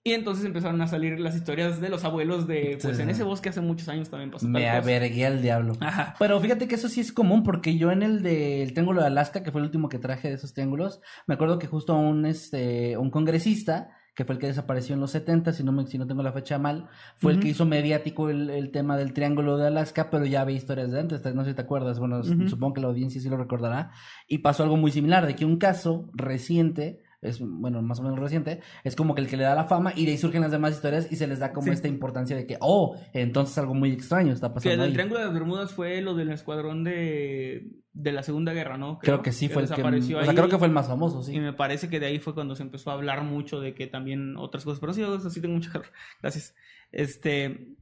y 0.04 0.12
entonces 0.12 0.44
empezaron 0.44 0.80
a 0.82 0.88
salir 0.88 1.20
las 1.20 1.36
historias 1.36 1.80
de 1.80 1.88
los 1.88 2.04
abuelos 2.04 2.46
de, 2.46 2.78
pues 2.82 2.96
Sí. 2.96 3.02
en 3.02 3.10
ese 3.10 3.22
bosque 3.22 3.50
hace 3.50 3.60
muchos 3.60 3.88
años 3.88 4.10
también 4.10 4.30
pasó. 4.30 4.48
Me 4.48 4.68
avergué 4.68 5.26
al 5.26 5.40
diablo. 5.42 5.74
Ajá. 5.80 6.14
Pero 6.18 6.40
fíjate 6.40 6.66
que 6.66 6.74
eso 6.74 6.88
sí 6.88 7.00
es 7.00 7.12
común 7.12 7.42
porque 7.42 7.76
yo 7.78 7.92
en 7.92 8.02
el 8.02 8.22
del 8.22 8.72
Triángulo 8.72 9.00
de 9.02 9.06
Alaska, 9.06 9.42
que 9.42 9.52
fue 9.52 9.60
el 9.60 9.66
último 9.66 9.88
que 9.88 9.98
traje 9.98 10.28
de 10.28 10.34
esos 10.34 10.54
triángulos, 10.54 11.00
me 11.26 11.34
acuerdo 11.34 11.58
que 11.58 11.66
justo 11.68 11.94
un, 11.96 12.26
este, 12.26 12.96
un 12.96 13.10
congresista, 13.10 13.90
que 14.14 14.26
fue 14.26 14.34
el 14.34 14.40
que 14.40 14.48
desapareció 14.48 14.94
en 14.94 15.00
los 15.00 15.10
70, 15.12 15.52
si 15.54 15.64
no, 15.64 15.72
me, 15.72 15.86
si 15.86 15.96
no 15.96 16.06
tengo 16.06 16.22
la 16.22 16.32
fecha 16.32 16.58
mal, 16.58 16.88
fue 17.16 17.32
el 17.32 17.40
que 17.40 17.48
hizo 17.48 17.64
mediático 17.64 18.28
el, 18.28 18.50
el 18.50 18.70
tema 18.70 18.98
del 18.98 19.14
Triángulo 19.14 19.56
de 19.56 19.68
Alaska, 19.68 20.10
pero 20.10 20.26
ya 20.26 20.42
había 20.42 20.56
historias 20.56 20.90
de 20.90 21.00
antes, 21.00 21.24
no 21.34 21.44
sé 21.44 21.50
si 21.50 21.56
te 21.56 21.62
acuerdas, 21.62 21.98
bueno, 21.98 22.22
supongo 22.22 22.74
que 22.74 22.80
la 22.82 22.88
audiencia 22.88 23.20
sí 23.22 23.30
lo 23.30 23.38
recordará, 23.38 23.92
y 24.28 24.38
pasó 24.38 24.64
algo 24.64 24.76
muy 24.76 24.90
similar, 24.90 25.26
de 25.26 25.34
que 25.34 25.46
un 25.46 25.56
caso 25.56 26.10
reciente, 26.12 27.00
es 27.22 27.38
bueno, 27.40 27.80
más 27.82 27.98
o 28.00 28.02
menos 28.02 28.18
reciente, 28.18 28.60
es 28.84 28.94
como 28.96 29.14
que 29.14 29.20
el 29.22 29.28
que 29.28 29.36
le 29.36 29.44
da 29.44 29.54
la 29.54 29.64
fama 29.64 29.92
y 29.96 30.04
de 30.04 30.10
ahí 30.12 30.18
surgen 30.18 30.42
las 30.42 30.50
demás 30.50 30.72
historias 30.74 31.10
y 31.10 31.16
se 31.16 31.26
les 31.26 31.38
da 31.38 31.52
como 31.52 31.68
Sí. 31.68 31.70
esta 31.72 31.88
importancia 31.88 32.36
de 32.36 32.46
que, 32.46 32.58
oh, 32.60 32.96
entonces 33.14 33.56
algo 33.58 33.74
muy 33.74 33.90
extraño 33.92 34.32
está 34.32 34.48
Que 34.48 34.54
pasando 34.54 34.74
el 34.84 34.88
ahí. 34.90 34.92
Triángulo 34.92 35.20
de 35.20 35.26
las 35.26 35.34
Bermudas 35.34 35.72
fue 35.72 36.00
lo 36.02 36.14
del 36.14 36.30
escuadrón 36.30 36.82
de, 36.84 37.70
de 37.92 38.12
la 38.12 38.22
Segunda 38.22 38.52
Guerra, 38.52 38.76
¿no? 38.76 38.98
Creo 38.98 39.22
que 39.22 39.30
sí 39.32 39.48
fue 39.48 39.62
el 39.62 39.68
que, 39.68 39.76
desapareció 39.76 40.18
o 40.18 40.22
sea, 40.22 40.30
ahí. 40.30 40.36
creo 40.36 40.48
que 40.48 40.58
fue 40.58 40.66
el 40.66 40.72
más 40.72 40.88
famoso, 40.88 41.22
sí. 41.22 41.34
Y 41.36 41.40
me 41.40 41.52
parece 41.52 41.88
que 41.88 42.00
de 42.00 42.06
ahí 42.06 42.18
fue 42.18 42.34
cuando 42.34 42.56
se 42.56 42.64
empezó 42.64 42.90
a 42.90 42.94
hablar 42.94 43.22
mucho 43.22 43.60
de 43.60 43.72
que 43.74 43.86
también 43.86 44.36
otras 44.36 44.64
cosas. 44.64 44.80
Pero 44.80 44.92
sí, 44.92 45.02
eso 45.02 45.30
sí 45.30 45.40
tengo 45.40 45.54
mucho 45.54 45.70
calor. 45.70 45.86
Gracias. 46.22 46.54
Este. 46.90 47.76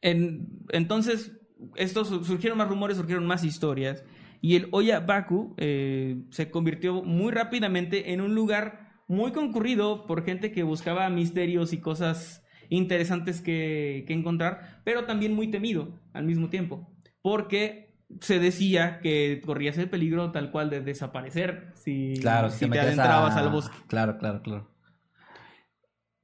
en- 0.00 0.48
entonces, 0.70 1.32
estos 1.76 2.08
su- 2.08 2.24
surgieron 2.24 2.58
más 2.58 2.68
rumores, 2.68 2.96
surgieron 2.96 3.26
más 3.26 3.42
historias. 3.44 4.04
Y 4.44 4.56
el 4.56 4.68
Oya 4.72 5.00
Baku 5.00 5.54
eh, 5.56 6.24
se 6.28 6.50
convirtió 6.50 7.02
muy 7.02 7.32
rápidamente 7.32 8.12
en 8.12 8.20
un 8.20 8.34
lugar 8.34 8.90
muy 9.08 9.32
concurrido 9.32 10.06
por 10.06 10.22
gente 10.22 10.52
que 10.52 10.62
buscaba 10.64 11.08
misterios 11.08 11.72
y 11.72 11.78
cosas 11.80 12.44
interesantes 12.68 13.40
que, 13.40 14.04
que 14.06 14.12
encontrar, 14.12 14.82
pero 14.84 15.06
también 15.06 15.34
muy 15.34 15.50
temido 15.50 15.98
al 16.12 16.24
mismo 16.24 16.50
tiempo. 16.50 16.92
Porque 17.22 17.94
se 18.20 18.38
decía 18.38 19.00
que 19.00 19.40
corrías 19.46 19.78
el 19.78 19.88
peligro 19.88 20.30
tal 20.30 20.50
cual 20.50 20.68
de 20.68 20.82
desaparecer 20.82 21.72
si, 21.74 22.12
Claro, 22.20 22.50
si 22.50 22.68
te 22.68 22.78
adentrabas 22.80 23.36
a- 23.36 23.40
al 23.40 23.48
bosque. 23.48 23.74
Claro, 23.86 24.18
claro, 24.18 24.42
claro. 24.42 24.70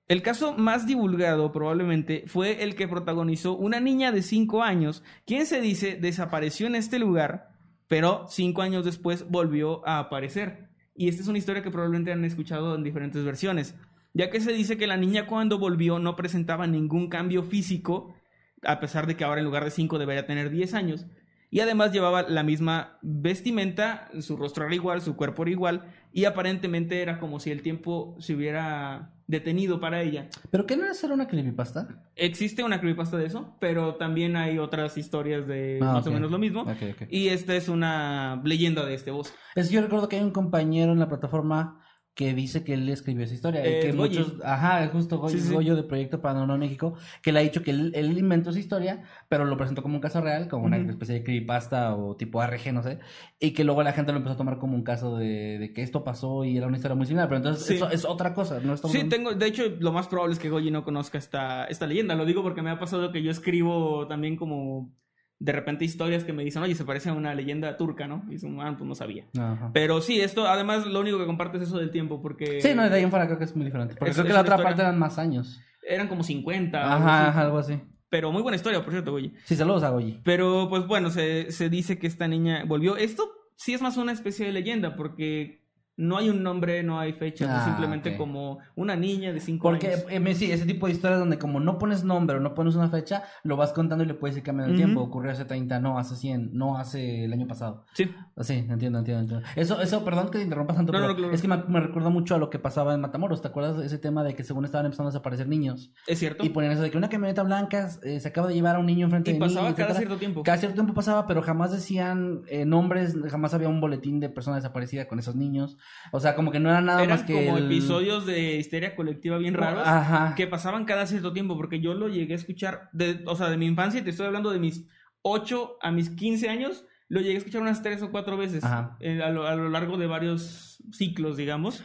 El 0.09 0.21
caso 0.21 0.55
más 0.59 0.87
divulgado 0.87 1.53
probablemente 1.53 2.25
fue 2.27 2.65
el 2.65 2.75
que 2.75 2.87
protagonizó 2.87 3.57
una 3.57 3.81
niña 3.81 4.13
de 4.13 4.21
5 4.23 4.63
años, 4.63 5.03
quien 5.25 5.47
se 5.47 5.63
dice 5.63 5.97
desapareció 5.97 6.67
en 6.67 6.75
este 6.75 6.99
lugar, 6.99 7.50
pero 7.91 8.27
5 8.29 8.63
años 8.63 8.85
después 8.85 9.29
volvió 9.29 9.85
a 9.85 9.99
aparecer. 9.99 10.69
Y 10.95 11.09
esta 11.09 11.23
es 11.23 11.29
una 11.29 11.39
historia 11.39 11.65
que 11.65 11.73
probablemente 11.73 12.13
han 12.13 12.25
escuchado 12.25 12.77
en 12.77 12.85
diferentes 12.85 13.25
versiones, 13.25 13.75
ya 14.15 14.31
que 14.31 14.41
se 14.41 14.53
dice 14.53 14.79
que 14.79 14.87
la 14.87 14.97
niña 14.97 15.27
cuando 15.27 15.59
volvió 15.59 15.99
no 15.99 16.15
presentaba 16.15 16.69
ningún 16.69 17.09
cambio 17.09 17.43
físico, 17.43 18.15
a 18.63 18.79
pesar 18.79 19.09
de 19.09 19.17
que 19.17 19.25
ahora 19.25 19.41
en 19.41 19.47
lugar 19.47 19.65
de 19.65 19.73
5 19.73 19.99
debería 19.99 20.25
tener 20.25 20.51
10 20.51 20.75
años. 20.75 21.07
Y 21.51 21.59
además 21.59 21.91
llevaba 21.91 22.23
la 22.23 22.45
misma 22.45 23.01
vestimenta, 23.03 24.09
su 24.21 24.37
rostro 24.37 24.67
era 24.67 24.75
igual, 24.77 25.01
su 25.01 25.17
cuerpo 25.17 25.43
era 25.43 25.51
igual, 25.51 25.93
y 26.13 26.27
aparentemente 26.27 27.03
era 27.03 27.19
como 27.19 27.41
si 27.41 27.51
el 27.51 27.61
tiempo 27.61 28.15
se 28.21 28.37
hubiera 28.37 29.17
detenido 29.31 29.81
para 29.81 30.03
ella. 30.03 30.29
¿Pero 30.51 30.67
qué 30.67 30.77
no 30.77 30.85
era 30.85 30.95
ser 30.95 31.13
una 31.13 31.27
creepypasta? 31.29 31.89
Existe 32.17 32.63
una 32.65 32.81
creepypasta 32.81 33.17
de 33.17 33.27
eso, 33.27 33.57
pero 33.61 33.95
también 33.95 34.37
hay 34.37 34.59
otras 34.59 34.99
historias 34.99 35.47
de 35.47 35.79
Ah, 35.81 35.95
más 35.95 36.07
o 36.07 36.11
menos 36.11 36.31
lo 36.31 36.39
mismo. 36.39 36.67
Y 37.09 37.29
esta 37.29 37.55
es 37.55 37.69
una 37.69 38.41
leyenda 38.45 38.85
de 38.85 38.95
este 38.95 39.11
bosque. 39.11 39.37
Es 39.55 39.69
que 39.69 39.75
yo 39.77 39.83
recuerdo 39.83 40.09
que 40.09 40.17
hay 40.17 40.23
un 40.23 40.33
compañero 40.33 40.93
en 40.93 40.99
la 40.99 41.09
plataforma 41.09 41.81
que 42.15 42.35
dice 42.35 42.65
que 42.65 42.75
él 42.75 42.89
escribió 42.89 43.25
esa 43.25 43.35
historia. 43.35 43.65
y 43.65 43.73
Eh, 43.75 43.81
que 43.81 43.93
Goyi. 43.93 44.19
muchos, 44.19 44.35
ajá, 44.45 44.87
justo 44.89 45.19
Goyo, 45.19 45.39
Sí, 45.39 45.41
sí. 45.47 45.55
Goyo 45.55 45.75
de 45.77 45.85
Proyecto 45.85 46.21
Paranormal 46.21 46.59
México, 46.59 46.95
que 47.23 47.33
le 47.33 47.39
ha 47.39 47.43
dicho 47.43 47.63
que 47.63 47.71
él, 47.71 47.93
él 47.95 48.19
inventó 48.19 48.51
esa 48.51 48.59
historia, 48.59 49.05
pero 49.29 49.45
lo 49.45 49.57
presentó 49.57 49.83
como 49.83 49.95
un 49.95 50.01
caso 50.01 50.21
real, 50.21 50.49
como 50.49 50.67
una 50.67 50.77
especie 50.77 51.15
de 51.15 51.23
creepypasta 51.25 51.95
o 51.95 52.17
tipo 52.17 52.43
RG, 52.43 52.73
no 52.75 52.83
sé, 52.83 52.99
y 53.39 53.53
que 53.53 53.65
luego 53.65 53.83
la 53.83 53.93
gente 53.93 54.13
lo 54.13 54.19
empezó 54.19 54.35
a 54.35 54.39
tomar 54.39 54.59
como 54.59 54.75
un 54.75 54.83
caso 54.83 55.17
de, 55.17 55.59
de 55.59 55.73
que 55.73 55.83
esto 55.83 56.05
pasó 56.05 56.45
y 56.45 56.57
era 56.57 56.67
una 56.67 56.77
historia 56.77 56.95
muy 56.97 57.07
similar, 57.07 57.29
pero 57.29 57.39
entonces 57.39 57.65
Sí. 57.65 57.75
eso 57.77 57.89
es 57.91 58.05
otra 58.05 58.35
cosa, 58.35 58.61
no 58.61 58.75
estamos 58.75 58.93
Sí, 58.93 58.99
hablando- 58.99 59.17
tengo, 59.17 59.35
de 59.35 59.47
hecho, 59.47 59.63
lo 59.79 59.93
más 59.93 60.09
probable 60.09 60.35
es 60.35 60.39
que 60.41 60.51
Goyi 60.51 60.71
no 60.71 60.85
conozca 60.85 61.17
esta, 61.17 61.65
esta 61.67 61.87
leyenda. 61.87 62.15
Lo 62.17 62.25
digo 62.27 62.43
porque 62.43 62.61
me 62.61 62.71
ha 62.71 62.79
pasado 62.79 63.13
que 63.13 63.23
yo 63.23 63.31
escribo 63.31 64.07
también 64.09 64.37
como 64.37 64.93
de 65.41 65.53
repente 65.53 65.85
historias 65.85 66.23
que 66.23 66.33
me 66.33 66.45
dicen, 66.45 66.63
oye, 66.63 66.75
se 66.75 66.85
parece 66.85 67.09
a 67.09 67.15
una 67.15 67.35
leyenda 67.35 67.77
turca, 67.77 68.07
¿no? 68.07 68.23
Y 68.29 68.33
dicen, 68.33 68.61
ah, 68.61 68.75
pues 68.79 68.87
no 68.87 68.95
sabía. 68.95 69.25
Ajá. 69.37 69.71
Pero 69.73 70.01
sí, 70.03 70.21
esto, 70.21 70.47
además, 70.47 70.87
lo 70.87 71.01
único 71.01 71.19
que 71.19 71.27
comparte 71.27 71.57
es 71.57 71.65
eso 71.65 71.79
del 71.79 71.91
tiempo, 71.91 72.21
porque... 72.21 72.61
Sí, 72.61 72.75
no, 72.75 72.89
de 72.89 72.95
ahí 72.95 73.03
en 73.03 73.11
fuera 73.11 73.27
creo 73.27 73.39
que 73.39 73.45
es 73.45 73.57
muy 73.57 73.65
diferente. 73.65 73.95
Porque 73.97 74.11
Es- 74.11 74.17
creo 74.17 74.27
que 74.27 74.33
la 74.35 74.43
otra 74.43 74.55
historia- 74.57 74.69
parte 74.69 74.83
eran 74.83 74.99
más 74.99 75.19
años. 75.19 75.61
Eran 75.83 76.07
como 76.09 76.23
50. 76.23 76.79
algo 76.83 77.07
Ajá, 77.07 77.21
así. 77.23 77.29
ajá, 77.31 77.41
algo 77.43 77.59
así. 77.59 77.81
Pero 78.11 78.31
muy 78.33 78.43
buena 78.43 78.57
historia, 78.57 78.83
por 78.83 78.93
cierto, 78.93 79.13
Goyi. 79.13 79.33
Sí, 79.45 79.57
saludos 79.57 79.83
a 79.83 79.89
Goyi. 79.91 80.21
Pero 80.25 80.67
pues 80.69 80.87
bueno, 80.87 81.11
se, 81.11 81.51
se 81.53 81.71
dice 81.71 81.99
que 81.99 82.07
esta 82.07 82.29
niña 82.29 82.65
volvió. 82.67 82.97
Esto 82.97 83.31
sí 83.57 83.73
es 83.73 83.81
más 83.81 83.97
una 83.97 84.13
especie 84.13 84.45
de 84.47 84.53
leyenda 84.53 84.95
porque 84.97 85.60
no 86.01 86.17
hay 86.17 86.29
un 86.31 86.43
nombre, 86.43 86.83
no 86.83 86.99
hay 86.99 87.13
fecha, 87.13 87.45
es 87.45 87.51
Ah, 87.51 87.65
simplemente 87.65 88.17
como 88.17 88.59
una 88.75 88.97
niña 88.97 89.33
de 89.33 89.41
5 89.41 89.63
Porque 89.63 89.89
años. 89.89 90.05
eh, 90.09 90.35
sí, 90.35 90.51
ese 90.51 90.67
tipo 90.67 90.87
de 90.87 90.93
historias 90.93 91.21
donde 91.21 91.39
como 91.39 91.61
no 91.61 91.79
pones 91.79 92.03
nombre 92.05 92.37
o 92.37 92.41
no 92.41 92.55
pones 92.55 92.75
una 92.75 92.89
fecha, 92.89 93.23
lo 93.45 93.57
vas 93.57 93.73
contando 93.73 94.03
y 94.05 94.07
le 94.07 94.15
puedes 94.15 94.37
ir 94.37 94.43
cambiando 94.43 94.73
el 94.73 94.77
tiempo. 94.79 95.01
Ocurrió 95.03 95.31
hace 95.33 95.45
30, 95.45 95.79
no 95.81 95.99
hace 95.99 96.17
100, 96.17 96.51
no 96.53 96.79
hace 96.79 97.25
el 97.25 97.33
año 97.33 97.47
pasado. 97.47 97.85
Sí, 97.95 98.11
Sí, 98.41 98.55
entiendo, 98.55 98.99
entiendo, 99.01 99.21
entiendo. 99.23 99.43
Eso, 99.55 99.81
eso, 99.83 100.03
perdón 100.05 100.31
que 100.31 100.39
te 100.39 100.45
interrumpa 100.45 100.75
tanto, 100.75 100.93
No, 100.93 100.99
pero 100.99 101.15
no, 101.29 101.31
es 101.33 101.43
que 101.43 101.49
me, 101.49 101.59
me 101.69 101.81
recuerda 101.81 102.09
mucho 102.09 102.35
a 102.35 102.39
lo 102.39 102.49
que 102.49 102.59
pasaba 102.59 102.95
en 102.95 103.01
Matamoros. 103.03 103.43
¿Te 103.43 103.49
acuerdas 103.49 103.77
de 103.77 103.85
ese 103.87 103.99
tema 103.99 104.25
de 104.25 104.35
que 104.35 104.43
según 104.45 104.65
estaban 104.65 104.87
empezando 104.87 105.09
a 105.09 105.13
desaparecer 105.13 105.47
niños? 105.49 105.93
es 106.07 106.19
cierto. 106.19 106.45
Y 106.45 106.49
ponían 106.49 106.73
eso 106.73 106.83
de 106.83 106.91
que 106.91 106.97
una 106.97 107.09
camioneta 107.11 107.43
blanca 107.43 107.91
eh, 108.03 108.19
se 108.19 108.29
acaba 108.29 108.49
de 108.49 108.55
llevar 108.55 108.77
a 108.77 108.79
un 108.79 108.87
niño 108.87 109.05
enfrente 109.07 109.31
Y 109.31 109.35
de 109.35 109.41
mí. 109.41 109.47
pasaba 109.47 109.75
cada 109.75 109.95
cierto 109.95 110.17
tiempo. 110.17 110.43
Cada 110.43 110.57
cierto 110.57 110.75
tiempo 110.75 110.95
pasaba, 110.95 111.27
pero 111.27 111.43
jamás 111.43 111.71
decían 111.71 112.43
eh, 112.49 112.65
nombres, 112.65 113.15
jamás 113.31 113.53
había 113.53 113.69
un 113.69 113.81
boletín 113.81 114.21
de 114.21 114.31
persona 114.31 114.57
desaparecida 114.57 115.07
con 115.07 115.19
esos 115.19 115.37
niños. 115.37 115.77
O 116.13 116.21
sea, 116.21 116.35
como 116.35 116.51
que 116.51 116.61
no 116.61 116.71
era 116.71 116.81
nada 116.81 117.03
Eran 117.03 117.19
más 117.19 117.27
que. 117.27 117.33
como 117.35 117.59
el- 117.59 117.67
episodios 117.67 118.27
de 118.27 118.57
histeria 118.57 118.97
colectiva 118.97 119.39
bien 119.39 119.55
raros 119.55 119.87
Ajá. 119.87 120.35
que 120.37 120.47
pasaban 120.47 120.85
cada 120.85 121.07
cierto 121.07 121.33
tiempo, 121.33 121.57
porque 121.57 121.81
yo 121.81 121.95
lo 121.95 122.09
llegué 122.09 122.33
a 122.33 122.37
escuchar, 122.37 122.89
de, 122.93 123.23
o 123.27 123.37
sea, 123.37 123.49
de 123.51 123.57
mi 123.57 123.67
infancia, 123.67 124.03
te 124.03 124.11
estoy 124.11 124.27
hablando 124.27 124.51
de 124.51 124.59
mis 124.59 124.87
8 125.23 125.77
a 125.83 125.91
mis 125.91 126.11
15 126.11 126.49
años, 126.49 126.85
lo 127.09 127.21
llegué 127.21 127.35
a 127.35 127.39
escuchar 127.39 127.63
unas 127.63 127.83
3 127.83 128.03
o 128.03 128.11
4 128.11 128.37
veces 128.37 128.65
eh, 129.01 129.21
a, 129.23 129.31
lo, 129.31 129.47
a 129.47 129.55
lo 129.55 129.69
largo 129.69 129.99
de 129.99 130.07
varios 130.07 130.83
ciclos, 130.93 131.37
digamos, 131.37 131.83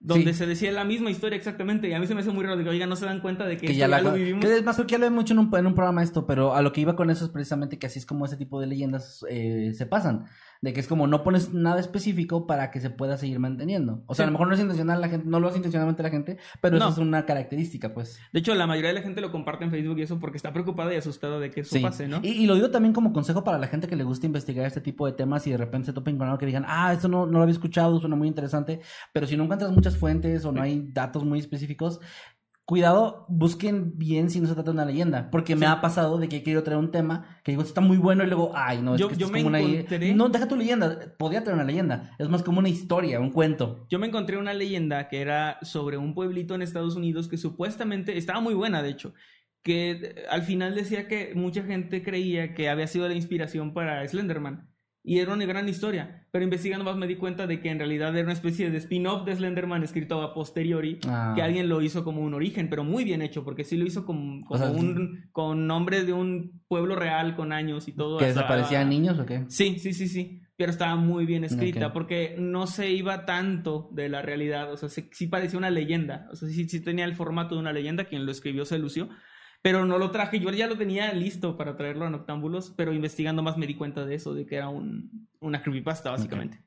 donde 0.00 0.32
Sí. 0.34 0.40
se 0.40 0.46
decía 0.46 0.70
la 0.70 0.84
misma 0.84 1.10
historia 1.10 1.36
exactamente, 1.36 1.88
y 1.88 1.94
a 1.94 1.98
mí 1.98 2.06
se 2.06 2.14
me 2.14 2.20
hace 2.20 2.30
muy 2.30 2.44
raro, 2.44 2.58
digo, 2.58 2.68
oiga, 2.70 2.86
no 2.86 2.94
se 2.94 3.06
dan 3.06 3.20
cuenta 3.20 3.46
de 3.46 3.56
que, 3.56 3.74
ya 3.74 3.88
la 3.88 4.02
lo 4.02 4.12
vivimos. 4.12 4.44
que 4.44 4.54
es 4.56 4.62
más 4.62 4.76
porque 4.76 4.92
ya 4.92 4.98
lo 4.98 5.10
mucho 5.10 5.32
en 5.32 5.38
un, 5.38 5.50
en 5.56 5.66
un 5.66 5.74
programa 5.74 6.02
esto, 6.02 6.26
pero 6.26 6.54
a 6.54 6.60
lo 6.60 6.72
que 6.74 6.82
iba 6.82 6.94
con 6.94 7.08
eso 7.08 7.24
es 7.24 7.30
precisamente 7.30 7.78
que 7.78 7.86
así 7.86 7.98
es 8.00 8.04
como 8.04 8.26
ese 8.26 8.36
tipo 8.36 8.60
de 8.60 8.66
leyendas 8.66 9.24
eh, 9.30 9.72
se 9.74 9.86
pasan. 9.86 10.26
De 10.64 10.72
que 10.72 10.80
es 10.80 10.88
como 10.88 11.06
no 11.06 11.22
pones 11.22 11.52
nada 11.52 11.78
específico 11.78 12.46
para 12.46 12.70
que 12.70 12.80
se 12.80 12.88
pueda 12.88 13.18
seguir 13.18 13.38
manteniendo. 13.38 14.02
O 14.06 14.14
sea, 14.14 14.24
Sí. 14.24 14.28
a 14.28 14.30
lo 14.30 14.32
mejor 14.32 14.48
no 14.48 14.54
es 14.54 14.60
intencional 14.60 14.98
la 15.00 15.08
gente, 15.10 15.28
no 15.28 15.38
lo 15.38 15.48
hace 15.48 15.58
intencionalmente 15.58 16.02
la 16.02 16.08
gente, 16.10 16.38
pero 16.62 16.78
No. 16.78 16.84
eso 16.86 16.92
es 16.94 16.98
una 17.06 17.26
característica, 17.26 17.92
pues. 17.92 18.18
De 18.32 18.40
hecho, 18.40 18.54
la 18.54 18.66
mayoría 18.66 18.88
de 18.88 18.94
la 18.94 19.02
gente 19.02 19.20
lo 19.20 19.30
comparte 19.30 19.64
en 19.64 19.70
Facebook 19.70 19.98
y 19.98 20.02
eso 20.02 20.18
porque 20.18 20.38
está 20.38 20.52
preocupada 20.54 20.94
y 20.94 20.96
asustada 20.96 21.38
de 21.38 21.50
que 21.50 21.60
eso 21.60 21.76
Sí. 21.76 21.80
pase, 21.82 22.08
¿no? 22.08 22.20
Y, 22.22 22.28
y 22.28 22.46
lo 22.46 22.54
digo 22.54 22.70
también 22.70 22.94
como 22.94 23.12
consejo 23.12 23.44
para 23.44 23.58
la 23.58 23.66
gente 23.66 23.86
que 23.88 23.96
le 23.96 24.04
gusta 24.04 24.24
investigar 24.26 24.64
este 24.66 24.80
tipo 24.80 25.04
de 25.06 25.12
temas 25.12 25.46
y 25.46 25.50
de 25.50 25.58
repente 25.58 25.86
se 25.86 25.92
topen 25.92 26.16
con 26.16 26.26
algo 26.28 26.38
que 26.38 26.46
digan, 26.46 26.64
ah, 26.66 26.92
esto 26.94 27.08
no, 27.08 27.26
no 27.26 27.32
lo 27.32 27.42
había 27.42 27.52
escuchado, 27.52 28.00
suena 28.00 28.16
muy 28.16 28.28
interesante, 28.28 28.80
pero 29.12 29.26
si 29.26 29.36
no 29.36 29.44
encuentras 29.44 29.70
muchas 29.70 29.98
fuentes 29.98 30.44
o 30.46 30.52
no 30.52 30.62
hay 30.62 30.88
datos 30.92 31.24
muy 31.24 31.38
específicos, 31.40 32.00
cuidado, 32.64 33.26
busquen 33.28 33.98
bien 33.98 34.30
si 34.30 34.40
no 34.40 34.46
se 34.46 34.54
trata 34.54 34.70
de 34.70 34.74
una 34.74 34.84
leyenda, 34.86 35.28
porque 35.30 35.54
me 35.54 35.66
ha 35.66 35.80
pasado 35.82 36.16
de 36.18 36.28
que 36.28 36.36
he 36.36 36.42
querido 36.42 36.62
traer 36.62 36.78
un 36.78 36.90
tema 36.90 37.38
que 37.44 37.52
digo, 37.52 37.62
esto 37.62 37.70
está 37.72 37.80
muy 37.82 37.98
bueno 37.98 38.24
y 38.24 38.26
luego, 38.26 38.52
ay, 38.54 38.80
no, 38.80 38.94
es 38.94 39.00
Yo- 39.00 39.08
que 39.08 39.14
esto 39.14 39.20
yo 39.20 39.26
es 39.26 39.32
me 39.32 39.38
como 39.42 39.48
una... 39.50 39.60
encontré- 39.60 40.14
No, 40.14 40.28
deja 40.30 40.48
tu 40.48 40.56
leyenda, 40.56 41.14
podría 41.18 41.42
traer 41.42 41.56
una 41.56 41.64
leyenda, 41.66 42.14
es 42.18 42.28
más 42.28 42.42
como 42.42 42.60
una 42.60 42.68
historia, 42.70 43.20
un 43.20 43.30
cuento. 43.30 43.86
Yo 43.90 43.98
me 43.98 44.06
encontré 44.06 44.38
una 44.38 44.54
leyenda 44.54 45.08
que 45.08 45.20
era 45.20 45.58
sobre 45.62 45.98
un 45.98 46.14
pueblito 46.14 46.54
en 46.54 46.62
Estados 46.62 46.96
Unidos 46.96 47.28
que 47.28 47.36
supuestamente 47.36 48.16
estaba 48.16 48.40
muy 48.40 48.54
buena, 48.54 48.82
de 48.82 48.90
hecho, 48.90 49.12
que 49.62 50.14
al 50.30 50.42
final 50.42 50.74
decía 50.74 51.06
que 51.08 51.32
mucha 51.34 51.62
gente 51.64 52.02
creía 52.02 52.54
que 52.54 52.68
había 52.68 52.86
sido 52.86 53.08
la 53.08 53.14
inspiración 53.14 53.72
para 53.74 54.06
Slenderman. 54.08 54.68
Y 55.06 55.18
era 55.18 55.34
una 55.34 55.44
gran 55.44 55.68
historia, 55.68 56.26
pero 56.30 56.44
investigando 56.44 56.82
más 56.82 56.96
me 56.96 57.06
di 57.06 57.16
cuenta 57.16 57.46
de 57.46 57.60
que 57.60 57.68
en 57.68 57.78
realidad 57.78 58.16
era 58.16 58.24
una 58.24 58.32
especie 58.32 58.70
de 58.70 58.78
spin-off 58.78 59.26
de 59.26 59.36
Slenderman 59.36 59.82
escrito 59.82 60.22
a 60.22 60.32
posteriori, 60.32 60.98
Ah. 61.06 61.34
que 61.36 61.42
alguien 61.42 61.68
lo 61.68 61.82
hizo 61.82 62.04
como 62.04 62.22
un 62.22 62.32
origen, 62.32 62.70
pero 62.70 62.84
muy 62.84 63.04
bien 63.04 63.20
hecho, 63.20 63.44
porque 63.44 63.64
sí 63.64 63.76
lo 63.76 63.84
hizo 63.84 64.06
como, 64.06 64.42
como 64.46 64.58
sea, 64.58 64.70
un, 64.70 65.28
con 65.30 65.66
nombres 65.66 66.06
de 66.06 66.14
un 66.14 66.62
pueblo 66.68 66.96
real 66.96 67.36
con 67.36 67.52
años 67.52 67.86
y 67.86 67.92
todo. 67.92 68.16
¿Que 68.18 68.26
desaparecían 68.28 68.88
niños 68.88 69.18
o 69.18 69.26
qué? 69.26 69.44
Sí, 69.48 69.78
sí, 69.78 69.92
sí, 69.92 70.08
sí. 70.08 70.40
Pero 70.56 70.70
estaba 70.70 70.94
muy 70.96 71.26
bien 71.26 71.42
escrita 71.44 71.92
porque 71.92 72.36
no 72.38 72.66
se 72.68 72.90
iba 72.90 73.26
tanto 73.26 73.90
de 73.92 74.08
la 74.08 74.22
realidad. 74.22 74.72
O 74.72 74.76
sea, 74.76 74.88
sí, 74.88 75.08
sí 75.12 75.26
parecía 75.26 75.58
una 75.58 75.68
leyenda. 75.68 76.28
O 76.32 76.36
sea, 76.36 76.48
sí, 76.48 76.68
sí 76.68 76.80
tenía 76.80 77.04
el 77.04 77.14
formato 77.14 77.56
de 77.56 77.60
una 77.60 77.72
leyenda. 77.72 78.04
Quien 78.04 78.24
lo 78.24 78.30
escribió 78.30 78.64
se 78.64 78.78
lució. 78.78 79.08
Pero 79.64 79.86
no 79.86 79.96
lo 79.96 80.10
traje. 80.10 80.40
Yo 80.40 80.50
ya 80.50 80.66
lo 80.66 80.76
tenía 80.76 81.10
listo 81.14 81.56
para 81.56 81.74
traerlo 81.78 82.04
a 82.04 82.10
Noctámbulos. 82.10 82.74
Pero 82.76 82.92
investigando 82.92 83.42
más 83.42 83.56
me 83.56 83.66
di 83.66 83.74
cuenta 83.76 84.04
de 84.04 84.14
eso, 84.14 84.34
de 84.34 84.44
que 84.44 84.56
era 84.56 84.68
un, 84.68 85.26
una 85.40 85.62
creepypasta, 85.62 86.10
básicamente. 86.10 86.58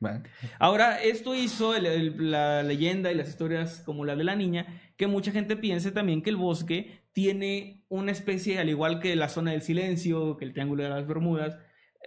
Ahora, 0.58 1.00
esto 1.04 1.36
hizo 1.36 1.76
el- 1.76 1.86
el- 1.86 2.32
la 2.32 2.64
leyenda 2.64 3.12
y 3.12 3.16
las 3.16 3.30
historias 3.30 3.84
como 3.86 4.04
la 4.04 4.16
de 4.16 4.24
la 4.24 4.36
niña, 4.36 4.66
que 4.98 5.06
mucha 5.06 5.32
gente 5.32 5.56
piense 5.56 5.92
también 5.92 6.24
que 6.24 6.32
el 6.32 6.38
bosque 6.38 7.04
tiene 7.14 7.84
una 7.88 8.12
especie, 8.12 8.58
al 8.58 8.70
igual 8.70 9.00
que 9.00 9.16
la 9.16 9.30
zona 9.30 9.52
del 9.52 9.62
silencio, 9.62 10.36
que 10.38 10.46
el 10.46 10.54
triángulo 10.54 10.82
de 10.82 10.90
las 10.90 11.06
Bermudas, 11.08 11.56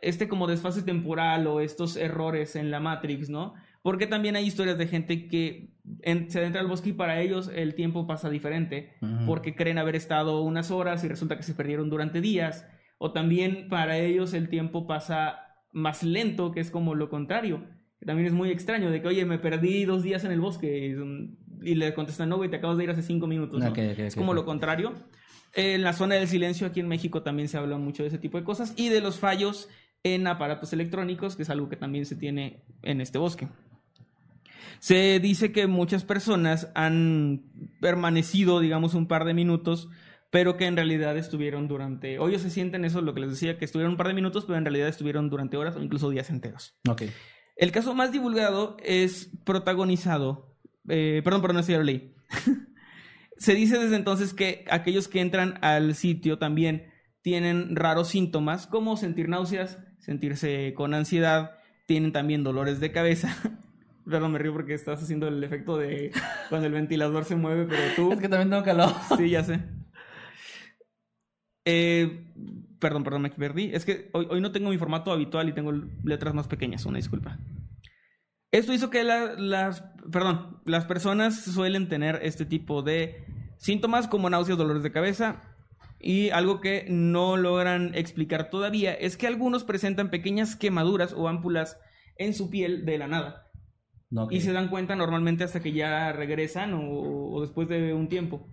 este 0.03 0.27
como 0.27 0.49
desfase 0.49 0.83
temporal 0.83 1.47
o 1.47 1.61
estos 1.61 1.97
errores 1.97 2.57
en 2.57 2.73
la 2.73 2.81
Matrix, 2.81 3.29
¿no? 3.31 3.55
Porque 3.83 4.07
también 4.09 4.35
hay 4.37 4.45
historias 4.47 4.77
de 4.77 4.87
gente 4.89 5.29
que 5.29 5.71
en- 6.03 6.31
se 6.31 6.39
adentra 6.39 6.61
al 6.61 6.67
bosque 6.67 6.91
y 6.91 6.93
para 6.93 7.21
ellos 7.21 7.51
el 7.55 7.75
tiempo 7.75 8.07
pasa 8.07 8.31
diferente, 8.31 8.95
Ujú. 9.03 9.27
porque 9.27 9.55
creen 9.55 9.79
haber 9.79 9.97
estado 9.97 10.43
unas 10.43 10.71
horas 10.71 11.03
y 11.05 11.09
resulta 11.09 11.37
que 11.37 11.43
se 11.43 11.55
perdieron 11.55 11.91
durante 11.91 12.21
días, 12.21 12.67
o 12.99 13.13
también 13.13 13.69
para 13.69 13.99
ellos 13.99 14.35
el 14.35 14.49
tiempo 14.49 14.87
pasa 14.87 15.41
más 15.73 16.03
lento, 16.03 16.53
que 16.53 16.61
es 16.61 16.71
como 16.71 16.95
lo 16.95 17.09
contrario, 17.09 17.65
que 17.99 18.07
también 18.07 18.27
es 18.27 18.33
muy 18.33 18.51
extraño, 18.51 18.91
de 18.91 19.01
que, 19.03 19.09
oye, 19.09 19.25
me 19.25 19.39
perdí 19.39 19.85
dos 19.85 20.03
días 20.03 20.25
en 20.25 20.33
el 20.33 20.41
bosque, 20.41 20.89
y, 20.89 21.71
y 21.71 21.75
le 21.75 21.93
contestan, 21.95 22.29
no, 22.29 22.37
güey, 22.39 22.51
te 22.51 22.57
acabas 22.57 22.77
de 22.79 22.85
ir 22.85 22.91
hace 22.91 23.03
cinco 23.03 23.27
minutos, 23.27 23.61
¿no? 23.63 23.69
Ok, 23.71 23.79
ok, 23.93 23.99
es 24.01 24.17
como 24.17 24.33
ok. 24.33 24.37
lo 24.37 24.45
contrario. 24.45 24.95
En 25.55 25.83
la 25.83 25.93
zona 25.93 26.15
del 26.15 26.29
silencio 26.29 26.67
aquí 26.67 26.81
en 26.81 26.89
México 26.89 27.23
también 27.23 27.49
se 27.49 27.59
habla 27.59 27.77
mucho 27.77 28.03
de 28.05 28.09
ese 28.09 28.19
tipo 28.19 28.39
de 28.39 28.45
cosas 28.45 28.73
y 28.77 28.89
de 28.89 29.01
los 29.01 29.19
fallos 29.19 29.69
en 30.05 30.27
aparatos 30.27 30.73
electrónicos, 30.73 31.37
que 31.37 31.43
es 31.43 31.51
algo 31.51 31.69
que 31.69 31.77
también 31.77 32.07
se 32.07 32.17
tiene 32.17 32.63
en 32.83 33.01
este 33.01 33.19
bosque. 33.19 33.49
Se 34.81 35.21
dice 35.21 35.53
que 35.53 35.67
muchas 35.67 36.05
personas 36.05 36.73
han 36.75 37.45
permanecido, 37.81 38.61
digamos, 38.61 38.95
un 38.95 39.07
par 39.07 39.25
de 39.27 39.35
minutos, 39.35 39.89
pero 40.31 40.57
que 40.57 40.65
en 40.67 40.75
realidad 40.75 41.17
estuvieron 41.17 41.69
durante... 41.69 42.19
O 42.19 42.29
ellos 42.29 42.43
se 42.43 42.51
sienten 42.51 42.85
eso, 42.85 43.03
lo 43.03 43.13
que 43.13 43.21
les 43.21 43.31
decía, 43.31 43.59
que 43.59 43.67
estuvieron 43.67 43.93
un 43.93 43.97
par 43.99 44.09
de 44.09 44.15
minutos, 44.15 44.45
pero 44.47 44.57
en 44.57 44.65
realidad 44.65 44.89
estuvieron 44.89 45.29
durante 45.29 45.59
horas 45.59 45.77
o 45.77 45.83
incluso 45.83 46.09
días 46.09 46.31
enteros. 46.31 46.75
Ok. 46.89 47.03
El 47.57 47.73
caso 47.73 47.95
más 47.95 48.11
divulgado 48.11 48.79
es 48.83 49.31
protagonizado. 49.45 50.57
eh, 50.89 51.21
perdón, 51.23 51.43
perdón, 51.43 51.59
esto 51.61 51.73
ya 51.73 51.79
lo 51.79 51.85
leí. 51.85 52.15
Se 53.37 53.55
dice 53.55 53.79
desde 53.79 53.97
entonces 53.97 54.33
que 54.33 54.65
aquellos 54.71 55.09
que 55.09 55.21
entran 55.21 55.59
al 55.61 55.95
sitio 55.95 56.39
también 56.39 56.91
tienen 57.21 57.77
raros 57.77 58.09
síntomas, 58.09 58.67
como 58.67 58.97
sentir 58.97 59.29
náuseas, 59.29 59.79
sentirse 59.99 60.73
con 60.75 60.95
ansiedad, 60.95 61.53
tienen 61.87 62.13
también 62.13 62.45
dolores 62.45 62.81
de 62.81 62.93
cabeza. 62.93 63.37
Perdón, 64.09 64.33
me 64.33 64.39
río 64.39 64.53
porque 64.53 64.75
estás 64.75 65.03
haciendo 65.03 65.29
el 65.29 65.43
efecto 65.45 65.77
de 65.77 66.11
cuando 66.49 66.67
el 66.67 66.73
ventilador 66.73 67.25
se 67.25 67.37
mueve, 67.37 67.67
pero 67.69 67.83
tú. 67.97 68.13
Es 68.13 68.21
que 68.21 68.29
también 68.29 68.51
tengo 68.51 68.63
calor. 68.65 68.93
Sí, 69.17 69.31
ya 69.31 69.45
sé. 69.45 69.61
Eh, 71.65 72.33
perdón, 72.79 73.05
perdón, 73.05 73.23
me 73.23 73.31
perdí. 73.31 73.71
Es 73.73 73.85
que 73.85 74.09
hoy, 74.13 74.27
hoy 74.31 74.41
no 74.41 74.53
tengo 74.53 74.71
mi 74.71 74.79
formato 74.79 75.13
habitual 75.13 75.49
y 75.49 75.53
tengo 75.53 75.73
letras 76.05 76.35
más 76.35 76.49
pequeñas, 76.49 76.87
una 76.87 76.97
disculpa. 76.99 77.39
Esto 78.53 78.73
hizo 78.73 78.91
que 78.91 79.05
la- 79.05 79.35
las, 79.35 79.83
perdón, 80.11 80.61
las 80.65 80.85
personas 80.87 81.41
suelen 81.45 81.89
tener 81.89 82.19
este 82.23 82.45
tipo 82.45 82.83
de 82.83 83.25
síntomas 83.59 84.09
como 84.09 84.31
náuseas, 84.31 84.59
dolores 84.59 84.83
de 84.83 84.91
cabeza 84.91 85.43
y 86.01 86.31
algo 86.31 86.61
que 86.61 86.87
no 86.89 87.37
logran 87.37 87.95
explicar 87.95 88.49
todavía 88.51 88.95
es 88.95 89.17
que 89.19 89.27
algunos 89.27 89.65
presentan 89.65 90.11
pequeñas 90.11 90.57
quemaduras 90.57 91.13
o 91.13 91.29
ámpulas 91.29 91.79
en 92.17 92.33
su 92.35 92.49
piel 92.51 92.87
de 92.87 92.97
la 92.99 93.07
nada 93.07 93.50
Ok. 94.15 94.33
y 94.33 94.41
se 94.41 94.53
dan 94.53 94.69
cuenta 94.69 94.97
normalmente 94.97 95.45
hasta 95.45 95.61
que 95.61 95.73
ya 95.73 96.13
regresan 96.13 96.75
o, 96.75 97.33
o 97.33 97.41
después 97.41 97.69
de 97.69 97.95
un 97.95 98.09
tiempo. 98.09 98.49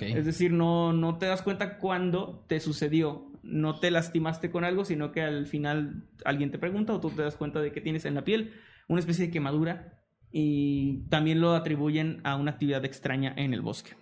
Es 0.00 0.24
decir, 0.24 0.52
no, 0.52 0.92
no 0.92 1.18
te 1.18 1.26
das 1.26 1.42
cuenta 1.42 1.78
cuándo 1.78 2.44
te 2.48 2.60
sucedió. 2.60 3.28
No 3.42 3.80
te 3.80 3.90
lastimaste 3.90 4.50
con 4.50 4.64
algo, 4.64 4.84
sino 4.84 5.10
que 5.10 5.22
al 5.22 5.46
final 5.46 6.04
alguien 6.24 6.52
te 6.52 6.58
pregunta 6.58 6.92
o 6.92 7.00
tú 7.00 7.10
te 7.10 7.22
das 7.22 7.36
cuenta 7.36 7.60
de 7.60 7.72
que 7.72 7.80
tienes 7.80 8.04
en 8.04 8.14
la 8.14 8.22
piel 8.22 8.52
una 8.86 9.00
especie 9.00 9.26
de 9.26 9.32
quemadura 9.32 9.98
y 10.30 11.08
también 11.08 11.40
lo 11.40 11.54
atribuyen 11.54 12.20
a 12.22 12.36
una 12.36 12.52
actividad 12.52 12.84
extraña 12.84 13.34
en 13.36 13.52
el 13.52 13.60
bosque. 13.60 13.96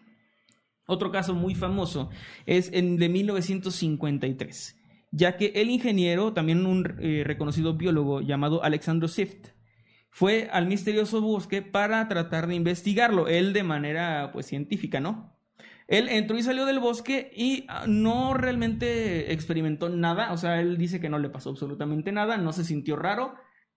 Otro 0.87 1.11
caso 1.11 1.35
muy 1.35 1.55
famoso 1.55 2.11
es 2.45 2.71
en 2.73 2.99
de 2.99 3.09
1953, 3.09 4.77
ya 5.13 5.37
que 5.37 5.53
el 5.55 5.71
ingeniero, 5.71 6.35
también 6.35 6.67
un 6.67 6.97
eh, 7.01 7.23
reconocido 7.25 7.75
biólogo 7.75 8.21
llamado 8.21 8.63
Alexandro 8.63 9.09
Sift, 9.09 9.49
fue 10.11 10.49
al 10.53 10.67
misterioso 10.67 11.21
bosque 11.21 11.63
para 11.63 12.07
tratar 12.09 12.47
de 12.47 12.57
investigarlo, 12.57 13.29
él 13.29 13.53
de 13.53 13.63
manera 13.63 14.31
pues 14.33 14.47
científica, 14.47 15.01
¿no? 15.01 15.37
Él 15.87 16.09
entró 16.09 16.39
y 16.39 16.43
salió 16.43 16.67
del 16.67 16.79
bosque 16.79 17.33
y 17.35 17.65
ah, 17.69 17.85
no 17.89 18.35
realmente 18.35 19.33
experimentó 19.33 19.89
nada, 19.89 20.33
o 20.33 20.37
sea, 20.37 20.61
él 20.61 20.79
dice 20.79 21.01
que 21.01 21.09
no 21.09 21.19
le 21.19 21.31
pasó 21.31 21.51
absolutamente 21.51 22.13
nada, 22.13 22.37
no 22.37 22.53
se 22.53 22.65
sintió 22.65 22.97
raro, 22.97 23.35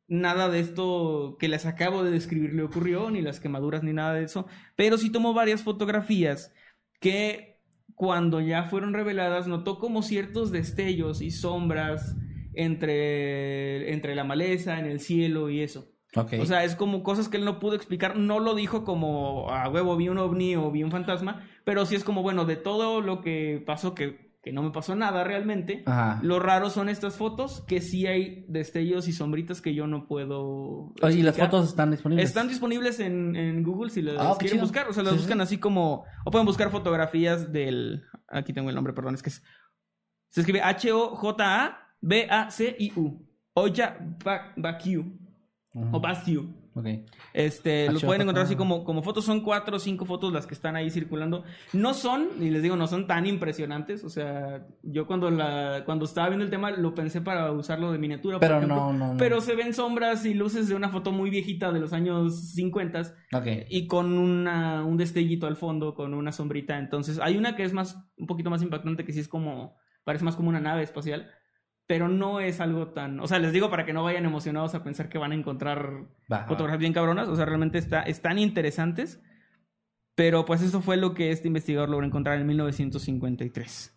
nada 0.08 0.50
de 0.50 0.60
esto 0.60 1.38
que 1.40 1.48
les 1.48 1.66
acabo 1.66 2.04
de 2.04 2.12
describir 2.12 2.54
le 2.54 2.64
ocurrió, 2.64 3.10
ni 3.10 3.22
las 3.22 3.40
quemaduras 3.40 3.84
ni 3.84 3.94
nada 3.94 4.14
de 4.14 4.26
eso, 4.26 4.48
pero 4.76 4.98
sí 4.98 5.12
tomó 5.12 5.34
varias 5.34 5.64
fotografías 5.64 6.54
que 7.00 7.60
cuando 7.96 8.42
ya 8.42 8.66
fueron 8.66 8.94
reveladas 8.94 9.48
notó 9.48 9.80
como 9.80 10.02
ciertos 10.02 10.52
destellos 10.52 11.22
y 11.22 11.32
sombras 11.32 12.16
entre, 12.54 13.92
entre 13.92 14.16
la 14.16 14.24
maleza, 14.24 14.80
en 14.80 14.86
el 14.86 15.00
cielo 15.00 15.50
y 15.50 15.62
eso. 15.62 15.93
O 16.16 16.46
sea, 16.46 16.64
es 16.64 16.76
como 16.76 17.02
cosas 17.04 17.28
que 17.30 17.38
él 17.38 17.46
no 17.46 17.60
pudo 17.60 17.76
explicar. 17.76 18.16
No 18.18 18.40
lo 18.40 18.54
dijo 18.56 18.84
como 18.84 19.50
a 19.50 19.68
huevo, 19.70 19.96
vi 19.98 20.10
un 20.10 20.18
ovni 20.20 20.56
o 20.56 20.70
vi 20.72 20.84
un 20.84 20.92
fantasma, 20.92 21.42
pero 21.64 21.86
sí 21.86 21.96
es 21.96 22.04
como, 22.04 22.22
bueno, 22.22 22.46
de 22.46 22.56
todo 22.56 23.02
lo 23.02 23.22
que 23.22 23.64
pasó, 23.66 23.96
que, 23.96 24.32
que 24.44 24.52
no 24.52 24.62
me 24.62 24.70
pasó 24.72 24.96
nada 24.96 25.24
realmente. 25.24 25.82
Ajá. 25.88 26.20
Lo 26.22 26.40
raro 26.40 26.70
son 26.70 26.88
estas 26.90 27.16
fotos, 27.18 27.64
que 27.68 27.82
sí 27.82 28.06
hay 28.06 28.46
destellos 28.48 29.08
y 29.08 29.14
sombritas 29.14 29.60
que 29.62 29.74
yo 29.74 29.88
no 29.88 30.06
puedo. 30.08 30.94
Oye, 31.02 31.20
¿y 31.20 31.24
las 31.24 31.36
fotos 31.38 31.70
están 31.70 31.90
disponibles? 31.92 32.28
Están 32.28 32.48
disponibles 32.48 33.00
en, 33.00 33.36
en 33.36 33.64
Google 33.64 33.90
si 33.90 34.02
las 34.04 34.18
Ah, 34.20 34.36
quieren 34.38 34.60
buscar. 34.60 34.88
O 34.90 34.94
sea, 34.94 35.02
las 35.04 35.14
Sí, 35.14 35.20
buscan 35.20 35.38
sí. 35.40 35.44
así 35.44 35.58
como. 35.58 36.04
O 36.26 36.32
pueden 36.32 36.46
buscar 36.46 36.70
fotografías 36.70 37.52
del. 37.52 38.04
Aquí 38.28 38.54
tengo 38.54 38.70
el 38.70 38.76
nombre, 38.76 38.94
perdón, 38.94 39.16
es 39.16 39.24
que 39.24 39.30
es- 39.30 39.42
se 40.30 40.42
escribe 40.42 40.62
H-O-J-A-B-A-C-I-U. 42.04 43.28
Oya 43.56 43.98
Bakiu. 44.58 45.20
O 45.76 46.00
Bastiu. 46.00 46.54
Ok. 46.76 46.88
Este, 47.34 47.88
Ah, 47.88 47.92
lo 47.92 48.00
pueden 48.00 48.22
encontrar 48.24 48.46
así 48.46 48.56
como, 48.56 48.84
como 48.84 49.02
fotos, 49.02 49.26
son 49.26 49.42
cuatro 49.42 49.78
o 49.78 49.80
cinco 49.80 50.06
fotos 50.06 50.32
las 50.32 50.46
que 50.46 50.54
están 50.54 50.76
ahí 50.76 50.90
circulando. 50.92 51.44
No 51.72 51.94
son, 51.96 52.28
y 52.40 52.50
les 52.52 52.62
digo, 52.62 52.76
no 52.76 52.86
son 52.88 53.08
tan 53.08 53.26
impresionantes. 53.26 54.04
O 54.04 54.10
sea, 54.10 54.68
yo 54.84 55.08
cuando 55.08 55.32
la, 55.32 55.84
cuando 55.86 56.06
estaba 56.06 56.28
viendo 56.30 56.46
el 56.46 56.52
tema 56.52 56.72
lo 56.72 56.94
pensé 56.94 57.22
para 57.22 57.52
usarlo 57.52 57.92
de 57.92 57.98
miniatura. 57.98 58.40
Pero 58.40 58.62
no, 58.62 58.94
no, 58.94 59.14
no. 59.14 59.18
Pero 59.18 59.42
se 59.42 59.56
ven 59.56 59.74
sombras 59.74 60.26
y 60.26 60.34
luces 60.34 60.68
de 60.68 60.76
una 60.76 60.90
foto 60.90 61.12
muy 61.12 61.30
viejita 61.32 61.72
de 61.72 61.80
los 61.80 61.92
años 61.94 62.52
50 62.54 63.02
Ok. 63.34 63.48
y 63.70 63.88
con 63.88 64.18
una, 64.18 64.84
un 64.84 64.98
destellito 64.98 65.48
al 65.48 65.56
fondo, 65.56 65.96
con 65.96 66.14
una 66.14 66.32
sombrita. 66.32 66.78
Entonces, 66.78 67.20
hay 67.20 67.38
una 67.38 67.56
que 67.56 67.64
es 67.64 67.74
más, 67.74 67.98
un 68.18 68.28
poquito 68.28 68.50
más 68.52 68.62
impactante, 68.62 69.06
que 69.06 69.14
sí 69.14 69.20
es 69.20 69.28
como, 69.28 69.76
parece 70.04 70.24
más 70.26 70.36
como 70.36 70.50
una 70.50 70.60
nave 70.60 70.84
espacial, 70.84 71.30
pero 71.88 72.08
no 72.08 72.40
es 72.40 72.60
algo 72.60 72.88
tan, 72.88 73.20
o 73.20 73.28
sea, 73.28 73.40
les 73.40 73.52
digo 73.52 73.70
para 73.70 73.86
que 73.86 73.94
no 73.94 74.04
vayan 74.04 74.26
emocionados 74.26 74.74
a 74.76 74.84
pensar 74.84 75.10
que 75.10 75.18
van 75.18 75.32
a 75.32 75.36
encontrar 75.36 76.06
Va, 76.32 76.46
fotografías 76.46 76.80
bien 76.80 76.94
cabronas, 76.94 77.28
o 77.28 77.36
sea, 77.36 77.46
realmente 77.46 77.78
está, 77.78 78.04
están 78.04 78.40
interesantes, 78.40 79.22
pero 80.16 80.46
pues 80.46 80.62
eso 80.62 80.82
fue 80.82 80.98
lo 80.98 81.14
que 81.14 81.32
este 81.32 81.48
investigador 81.48 81.90
logró 81.90 82.06
encontrar 82.06 82.40
en 82.40 82.48
1953. 82.48 83.94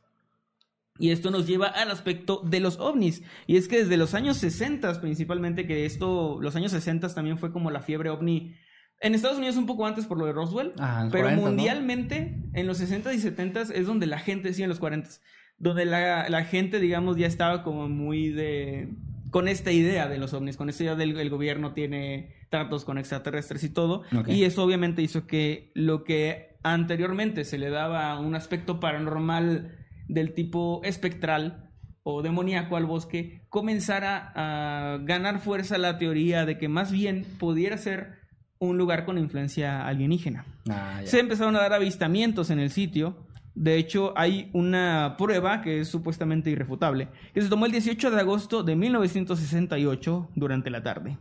Y 0.99 1.11
esto 1.11 1.30
nos 1.30 1.47
lleva 1.47 1.66
al 1.66 1.91
aspecto 1.91 2.43
de 2.45 2.61
los 2.61 2.78
ovnis. 2.78 3.22
Y 3.47 3.57
es 3.57 3.68
que 3.68 3.78
desde 3.78 3.97
los 3.97 4.14
años 4.14 4.39
60 4.39 5.01
principalmente, 5.01 5.66
que 5.66 5.84
esto, 5.84 6.39
los 6.41 6.57
años 6.57 6.72
60 6.72 7.14
también 7.14 7.39
fue 7.39 7.53
como 7.53 7.70
la 7.70 7.80
fiebre 7.80 8.11
ovni. 8.11 8.55
En 9.01 9.14
Estados 9.14 9.37
Unidos 9.37 9.57
un 9.57 9.66
poco 9.66 9.87
antes 9.87 10.07
por 10.07 10.16
lo 10.16 10.24
de 10.24 10.32
Roswell, 10.32 10.68
los 10.68 11.12
pero 11.12 11.24
40, 11.24 11.37
¿no? 11.37 11.43
mundialmente 11.43 12.34
en 12.55 12.66
los 12.66 12.78
60 12.78 13.12
y 13.12 13.18
70 13.18 13.62
es 13.74 13.87
donde 13.87 14.07
la 14.07 14.18
gente, 14.18 14.55
sí, 14.55 14.62
en 14.62 14.70
los 14.70 14.78
40, 14.78 15.11
donde 15.59 15.84
la, 15.84 16.28
la 16.28 16.44
gente, 16.44 16.80
digamos, 16.80 17.16
ya 17.16 17.26
estaba 17.26 17.62
como 17.62 17.88
muy 17.88 18.28
de... 18.28 18.88
con 19.30 19.48
esta 19.48 19.72
idea 19.72 20.09
de 20.09 20.18
los 20.18 20.34
ovnis, 20.34 20.57
con 20.57 20.68
esta 20.68 20.82
idea 20.82 20.94
del 20.94 21.18
el 21.18 21.30
gobierno 21.30 21.72
tiene 21.72 22.34
tratos 22.50 22.84
con 22.84 22.98
extraterrestres 22.98 23.64
y 23.64 23.70
todo. 23.70 24.02
Y 24.26 24.44
eso 24.44 24.62
obviamente 24.62 25.02
hizo 25.02 25.26
que 25.26 25.72
lo 25.74 26.04
que 26.04 26.57
anteriormente 26.62 27.44
se 27.44 27.59
le 27.59 27.70
daba 27.70 28.18
un 28.18 28.34
aspecto 28.34 28.80
paranormal 28.80 29.76
del 30.09 30.34
tipo 30.34 30.80
espectral 30.84 31.70
o 32.02 32.22
demoníaco 32.22 32.76
al 32.76 32.86
bosque, 32.86 33.42
comenzara 33.48 34.32
a 34.36 34.98
ganar 34.98 35.40
fuerza 35.40 35.76
la 35.76 35.98
teoría 35.98 36.46
de 36.46 36.57
que 36.57 36.68
más 36.68 36.92
bien 36.92 37.26
pudiera 37.38 37.76
ser 37.78 38.14
un 38.59 38.78
lugar 38.78 39.04
con 39.04 39.18
influencia 39.18 39.86
alienígena. 39.88 40.44
Ah. 40.68 41.00
Se 41.04 41.18
empezaron 41.18 41.57
a 41.57 41.61
dar 41.61 41.72
avistamientos 41.72 42.50
en 42.50 42.61
el 42.61 42.70
sitio. 42.70 43.26
De 43.57 43.78
hecho, 43.78 44.12
hay 44.16 44.50
una 44.52 45.14
prueba 45.16 45.62
que 45.62 45.80
es 45.80 45.88
supuestamente 45.88 46.50
irrefutable, 46.50 47.09
que 47.32 47.40
se 47.40 47.48
tomó 47.48 47.64
el 47.64 47.72
18 47.72 48.11
de 48.11 48.20
agosto 48.20 48.62
de 48.62 48.76
1968 48.76 50.28
durante 50.34 50.68
la 50.68 50.82
tarde. 50.82 51.16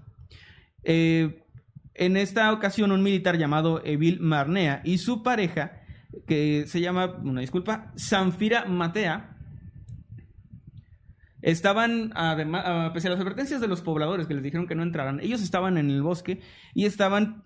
Eh, 0.83 1.45
en 1.93 2.17
esta 2.17 2.51
ocasión, 2.51 2.91
un 2.91 3.01
militar 3.01 3.37
llamado 3.37 3.81
Evil 3.85 4.19
Marnea 4.19 4.81
y 4.83 4.97
su 4.97 5.23
pareja, 5.23 5.79
que 6.27 6.65
se 6.67 6.81
llama, 6.81 7.05
una 7.23 7.39
disculpa, 7.39 7.93
Sanfira 7.95 8.65
Matea, 8.65 9.37
estaban, 11.41 12.11
además, 12.15 12.63
a 12.65 12.91
pese 12.91 13.07
a 13.07 13.11
las 13.11 13.21
advertencias 13.21 13.61
de 13.61 13.69
los 13.69 13.81
pobladores 13.81 14.27
que 14.27 14.33
les 14.33 14.43
dijeron 14.43 14.67
que 14.67 14.75
no 14.75 14.83
entraran, 14.83 15.21
ellos 15.21 15.41
estaban 15.41 15.77
en 15.77 15.89
el 15.89 16.01
bosque 16.01 16.41
y 16.73 16.85
estaban 16.85 17.43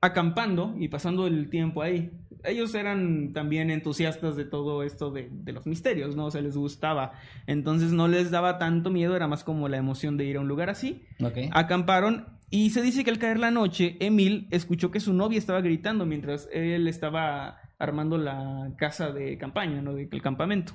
acampando 0.00 0.74
y 0.78 0.88
pasando 0.88 1.26
el 1.26 1.50
tiempo 1.50 1.82
ahí. 1.82 2.10
Ellos 2.44 2.74
eran 2.74 3.32
también 3.32 3.70
entusiastas 3.70 4.36
de 4.36 4.44
todo 4.44 4.82
esto 4.84 5.10
de, 5.10 5.28
de 5.30 5.52
los 5.52 5.66
misterios, 5.66 6.14
¿no? 6.14 6.26
O 6.26 6.30
sea, 6.30 6.40
les 6.40 6.56
gustaba. 6.56 7.12
Entonces 7.46 7.90
no 7.92 8.06
les 8.06 8.30
daba 8.30 8.58
tanto 8.58 8.90
miedo, 8.90 9.16
era 9.16 9.26
más 9.26 9.42
como 9.42 9.68
la 9.68 9.76
emoción 9.76 10.16
de 10.16 10.24
ir 10.24 10.36
a 10.36 10.40
un 10.40 10.48
lugar 10.48 10.70
así. 10.70 11.02
Ok. 11.20 11.36
Acamparon 11.50 12.26
y 12.50 12.70
se 12.70 12.80
dice 12.80 13.02
que 13.04 13.10
al 13.10 13.18
caer 13.18 13.38
la 13.40 13.50
noche, 13.50 13.96
Emil 14.00 14.46
escuchó 14.50 14.90
que 14.90 15.00
su 15.00 15.12
novia 15.14 15.38
estaba 15.38 15.60
gritando 15.60 16.06
mientras 16.06 16.48
él 16.52 16.86
estaba 16.88 17.58
armando 17.78 18.18
la 18.18 18.70
casa 18.78 19.10
de 19.12 19.36
campaña, 19.36 19.82
¿no? 19.82 19.94
De- 19.94 20.08
El 20.10 20.22
campamento. 20.22 20.74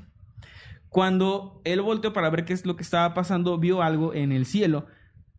Cuando 0.89 1.61
él 1.63 1.81
volteó 1.81 2.13
para 2.13 2.29
ver 2.29 2.45
qué 2.45 2.53
es 2.53 2.65
lo 2.65 2.75
que 2.75 2.83
estaba 2.83 3.13
pasando, 3.13 3.57
vio 3.57 3.81
algo 3.81 4.13
en 4.13 4.31
el 4.31 4.45
cielo 4.45 4.85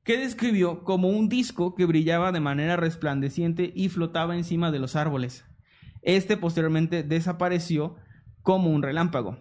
que 0.05 0.19
describió 0.19 0.85
como 0.85 1.09
un 1.09 1.29
disco 1.29 1.75
que 1.75 1.87
brillaba 1.87 2.31
de 2.31 2.41
manera 2.41 2.77
resplandeciente 2.77 3.73
y 3.75 3.89
flotaba 3.89 4.37
encima 4.37 4.71
de 4.71 4.79
los 4.79 4.97
árboles. 4.97 5.45
Este 6.03 6.37
posteriormente 6.37 7.03
desapareció 7.03 7.97
como 8.43 8.71
un 8.71 8.83
relámpago. 8.83 9.39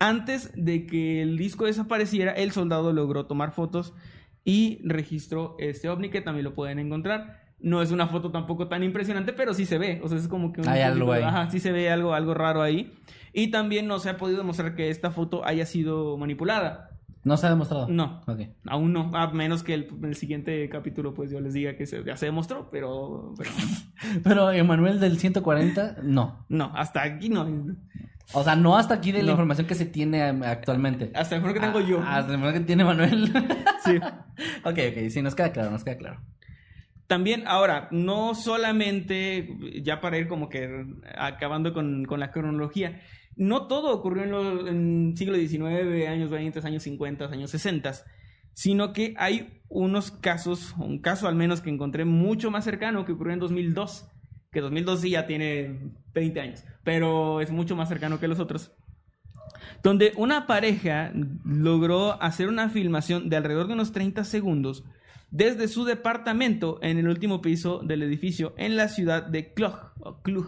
Antes 0.00 0.50
de 0.54 0.86
que 0.86 1.20
el 1.22 1.36
disco 1.36 1.66
desapareciera, 1.66 2.32
el 2.32 2.52
soldado 2.52 2.92
logró 2.92 3.26
tomar 3.26 3.52
fotos 3.52 3.94
y 4.44 4.80
registró 4.82 5.56
este 5.58 5.90
ovni 5.90 6.08
que 6.08 6.22
también 6.22 6.44
lo 6.44 6.54
pueden 6.54 6.78
encontrar. 6.78 7.42
No 7.58 7.82
es 7.82 7.90
una 7.90 8.06
foto 8.06 8.30
tampoco 8.30 8.68
tan 8.68 8.82
impresionante, 8.84 9.32
pero 9.34 9.52
sí 9.52 9.66
se 9.66 9.76
ve. 9.76 10.00
O 10.02 10.08
sea, 10.08 10.16
es 10.16 10.28
como 10.28 10.52
que 10.52 10.62
un 10.62 10.68
Hay 10.68 10.80
algo 10.80 11.12
ahí. 11.12 11.22
Ajá, 11.24 11.50
sí 11.50 11.60
se 11.60 11.72
ve 11.72 11.90
algo, 11.90 12.14
algo 12.14 12.32
raro 12.32 12.62
ahí. 12.62 12.94
Y 13.34 13.50
también 13.50 13.86
no 13.86 13.98
se 13.98 14.08
ha 14.08 14.16
podido 14.16 14.38
demostrar 14.38 14.74
que 14.74 14.88
esta 14.88 15.10
foto 15.10 15.44
haya 15.44 15.66
sido 15.66 16.16
manipulada. 16.16 16.87
No 17.28 17.36
se 17.36 17.46
ha 17.46 17.50
demostrado. 17.50 17.88
No. 17.88 18.22
Ok. 18.26 18.40
Aún 18.66 18.92
no, 18.92 19.10
a 19.14 19.30
menos 19.32 19.62
que 19.62 19.74
el, 19.74 19.88
el 20.02 20.16
siguiente 20.16 20.68
capítulo 20.70 21.12
pues 21.12 21.30
yo 21.30 21.40
les 21.40 21.52
diga 21.52 21.76
que 21.76 21.86
se, 21.86 22.02
ya 22.02 22.16
se 22.16 22.26
demostró, 22.26 22.68
pero, 22.70 23.34
pero 23.36 23.50
Pero 24.24 24.50
Emanuel 24.50 24.98
del 24.98 25.18
140, 25.18 25.98
no. 26.02 26.46
no, 26.48 26.72
hasta 26.74 27.02
aquí 27.02 27.28
no. 27.28 27.46
O 28.32 28.42
sea, 28.42 28.56
no 28.56 28.76
hasta 28.76 28.94
aquí 28.94 29.12
de 29.12 29.22
la 29.22 29.32
información 29.32 29.66
que 29.66 29.74
se 29.74 29.86
tiene 29.86 30.22
actualmente. 30.22 31.10
Hasta 31.14 31.36
el 31.36 31.52
que 31.52 31.60
tengo 31.60 31.80
yo. 31.80 32.00
Ah, 32.02 32.16
Hasta 32.16 32.28
la 32.28 32.34
información 32.34 32.62
que 32.62 32.66
tiene 32.66 32.84
Manuel. 32.84 33.32
Sí. 33.84 33.96
ok, 34.64 34.78
ok, 34.90 35.08
sí, 35.10 35.22
nos 35.22 35.34
queda 35.34 35.52
claro, 35.52 35.70
nos 35.70 35.84
queda 35.84 35.96
claro. 35.96 36.20
También, 37.06 37.44
ahora, 37.46 37.88
no 37.90 38.34
solamente, 38.34 39.48
ya 39.82 40.00
para 40.00 40.18
ir 40.18 40.28
como 40.28 40.48
que 40.48 40.84
acabando 41.16 41.72
con, 41.72 42.04
con 42.04 42.20
la 42.20 42.32
cronología, 42.32 43.00
no 43.38 43.66
todo 43.66 43.92
ocurrió 43.94 44.24
en, 44.24 44.30
lo- 44.30 44.66
en 44.68 45.14
siglo 45.16 45.36
XIX, 45.36 46.06
años 46.08 46.28
20, 46.30 46.60
años 46.66 46.82
50, 46.82 47.24
años 47.26 47.50
60, 47.50 47.92
sino 48.52 48.92
que 48.92 49.14
hay 49.16 49.62
unos 49.68 50.10
casos, 50.10 50.74
un 50.78 50.98
caso 51.00 51.28
al 51.28 51.34
menos 51.36 51.60
que 51.60 51.70
encontré 51.70 52.04
mucho 52.04 52.50
más 52.50 52.64
cercano 52.64 53.04
que 53.06 53.12
ocurrió 53.12 53.32
en 53.34 53.38
2002, 53.40 54.08
que 54.50 54.60
2002 54.60 55.00
sí 55.00 55.10
ya 55.10 55.26
tiene 55.26 55.92
20 56.14 56.40
años, 56.40 56.64
pero 56.84 57.40
es 57.40 57.50
mucho 57.50 57.76
más 57.76 57.88
cercano 57.88 58.18
que 58.20 58.28
los 58.28 58.40
otros. 58.40 58.72
Donde 59.82 60.12
una 60.16 60.46
pareja 60.46 61.12
logró 61.44 62.20
hacer 62.22 62.48
una 62.48 62.68
filmación 62.68 63.28
de 63.28 63.36
alrededor 63.36 63.68
de 63.68 63.74
unos 63.74 63.92
30 63.92 64.24
segundos 64.24 64.84
desde 65.30 65.68
su 65.68 65.84
departamento 65.84 66.78
en 66.82 66.98
el 66.98 67.06
último 67.08 67.40
piso 67.42 67.80
del 67.84 68.02
edificio 68.02 68.54
en 68.56 68.76
la 68.76 68.88
ciudad 68.88 69.22
de 69.24 69.52
Klug. 69.52 69.76
o 70.00 70.22
Klug. 70.22 70.46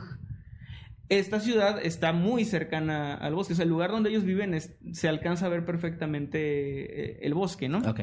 Esta 1.11 1.41
ciudad 1.41 1.79
está 1.85 2.13
muy 2.15 2.45
cercana 2.47 3.15
al 3.15 3.35
bosque, 3.35 3.53
o 3.53 3.57
sea, 3.57 3.65
el 3.65 3.69
lugar 3.69 3.91
donde 3.91 4.09
ellos 4.11 4.25
viven 4.25 4.55
es- 4.55 4.77
se 4.93 5.09
alcanza 5.09 5.45
a 5.47 5.49
ver 5.51 5.65
perfectamente 5.67 6.39
eh, 6.39 7.19
el 7.23 7.35
bosque, 7.35 7.69
¿no? 7.69 7.79
Ok. 7.79 8.01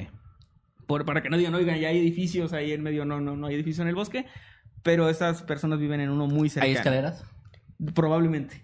Por- 0.86 1.06
para 1.06 1.24
que 1.24 1.30
no 1.30 1.38
digan, 1.38 1.56
oigan, 1.56 1.80
ya 1.80 1.88
hay 1.90 1.98
edificios 2.00 2.54
ahí 2.54 2.72
en 2.72 2.84
medio, 2.84 3.04
no, 3.06 3.20
no, 3.20 3.36
no 3.36 3.48
hay 3.48 3.56
edificio 3.56 3.82
en 3.82 3.88
el 3.90 3.96
bosque, 3.96 4.26
pero 4.84 5.10
estas 5.10 5.42
personas 5.44 5.80
viven 5.80 6.00
en 6.02 6.10
uno 6.10 6.28
muy 6.28 6.50
cercano. 6.50 6.70
¿Hay 6.70 6.76
escaleras? 6.78 7.24
Probablemente. 7.96 8.64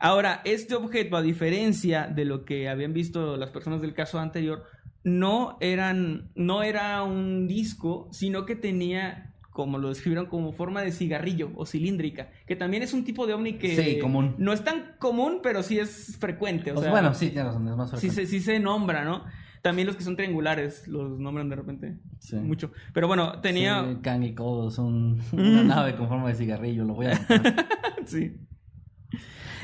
Ahora, 0.00 0.40
este 0.44 0.74
objeto, 0.74 1.16
a 1.16 1.22
diferencia 1.22 2.06
de 2.06 2.24
lo 2.24 2.44
que 2.44 2.68
habían 2.68 2.92
visto 2.94 3.36
las 3.36 3.50
personas 3.50 3.80
del 3.82 3.94
caso 3.94 4.18
anterior, 4.18 4.64
no 5.04 5.56
eran, 5.60 6.30
no 6.34 6.62
era 6.62 7.02
un 7.02 7.46
disco, 7.46 8.08
sino 8.12 8.46
que 8.46 8.56
tenía, 8.56 9.29
como 9.50 9.78
lo 9.78 9.88
describieron, 9.88 10.26
como 10.26 10.52
forma 10.52 10.82
de 10.82 10.92
cigarrillo 10.92 11.50
o 11.56 11.66
cilíndrica, 11.66 12.30
que 12.46 12.56
también 12.56 12.82
es 12.82 12.92
un 12.94 13.04
tipo 13.04 13.26
de 13.26 13.34
ovni 13.34 13.54
que 13.58 13.76
Sí, 13.76 13.98
común. 13.98 14.34
no 14.38 14.52
es 14.52 14.62
tan 14.64 14.92
común, 14.98 15.40
pero 15.42 15.62
sí 15.62 15.78
es 15.78 16.16
frecuente. 16.20 16.70
O 16.70 16.74
Pues 16.74 16.84
sea, 16.84 16.92
bueno, 16.92 17.12
sí, 17.14 17.26
tienes 17.30 17.46
razón, 17.46 17.68
es 17.68 17.76
más 17.76 17.90
sí 17.90 17.96
frecuente. 17.96 18.26
se, 18.26 18.30
sí 18.30 18.40
se 18.40 18.60
nombra, 18.60 19.04
¿no? 19.04 19.24
También 19.62 19.86
los 19.86 19.96
que 19.96 20.04
son 20.04 20.16
triangulares 20.16 20.88
los 20.88 21.18
nombran 21.18 21.48
de 21.50 21.56
repente 21.56 21.98
Sí. 22.18 22.36
mucho. 22.36 22.72
Pero 22.94 23.08
bueno, 23.08 23.40
tenía... 23.42 23.84
Sí, 23.86 23.98
Kang 24.02 24.22
y 24.24 24.34
un- 24.38 25.20
una 25.32 25.64
nave 25.64 25.96
con 25.96 26.08
forma 26.08 26.28
de 26.28 26.34
cigarrillo, 26.34 26.84
lo 26.84 26.94
voy 26.94 27.06
a. 27.06 27.20
Sí. 28.06 28.36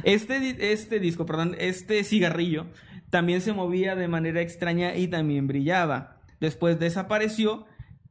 Este, 0.03 0.73
este 0.73 1.01
disco, 1.01 1.27
perdón, 1.27 1.57
este 1.59 2.05
cigarrillo 2.05 2.67
también 3.11 3.41
se 3.41 3.53
movía 3.53 3.95
de 3.97 4.09
manera 4.09 4.41
extraña 4.41 4.95
y 4.97 5.09
también 5.09 5.47
brillaba. 5.47 6.21
Después 6.41 6.79
desapareció 6.79 7.65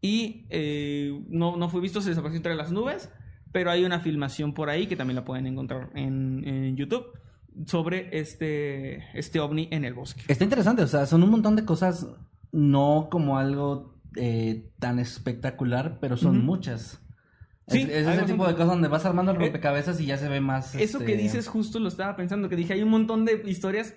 y 0.05 0.45
eh, 0.49 1.19
no, 1.29 1.57
no 1.57 1.69
fue 1.69 1.81
visto, 1.81 1.99
se 1.99 2.09
desapareció 2.09 2.37
entre 2.37 2.55
las 2.55 2.71
nubes, 2.71 3.09
pero 3.51 3.71
hay 3.71 3.83
una 3.83 3.99
filmación 3.99 4.53
por 4.53 4.69
ahí 4.69 4.85
que 4.85 4.95
también 4.95 5.15
la 5.15 5.25
pueden 5.25 5.47
encontrar 5.47 5.89
en, 5.95 6.47
en 6.47 6.75
YouTube 6.75 7.05
sobre 7.65 8.09
este, 8.19 9.03
este 9.17 9.39
ovni 9.39 9.67
en 9.71 9.83
el 9.83 9.93
bosque. 9.93 10.21
Está 10.27 10.43
interesante, 10.43 10.83
o 10.83 10.87
sea, 10.87 11.05
son 11.05 11.23
un 11.23 11.31
montón 11.31 11.55
de 11.55 11.65
cosas, 11.65 12.07
no 12.51 13.07
como 13.09 13.37
algo 13.37 13.95
eh, 14.15 14.69
tan 14.77 14.99
espectacular, 14.99 15.97
pero 15.99 16.17
son 16.17 16.45
muchas. 16.45 17.01
Sí, 17.67 17.81
es, 17.81 17.89
es 17.89 18.07
ese 18.07 18.25
tipo 18.25 18.45
de 18.45 18.53
cosas 18.53 18.67
donde 18.67 18.89
vas 18.89 19.05
armando 19.05 19.31
el 19.31 19.37
Eh, 19.37 19.45
rompecabezas 19.45 19.99
y 19.99 20.05
ya 20.05 20.17
se 20.17 20.29
ve 20.29 20.39
más. 20.39 20.75
Eso 20.75 20.99
este, 20.99 21.05
que 21.05 21.17
dices 21.17 21.47
justo 21.47 21.79
lo 21.79 21.87
estaba 21.87 22.15
pensando, 22.15 22.47
que 22.47 22.55
dije, 22.55 22.73
hay 22.73 22.83
un 22.83 22.89
montón 22.89 23.25
de 23.25 23.41
historias, 23.47 23.95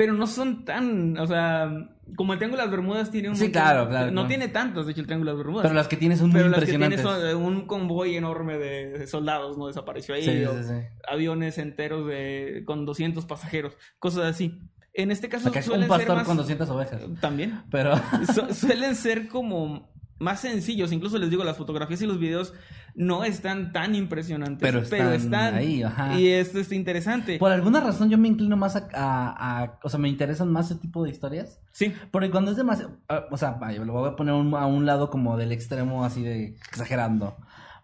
pero 0.00 0.14
no 0.14 0.26
son 0.26 0.64
tan, 0.64 1.18
o 1.18 1.26
sea, 1.26 1.70
como 2.16 2.32
el 2.32 2.38
Triángulo 2.38 2.62
de 2.62 2.66
las 2.68 2.70
Bermudas 2.74 3.10
tiene 3.10 3.28
un... 3.28 3.36
Sí, 3.36 3.42
montón- 3.42 3.52
claro, 3.52 3.86
claro, 3.86 4.10
No 4.10 4.26
tiene 4.26 4.48
tantos, 4.48 4.86
de 4.86 4.92
hecho, 4.92 5.02
el 5.02 5.06
Triángulo 5.06 5.32
de 5.32 5.36
las 5.36 5.44
Bermudas. 5.44 5.62
Pero 5.64 5.74
las 5.74 5.88
que 5.88 5.98
tienes 5.98 6.20
son 6.20 6.30
muy 6.30 6.38
Pero 6.38 6.48
las 6.48 6.60
que 6.60 6.64
tiene 6.70 6.86
impresionantes. 6.86 7.32
son 7.32 7.42
un 7.42 7.66
convoy 7.66 8.16
enorme 8.16 8.56
de, 8.56 9.06
soldados, 9.06 9.58
¿no? 9.58 9.66
Desapareció 9.66 10.14
ahí. 10.14 10.22
Sí, 10.22 10.42
o 10.46 10.54
sí, 10.56 10.68
sí. 10.70 10.74
Aviones 11.06 11.58
enteros 11.58 12.06
de, 12.06 12.62
con 12.64 12.86
200 12.86 13.26
pasajeros, 13.26 13.76
cosas 13.98 14.24
así. 14.24 14.62
En 14.94 15.10
este 15.10 15.28
caso 15.28 15.50
Acá 15.50 15.58
es 15.58 15.68
un 15.68 15.80
pastor 15.86 16.06
ser 16.06 16.16
más... 16.16 16.26
con 16.26 16.38
200 16.38 16.70
ovejas. 16.70 17.02
También. 17.20 17.60
Pero. 17.70 17.92
Su- 18.34 18.54
suelen 18.54 18.94
ser 18.96 19.28
como 19.28 19.89
más 20.20 20.40
sencillos. 20.40 20.92
Incluso 20.92 21.18
les 21.18 21.30
digo, 21.30 21.42
las 21.42 21.56
fotografías 21.56 22.00
y 22.02 22.06
los 22.06 22.20
videos 22.20 22.54
no 22.94 23.24
están 23.24 23.72
tan 23.72 23.94
impresionantes. 23.94 24.60
Pero 24.90 25.10
están 25.12 25.54
ahí, 25.54 25.82
ajá. 25.82 26.18
Y 26.18 26.28
esto 26.28 26.58
es 26.60 26.70
interesante. 26.72 27.38
Por 27.38 27.50
alguna 27.50 27.80
razón 27.80 28.10
yo 28.10 28.18
me 28.18 28.28
inclino 28.28 28.56
más 28.56 28.76
a, 28.76 28.88
a- 28.94 29.62
a- 29.62 29.78
O 29.82 29.88
sea, 29.88 29.98
me 29.98 30.08
interesan 30.08 30.52
más 30.52 30.70
ese 30.70 30.80
tipo 30.80 31.02
de 31.02 31.10
historias. 31.10 31.60
Sí. 31.72 31.92
Porque 32.10 32.30
cuando 32.30 32.50
es 32.50 32.56
demasiado. 32.56 32.96
ah, 33.08 33.24
O 33.30 33.36
sea, 33.36 33.58
lo 33.84 33.92
voy 33.92 34.08
a 34.10 34.16
poner 34.16 34.34
un- 34.34 34.54
a 34.54 34.66
un 34.66 34.86
lado 34.86 35.10
como 35.10 35.36
del 35.36 35.50
extremo 35.52 36.04
así 36.04 36.22
de 36.22 36.56
exagerando. 36.68 37.36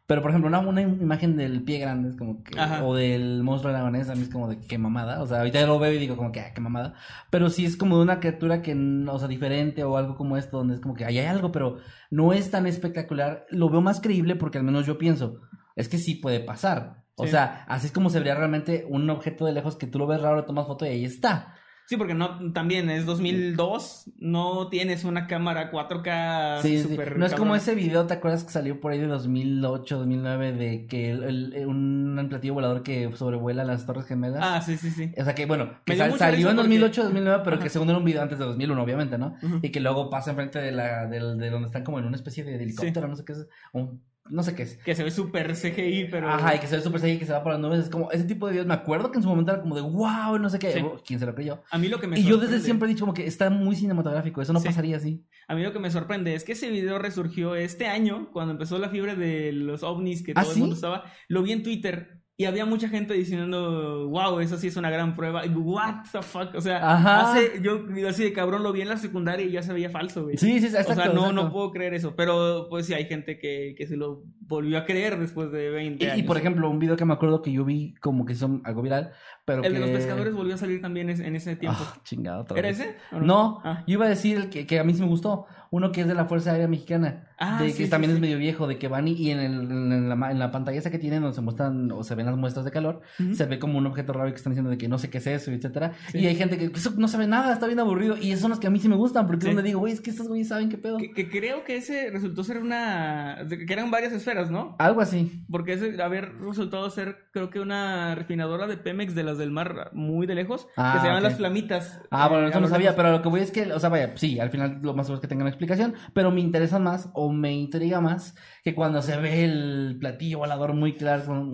Pero 0.07 0.23
por 0.23 0.31
ejemplo, 0.31 0.49
una, 0.49 0.61
una 0.61 0.83
imagen 0.83 1.37
del 1.37 1.62
pie 1.65 1.78
grande 1.81 2.11
es 2.11 2.16
como 2.16 2.45
que. 2.45 2.59
Ajá. 2.59 2.85
O 2.85 2.95
del 2.95 3.43
monstruo 3.43 3.73
aragonés, 3.74 4.09
a 4.09 4.15
mí 4.15 4.23
es 4.23 4.28
como 4.28 4.49
de 4.49 4.59
qué 4.61 4.78
mamada. 4.78 5.20
O 5.20 5.27
sea, 5.27 5.39
ahorita 5.39 5.66
lo 5.66 5.78
veo 5.81 5.93
y 5.93 5.99
digo 5.99 6.16
como 6.16 6.31
que 6.31 6.41
ah, 6.41 6.53
qué 6.55 6.61
mamada. 6.61 6.95
Pero 7.31 7.51
sí 7.51 7.65
es 7.65 7.77
como 7.77 7.97
de 7.97 8.05
una 8.05 8.20
criatura 8.20 8.62
que, 8.62 8.74
o 8.74 9.19
sea, 9.19 9.27
diferente 9.28 9.83
o 9.85 9.97
algo 9.97 10.16
como 10.16 10.37
esto, 10.37 10.59
donde 10.59 10.74
es 10.74 10.81
como 10.81 10.95
que 10.95 11.05
ahí 11.05 11.19
hay 11.19 11.27
algo, 11.27 11.51
pero 11.51 11.78
no 12.11 12.33
es 12.33 12.51
tan 12.51 12.66
espectacular. 12.66 13.47
Lo 13.51 13.69
veo 13.69 13.81
más 13.81 14.01
creíble 14.01 14.37
porque 14.37 14.59
al 14.59 14.65
menos 14.65 14.87
yo 14.87 14.97
pienso, 14.99 15.41
es 15.74 15.89
que 15.89 15.99
sí 15.99 16.15
puede 16.15 16.39
pasar. 16.41 17.03
O 17.16 17.24
Sí. 17.24 17.31
sea, 17.31 17.65
así 17.66 17.87
es 17.87 17.93
como 17.93 18.11
se 18.11 18.19
vería 18.19 18.35
realmente 18.35 18.87
un 18.89 19.09
objeto 19.11 19.45
de 19.47 19.53
lejos 19.53 19.77
que 19.77 19.87
tú 19.87 19.99
lo 19.99 20.07
ves 20.07 20.20
raro, 20.20 20.37
le 20.37 20.43
tomas 20.43 20.66
foto 20.66 20.85
y 20.87 20.91
ahí 20.91 21.05
está. 21.05 21.55
Sí, 21.88 21.96
porque 21.96 22.14
no, 22.14 22.52
también 22.52 22.90
es 22.90 23.06
2002, 23.06 24.10
no 24.18 24.68
tienes 24.68 25.04
una 25.04 25.26
cámara 25.26 25.70
4K 25.70 26.60
Sí, 26.62 26.78
sí. 26.78 26.82
super 26.82 27.16
No 27.16 27.26
es 27.26 27.34
como 27.34 27.54
ese 27.54 27.74
video, 27.74 28.06
¿te 28.06 28.14
acuerdas 28.14 28.42
que 28.44 28.50
salió 28.50 28.80
por 28.80 28.92
ahí 28.92 28.98
de 28.98 29.06
2008, 29.06 29.98
2009 29.98 30.52
de 30.52 30.86
que 30.86 31.10
el, 31.10 31.22
el- 31.54 31.66
un 31.66 32.26
platillo 32.28 32.54
volador 32.54 32.82
que 32.82 33.10
sobrevuela 33.14 33.62
las 33.64 33.86
Torres 33.86 34.06
Gemelas? 34.06 34.40
Ah, 34.42 34.60
sí, 34.62 34.76
sí, 34.76 34.90
sí. 34.90 35.12
O 35.16 35.24
sea 35.24 35.34
que, 35.34 35.46
bueno, 35.46 35.70
que 35.84 35.96
sal- 35.96 36.12
salió 36.18 36.50
en 36.50 36.56
porque- 36.56 36.68
2008, 36.68 37.02
2009, 37.04 37.42
pero 37.44 37.58
que 37.60 37.68
según 37.70 37.88
era 37.88 37.98
un 37.98 38.04
video 38.04 38.22
antes 38.22 38.38
de 38.38 38.44
2001, 38.46 38.82
obviamente, 38.82 39.16
¿no? 39.18 39.36
Y 39.62 39.70
que 39.70 39.80
luego 39.80 40.10
pasa 40.10 40.30
enfrente 40.30 40.58
de 40.58 40.72
la 40.72 41.06
del- 41.06 41.38
de 41.38 41.50
donde 41.50 41.66
están 41.66 41.84
como 41.84 41.98
en 42.00 42.04
una 42.06 42.16
especie 42.16 42.42
de 42.42 42.56
helicóptero, 42.62 43.06
no 43.06 43.14
sé 43.16 43.24
qué 43.24 43.32
es, 43.32 43.46
un- 43.72 44.02
no 44.31 44.43
sé 44.43 44.55
qué 44.55 44.62
es. 44.65 44.77
Que 44.78 44.94
se 44.94 45.05
ve 45.05 45.11
súper 45.11 45.55
CGI, 45.55 46.09
pero... 46.11 46.28
Ajá, 46.31 46.55
y 46.55 46.59
que 46.59 46.66
se 46.66 46.77
ve 46.77 46.82
súper 46.82 47.05
y 47.09 47.19
que 47.19 47.27
se 47.27 47.32
va 47.32 47.43
por 47.43 47.53
las 47.53 47.61
nubes. 47.61 47.81
Es 47.85 47.90
como 47.90 48.11
ese 48.11 48.24
tipo 48.24 48.47
de 48.47 48.53
videos. 48.53 48.66
Me 48.66 48.74
acuerdo 48.74 49.11
que 49.11 49.19
en 49.19 49.23
su 49.23 49.28
momento 49.28 49.53
era 49.53 49.61
como 49.62 49.74
de 49.74 49.82
wow, 49.82 50.39
no 50.39 50.48
sé 50.51 50.59
qué. 50.59 50.73
Sí. 50.73 50.85
¿Quién 51.07 51.19
se 51.20 51.27
lo 51.27 51.35
creyó? 51.35 51.62
A 51.70 51.78
mí 51.78 51.89
lo 51.89 52.01
que 52.01 52.07
me 52.07 52.19
Y 52.19 52.24
yo 52.24 52.36
desde 52.39 52.61
siempre 52.61 52.86
he 52.89 52.93
dicho 52.93 53.05
como 53.05 53.15
que 53.15 53.27
está 53.27 53.51
muy 53.51 53.77
cinematográfico. 53.77 54.43
Eso 54.43 54.53
no 54.53 54.61
Sí. 54.61 54.66
pasaría 54.66 54.97
así. 54.97 55.24
A 55.48 55.55
mí 55.55 55.62
lo 55.62 55.73
que 55.73 55.78
me 55.78 55.90
sorprende 55.90 56.35
es 56.35 56.44
que 56.44 56.53
ese 56.53 56.70
video 56.70 56.98
resurgió 56.98 57.55
este 57.55 57.86
año, 57.86 58.31
cuando 58.32 58.53
empezó 58.53 58.78
la 58.78 58.89
fiebre 58.89 59.15
de 59.16 59.53
los 59.53 59.82
ovnis, 59.82 60.23
que 60.23 60.32
¿Ah, 60.35 60.43
todo 60.43 60.53
sí? 60.53 60.59
el 60.59 60.61
mundo 60.61 60.74
estaba. 60.74 61.05
Lo 61.28 61.43
vi 61.43 61.53
en 61.53 61.62
Twitter 61.62 62.20
y 62.38 62.44
había 62.44 62.66
mucha 62.66 62.90
gente 62.90 63.14
diciendo, 63.14 64.08
wow, 64.08 64.40
eso 64.40 64.58
sí 64.58 64.66
es 64.66 64.76
una 64.76 64.90
gran 64.90 65.14
prueba. 65.14 65.46
Y, 65.46 65.48
What 65.48 66.04
the 66.12 66.20
fuck? 66.20 66.54
O 66.54 66.60
sea, 66.60 66.76
Ajá. 66.76 67.32
hace, 67.32 67.62
yo 67.62 67.86
así 68.06 68.24
de 68.24 68.34
cabrón 68.34 68.62
lo 68.62 68.72
vi 68.72 68.82
en 68.82 68.88
la 68.88 68.98
secundaria 68.98 69.46
y 69.46 69.52
ya 69.52 69.62
se 69.62 69.72
veía 69.72 69.88
falso, 69.88 70.24
güey. 70.24 70.36
Sí, 70.36 70.60
sí, 70.60 70.66
exacto. 70.66 70.92
o 70.92 70.94
sea, 70.94 71.06
no, 71.06 71.12
exacto. 71.12 71.32
no 71.32 71.50
puedo 71.50 71.70
creer 71.70 71.94
eso. 71.94 72.14
Pero 72.14 72.66
pues 72.68 72.84
sí, 72.84 72.92
hay 72.92 73.06
gente 73.06 73.38
que, 73.38 73.74
que 73.76 73.86
se 73.86 73.96
lo 73.96 74.24
volvió 74.48 74.78
a 74.78 74.85
creer 74.85 75.18
después 75.18 75.51
de 75.52 75.70
20 75.70 76.05
Y, 76.05 76.06
y, 76.06 76.10
años. 76.10 76.27
por 76.27 76.36
ejemplo, 76.36 76.70
un 76.70 76.78
video 76.78 76.97
que 76.97 77.05
me 77.05 77.12
acuerdo 77.14 77.43
que 77.43 77.52
yo 77.52 77.64
vi 77.64 77.94
como 78.01 78.24
que 78.27 78.35
son 78.35 78.62
algo 78.64 78.82
viral, 78.82 79.12
pero 79.44 79.62
el 79.64 79.73
que... 79.73 79.78
de 79.78 79.81
los 79.81 79.90
pescadores 79.90 80.35
volvió 80.35 80.55
a 80.55 80.59
salir 80.59 80.81
también 80.81 81.10
en 81.10 81.36
ese 81.36 81.56
tiempo. 81.56 81.78
Ah, 81.81 81.98
chingado, 82.05 82.43
otra 82.43 82.59
¿Era 82.59 82.68
vez. 82.68 82.81
ese? 82.81 82.97
¿O 83.12 83.20
No, 83.20 83.60
Ah. 83.64 83.85
yo 83.86 83.94
iba 83.94 84.06
a 84.06 84.09
decir 84.09 84.36
el 84.36 84.48
que, 84.51 84.66
que 84.66 84.78
a 84.78 84.85
mí 84.85 84.94
sí 84.94 85.01
me 85.02 85.09
gustó. 85.09 85.47
Uno 85.70 85.90
que 85.90 86.01
es 86.02 86.06
de 86.09 86.14
la 86.14 86.27
Fuerza 86.27 86.52
Aérea 86.52 86.68
Mexicana. 86.68 87.28
Ah, 87.39 87.60
de 87.60 87.70
sí, 87.70 87.77
que 87.78 87.85
sí, 87.85 87.90
también 87.90 88.12
sí. 88.12 88.14
es 88.14 88.20
medio 88.20 88.39
viejo, 88.39 88.66
de 88.68 88.78
que 88.78 88.86
van 88.89 89.09
y, 89.09 89.12
y 89.12 89.31
en, 89.32 89.40
el- 89.40 89.52
en, 89.70 90.09
la, 90.09 90.14
ma- 90.14 90.31
en 90.31 90.39
la 90.39 90.51
pantalla 90.52 90.78
esa 90.78 90.90
que 90.93 90.98
tienen 90.98 91.20
donde 91.23 91.35
se 91.35 91.40
muestran 91.43 91.90
o 91.90 92.02
se 92.05 92.14
ven 92.14 92.24
las 92.27 92.36
muestras 92.36 92.64
de 92.64 92.70
calor, 92.70 93.01
se 93.35 93.44
ve 93.47 93.59
como 93.59 93.77
un 93.78 93.86
objeto 93.86 94.12
raro 94.12 94.31
que 94.31 94.36
están 94.36 94.52
diciendo 94.52 94.70
de 94.70 94.78
que 94.78 94.89
no 94.89 94.97
sé 94.98 95.10
qué 95.10 95.18
es 95.18 95.27
eso, 95.27 95.51
etcétera. 95.51 95.93
Y 96.14 96.27
hay 96.27 96.36
gente 96.36 96.56
que 96.56 96.66
eso 96.66 96.93
no 96.97 97.09
sabe 97.09 97.27
nada, 97.27 97.52
está 97.52 97.66
bien 97.66 97.81
aburrido. 97.81 98.16
Y 98.16 98.31
esos 98.31 98.43
son 98.43 98.51
los 98.51 98.60
que 98.60 98.68
a 98.68 98.70
mí 98.70 98.78
sí 98.78 98.89
me 98.89 98.97
gustan, 98.97 99.27
porque 99.27 99.48
es 99.48 99.55
donde 99.55 99.62
digo, 99.68 99.81
güey, 99.81 99.93
es 99.93 100.01
que 100.01 100.10
estos 100.10 100.28
güeyes 100.28 100.48
saben 100.48 100.68
qué 100.68 100.78
pedo. 100.78 100.98
Que, 100.98 101.10
que 101.12 101.28
creo 101.28 101.64
que 101.64 101.77
ese 101.77 102.10
resultó 102.10 102.44
ser 102.44 102.59
una... 102.59 103.39
que 103.48 103.73
eran 103.73 103.90
varias 103.90 104.12
esferas, 104.12 104.35
¿no? 104.50 104.76
Algo 104.78 105.00
así. 105.00 105.44
Porque 105.50 105.72
ese 105.72 106.00
haber 106.02 106.36
resultado 106.40 106.88
ser, 106.90 107.28
creo 107.32 107.50
que 107.50 107.60
una 107.60 108.14
refinadora 108.14 108.66
de 108.66 108.76
Pemex 108.76 109.14
de 109.14 109.22
las 109.24 109.38
del 109.38 109.50
mar 109.50 109.90
muy 109.92 110.26
de 110.26 110.34
lejos, 110.34 110.68
Ah, 110.76 110.92
que 110.94 111.00
se 111.00 111.06
llaman 111.06 111.22
las 111.22 111.36
flamitas. 111.36 112.00
Ah, 112.10 112.28
bueno, 112.28 112.46
Eh, 112.46 112.50
eso 112.50 112.58
a 112.58 112.60
no 112.60 112.68
sabía, 112.68 112.94
pero 112.96 113.10
lo 113.12 113.22
que 113.22 113.28
voy 113.28 113.40
es 113.40 113.50
que, 113.50 113.72
o 113.72 113.80
sea, 113.80 113.88
vaya, 113.88 114.12
sí, 114.16 114.38
al 114.38 114.50
final 114.50 114.80
lo 114.82 114.94
más 114.94 115.06
seguro 115.06 115.16
es 115.16 115.20
que 115.22 115.28
tengan 115.28 115.48
explicación, 115.48 115.94
pero 116.12 116.30
me 116.30 116.40
interesa 116.40 116.78
más 116.78 117.08
o 117.14 117.32
me 117.32 117.52
intriga 117.52 118.00
más 118.00 118.36
que 118.62 118.74
cuando 118.74 119.02
se 119.02 119.16
ve 119.16 119.44
el 119.44 119.96
platillo 119.98 120.38
volador 120.38 120.74
muy 120.74 120.94
claro, 120.94 121.50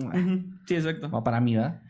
Sí, 0.65 0.75
exacto. 0.75 1.23
para 1.23 1.39
mí, 1.39 1.55
¿verdad? 1.55 1.81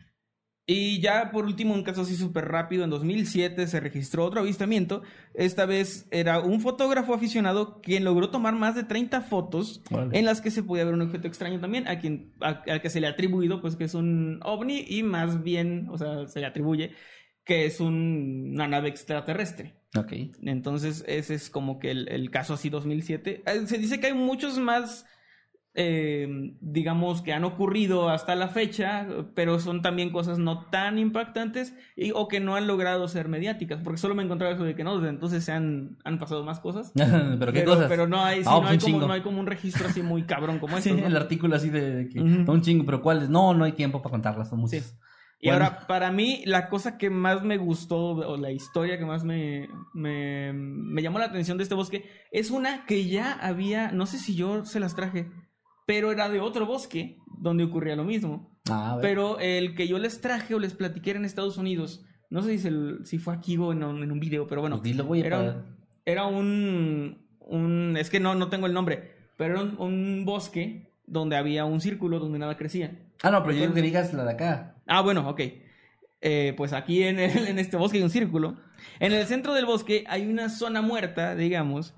Y 0.66 1.00
ya 1.00 1.30
por 1.30 1.44
último, 1.44 1.74
un 1.74 1.82
caso 1.82 2.00
así 2.02 2.16
súper 2.16 2.46
rápido, 2.46 2.84
en 2.84 2.90
2007 2.90 3.66
se 3.66 3.80
registró 3.80 4.24
otro 4.24 4.40
avistamiento. 4.40 5.02
Esta 5.34 5.66
vez 5.66 6.06
era 6.10 6.40
un 6.40 6.60
fotógrafo 6.60 7.12
aficionado 7.12 7.82
quien 7.82 8.02
logró 8.04 8.30
tomar 8.30 8.54
más 8.54 8.74
de 8.74 8.84
30 8.84 9.20
fotos 9.20 9.82
en 10.12 10.24
las 10.24 10.40
que 10.40 10.50
se 10.50 10.62
podía 10.62 10.86
ver 10.86 10.94
un 10.94 11.02
objeto 11.02 11.28
extraño 11.28 11.60
también, 11.60 11.86
a 11.86 11.98
quien 11.98 12.32
a- 12.40 12.62
al 12.66 12.80
que 12.80 12.88
se 12.88 13.00
le 13.00 13.06
ha 13.06 13.10
atribuido 13.10 13.60
pues 13.60 13.76
que 13.76 13.84
es 13.84 13.94
un 13.94 14.40
ovni 14.42 14.84
y 14.88 15.02
más 15.02 15.42
bien, 15.42 15.86
o 15.90 15.98
sea, 15.98 16.26
se 16.28 16.40
le 16.40 16.46
atribuye 16.46 16.92
que 17.44 17.66
es 17.66 17.78
un- 17.80 18.52
una 18.54 18.66
nave 18.66 18.88
extraterrestre. 18.88 19.74
Ok. 19.98 20.12
Entonces, 20.44 21.04
ese 21.06 21.34
es 21.34 21.50
como 21.50 21.78
que 21.78 21.90
el, 21.90 22.08
el 22.08 22.30
caso 22.30 22.54
así 22.54 22.70
2007. 22.70 23.42
Eh, 23.46 23.66
Se 23.66 23.76
dice 23.76 24.00
que 24.00 24.06
hay 24.06 24.14
muchos 24.14 24.58
más, 24.58 25.04
eh, 25.76 26.54
digamos, 26.60 27.20
que 27.22 27.32
han 27.32 27.42
ocurrido 27.44 28.08
hasta 28.08 28.36
la 28.36 28.48
fecha, 28.48 29.06
pero 29.34 29.58
son 29.58 29.82
también 29.82 30.10
cosas 30.10 30.38
no 30.38 30.66
tan 30.70 30.98
impactantes 30.98 31.74
y, 31.96 32.12
o 32.12 32.28
que 32.28 32.38
no 32.40 32.54
han 32.54 32.66
logrado 32.66 33.08
ser 33.08 33.28
mediáticas, 33.28 33.80
porque 33.82 33.98
solo 33.98 34.14
me 34.14 34.22
he 34.22 34.24
encontrado 34.26 34.54
eso 34.54 34.64
de 34.64 34.74
que 34.76 34.84
no, 34.84 34.96
desde 34.96 35.10
entonces 35.10 35.44
se 35.44 35.52
han, 35.52 35.98
han 36.04 36.18
pasado 36.18 36.44
más 36.44 36.60
cosas. 36.60 36.92
pero 37.38 37.52
qué 37.52 37.60
Pero, 37.60 37.72
cosas. 37.72 37.88
pero 37.88 38.06
no 38.06 38.22
hay, 38.24 38.44
sí, 38.44 38.48
Ah, 38.48 38.54
no, 38.54 38.60
pues 38.60 38.70
hay 38.72 38.78
como, 38.78 39.06
no 39.06 39.12
hay 39.12 39.20
como 39.22 39.40
un 39.40 39.46
registro 39.46 39.86
así 39.88 40.02
muy 40.02 40.22
cabrón 40.24 40.58
como 40.60 40.76
Sí, 40.80 40.90
esto. 40.90 41.00
¿no? 41.00 41.06
el 41.08 41.16
artículo 41.16 41.56
así 41.56 41.70
de, 41.70 42.08
que 42.08 42.20
Ujú. 42.20 42.52
un 42.52 42.60
chingo, 42.62 42.84
pero 42.84 43.02
¿cuáles? 43.02 43.28
No, 43.28 43.52
no 43.54 43.64
hay 43.64 43.72
tiempo 43.72 44.00
para 44.00 44.12
contarlas, 44.12 44.48
son 44.50 44.60
muchas. 44.60 44.84
Sí. 44.84 44.92
Y 45.40 45.48
Bueno. 45.48 45.64
ahora, 45.64 45.86
para 45.86 46.10
mí, 46.10 46.42
la 46.46 46.70
cosa 46.70 46.96
que 46.96 47.10
más 47.10 47.42
me 47.42 47.58
gustó, 47.58 47.98
o 48.12 48.36
la 48.38 48.50
historia 48.50 48.96
que 48.96 49.04
más 49.04 49.24
me, 49.24 49.68
me, 49.92 50.52
me 50.54 51.02
llamó 51.02 51.18
la 51.18 51.26
atención 51.26 51.58
de 51.58 51.64
este 51.64 51.74
bosque, 51.74 52.08
es 52.30 52.50
una 52.50 52.86
que 52.86 53.06
ya 53.08 53.32
había, 53.32 53.90
no 53.92 54.06
sé 54.06 54.18
si 54.18 54.34
yo 54.36 54.64
se 54.64 54.80
las 54.80 54.94
traje, 54.96 55.30
pero 55.86 56.10
era 56.12 56.28
de 56.28 56.40
otro 56.40 56.66
bosque 56.66 57.18
donde 57.38 57.64
ocurría 57.64 57.96
lo 57.96 58.04
mismo. 58.04 58.56
Ah, 58.70 58.94
a. 58.94 59.00
Pero 59.00 59.38
el 59.40 59.74
que 59.74 59.86
yo 59.88 59.98
les 59.98 60.20
traje 60.20 60.54
o 60.54 60.58
les 60.58 60.74
platiqué 60.74 61.10
era 61.10 61.18
en 61.18 61.24
Estados 61.24 61.58
Unidos, 61.58 62.04
no 62.30 62.42
sé 62.42 62.52
si, 62.52 62.58
se 62.58 63.04
si 63.04 63.18
fue 63.18 63.34
aquí 63.34 63.56
o 63.58 63.72
en 63.72 63.82
un, 63.84 64.02
en 64.02 64.10
un 64.10 64.20
video, 64.20 64.46
pero 64.46 64.60
bueno, 64.60 64.76
Pues 64.76 64.84
dilo, 64.90 65.04
güey, 65.04 65.20
era, 65.22 65.38
un, 65.40 65.54
era 66.04 66.26
un, 66.26 67.26
un- 67.40 67.96
es 67.98 68.08
que 68.10 68.20
no, 68.20 68.34
no 68.34 68.48
tengo 68.48 68.66
el 68.66 68.72
nombre, 68.72 69.12
pero 69.36 69.54
era 69.54 69.62
un, 69.62 69.76
un 69.78 70.24
bosque 70.24 70.90
donde 71.06 71.36
había 71.36 71.64
un 71.66 71.80
círculo 71.80 72.18
donde 72.18 72.38
nada 72.38 72.56
crecía. 72.56 72.98
Ah, 73.22 73.30
no, 73.30 73.42
pero 73.42 73.52
yo 73.52 73.58
quiero 73.58 73.74
que 73.74 73.82
digas 73.82 74.12
la 74.14 74.24
de 74.24 74.32
acá. 74.32 74.76
Ah, 74.86 75.02
bueno, 75.02 75.28
ok. 75.28 75.40
Eh, 76.22 76.54
pues 76.56 76.72
aquí 76.72 77.02
en, 77.02 77.18
el- 77.20 77.46
en 77.48 77.58
este 77.58 77.76
bosque 77.76 77.98
hay 77.98 78.04
un 78.04 78.10
círculo. 78.10 78.56
En 79.00 79.12
el 79.12 79.26
centro 79.26 79.52
del 79.52 79.66
bosque 79.66 80.04
hay 80.08 80.26
una 80.26 80.48
zona 80.48 80.80
muerta, 80.80 81.34
digamos, 81.34 81.94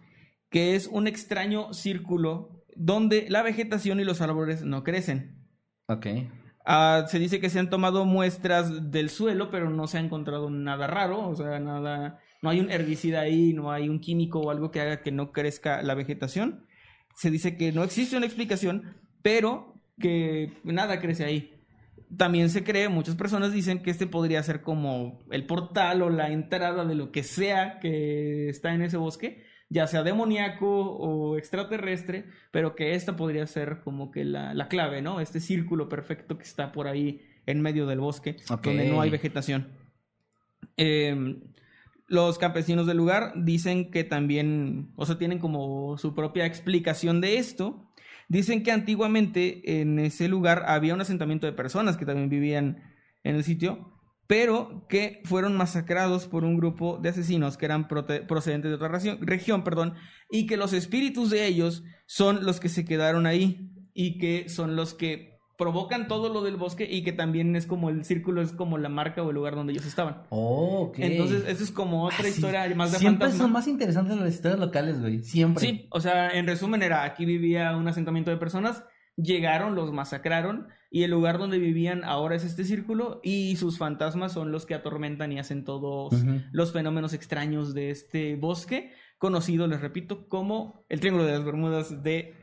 que 0.50 0.74
es 0.74 0.88
un 0.88 1.06
extraño 1.06 1.72
círculo 1.72 2.55
donde 2.76 3.26
la 3.28 3.42
vegetación 3.42 4.00
y 4.00 4.04
los 4.04 4.20
árboles 4.20 4.62
no 4.62 4.84
crecen. 4.84 5.46
Ok. 5.88 6.06
Ah, 6.64 7.04
se 7.06 7.18
dice 7.20 7.40
que 7.40 7.48
se 7.48 7.60
han 7.60 7.70
tomado 7.70 8.04
muestras 8.04 8.90
del 8.90 9.08
suelo, 9.08 9.50
pero 9.50 9.70
no 9.70 9.86
se 9.86 9.98
ha 9.98 10.00
encontrado 10.00 10.50
nada 10.50 10.88
raro, 10.88 11.28
o 11.28 11.36
sea, 11.36 11.60
nada, 11.60 12.18
no 12.42 12.50
hay 12.50 12.58
un 12.58 12.72
herbicida 12.72 13.20
ahí, 13.20 13.52
no 13.52 13.70
hay 13.70 13.88
un 13.88 14.00
químico 14.00 14.40
o 14.40 14.50
algo 14.50 14.72
que 14.72 14.80
haga 14.80 15.02
que 15.02 15.12
no 15.12 15.30
crezca 15.30 15.82
la 15.82 15.94
vegetación. 15.94 16.66
Se 17.14 17.30
dice 17.30 17.56
que 17.56 17.70
no 17.70 17.84
existe 17.84 18.16
una 18.16 18.26
explicación, 18.26 18.96
pero 19.22 19.80
que 20.00 20.52
nada 20.64 21.00
crece 21.00 21.24
ahí. 21.24 21.52
También 22.16 22.50
se 22.50 22.64
cree, 22.64 22.88
muchas 22.88 23.14
personas 23.14 23.52
dicen 23.52 23.82
que 23.82 23.90
este 23.90 24.08
podría 24.08 24.42
ser 24.42 24.62
como 24.62 25.20
el 25.30 25.46
portal 25.46 26.02
o 26.02 26.10
la 26.10 26.30
entrada 26.30 26.84
de 26.84 26.94
lo 26.96 27.12
que 27.12 27.22
sea 27.22 27.78
que 27.78 28.48
está 28.48 28.74
en 28.74 28.82
ese 28.82 28.96
bosque, 28.96 29.44
ya 29.68 29.86
sea 29.86 30.02
demoníaco 30.02 30.68
o 30.68 31.36
extraterrestre, 31.36 32.26
pero 32.50 32.74
que 32.74 32.94
esta 32.94 33.16
podría 33.16 33.46
ser 33.46 33.80
como 33.80 34.10
que 34.10 34.24
la, 34.24 34.54
la 34.54 34.68
clave, 34.68 35.02
¿no? 35.02 35.20
Este 35.20 35.40
círculo 35.40 35.88
perfecto 35.88 36.38
que 36.38 36.44
está 36.44 36.72
por 36.72 36.86
ahí 36.86 37.22
en 37.46 37.60
medio 37.60 37.86
del 37.86 38.00
bosque, 38.00 38.36
donde 38.62 38.88
no 38.88 39.00
hay 39.00 39.10
vegetación. 39.10 39.68
Eh, 40.76 41.36
los 42.08 42.38
campesinos 42.38 42.86
del 42.86 42.96
lugar 42.96 43.32
dicen 43.36 43.90
que 43.90 44.04
también, 44.04 44.92
o 44.96 45.06
sea, 45.06 45.18
tienen 45.18 45.38
como 45.38 45.98
su 45.98 46.14
propia 46.14 46.46
explicación 46.46 47.20
de 47.20 47.38
esto. 47.38 47.90
Dicen 48.28 48.62
que 48.62 48.72
antiguamente 48.72 49.80
en 49.80 49.98
ese 49.98 50.28
lugar 50.28 50.64
había 50.66 50.94
un 50.94 51.00
asentamiento 51.00 51.46
de 51.46 51.52
personas 51.52 51.96
que 51.96 52.06
también 52.06 52.28
vivían 52.28 52.82
en 53.24 53.36
el 53.36 53.44
sitio 53.44 53.95
pero 54.26 54.86
que 54.88 55.20
fueron 55.24 55.56
masacrados 55.56 56.26
por 56.26 56.44
un 56.44 56.56
grupo 56.56 56.98
de 56.98 57.10
asesinos 57.10 57.56
que 57.56 57.66
eran 57.66 57.86
procedentes 57.88 58.70
de 58.70 58.74
otra 58.74 58.88
ración- 58.88 59.18
región, 59.20 59.62
perdón, 59.64 59.94
y 60.30 60.46
que 60.46 60.56
los 60.56 60.72
espíritus 60.72 61.30
de 61.30 61.46
ellos 61.46 61.84
son 62.06 62.44
los 62.44 62.58
que 62.60 62.68
se 62.68 62.84
quedaron 62.84 63.26
ahí 63.26 63.70
y 63.94 64.18
que 64.18 64.48
son 64.48 64.76
los 64.76 64.94
que 64.94 65.36
provocan 65.58 66.06
todo 66.06 66.28
lo 66.28 66.42
del 66.42 66.56
bosque 66.56 66.86
y 66.90 67.02
que 67.02 67.12
también 67.14 67.56
es 67.56 67.64
como 67.66 67.88
el 67.88 68.04
círculo, 68.04 68.42
es 68.42 68.52
como 68.52 68.76
la 68.76 68.90
marca 68.90 69.22
o 69.22 69.30
el 69.30 69.36
lugar 69.36 69.54
donde 69.54 69.72
ellos 69.72 69.86
estaban. 69.86 70.24
Oh, 70.28 70.88
ok. 70.88 70.98
Entonces, 70.98 71.44
eso 71.48 71.64
es 71.64 71.70
como 71.70 72.04
otra 72.04 72.18
Ah, 72.18 72.22
sí. 72.24 72.28
historia 72.28 72.74
más 72.74 72.92
de 72.92 72.98
Siempre 72.98 73.24
fantasma. 73.28 73.44
son 73.44 73.52
más 73.52 73.66
interesantes 73.66 74.16
las 74.18 74.34
historias 74.34 74.60
locales, 74.60 75.00
güey. 75.00 75.22
Siempre. 75.22 75.66
Sí, 75.66 75.86
o 75.90 76.00
sea, 76.00 76.28
en 76.28 76.46
resumen 76.46 76.82
era, 76.82 77.04
aquí 77.04 77.24
vivía 77.24 77.74
un 77.74 77.88
asentamiento 77.88 78.30
de 78.30 78.36
personas, 78.36 78.84
llegaron, 79.16 79.74
los 79.74 79.92
masacraron 79.94 80.68
y 80.90 81.02
el 81.02 81.10
lugar 81.10 81.38
donde 81.38 81.58
vivían 81.58 82.04
ahora 82.04 82.36
es 82.36 82.44
este 82.44 82.64
círculo 82.64 83.20
y 83.22 83.56
sus 83.56 83.78
fantasmas 83.78 84.32
son 84.32 84.52
los 84.52 84.66
que 84.66 84.74
atormentan 84.74 85.32
y 85.32 85.38
hacen 85.38 85.64
todos 85.64 86.14
los 86.52 86.72
fenómenos 86.72 87.12
extraños 87.12 87.74
de 87.74 87.90
este 87.90 88.36
bosque, 88.36 88.92
conocido, 89.18 89.66
les 89.66 89.80
repito, 89.80 90.28
como 90.28 90.84
el 90.88 91.00
Triángulo 91.00 91.24
de 91.24 91.32
las 91.32 91.44
Bermudas 91.44 92.02
de 92.02 92.34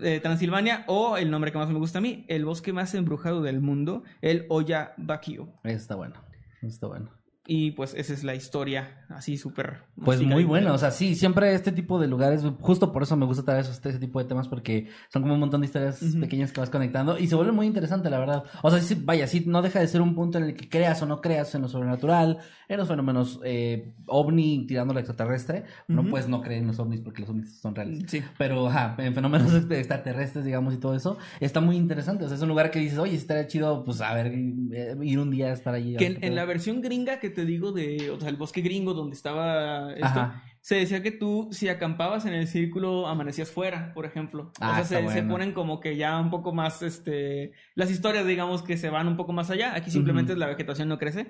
eh, 0.00 0.20
Transilvania 0.20 0.84
o 0.86 1.16
el 1.16 1.30
nombre 1.30 1.52
que 1.52 1.58
más 1.58 1.68
me 1.68 1.78
gusta 1.78 1.98
a 1.98 2.02
mí, 2.02 2.24
el 2.28 2.44
bosque 2.44 2.72
más 2.72 2.94
embrujado 2.94 3.42
del 3.42 3.60
mundo, 3.60 4.02
el 4.20 4.46
Oya 4.48 4.94
Bakio. 4.96 5.52
Está 5.64 5.96
bueno. 5.96 6.14
Está 6.62 6.86
bueno. 6.86 7.21
Y 7.44 7.72
pues 7.72 7.92
esa 7.94 8.12
es 8.12 8.22
la 8.22 8.36
historia, 8.36 9.04
así 9.08 9.36
súper... 9.36 9.78
Pues 10.04 10.22
muy 10.22 10.44
bueno, 10.44 10.72
o 10.74 10.78
sea, 10.78 10.92
sí, 10.92 11.16
siempre 11.16 11.52
este 11.54 11.72
tipo 11.72 11.98
de 11.98 12.06
lugares, 12.06 12.44
justo 12.60 12.92
por 12.92 13.02
eso 13.02 13.16
me 13.16 13.26
gusta 13.26 13.42
traer 13.42 13.64
este 13.64 13.98
tipo 13.98 14.20
de 14.20 14.26
temas, 14.26 14.46
porque 14.46 14.88
son 15.12 15.22
como 15.22 15.34
un 15.34 15.40
montón 15.40 15.60
de 15.60 15.66
historias 15.66 16.00
pequeñas 16.20 16.52
que 16.52 16.60
vas 16.60 16.70
conectando 16.70 17.18
y 17.18 17.26
se 17.26 17.34
vuelve 17.34 17.50
muy 17.50 17.66
interesante, 17.66 18.10
la 18.10 18.20
verdad. 18.20 18.44
O 18.62 18.70
sea, 18.70 18.80
sí, 18.80 18.96
vaya, 19.02 19.26
sí, 19.26 19.42
no 19.44 19.60
deja 19.60 19.80
de 19.80 19.88
ser 19.88 20.02
un 20.02 20.14
punto 20.14 20.38
en 20.38 20.44
el 20.44 20.54
que 20.54 20.68
creas 20.68 21.02
o 21.02 21.06
no 21.06 21.20
creas 21.20 21.52
en 21.56 21.62
lo 21.62 21.68
sobrenatural, 21.68 22.38
en 22.68 22.76
los 22.76 22.86
fenómenos 22.86 23.40
eh, 23.44 23.92
ovni 24.06 24.64
tirando 24.66 24.94
lo 24.94 25.00
extraterrestre. 25.00 25.64
No 25.88 26.02
Ujú. 26.02 26.10
puedes 26.10 26.28
no 26.28 26.42
creer 26.42 26.62
en 26.62 26.68
los 26.68 26.78
ovnis 26.78 27.00
porque 27.00 27.22
los 27.22 27.30
ovnis 27.30 27.58
son 27.60 27.74
reales. 27.74 28.04
Sí. 28.06 28.22
Pero, 28.38 28.68
ajá, 28.68 28.94
en 28.98 29.14
fenómenos 29.14 29.52
este- 29.52 29.78
extraterrestres, 29.78 30.44
digamos, 30.44 30.74
y 30.74 30.78
todo 30.78 30.94
eso, 30.94 31.18
está 31.40 31.60
muy 31.60 31.76
interesante. 31.76 32.24
O 32.24 32.28
sea, 32.28 32.36
es 32.36 32.42
un 32.42 32.48
lugar 32.48 32.70
que 32.70 32.78
dices, 32.78 32.98
oye, 32.98 33.16
estaría 33.16 33.48
chido, 33.48 33.82
pues, 33.82 34.00
a 34.00 34.14
ver, 34.14 34.28
eh, 34.28 34.96
ir 35.02 35.18
un 35.18 35.30
día 35.30 35.48
a 35.48 35.52
estar 35.52 35.74
allí. 35.74 35.96
Que 35.96 36.18
en, 36.20 36.34
la 36.36 36.44
versión 36.44 36.80
gringa 36.80 37.18
que 37.18 37.31
te 37.32 37.44
digo 37.44 37.72
de, 37.72 38.10
o 38.10 38.20
sea, 38.20 38.28
el 38.28 38.36
bosque 38.36 38.60
gringo 38.60 38.94
donde 38.94 39.16
estaba 39.16 39.92
esto, 39.92 40.06
Ajá. 40.06 40.44
se 40.60 40.76
decía 40.76 41.02
que 41.02 41.10
tú 41.10 41.48
si 41.50 41.68
acampabas 41.68 42.24
en 42.26 42.34
el 42.34 42.46
círculo 42.46 43.08
amanecías 43.08 43.50
fuera, 43.50 43.92
por 43.94 44.06
ejemplo. 44.06 44.52
Ah, 44.60 44.80
o 44.80 44.84
sea, 44.84 45.00
está 45.00 45.12
se, 45.12 45.22
ponen 45.24 45.52
como 45.52 45.80
que 45.80 45.96
ya 45.96 46.18
un 46.20 46.30
poco 46.30 46.52
más, 46.52 46.82
este, 46.82 47.52
las 47.74 47.90
historias 47.90 48.26
digamos 48.26 48.62
que 48.62 48.76
se 48.76 48.90
van 48.90 49.08
un 49.08 49.16
poco 49.16 49.32
más 49.32 49.50
allá. 49.50 49.74
Aquí 49.74 49.90
simplemente 49.90 50.36
la 50.36 50.46
vegetación 50.46 50.88
no 50.88 50.98
crece. 50.98 51.26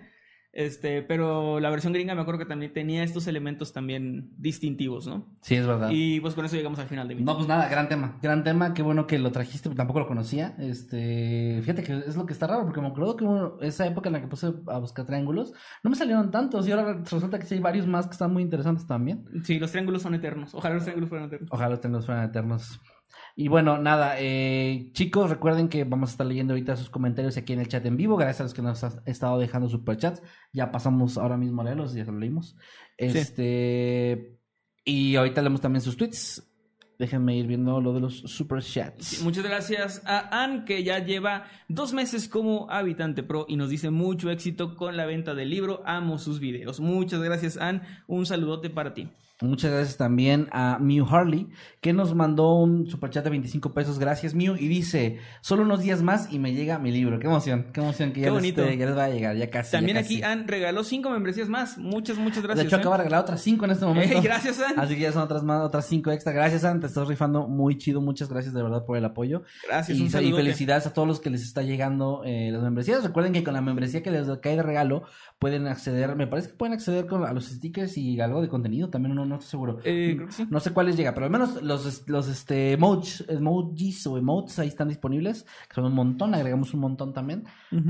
Este, 0.55 1.01
pero 1.03 1.61
la 1.61 1.71
versión 1.71 1.95
gringa 1.95 2.15
me 2.15 2.21
acuerdo 2.21 2.39
que 2.39 2.45
también 2.45 2.75
tenía 2.75 3.03
estos 3.03 3.27
elementos 3.27 3.73
también 3.73 4.31
distintivos, 4.37 5.07
¿no? 5.07 5.27
Sí, 5.41 5.55
es 5.55 5.67
verdad. 5.67 5.89
Y 5.91 6.21
pues 6.21 6.35
con 6.35 6.45
eso 6.45 6.57
llegamos 6.57 6.79
al 6.79 6.89
final 6.89 7.09
de 7.09 7.15
mi 7.15 7.23
No, 7.23 7.37
pues 7.37 7.49
nada, 7.49 7.69
gran 7.71 7.89
tema. 7.89 8.19
Gran 8.23 8.45
tema, 8.45 8.75
qué 8.75 8.83
bueno 8.83 9.07
que 9.07 9.19
lo 9.19 9.33
trajiste, 9.33 9.71
tampoco 9.71 10.01
lo 10.01 10.07
conocía. 10.07 10.55
Este, 10.59 11.59
fíjate 11.63 11.83
que 11.83 11.99
es 12.07 12.17
lo 12.17 12.27
que 12.27 12.35
está 12.35 12.47
raro, 12.47 12.65
porque 12.65 12.83
me 12.83 12.89
acuerdo 12.89 13.17
que 13.17 13.25
uno- 13.25 13.57
esa 13.63 13.87
época 13.87 14.11
en 14.11 14.13
la 14.13 14.21
que 14.21 14.27
puse 14.29 14.53
a 14.67 14.79
buscar 14.79 15.07
triángulos, 15.07 15.55
no 15.83 15.89
me 15.91 15.97
salieron 15.97 16.31
tantos, 16.31 16.69
y 16.69 16.73
ahora 16.73 16.99
resulta 17.03 17.39
que 17.39 17.47
sí 17.47 17.55
hay 17.55 17.61
varios 17.61 17.87
más 17.87 18.07
que 18.07 18.13
están 18.13 18.33
muy 18.33 18.43
interesantes 18.43 18.87
también. 18.87 19.25
Sí, 19.45 19.59
los 19.59 19.71
triángulos 19.71 20.03
son 20.03 20.15
eternos. 20.15 20.55
Ojalá 20.55 20.75
los 20.75 20.85
triángulos 20.85 21.09
fueran 21.09 21.29
eternos. 21.29 21.49
Ojalá 21.51 21.71
los 21.71 21.81
triángulos 21.81 22.05
fueran 22.07 22.25
eternos. 22.29 22.79
Y 23.35 23.49
bueno, 23.49 23.79
nada, 23.79 24.17
eh, 24.19 24.91
chicos, 24.93 25.31
recuerden 25.31 25.69
que 25.69 25.85
vamos 25.85 26.11
a 26.11 26.13
estar 26.13 26.27
leyendo 26.27 26.53
ahorita 26.53 26.77
sus 26.77 26.91
comentarios 26.91 27.37
aquí 27.37 27.53
en 27.53 27.61
el 27.61 27.69
chat 27.69 27.85
en 27.87 27.97
vivo, 27.97 28.17
gracias 28.17 28.41
a 28.41 28.43
los 28.45 28.55
que 28.55 28.63
nos 28.63 28.85
han 28.85 29.01
estado 29.07 29.39
dejando 29.39 29.69
superchats. 29.69 30.23
Ya 30.53 30.71
pasamos 30.71 31.17
ahora 31.17 31.37
mismo 31.37 31.63
a 31.63 31.65
leerlos, 31.65 31.95
ya 31.95 32.05
lo 32.05 32.19
leímos. 32.19 32.57
Este, 32.99 34.39
y 34.85 35.17
ahorita 35.17 35.41
leemos 35.41 35.61
también 35.61 35.81
sus 35.81 35.97
tweets. 35.97 36.49
Déjenme 36.99 37.37
ir 37.37 37.47
viendo 37.47 37.81
lo 37.81 37.95
de 37.95 38.01
los 38.01 38.21
superchats. 38.21 39.07
Sí, 39.07 39.25
muchas 39.25 39.43
gracias 39.43 40.03
a 40.05 40.43
Ann, 40.43 40.65
que 40.65 40.85
ya 40.85 41.01
lleva 41.01 41.47
dos 41.69 41.93
meses 41.93 42.29
como 42.29 42.71
habitante 42.71 43.25
pro 43.25 43.45
y 43.49 43.57
nos 43.57 43.71
dice 43.71 43.91
mucho 43.91 44.31
éxito 44.31 44.77
con 44.77 44.97
la 44.97 45.07
venta 45.07 45.35
del 45.35 45.51
libro. 45.51 45.83
Amo 45.85 46.19
sus 46.19 46.39
videos. 46.39 46.79
Muchas 46.79 47.21
gracias, 47.21 47.57
Ann. 47.57 47.83
Un 48.07 48.25
saludote 48.25 48.71
para 48.71 48.95
ti. 48.95 49.09
Muchas 49.43 49.73
gracias 49.73 49.97
también 49.97 50.49
a 50.53 50.79
Mew 50.81 51.07
Harley, 51.07 51.49
que 51.81 51.93
nos 51.93 52.15
mandó 52.15 52.55
un 52.55 52.89
superchat 52.89 53.25
de 53.25 53.31
25 53.31 53.73
pesos. 53.73 53.99
Gracias, 53.99 54.35
Mew. 54.35 54.57
Y 54.57 54.69
dice, 54.69 55.19
solo 55.41 55.63
unos 55.63 55.81
días 55.81 56.03
más 56.03 56.33
y 56.33 56.39
me 56.39 56.53
llega 56.55 56.79
mi 56.79 56.91
libro. 56.93 57.19
Qué 57.19 57.27
emoción, 57.27 57.67
qué 57.73 57.81
emoción 57.81 58.13
que 58.13 58.21
ya, 58.21 58.27
Qué 58.27 58.31
les, 58.31 58.41
bonito. 58.41 58.65
ya 58.65 58.87
les 58.87 58.97
va 58.97 59.05
a 59.05 59.11
llegar, 59.11 59.37
ya 59.37 59.51
casi. 59.51 59.73
También 59.73 59.97
ya 59.97 60.03
aquí. 60.03 60.23
Ann 60.23 60.47
regaló 60.47 60.85
cinco 60.85 61.11
membresías 61.11 61.49
más. 61.49 61.79
Muchas, 61.79 62.19
muchas 62.19 62.43
De 62.43 62.49
gracias. 62.49 62.67
hecho, 62.67 62.77
¿eh? 62.77 62.81
acaba 62.81 62.97
de 62.97 63.05
regalar 63.05 63.23
otras 63.23 63.41
5 63.41 63.65
en 63.65 63.71
este 63.71 63.85
momento. 63.85 64.23
Gracias, 64.23 64.61
Ann. 64.61 64.79
Así 64.79 64.95
que 64.95 65.01
ya 65.01 65.13
son 65.13 65.23
otras 65.23 65.43
más, 65.43 65.63
otras 65.63 65.87
5 65.87 66.11
extra. 66.13 66.33
Gracias, 66.33 66.65
Ann. 66.65 66.81
Te 66.81 66.87
estás 66.87 67.07
rifando 67.09 67.49
muy 67.49 67.79
chido. 67.79 68.01
Muchas 68.01 68.29
gracias 68.29 68.55
de 68.55 68.63
verdad 68.63 68.85
por 68.85 68.97
el 68.97 69.05
apoyo. 69.05 69.43
Gracias, 69.67 69.99
y, 69.99 70.03
un 70.03 70.07
y 70.07 70.33
felicidades 70.33 70.87
a 70.87 70.93
todos 70.93 71.09
los 71.09 71.21
que 71.21 71.31
les 71.31 71.43
está 71.43 71.63
llegando 71.63 72.23
eh, 72.25 72.51
las 72.53 72.63
membresías. 72.63 73.03
Recuerden 73.03 73.33
que 73.33 73.45
con 73.45 73.55
la 73.55 73.61
membresía 73.61 74.03
que 74.03 74.11
les 74.11 74.27
cae 74.39 74.57
de 74.57 74.63
regalo 74.63 75.05
pueden 75.39 75.67
acceder, 75.67 76.15
me 76.17 76.27
parece 76.27 76.49
que 76.51 76.55
pueden 76.55 76.75
acceder 76.75 77.07
con, 77.07 77.25
a 77.25 77.33
los 77.33 77.47
stickers 77.47 77.97
y 77.99 78.21
algo 78.21 78.41
de 78.43 78.49
contenido. 78.49 78.91
También 78.91 79.15
no, 79.15 79.32
no 79.33 79.39
estoy 79.39 79.51
seguro. 79.51 79.79
Eh, 79.85 80.15
creo 80.17 80.27
que 80.29 80.33
sí. 80.33 80.47
No 80.49 80.61
sé 80.61 80.73
cuáles 80.73 80.97
llega, 80.97 81.13
pero 81.15 81.27
al 81.27 81.33
menos 81.33 81.63
los, 81.63 82.09
los 82.09 82.29
este, 82.29 82.73
emojis, 82.73 83.25
emojis 83.29 84.07
o 84.07 84.17
emotes 84.19 84.59
ahí 84.59 84.69
están 84.69 84.89
disponibles, 84.89 85.45
que 85.69 85.75
son 85.75 85.85
un 85.87 85.95
montón, 85.95 86.35
agregamos 86.35 86.73
un 86.75 86.81
montón 86.81 87.13
también, 87.13 87.45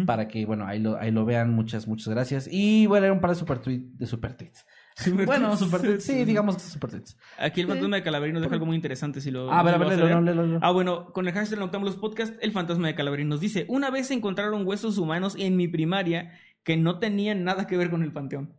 para 0.07 0.29
que, 0.29 0.47
bueno, 0.47 0.67
ahí 0.67 0.79
lo, 0.79 0.97
ahí 0.99 1.11
lo 1.11 1.25
vean, 1.25 1.51
muchas, 1.55 1.87
muchas 1.87 2.09
gracias. 2.09 2.49
Y 2.51 2.87
voy 2.87 2.99
a 2.99 3.01
leer 3.03 3.13
un 3.13 3.21
par 3.21 3.31
de 3.31 3.37
super 3.37 3.59
tweets, 3.59 3.99
de 3.99 4.07
super 4.07 4.35
tweets. 4.37 4.65
Super 4.95 5.25
bueno, 5.25 5.47
tweets. 5.47 5.61
super 5.61 5.81
tweets, 5.81 6.05
sí, 6.05 6.25
digamos 6.27 6.57
que 6.57 6.61
super 6.61 6.91
tweets. 6.91 7.17
Aquí 7.39 7.63
el 7.63 7.67
fantasma 7.67 7.97
de 7.97 8.03
Calaverín 8.03 8.35
nos 8.35 8.43
deja 8.43 8.55
algo 8.57 8.67
muy 8.67 8.77
interesante. 8.77 9.23
Si 9.23 9.31
lo, 9.31 9.51
Ah, 9.51 9.61
a 9.61 9.63
ver, 9.63 9.75
a 9.77 9.79
lo 9.79 9.89
ver, 9.89 10.23
léelo. 10.23 10.59
Ah, 10.61 10.71
bueno, 10.71 11.07
con 11.15 11.27
el 11.27 11.33
hashtag 11.33 11.59
Noctámbulos 11.59 11.97
Podcast, 11.97 12.35
el 12.43 12.53
fantasma 12.53 12.89
de 12.89 12.95
Calaverín 12.95 13.29
nos 13.31 13.41
dice: 13.41 13.65
Una 13.69 13.91
vez 13.91 14.09
se 14.09 14.15
encontraron 14.15 14.67
huesos 14.67 14.99
humanos 14.99 15.35
en 15.39 15.57
mi 15.57 15.67
primaria 15.67 16.33
que 16.63 16.77
no 16.77 16.99
tenían 16.99 17.43
nada 17.43 17.67
que 17.67 17.79
ver 17.79 17.89
con 17.89 18.03
el 18.03 18.13
panteón. 18.13 18.53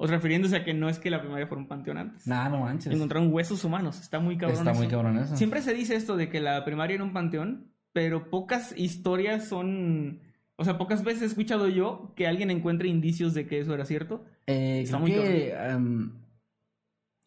O 0.00 0.06
refiriéndose 0.06 0.56
a 0.56 0.64
que 0.64 0.74
no 0.74 0.88
es 0.88 1.00
que 1.00 1.10
la 1.10 1.20
primaria 1.20 1.48
fuera 1.48 1.60
un 1.60 1.66
panteón 1.68 1.98
antes. 1.98 2.26
Nah, 2.26 2.48
no 2.48 2.60
manches. 2.60 2.94
Encontraron 2.94 3.32
huesos 3.32 3.64
humanos. 3.64 4.00
Está 4.00 4.20
muy 4.20 4.38
cabrón. 4.38 4.58
Está 4.58 4.72
muy 4.72 4.86
cabrón 4.86 5.18
eso. 5.18 5.36
Siempre 5.36 5.60
se 5.60 5.74
dice 5.74 5.96
esto 5.96 6.16
de 6.16 6.28
que 6.28 6.40
la 6.40 6.64
primaria 6.64 6.94
era 6.94 7.04
un 7.04 7.12
panteón, 7.12 7.72
pero 7.92 8.30
pocas 8.30 8.72
historias 8.76 9.48
son. 9.48 10.20
O 10.54 10.64
sea, 10.64 10.78
pocas 10.78 11.02
veces 11.02 11.22
he 11.22 11.26
escuchado 11.26 11.68
yo 11.68 12.12
que 12.16 12.28
alguien 12.28 12.50
encuentre 12.50 12.88
indicios 12.88 13.34
de 13.34 13.46
que 13.48 13.58
eso 13.58 13.74
era 13.74 13.84
cierto. 13.84 14.24
Eh, 14.46 14.82
Está 14.84 14.98
creo 14.98 15.00
muy 15.00 15.12
que 15.12 15.54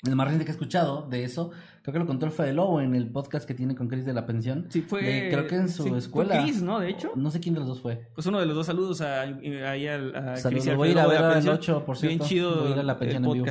el 0.03 0.15
más 0.15 0.25
reciente 0.25 0.45
que 0.45 0.51
he 0.51 0.55
escuchado 0.55 1.07
de 1.07 1.23
eso, 1.23 1.51
creo 1.83 1.93
que 1.93 1.99
lo 1.99 2.07
contó 2.07 2.25
el 2.25 2.31
Fede 2.31 2.53
Lobo 2.53 2.81
en 2.81 2.95
el 2.95 3.11
podcast 3.11 3.47
que 3.47 3.53
tiene 3.53 3.75
con 3.75 3.87
Chris 3.87 4.03
de 4.03 4.13
la 4.13 4.25
pensión. 4.25 4.65
Sí, 4.69 4.81
fue. 4.81 5.03
De- 5.03 5.29
creo 5.29 5.45
que 5.45 5.55
en 5.55 5.69
su 5.69 5.83
sí, 5.83 5.89
fue 5.89 5.99
escuela. 5.99 6.41
Chris, 6.41 6.61
¿no? 6.63 6.79
De 6.79 6.89
hecho. 6.89 7.11
No 7.15 7.29
sé 7.29 7.39
quién 7.39 7.53
de 7.53 7.59
los 7.59 7.69
dos 7.69 7.81
fue. 7.81 8.07
Pues 8.15 8.25
uno 8.25 8.39
de 8.39 8.47
los 8.47 8.55
dos 8.55 8.65
saludos 8.65 9.01
a, 9.01 9.21
ahí 9.21 9.87
al 9.87 10.15
a 10.15 10.37
Saludos, 10.37 10.75
voy 10.75 10.89
a 10.89 10.91
ir 10.91 10.99
a 10.99 11.05
ver 11.07 11.21
la 11.21 11.27
al 11.27 11.33
pensión. 11.33 11.55
8, 11.55 11.85
por 11.85 11.97
cierto. 11.97 12.17
Bien 12.17 12.27
chido 12.27 12.61
Voy 12.61 12.67
a 12.69 12.71
ir 12.71 12.79
a 12.79 12.83
la 12.83 12.93
el 12.93 12.97
pensión 12.99 13.25
en 13.25 13.31
vivo. 13.31 13.45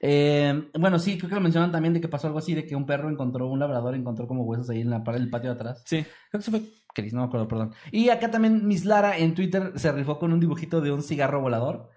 Eh, 0.00 0.68
bueno, 0.78 0.98
sí, 0.98 1.18
creo 1.18 1.28
que 1.28 1.34
lo 1.34 1.40
mencionan 1.42 1.70
también 1.70 1.92
de 1.92 2.00
que 2.00 2.08
pasó 2.08 2.26
algo 2.28 2.38
así, 2.38 2.54
de 2.54 2.64
que 2.64 2.74
un 2.74 2.86
perro 2.86 3.10
encontró, 3.10 3.48
un 3.48 3.58
labrador 3.58 3.94
encontró 3.94 4.26
como 4.26 4.44
huesos 4.44 4.70
ahí 4.70 4.80
en, 4.80 4.88
la, 4.90 5.02
en 5.06 5.14
el 5.14 5.28
patio 5.28 5.50
de 5.50 5.56
atrás. 5.56 5.82
Sí. 5.84 5.98
Creo 5.98 6.06
que 6.32 6.38
eso 6.38 6.50
fue 6.50 6.62
Chris, 6.94 7.12
no 7.12 7.20
me 7.20 7.26
acuerdo, 7.26 7.46
perdón. 7.46 7.74
Y 7.92 8.08
acá 8.08 8.30
también 8.30 8.66
Miss 8.66 8.84
Lara 8.84 9.18
en 9.18 9.34
Twitter 9.34 9.72
se 9.76 9.92
rifó 9.92 10.18
con 10.18 10.32
un 10.32 10.40
dibujito 10.40 10.80
de 10.80 10.92
un 10.92 11.02
cigarro 11.02 11.40
volador. 11.40 11.90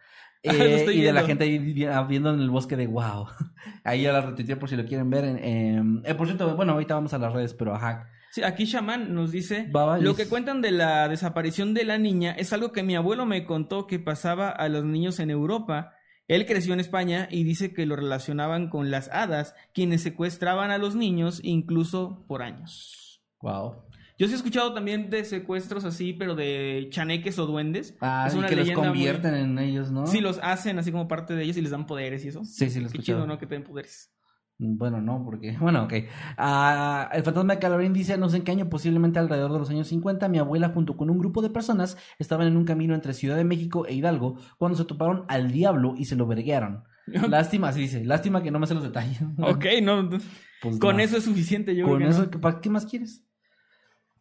Eh, 0.85 0.85
y 0.93 1.01
de 1.01 1.13
la 1.13 1.23
gente 1.23 1.45
ahí 1.45 1.57
vi- 1.57 1.85
ah, 1.85 2.03
viendo 2.03 2.33
en 2.33 2.41
el 2.41 2.49
bosque 2.49 2.75
de 2.75 2.87
wow. 2.87 3.27
Ahí 3.85 4.01
ya 4.01 4.11
la 4.11 4.21
retuiteé 4.21 4.57
por 4.57 4.67
si 4.69 4.75
lo 4.75 4.85
quieren 4.85 5.09
ver. 5.09 5.23
En, 5.23 6.01
eh, 6.05 6.13
por 6.15 6.27
cierto, 6.27 6.53
bueno, 6.55 6.73
ahorita 6.73 6.95
vamos 6.95 7.13
a 7.13 7.17
las 7.17 7.31
redes, 7.31 7.53
pero 7.53 7.73
ajá. 7.73 8.09
Sí, 8.31 8.43
aquí 8.43 8.65
Shaman 8.65 9.13
nos 9.13 9.31
dice, 9.31 9.67
Baba, 9.71 9.99
lo 9.99 10.15
que 10.15 10.27
cuentan 10.27 10.61
de 10.61 10.71
la 10.71 11.07
desaparición 11.07 11.73
de 11.73 11.85
la 11.85 11.97
niña 11.97 12.31
es 12.31 12.51
algo 12.51 12.71
que 12.71 12.83
mi 12.83 12.95
abuelo 12.95 13.25
me 13.25 13.45
contó 13.45 13.87
que 13.87 13.99
pasaba 13.99 14.49
a 14.49 14.67
los 14.69 14.83
niños 14.83 15.19
en 15.19 15.29
Europa. 15.29 15.93
Él 16.27 16.45
creció 16.45 16.73
en 16.73 16.79
España 16.79 17.27
y 17.29 17.43
dice 17.43 17.73
que 17.73 17.85
lo 17.85 17.95
relacionaban 17.95 18.69
con 18.69 18.89
las 18.91 19.09
hadas, 19.13 19.55
quienes 19.73 20.01
secuestraban 20.01 20.71
a 20.71 20.77
los 20.77 20.95
niños 20.95 21.39
incluso 21.43 22.25
por 22.27 22.41
años. 22.41 23.21
Wow. 23.41 23.75
Yo 24.17 24.27
sí 24.27 24.33
he 24.33 24.35
escuchado 24.35 24.73
también 24.73 25.09
de 25.09 25.25
secuestros 25.25 25.85
así, 25.85 26.13
pero 26.13 26.35
de 26.35 26.87
chaneques 26.91 27.39
o 27.39 27.45
duendes. 27.45 27.97
Ah, 28.01 28.25
Es 28.27 28.35
y 28.35 28.37
una 28.37 28.47
que 28.47 28.55
los 28.55 28.67
muy- 28.67 28.75
convierten 28.75 29.33
en 29.33 29.57
ellos, 29.59 29.91
¿no? 29.91 30.05
Sí, 30.07 30.21
los 30.21 30.39
hacen 30.43 30.77
así 30.79 30.91
como 30.91 31.07
parte 31.07 31.35
de 31.35 31.43
ellos 31.43 31.57
y 31.57 31.61
les 31.61 31.71
dan 31.71 31.85
poderes 31.85 32.23
y 32.25 32.27
eso. 32.29 32.43
Sí, 32.45 32.69
sí, 32.69 32.79
lo 32.79 32.87
he 32.87 32.91
Qué 32.91 32.97
escuchado. 32.97 33.19
chido, 33.19 33.27
¿no? 33.27 33.37
Que 33.39 33.47
te 33.47 33.55
den 33.55 33.63
poderes. 33.63 34.11
Bueno, 34.59 35.01
no, 35.01 35.23
porque. 35.25 35.57
Bueno, 35.59 35.83
ok. 35.85 35.93
Ah, 36.37 37.09
el 37.11 37.23
fantasma 37.23 37.53
de 37.55 37.59
Calaverín 37.59 37.91
dice: 37.93 38.17
No 38.17 38.29
sé 38.29 38.37
en 38.37 38.43
qué 38.43 38.51
año, 38.51 38.69
posiblemente 38.69 39.17
alrededor 39.19 39.51
de 39.51 39.59
los 39.59 39.69
años 39.71 39.87
50, 39.87 40.27
mi 40.29 40.37
abuela, 40.37 40.69
junto 40.69 40.95
con 40.95 41.09
un 41.09 41.17
grupo 41.17 41.41
de 41.41 41.49
personas, 41.49 41.97
estaban 42.19 42.47
en 42.47 42.55
un 42.55 42.65
camino 42.65 42.93
entre 42.93 43.13
Ciudad 43.13 43.35
de 43.35 43.43
México 43.43 43.87
e 43.87 43.93
Hidalgo 43.95 44.37
cuando 44.59 44.77
se 44.77 44.85
toparon 44.85 45.25
al 45.27 45.51
diablo 45.51 45.95
y 45.97 46.05
se 46.05 46.15
lo 46.15 46.27
verguearon. 46.27 46.83
Lástima, 47.07 47.69
así 47.69 47.81
dice. 47.81 48.05
Lástima 48.05 48.41
que 48.43 48.51
no 48.51 48.59
me 48.59 48.67
sé 48.67 48.75
los 48.75 48.83
detalles. 48.83 49.19
Ok, 49.39 49.65
no. 49.81 50.07
Pues 50.61 50.79
con 50.79 50.95
no. 50.95 51.03
eso 51.03 51.17
es 51.17 51.25
suficiente, 51.25 51.75
yo 51.75 51.85
Con 51.85 51.97
creo 51.97 52.09
eso, 52.09 52.29
no. 52.31 52.39
¿para 52.39 52.61
qué 52.61 52.69
más 52.69 52.85
quieres? 52.85 53.25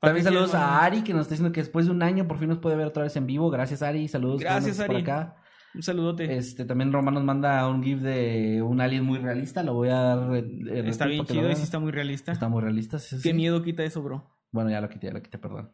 También 0.02 0.24
saludos 0.24 0.54
a? 0.54 0.84
Ari, 0.84 1.02
que 1.02 1.12
nos 1.12 1.22
está 1.22 1.34
diciendo 1.34 1.52
que 1.52 1.60
después 1.60 1.86
de 1.86 1.92
un 1.92 2.02
año 2.02 2.26
por 2.26 2.38
fin 2.38 2.48
nos 2.48 2.58
puede 2.58 2.76
ver 2.76 2.86
otra 2.86 3.04
vez 3.04 3.14
en 3.16 3.26
vivo. 3.26 3.50
Gracias, 3.50 3.82
Ari. 3.82 4.08
Saludos. 4.08 4.40
Gracias, 4.40 4.74
andas 4.80 4.86
por 4.86 4.96
Ari. 4.96 5.02
acá. 5.02 5.36
Un 5.74 5.82
saludote. 5.82 6.36
Este, 6.36 6.64
también 6.64 6.92
Román 6.92 7.14
nos 7.14 7.24
manda 7.24 7.66
un 7.68 7.82
GIF 7.82 8.00
de 8.00 8.60
un 8.62 8.80
alien 8.80 9.04
muy 9.04 9.18
realista. 9.18 9.62
Lo 9.62 9.74
voy 9.74 9.88
a 9.88 9.94
dar. 9.94 10.36
eh, 10.36 10.82
está 10.86 11.06
bien 11.06 11.24
chido 11.24 11.50
y 11.50 11.56
sí 11.56 11.62
está 11.62 11.78
muy 11.78 11.92
realista. 11.92 12.32
Está 12.32 12.48
muy 12.48 12.60
realista. 12.60 12.98
sí, 12.98 13.16
sí, 13.16 13.22
Qué 13.22 13.32
miedo 13.32 13.62
quita 13.62 13.84
eso, 13.84 14.02
bro. 14.02 14.36
Bueno, 14.50 14.70
ya 14.70 14.80
lo 14.80 14.88
quité, 14.88 15.06
ya 15.06 15.12
lo 15.14 15.22
quité, 15.22 15.38
perdón. 15.38 15.72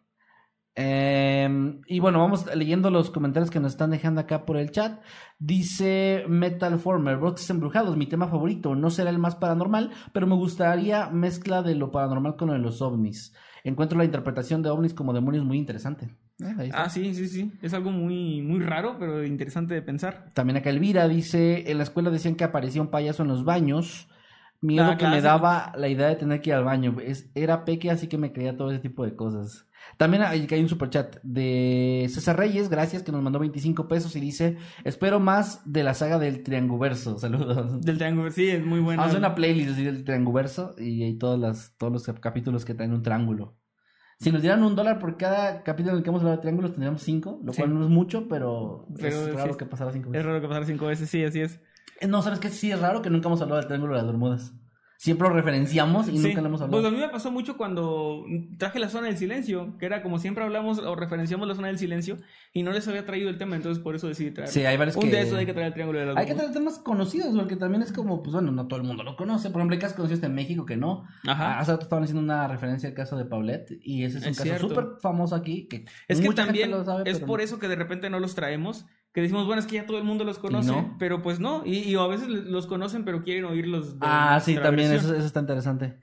Eh, 0.77 1.81
y 1.89 1.99
bueno, 1.99 2.21
vamos 2.21 2.55
leyendo 2.55 2.91
los 2.91 3.11
comentarios 3.11 3.51
que 3.51 3.59
nos 3.59 3.73
están 3.73 3.91
dejando 3.91 4.21
acá 4.21 4.47
por 4.47 4.57
el 4.57 4.71
chat. 4.71 5.01
Dice 5.41 6.25
Metal 6.29 6.79
Former, 6.79 7.17
Brotes 7.17 7.51
Embrujados, 7.51 7.97
mi 7.97 8.07
tema 8.07 8.29
favorito. 8.29 8.77
No 8.77 8.91
será 8.91 9.11
el 9.11 9.19
más 9.19 9.35
paranormal, 9.35 9.91
pero 10.13 10.29
me 10.29 10.37
gustaría 10.37 11.09
mezcla 11.09 11.63
de 11.63 11.75
lo 11.75 11.91
paranormal 11.91 12.37
con 12.37 12.49
lo 12.49 12.53
de 12.53 12.61
los 12.61 12.81
ovnis. 12.81 13.35
Encuentro 13.65 13.99
la 13.99 14.05
interpretación 14.05 14.63
de 14.63 14.71
ovnis 14.71 14.95
como 14.95 15.13
demonios 15.13 15.45
muy 15.45 15.59
interesante. 15.59 16.09
Eh. 16.41 16.71
Ah, 16.73 16.89
sí, 16.89 17.15
sí, 17.15 17.29
sí. 17.29 17.53
Es 17.63 17.75
algo 17.75 17.91
muy, 17.91 18.43
muy 18.43 18.61
raro, 18.61 18.97
pero 18.99 19.25
interesante 19.25 19.75
de 19.75 19.83
pensar. 19.83 20.31
También 20.35 20.57
acá 20.57 20.71
Elvira 20.71 21.09
dice, 21.09 21.71
en 21.71 21.79
la 21.79 21.85
escuela 21.85 22.11
decían 22.11 22.37
que 22.37 22.45
aparecía 22.45 22.81
un 22.81 22.89
payaso 22.89 23.23
en 23.23 23.29
los 23.29 23.45
baños. 23.45 24.09
Miedo 24.61 24.97
que 24.97 25.07
me 25.07 25.21
daba 25.21 25.73
la 25.77 25.89
idea 25.89 26.09
de 26.09 26.17
tener 26.17 26.41
que 26.41 26.51
ir 26.51 26.55
al 26.57 26.65
baño. 26.65 26.97
Es, 27.01 27.31
era 27.35 27.65
peque, 27.65 27.91
así 27.91 28.09
que 28.09 28.19
me 28.19 28.33
creía 28.33 28.57
todo 28.57 28.71
ese 28.73 28.81
tipo 28.81 29.05
de 29.05 29.15
cosas. 29.15 29.67
También 29.97 30.25
hay, 30.25 30.47
hay 30.51 30.61
un 30.61 30.69
superchat 30.69 31.17
de 31.23 32.07
César 32.11 32.37
Reyes, 32.37 32.69
gracias, 32.69 33.03
que 33.05 33.13
nos 33.13 33.23
mandó 33.23 33.39
25 33.39 33.87
pesos 33.87 34.15
y 34.17 34.21
dice, 34.21 34.57
espero 34.85 35.21
más 35.21 35.63
de 35.65 35.85
la 35.85 35.95
saga 35.95 36.19
del 36.19 36.43
Trianguverso. 36.43 37.19
Saludos. 37.21 37.81
Del 37.83 37.97
triángulo, 37.99 38.31
sí, 38.33 38.49
es 38.49 38.65
muy 38.65 38.81
bueno. 38.81 39.03
Hacer 39.03 39.19
una 39.19 39.35
playlist 39.37 39.71
así 39.71 39.85
del 39.85 40.03
Trianguverso 40.05 40.75
y 40.79 41.05
hay 41.05 41.15
todas 41.17 41.39
las, 41.39 41.77
todos 41.79 41.93
los 41.93 42.03
cap- 42.03 42.19
capítulos 42.21 42.65
que 42.65 42.75
traen 42.75 42.93
un 42.93 43.03
triángulo. 43.03 43.57
Si 44.19 44.33
nos 44.33 44.43
dieran 44.43 44.65
un 44.65 44.75
dólar 44.75 44.99
por 44.99 45.17
cada 45.17 45.63
capítulo 45.63 45.93
en 45.93 45.99
el 45.99 46.03
que 46.03 46.11
hemos 46.11 46.23
hablado 46.23 46.39
de 46.39 46.43
triángulos, 46.43 46.73
tendríamos 46.73 47.03
cinco, 47.03 47.41
lo 47.45 47.53
Sí. 47.53 47.61
cual 47.63 47.73
no 47.73 47.85
es 47.85 47.89
mucho, 47.89 48.27
pero, 48.29 48.85
Pero 48.97 49.07
es 49.29 49.33
raro 49.35 49.53
es- 49.53 49.57
que 49.57 49.65
pasara 49.67 49.93
cinco 49.93 50.09
Es 50.09 50.13
veces. 50.15 50.27
raro 50.27 50.41
que 50.41 50.49
pasara 50.49 50.67
cinco 50.67 50.87
veces, 50.87 51.09
sí, 51.09 51.23
así 51.23 51.41
es. 51.41 51.61
Eh, 52.01 52.07
No, 52.07 52.23
¿sabes 52.23 52.39
qué? 52.41 52.49
Sí, 52.51 52.71
es 52.71 52.81
raro 52.81 53.03
que 53.03 53.11
nunca 53.11 53.29
hemos 53.29 53.41
hablado 53.41 53.59
del 53.61 53.67
Triángulo 53.67 53.95
de 53.95 53.99
las 54.03 54.07
Bermudas. 54.07 54.53
Siempre 55.01 55.29
lo 55.29 55.35
referenciamos 55.35 56.09
y 56.09 56.19
Sí. 56.19 56.27
nunca 56.27 56.41
lo 56.41 56.49
hemos 56.49 56.59
Pues 56.61 56.73
hablado. 56.73 56.89
a 56.89 56.91
mí 56.91 56.97
me 56.97 57.09
pasó 57.09 57.31
mucho 57.31 57.57
cuando 57.57 58.25
traje 58.59 58.81
la 58.81 58.89
zona 58.89 59.07
del 59.07 59.17
silencio, 59.17 59.77
que 59.79 59.87
era 59.87 60.03
como 60.03 60.19
siempre 60.19 60.43
hablamos 60.43 60.81
o 60.81 60.97
referenciamos 60.97 61.47
la 61.47 61.55
zona 61.55 61.69
del 61.69 61.79
silencio 61.79 62.17
y 62.53 62.65
no 62.65 62.73
les 62.73 62.89
había 62.89 63.07
traído 63.07 63.31
el 63.31 63.39
tema, 63.39 63.55
entonces 63.55 63.81
por 63.81 63.95
eso 63.95 64.09
decidí 64.09 64.33
traer. 64.33 64.51
Sí, 64.51 64.65
hay 64.67 64.77
varios 64.77 64.97
Un 64.97 65.03
que... 65.05 65.11
de 65.13 65.21
esos 65.21 65.39
hay 65.39 65.47
que 65.47 65.53
traer 65.53 65.69
el 65.69 65.73
triángulo 65.75 66.01
de 66.01 66.07
las 66.07 66.17
Hay 66.17 66.25
que 66.27 66.33
Bermudas. 66.33 66.51
traer 66.53 66.65
temas 66.65 66.81
conocidos, 66.81 67.33
porque 67.33 67.55
también 67.55 67.83
es 67.83 67.93
como, 67.93 68.25
pues 68.25 68.33
bueno, 68.33 68.51
no 68.51 68.67
todo 68.67 68.81
el 68.81 68.87
mundo 68.89 69.05
lo 69.05 69.15
conoce. 69.15 69.51
Por 69.51 69.61
ejemplo, 69.61 69.75
hay 69.77 69.81
casos 69.81 69.97
conocidos 69.97 70.21
en 70.25 70.35
México 70.35 70.67
que 70.67 70.77
no. 70.77 71.05
Ajá. 71.29 71.61
Hace 71.61 71.71
rato 71.71 71.85
estaban 71.85 72.03
haciendo 72.03 72.23
una 72.25 72.49
referencia 72.49 72.89
al 72.89 72.97
caso 72.97 73.17
de 73.17 73.25
Paulette 73.25 73.79
y 73.81 74.03
ese 74.03 74.19
es 74.19 74.25
un 74.25 74.31
Es 74.31 74.39
caso 74.41 74.69
súper 74.69 74.85
famoso 75.01 75.37
aquí. 75.37 75.69
Que 75.69 75.85
Es 76.09 76.21
que 76.21 76.29
también 76.31 76.73
lo 76.73 76.85
sabe, 76.85 77.09
es 77.09 77.21
por 77.21 77.39
no. 77.39 77.45
eso 77.45 77.61
que 77.61 77.69
de 77.69 77.77
repente 77.77 78.11
no 78.11 78.19
los 78.19 78.35
traemos, 78.35 78.85
que 79.13 79.23
decimos, 79.23 79.47
bueno, 79.47 79.61
es 79.61 79.67
que 79.67 79.77
ya 79.77 79.87
todo 79.87 79.99
el 79.99 80.05
mundo 80.05 80.25
los 80.25 80.39
conoce, 80.39 80.71
no. 80.71 80.97
pero 80.99 81.23
pues 81.23 81.41
no, 81.41 81.63
y, 81.65 81.79
y 81.79 81.95
a 81.97 82.07
veces 82.07 82.29
los 82.29 82.67
conocen 82.67 83.05
pero 83.05 83.23
quieren 83.23 83.45
oírlos. 83.45 83.99
de 83.99 84.07
Ah, 84.09 84.41
sí, 84.45 84.55
también, 84.57 84.93
eso, 84.93 85.15
eso 85.15 85.27
está 85.27 85.41
interesante. 85.41 85.99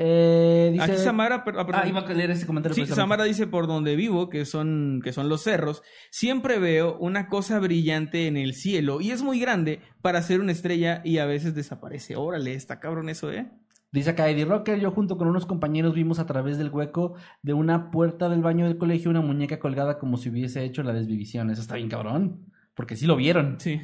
Eh, 0.00 0.70
dice... 0.72 0.84
Aquí 0.84 0.96
Samara, 0.96 1.44
ah. 1.44 1.66
Ah, 1.72 1.88
iba 1.88 2.00
a 2.00 2.12
leer 2.12 2.30
ese 2.30 2.46
comentario. 2.46 2.74
Sí, 2.74 2.82
precisamente. 2.82 3.02
Samara 3.02 3.24
dice 3.24 3.48
por 3.48 3.66
donde 3.66 3.96
vivo, 3.96 4.28
que 4.28 4.44
son, 4.44 5.00
que 5.02 5.12
son 5.12 5.28
los 5.28 5.42
cerros, 5.42 5.82
siempre 6.10 6.60
veo 6.60 6.96
una 6.98 7.28
cosa 7.28 7.58
brillante 7.58 8.28
en 8.28 8.36
el 8.36 8.54
cielo 8.54 9.00
y 9.00 9.10
es 9.10 9.22
muy 9.22 9.40
grande 9.40 9.80
para 10.00 10.22
ser 10.22 10.40
una 10.40 10.52
estrella 10.52 11.02
y 11.04 11.18
a 11.18 11.26
veces 11.26 11.54
desaparece. 11.56 12.14
Órale, 12.14 12.54
está 12.54 12.78
cabrón 12.78 13.08
eso, 13.08 13.32
¿eh? 13.32 13.50
Dice 13.90 14.10
acá 14.10 14.28
Eddie 14.28 14.44
Rocker, 14.44 14.78
yo 14.80 14.90
junto 14.90 15.16
con 15.16 15.28
unos 15.28 15.46
compañeros 15.46 15.94
vimos 15.94 16.18
a 16.18 16.26
través 16.26 16.58
del 16.58 16.70
hueco 16.70 17.14
de 17.42 17.54
una 17.54 17.90
puerta 17.90 18.28
del 18.28 18.42
baño 18.42 18.66
del 18.66 18.76
colegio 18.76 19.10
una 19.10 19.22
muñeca 19.22 19.58
colgada 19.58 19.98
como 19.98 20.18
si 20.18 20.28
hubiese 20.28 20.62
hecho 20.64 20.82
la 20.82 20.92
desvivisión. 20.92 21.50
Eso 21.50 21.62
está 21.62 21.76
bien 21.76 21.88
cabrón, 21.88 22.52
porque 22.74 22.96
sí 22.96 23.06
lo 23.06 23.16
vieron. 23.16 23.58
Sí. 23.58 23.80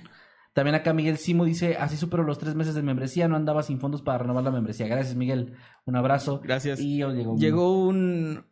También 0.53 0.77
acá 0.77 0.93
Miguel 0.93 1.17
Simo 1.17 1.45
dice, 1.45 1.77
así 1.81 1.97
supero 1.97 2.23
los 2.23 2.39
tres 2.39 2.55
meses 2.55 2.75
de 2.77 2.83
membresía, 2.83 3.27
no 3.27 3.35
andaba 3.35 3.65
sin 3.65 3.81
fondos 3.81 4.03
para 4.03 4.19
renovar 4.19 4.45
la 4.45 4.53
membresía. 4.53 4.87
Gracias 4.87 5.17
Miguel, 5.17 5.55
un 5.87 5.97
abrazo. 5.97 6.41
Gracias. 6.45 6.79
Y 6.81 6.99
llegó, 6.99 7.37
Llegó 7.37 7.87
un, 7.89 8.45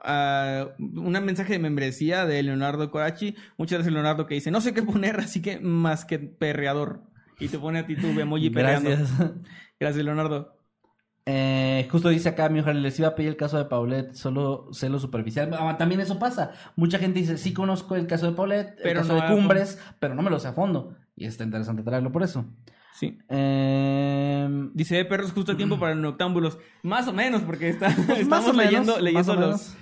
un 0.80 1.24
mensaje 1.24 1.52
de 1.52 1.58
membresía 1.58 2.24
de 2.24 2.42
Leonardo 2.42 2.90
Corachi. 2.90 3.36
Muchas 3.58 3.78
gracias, 3.78 3.92
Leonardo, 3.92 4.26
que 4.26 4.34
dice: 4.34 4.50
No 4.50 4.60
sé 4.62 4.72
qué 4.72 4.82
poner, 4.82 5.20
así 5.20 5.42
que 5.42 5.60
más 5.60 6.04
que 6.06 6.18
perreador. 6.18 7.02
Y 7.38 7.48
te 7.48 7.58
pone 7.58 7.78
a 7.78 7.86
ti 7.86 7.94
tu 7.94 8.08
emoji 8.08 8.50
perreando. 8.50 8.90
Gracias. 8.90 9.12
Gracias, 9.78 10.04
Leonardo. 10.04 10.61
Eh, 11.24 11.88
justo 11.90 12.08
dice 12.08 12.30
acá, 12.30 12.48
mi 12.48 12.58
hija, 12.58 12.72
les 12.72 12.98
iba 12.98 13.08
a 13.08 13.14
pedir 13.14 13.30
el 13.30 13.36
caso 13.36 13.56
de 13.56 13.66
Paulette, 13.66 14.14
solo 14.14 14.68
sé 14.72 14.88
lo 14.88 14.98
superficial. 14.98 15.50
Ah, 15.56 15.76
también 15.78 16.00
eso 16.00 16.18
pasa. 16.18 16.52
Mucha 16.74 16.98
gente 16.98 17.20
dice, 17.20 17.38
sí 17.38 17.52
conozco 17.52 17.94
el 17.94 18.06
caso 18.06 18.26
de 18.26 18.32
Paulette, 18.32 18.74
Pero 18.82 19.00
el 19.00 19.06
caso 19.06 19.16
no 19.16 19.28
de. 19.28 19.34
Cumbres, 19.34 19.78
pero 20.00 20.14
no 20.14 20.22
me 20.22 20.30
lo 20.30 20.40
sé 20.40 20.48
a 20.48 20.52
fondo. 20.52 20.96
Y 21.14 21.26
está 21.26 21.44
interesante 21.44 21.82
traerlo 21.82 22.10
por 22.10 22.22
eso. 22.22 22.44
Sí. 22.92 23.18
Eh, 23.28 24.68
Dice: 24.74 25.00
"Eh, 25.00 25.04
Perros, 25.04 25.32
justo 25.32 25.52
a 25.52 25.56
tiempo 25.56 25.76
para 25.80 25.94
noctámbulos. 25.94 26.58
Más 26.82 27.08
o 27.08 27.12
menos, 27.12 27.42
porque 27.42 27.68
está, 27.68 27.94
Pues 28.06 28.20
estamos 28.20 28.54
menos, 28.54 28.56
leyendo, 28.56 28.92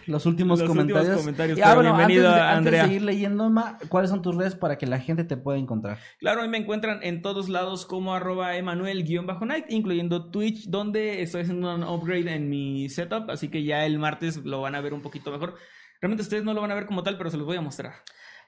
los. 0.06 0.26
últimos 0.26 0.60
los 0.60 0.68
comentarios. 0.68 1.00
últimos 1.08 1.20
comentarios, 1.22 1.58
Y, 1.58 1.62
ah, 1.62 1.74
bienvenido, 1.80 2.28
antes, 2.28 2.34
de- 2.36 2.40
antes 2.42 2.56
Andrea. 2.58 2.82
de 2.82 2.88
seguir 2.88 3.02
leyendo, 3.02 3.50
Ma, 3.50 3.78
¿cuáles 3.88 4.10
son 4.10 4.22
tus 4.22 4.36
redes 4.36 4.54
para 4.54 4.78
que 4.78 4.86
la 4.86 5.00
gente 5.00 5.24
te 5.24 5.36
pueda 5.36 5.58
encontrar? 5.58 5.98
Claro, 6.18 6.40
a 6.40 6.44
mí 6.44 6.48
me 6.50 6.58
encuentran 6.58 7.00
en 7.02 7.20
todos 7.22 7.48
lados 7.48 7.84
como 7.86 8.14
arroba 8.14 8.56
Emanuel-Night, 8.56 9.66
incluyendo 9.70 10.30
Twitch, 10.30 10.66
donde 10.68 11.22
estoy 11.22 11.42
haciendo 11.42 11.74
un 11.74 11.82
upgrade 11.82 12.32
en 12.34 12.48
mi 12.48 12.88
setup, 12.88 13.30
así 13.30 13.48
que 13.48 13.64
ya 13.64 13.86
el 13.86 13.98
martes 13.98 14.38
lo 14.44 14.60
van 14.60 14.74
a 14.74 14.80
ver 14.80 14.94
un 14.94 15.02
poquito 15.02 15.30
mejor. 15.30 15.54
Realmente 16.00 16.22
ustedes 16.22 16.44
no 16.44 16.54
lo 16.54 16.60
van 16.62 16.70
a 16.70 16.74
ver 16.74 16.86
como 16.86 17.02
tal, 17.02 17.18
pero 17.18 17.30
se 17.30 17.36
los 17.36 17.44
voy 17.46 17.56
a 17.56 17.60
mostrar. 17.60 17.92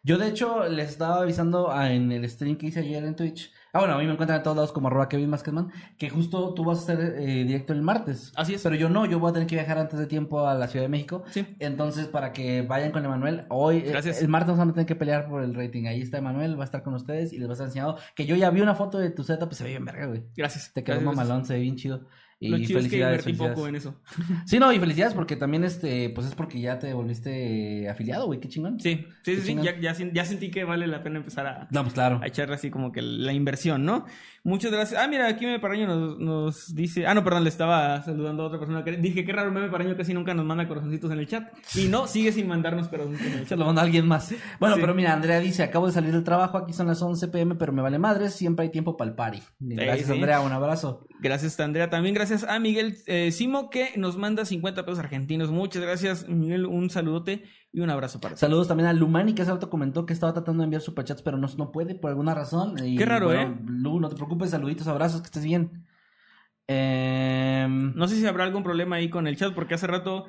Yo, 0.05 0.19
de 0.19 0.29
hecho, 0.29 0.69
les 0.69 0.91
estaba 0.91 1.20
avisando 1.23 1.70
a- 1.70 1.93
en 1.93 2.11
el 2.11 2.29
stream 2.29 2.57
que 2.57 2.66
hice 2.66 2.81
ayer 2.81 3.05
en 3.05 3.15
Twitch. 3.15 3.53
Ah, 3.73 3.79
bueno, 3.79 3.95
a 3.95 3.99
mí 3.99 4.05
me 4.05 4.12
encuentran 4.12 4.39
en 4.39 4.43
todos 4.43 4.57
lados 4.57 4.73
como 4.73 4.89
arroba 4.89 5.09
Kevin 5.09 5.31
Maskedman, 5.31 5.70
que 5.97 6.11
justo 6.11 6.53
tú 6.55 6.65
vas 6.65 6.81
a 6.81 6.83
hacer 6.83 7.15
eh, 7.19 7.45
directo 7.45 7.73
el 7.73 7.83
martes. 7.83 8.33
Así 8.37 8.53
es. 8.55 8.62
Pero 8.62 8.74
yo 8.74 8.89
no, 8.89 9.07
yo 9.07 9.19
voy 9.20 9.31
a 9.31 9.33
tener 9.33 9.47
que 9.49 9.55
viajar 9.55 9.79
antes 9.79 9.99
de 9.99 10.07
tiempo 10.07 10.47
a 10.47 10.55
la 10.55 10.66
Ciudad 10.69 10.85
de 10.85 10.89
México. 10.89 11.23
Sí. 11.31 11.47
Entonces, 11.61 12.07
para 12.09 12.33
que 12.33 12.62
vayan 12.62 12.91
con 12.91 13.05
Emanuel, 13.05 13.47
hoy, 13.49 13.79
eh, 13.79 13.95
el 14.20 14.29
martes 14.29 14.57
vamos 14.57 14.73
a 14.73 14.74
tener 14.74 14.87
que 14.87 14.97
pelear 14.97 15.29
por 15.29 15.43
el 15.43 15.55
rating. 15.55 15.87
Ahí 15.87 16.03
está 16.03 16.19
Emanuel, 16.19 16.59
va 16.59 16.62
a 16.62 16.66
estar 16.66 16.83
con 16.83 16.95
ustedes 16.95 17.33
y 17.33 17.39
les 17.39 17.47
va 17.49 17.53
a 17.53 17.55
estar 17.55 17.66
enseñando 17.69 17.97
que 18.16 18.27
yo 18.27 18.35
ya 18.37 18.51
vi 18.51 18.61
una 18.61 18.74
foto 18.74 18.99
de 18.99 19.09
tu 19.11 19.23
setup 19.23 19.53
y 19.53 19.55
se 19.55 19.65
ve 19.65 19.70
bien 19.70 19.85
verga, 19.85 20.07
güey. 20.07 20.24
Gracias. 20.37 20.73
Te 20.74 20.83
quedó 20.85 20.97
gracias. 20.97 21.16
mamalón, 21.16 21.47
se 21.47 21.55
ve 21.55 21.61
bien 21.61 21.77
chido. 21.77 22.07
Y 22.44 22.48
Lo 22.48 22.56
chido 22.59 22.81
es 22.81 22.85
que 22.86 22.90
felicidades, 22.90 23.12
invertí 23.20 23.24
felicidades. 23.24 23.55
poco 23.55 23.69
en 23.69 23.77
eso. 23.77 23.94
Sí, 24.47 24.59
no, 24.59 24.73
y 24.73 24.78
felicidades 24.81 25.14
porque 25.14 25.36
también, 25.36 25.62
este, 25.62 26.10
pues 26.10 26.27
es 26.27 26.35
porque 26.35 26.60
ya 26.60 26.78
te 26.78 26.93
volviste 26.93 27.89
afiliado, 27.89 28.27
güey, 28.27 28.40
qué 28.40 28.48
chingón. 28.48 28.81
Sí, 28.81 29.06
sí, 29.23 29.36
sí, 29.40 29.56
ya, 29.62 29.78
ya 29.81 30.24
sentí 30.24 30.51
que 30.51 30.64
vale 30.64 30.86
la 30.89 31.02
pena 31.05 31.19
empezar 31.19 31.47
a, 31.47 31.69
No, 31.70 31.82
pues 31.82 31.94
claro. 31.94 32.19
a 32.23 32.27
echarle 32.27 32.56
así 32.56 32.70
como 32.70 32.90
que 32.90 33.01
la 33.01 33.32
inversión, 33.32 33.85
¿no? 33.85 34.06
Muchas 34.44 34.73
gracias. 34.73 35.01
Ah, 35.01 35.06
mira, 35.06 35.28
aquí 35.28 35.47
Meme 35.47 35.60
Parraño 35.60 35.86
nos, 35.86 36.19
nos 36.19 36.74
dice. 36.74 37.06
Ah, 37.06 37.14
no, 37.14 37.23
perdón, 37.23 37.44
le 37.44 37.48
estaba 37.48 38.02
saludando 38.02 38.43
a 38.43 38.47
otra 38.47 38.59
persona. 38.59 38.82
Dije, 38.82 39.24
qué 39.24 39.32
raro, 39.32 39.52
Meme 39.52 39.69
Parraño 39.69 39.97
casi 39.97 40.12
nunca 40.14 40.35
nos 40.35 40.44
manda 40.44 40.66
corazoncitos 40.66 41.12
en 41.12 41.19
el 41.20 41.28
chat. 41.28 41.48
Y 41.77 41.86
no, 41.86 42.09
sigue 42.09 42.32
sin 42.32 42.48
mandarnos 42.48 42.89
corazoncitos 42.89 43.32
en 43.32 43.39
el 43.39 43.47
chat. 43.47 43.56
lo 43.56 43.66
manda 43.66 43.82
alguien 43.82 44.06
más. 44.06 44.35
Bueno, 44.59 44.74
Sí. 44.74 44.81
pero 44.81 44.94
mira, 44.94 45.12
Andrea 45.12 45.39
dice, 45.39 45.62
acabo 45.62 45.86
de 45.86 45.93
salir 45.93 46.12
del 46.12 46.24
trabajo, 46.24 46.59
aquí 46.59 46.73
son 46.73 46.89
las 46.89 47.01
11 47.01 47.28
pm, 47.28 47.55
pero 47.55 47.73
me 47.73 47.82
vale 47.82 48.01
madres, 48.01 48.35
siempre 48.35 48.64
hay 48.64 48.73
tiempo 48.73 48.97
para 48.97 49.10
el 49.10 49.16
party. 49.16 49.43
Gracias, 49.60 50.09
sí. 50.09 50.12
Andrea, 50.12 50.40
un 50.40 50.51
abrazo. 50.52 51.06
Gracias, 51.20 51.60
Andrea. 51.60 51.89
También 51.89 52.14
gracias 52.14 52.43
a 52.43 52.59
Miguel 52.59 52.97
eh, 53.06 53.31
Simo, 53.31 53.70
que 53.70 53.90
nos 53.97 54.16
manda 54.16 54.44
50 54.44 54.85
pesos 54.85 54.98
argentinos. 54.98 55.52
Muchas 55.52 55.82
gracias, 55.82 56.28
Miguel. 56.28 56.66
Un 56.66 56.90
saludote 56.90 57.44
y 57.73 57.81
un 57.81 57.90
abrazo 57.90 58.20
para 58.20 58.35
ti. 58.35 58.40
Saludos 58.40 58.69
también 58.69 58.89
a 58.89 58.93
Lumani, 58.93 59.35
que 59.35 59.43
hace 59.43 59.51
rato 59.51 59.70
comentó 59.70 60.05
que 60.05 60.12
estaba 60.12 60.35
tratando 60.35 60.61
de 60.61 60.65
enviar 60.65 60.82
superchats, 60.82 61.23
pero 61.23 61.39
no, 61.39 61.49
no 61.57 61.73
puede 61.73 61.94
por 61.94 62.11
alguna 62.11 62.35
razón. 62.35 62.77
Y, 62.85 62.97
Qué 62.97 63.07
raro, 63.07 63.27
bueno, 63.27 63.43
¿eh? 63.43 63.57
Lu, 63.66 63.99
no 63.99 64.09
te 64.11 64.16
preocupes, 64.16 64.51
saluditos, 64.51 64.86
abrazos, 64.89 65.23
que 65.23 65.27
estés 65.27 65.44
bien. 65.44 65.86
Em, 66.66 67.94
No 67.94 68.07
sé 68.09 68.16
si 68.16 68.27
habrá 68.27 68.44
algún 68.44 68.62
problema 68.62 68.97
ahí 68.97 69.09
con 69.09 69.27
el 69.27 69.36
chat, 69.36 69.55
porque 69.55 69.74
hace 69.74 69.86
rato 69.86 70.27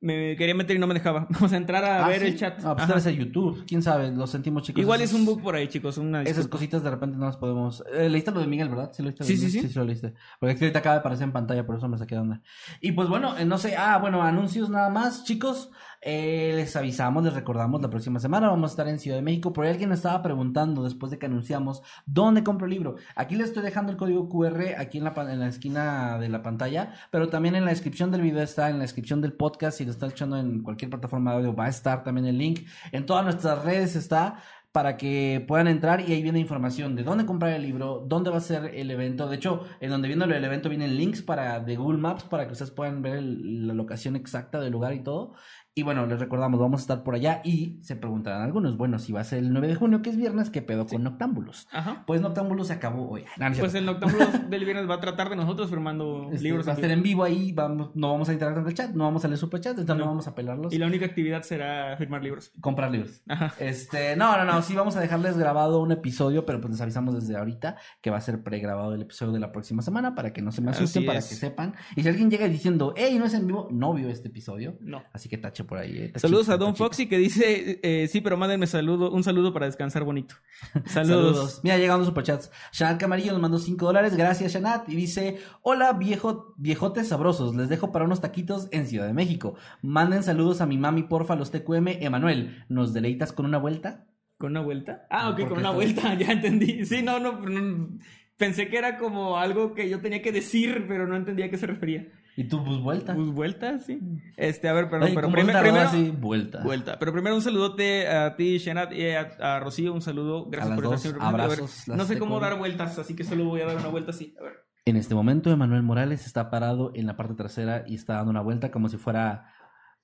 me 0.00 0.36
quería 0.36 0.54
meter 0.54 0.76
y 0.76 0.78
no 0.78 0.86
me 0.86 0.94
dejaba. 0.94 1.26
Vamos 1.30 1.52
a 1.52 1.56
entrar 1.56 1.84
a 1.84 2.04
ah, 2.04 2.08
ver 2.08 2.20
¿sí? 2.20 2.26
el 2.28 2.36
chat. 2.38 2.60
Ah, 2.64 2.76
pues 2.76 3.02
ser 3.02 3.14
YouTube, 3.14 3.64
quién 3.66 3.82
sabe, 3.82 4.10
lo 4.10 4.26
sentimos 4.26 4.62
chicos. 4.62 4.80
Igual 4.80 5.00
es 5.02 5.12
un 5.12 5.24
bug 5.24 5.42
por 5.42 5.56
ahí, 5.56 5.68
chicos. 5.68 5.98
Una 5.98 6.22
Esas 6.22 6.46
cositas 6.46 6.82
de 6.82 6.90
repente 6.90 7.16
no 7.16 7.26
las 7.26 7.36
podemos. 7.36 7.82
Eh, 7.92 8.08
leíste 8.08 8.30
lo 8.30 8.40
de 8.40 8.46
Miguel, 8.46 8.68
¿verdad? 8.68 8.92
Sí, 8.92 9.02
lo 9.02 9.08
leíste. 9.08 9.24
Sí, 9.24 9.36
sí, 9.36 9.50
sí. 9.50 9.68
Sí, 9.68 9.74
lo 9.74 9.84
leíste. 9.84 10.14
Porque 10.38 10.54
ahorita 10.54 10.78
acaba 10.78 10.94
de 10.94 11.00
aparecer 11.00 11.24
en 11.24 11.32
pantalla, 11.32 11.66
por 11.66 11.76
eso 11.76 11.88
me 11.88 11.98
saqué 11.98 12.14
de 12.14 12.20
onda. 12.20 12.42
Y 12.80 12.92
pues 12.92 13.08
bueno, 13.08 13.36
eh, 13.36 13.44
no 13.44 13.58
sé. 13.58 13.76
Ah, 13.76 13.98
bueno, 13.98 14.22
anuncios 14.22 14.70
nada 14.70 14.90
más, 14.90 15.24
chicos. 15.24 15.70
Eh, 16.00 16.52
les 16.54 16.76
avisamos, 16.76 17.24
les 17.24 17.32
recordamos, 17.34 17.82
la 17.82 17.90
próxima 17.90 18.20
semana 18.20 18.48
vamos 18.48 18.70
a 18.70 18.72
estar 18.72 18.88
en 18.88 18.98
Ciudad 19.00 19.16
de 19.16 19.22
México. 19.22 19.52
Por 19.52 19.64
ahí 19.64 19.72
alguien 19.72 19.88
me 19.88 19.96
estaba 19.96 20.22
preguntando 20.22 20.84
después 20.84 21.10
de 21.10 21.18
que 21.18 21.26
anunciamos 21.26 21.82
dónde 22.06 22.44
compro 22.44 22.66
el 22.66 22.72
libro. 22.72 22.96
Aquí 23.16 23.34
les 23.34 23.48
estoy 23.48 23.62
dejando 23.64 23.90
el 23.90 23.98
código 23.98 24.28
QR 24.28 24.76
aquí 24.78 24.98
en 24.98 25.04
la, 25.04 25.14
en 25.32 25.40
la 25.40 25.48
esquina 25.48 26.18
de 26.18 26.28
la 26.28 26.42
pantalla, 26.42 26.92
pero 27.10 27.28
también 27.28 27.56
en 27.56 27.64
la 27.64 27.70
descripción 27.70 28.10
del 28.12 28.22
video 28.22 28.42
está, 28.42 28.70
en 28.70 28.76
la 28.76 28.82
descripción 28.82 29.20
del 29.20 29.32
podcast. 29.32 29.78
Si 29.78 29.84
lo 29.84 29.90
estás 29.90 30.08
escuchando 30.08 30.36
en 30.38 30.62
cualquier 30.62 30.90
plataforma 30.90 31.32
de 31.32 31.36
audio, 31.38 31.54
va 31.56 31.66
a 31.66 31.68
estar 31.70 32.04
también 32.04 32.26
el 32.26 32.38
link. 32.38 32.60
En 32.92 33.04
todas 33.04 33.24
nuestras 33.24 33.64
redes 33.64 33.96
está 33.96 34.36
para 34.70 34.96
que 34.98 35.44
puedan 35.48 35.66
entrar 35.66 36.02
y 36.02 36.12
ahí 36.12 36.22
viene 36.22 36.38
información 36.38 36.94
de 36.94 37.02
dónde 37.02 37.24
comprar 37.24 37.52
el 37.54 37.62
libro, 37.62 38.04
dónde 38.06 38.30
va 38.30 38.36
a 38.36 38.40
ser 38.40 38.66
el 38.74 38.90
evento. 38.90 39.26
De 39.28 39.36
hecho, 39.36 39.64
en 39.80 39.90
donde 39.90 40.06
viene 40.08 40.24
el 40.26 40.44
evento 40.44 40.68
vienen 40.68 40.96
links 40.96 41.22
para 41.22 41.58
de 41.58 41.74
Google 41.74 41.98
Maps 41.98 42.24
para 42.24 42.46
que 42.46 42.52
ustedes 42.52 42.70
puedan 42.70 43.00
ver 43.02 43.14
el- 43.16 43.66
la 43.66 43.74
locación 43.74 44.14
exacta 44.14 44.60
del 44.60 44.72
lugar 44.72 44.92
y 44.92 45.02
todo. 45.02 45.32
Y 45.78 45.84
bueno, 45.84 46.06
les 46.06 46.18
recordamos, 46.18 46.58
vamos 46.58 46.80
a 46.80 46.82
estar 46.82 47.04
por 47.04 47.14
allá 47.14 47.40
y 47.44 47.78
se 47.82 47.94
preguntarán 47.94 48.42
algunos, 48.42 48.76
bueno, 48.76 48.98
si 48.98 49.12
va 49.12 49.20
a 49.20 49.24
ser 49.24 49.38
el 49.38 49.52
9 49.52 49.68
de 49.68 49.74
junio, 49.76 50.02
que 50.02 50.10
es 50.10 50.16
viernes, 50.16 50.50
¿qué 50.50 50.60
pedo 50.60 50.86
con 50.88 51.04
Noctámbulos? 51.04 51.68
Ajá. 51.70 52.02
Pues 52.04 52.20
Noctámbulos 52.20 52.66
se 52.66 52.72
acabó 52.72 53.08
hoy. 53.08 53.22
No, 53.36 53.46
no 53.46 53.52
es 53.52 53.60
Pues 53.60 53.74
el 53.74 53.86
Noctámbulo 53.86 54.26
del 54.50 54.64
viernes 54.64 54.90
va 54.90 54.94
a 54.94 55.00
tratar 55.00 55.30
de 55.30 55.36
nosotros 55.36 55.70
firmando 55.70 56.30
Este, 56.32 56.42
libros. 56.48 56.66
va 56.66 56.72
a 56.72 56.74
estar 56.74 56.90
en 56.90 57.00
vivo 57.04 57.22
ahí, 57.22 57.52
vamos, 57.52 57.90
no 57.94 58.10
vamos 58.10 58.28
a 58.28 58.32
interactuar 58.32 58.64
en 58.64 58.68
el 58.70 58.74
chat, 58.74 58.90
no 58.90 59.04
vamos 59.04 59.24
a 59.24 59.28
leer 59.28 59.38
superchats, 59.38 59.78
entonces 59.78 59.96
no, 60.00 60.04
No. 60.06 60.10
vamos 60.10 60.26
a 60.26 60.34
pelarlos. 60.34 60.72
Y 60.72 60.78
la 60.78 60.86
única 60.88 61.06
actividad 61.06 61.42
será 61.42 61.96
firmar 61.96 62.24
libros. 62.24 62.50
Comprar 62.60 62.90
libros. 62.90 63.22
Ajá. 63.28 63.54
Este, 63.60 64.16
no, 64.16 64.36
no, 64.36 64.44
no, 64.44 64.60
sí 64.62 64.74
vamos 64.74 64.96
a 64.96 65.00
dejarles 65.00 65.38
grabado 65.38 65.80
un 65.80 65.92
episodio, 65.92 66.44
pero 66.44 66.60
pues 66.60 66.72
les 66.72 66.80
avisamos 66.80 67.14
desde 67.14 67.36
ahorita 67.36 67.76
que 68.00 68.10
va 68.10 68.16
a 68.16 68.20
ser 68.20 68.42
pregrabado 68.42 68.94
el 68.96 69.02
episodio 69.02 69.32
de 69.32 69.38
la 69.38 69.52
próxima 69.52 69.82
semana 69.82 70.16
para 70.16 70.32
que 70.32 70.42
no 70.42 70.50
se 70.50 70.60
me 70.60 70.72
asusten, 70.72 71.06
para 71.06 71.20
que 71.20 71.22
sepan. 71.36 71.74
Y 71.94 72.02
si 72.02 72.08
alguien 72.08 72.32
llega 72.32 72.48
diciendo, 72.48 72.94
hey, 72.96 73.14
no 73.16 73.26
es 73.26 73.34
en 73.34 73.46
vivo, 73.46 73.68
no 73.70 73.94
vio 73.94 74.08
este 74.08 74.26
episodio. 74.26 74.76
No. 74.80 75.04
Así 75.12 75.28
que 75.28 75.38
tache 75.38 75.67
por 75.68 75.78
ahí. 75.78 75.96
eh, 75.98 76.00
tachito, 76.08 76.18
Saludos 76.20 76.48
a 76.48 76.56
Don 76.56 76.70
tachito. 76.70 76.84
Foxy 76.84 77.06
que 77.06 77.18
dice, 77.18 77.78
eh, 77.82 78.08
sí, 78.08 78.20
pero 78.20 78.36
mándenme 78.36 78.66
saludo, 78.66 79.12
un 79.12 79.22
saludo 79.22 79.52
para 79.52 79.66
descansar 79.66 80.02
bonito. 80.02 80.34
Saludos. 80.86 81.36
Saludos. 81.36 81.60
Mira, 81.62 81.78
llegando 81.78 82.04
superchats. 82.04 82.50
Shanat 82.72 82.98
Camarillo 82.98 83.32
nos 83.32 83.40
mandó 83.40 83.58
5 83.60 83.86
dólares. 83.86 84.16
Gracias, 84.16 84.52
Shanat. 84.52 84.88
Y 84.88 84.96
dice: 84.96 85.38
Hola, 85.62 85.92
viejo, 85.92 86.54
viejotes 86.56 87.08
sabrosos. 87.08 87.54
Les 87.54 87.68
dejo 87.68 87.92
para 87.92 88.04
unos 88.06 88.20
taquitos 88.20 88.66
en 88.72 88.88
Ciudad 88.88 89.06
de 89.06 89.12
México. 89.12 89.54
Manden 89.82 90.24
saludos 90.24 90.60
a 90.60 90.66
mi 90.66 90.78
mami, 90.78 91.04
porfa, 91.04 91.36
los 91.36 91.52
TQM. 91.52 91.86
Emanuel, 92.02 92.64
¿nos 92.68 92.92
deleitas 92.92 93.32
con 93.32 93.46
una 93.46 93.58
vuelta? 93.58 94.06
¿Con 94.38 94.52
una 94.52 94.60
vuelta? 94.60 95.06
Ah, 95.10 95.30
ok, 95.30 95.48
con 95.48 95.58
una 95.58 95.70
vuelta, 95.70 96.14
ya 96.18 96.32
entendí. 96.32 96.84
Sí, 96.86 97.02
no, 97.02 97.18
no, 97.18 97.40
no, 97.40 97.98
pensé 98.36 98.68
que 98.68 98.78
era 98.78 98.96
como 98.96 99.36
algo 99.36 99.74
que 99.74 99.88
yo 99.88 100.00
tenía 100.00 100.22
que 100.22 100.32
decir, 100.32 100.86
pero 100.88 101.06
no 101.06 101.16
entendía 101.16 101.46
a 101.46 101.50
qué 101.50 101.58
se 101.58 101.66
refería. 101.66 102.06
Y 102.40 102.44
tú, 102.44 102.62
pues 102.64 102.78
vuelta. 102.78 103.16
Pues 103.16 103.26
vuelta, 103.30 103.78
sí. 103.80 104.00
Este, 104.36 104.68
a 104.68 104.72
ver, 104.72 104.88
perdón, 104.88 105.06
Oye, 105.06 105.14
pero 105.16 105.26
¿cómo 105.26 105.34
primer- 105.34 105.52
tardó 105.54 105.70
primero... 105.72 105.88
así? 105.88 106.10
Vuelta. 106.16 106.62
Vuelta. 106.62 106.96
Pero 106.96 107.12
primero 107.12 107.34
un 107.34 107.42
saludote 107.42 108.06
a 108.06 108.36
ti, 108.36 108.58
Shenat, 108.58 108.92
y 108.92 109.10
a, 109.10 109.32
a 109.40 109.58
Rocío, 109.58 109.92
un 109.92 110.02
saludo. 110.02 110.46
Gracias 110.48 110.70
A 110.70 110.74
por 110.76 110.84
estar 110.84 110.98
siempre 111.00 111.18
presente. 111.18 111.42
A 111.42 111.46
ver, 111.48 111.58
abrazos, 111.58 111.88
no 111.88 112.04
sé 112.04 112.16
cómo 112.16 112.38
dar 112.38 112.56
vueltas, 112.56 112.96
así 112.96 113.16
que 113.16 113.24
solo 113.24 113.44
voy 113.46 113.62
a 113.62 113.66
dar 113.66 113.76
una 113.76 113.88
vuelta 113.88 114.10
así. 114.12 114.36
A 114.38 114.44
ver. 114.44 114.52
En 114.84 114.96
este 114.96 115.16
momento, 115.16 115.50
Emanuel 115.50 115.82
Morales 115.82 116.26
está 116.26 116.48
parado 116.48 116.92
en 116.94 117.06
la 117.06 117.16
parte 117.16 117.34
trasera 117.34 117.82
y 117.88 117.96
está 117.96 118.14
dando 118.14 118.30
una 118.30 118.40
vuelta 118.40 118.70
como 118.70 118.88
si 118.88 118.98
fuera, 118.98 119.52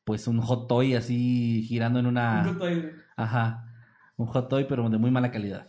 pues, 0.03 0.27
un 0.27 0.41
hot 0.41 0.67
toy 0.69 0.95
así 0.95 1.63
girando 1.69 2.01
en 2.01 2.07
una. 2.07 2.41
Un 2.43 2.49
gusto 2.49 2.65
ahí. 2.65 2.91
Ajá. 3.17 3.65
Un 4.17 4.27
hot 4.27 4.49
toy, 4.49 4.65
pero 4.69 4.91
de 4.91 4.99
muy 4.99 5.13
mala 5.13 5.31
calidad. 5.31 5.69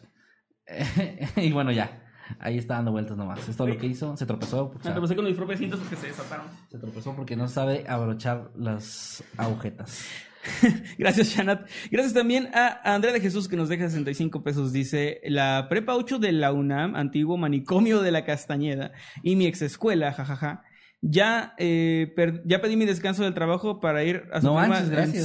y 1.36 1.52
bueno, 1.52 1.72
ya. 1.72 2.02
Ahí 2.40 2.58
está 2.58 2.76
dando 2.76 2.92
vueltas 2.92 3.18
nomás. 3.18 3.48
Es 3.48 3.56
todo 3.56 3.68
lo 3.68 3.78
que 3.78 3.88
hizo. 3.88 4.16
Se 4.18 4.26
tropezó. 4.26 4.66
o 4.66 4.74
Me 4.84 4.92
tropecé 4.92 5.16
con 5.16 5.26
mis 5.26 5.36
propios 5.36 5.60
cintos 5.60 5.80
porque 5.80 5.96
se 5.96 6.08
desataron. 6.08 6.46
se 6.70 6.78
tropezó 6.78 7.16
porque 7.16 7.36
no 7.36 7.48
sabe 7.48 7.86
abrochar 7.88 8.52
las 8.56 9.24
agujetas. 9.38 10.06
Gracias, 10.98 11.30
Shanat. 11.30 11.68
Gracias 11.92 12.14
también 12.14 12.50
a 12.54 12.94
Andrea 12.94 13.14
de 13.14 13.20
Jesús 13.20 13.48
que 13.48 13.56
nos 13.56 13.70
deja 13.70 13.90
65 13.90 14.44
pesos. 14.44 14.72
Dice, 14.72 15.22
la 15.26 15.68
prepa 15.70 15.96
8 15.96 16.20
de 16.20 16.32
la 16.32 16.52
UNAM, 16.52 16.96
antiguo 16.96 17.38
manicomio 17.38 18.02
de 18.02 18.12
la 18.12 18.26
Castañeda, 18.26 18.92
y 19.24 19.36
mi 19.36 19.48
ex 19.48 19.62
escuela, 19.62 20.14
jajaja. 20.14 20.64
Ya, 21.02 21.54
eh, 21.60 22.12
per- 22.16 22.42
ya 22.46 22.62
pedí 22.62 22.76
mi 22.76 22.86
descanso 22.86 23.24
del 23.24 23.36
trabajo 23.36 23.80
para 23.80 24.04
ir 24.04 24.24
a 24.34 24.42
su 24.42 24.48
No 24.48 24.56
manches, 24.56 24.90
gracias. 24.90 25.24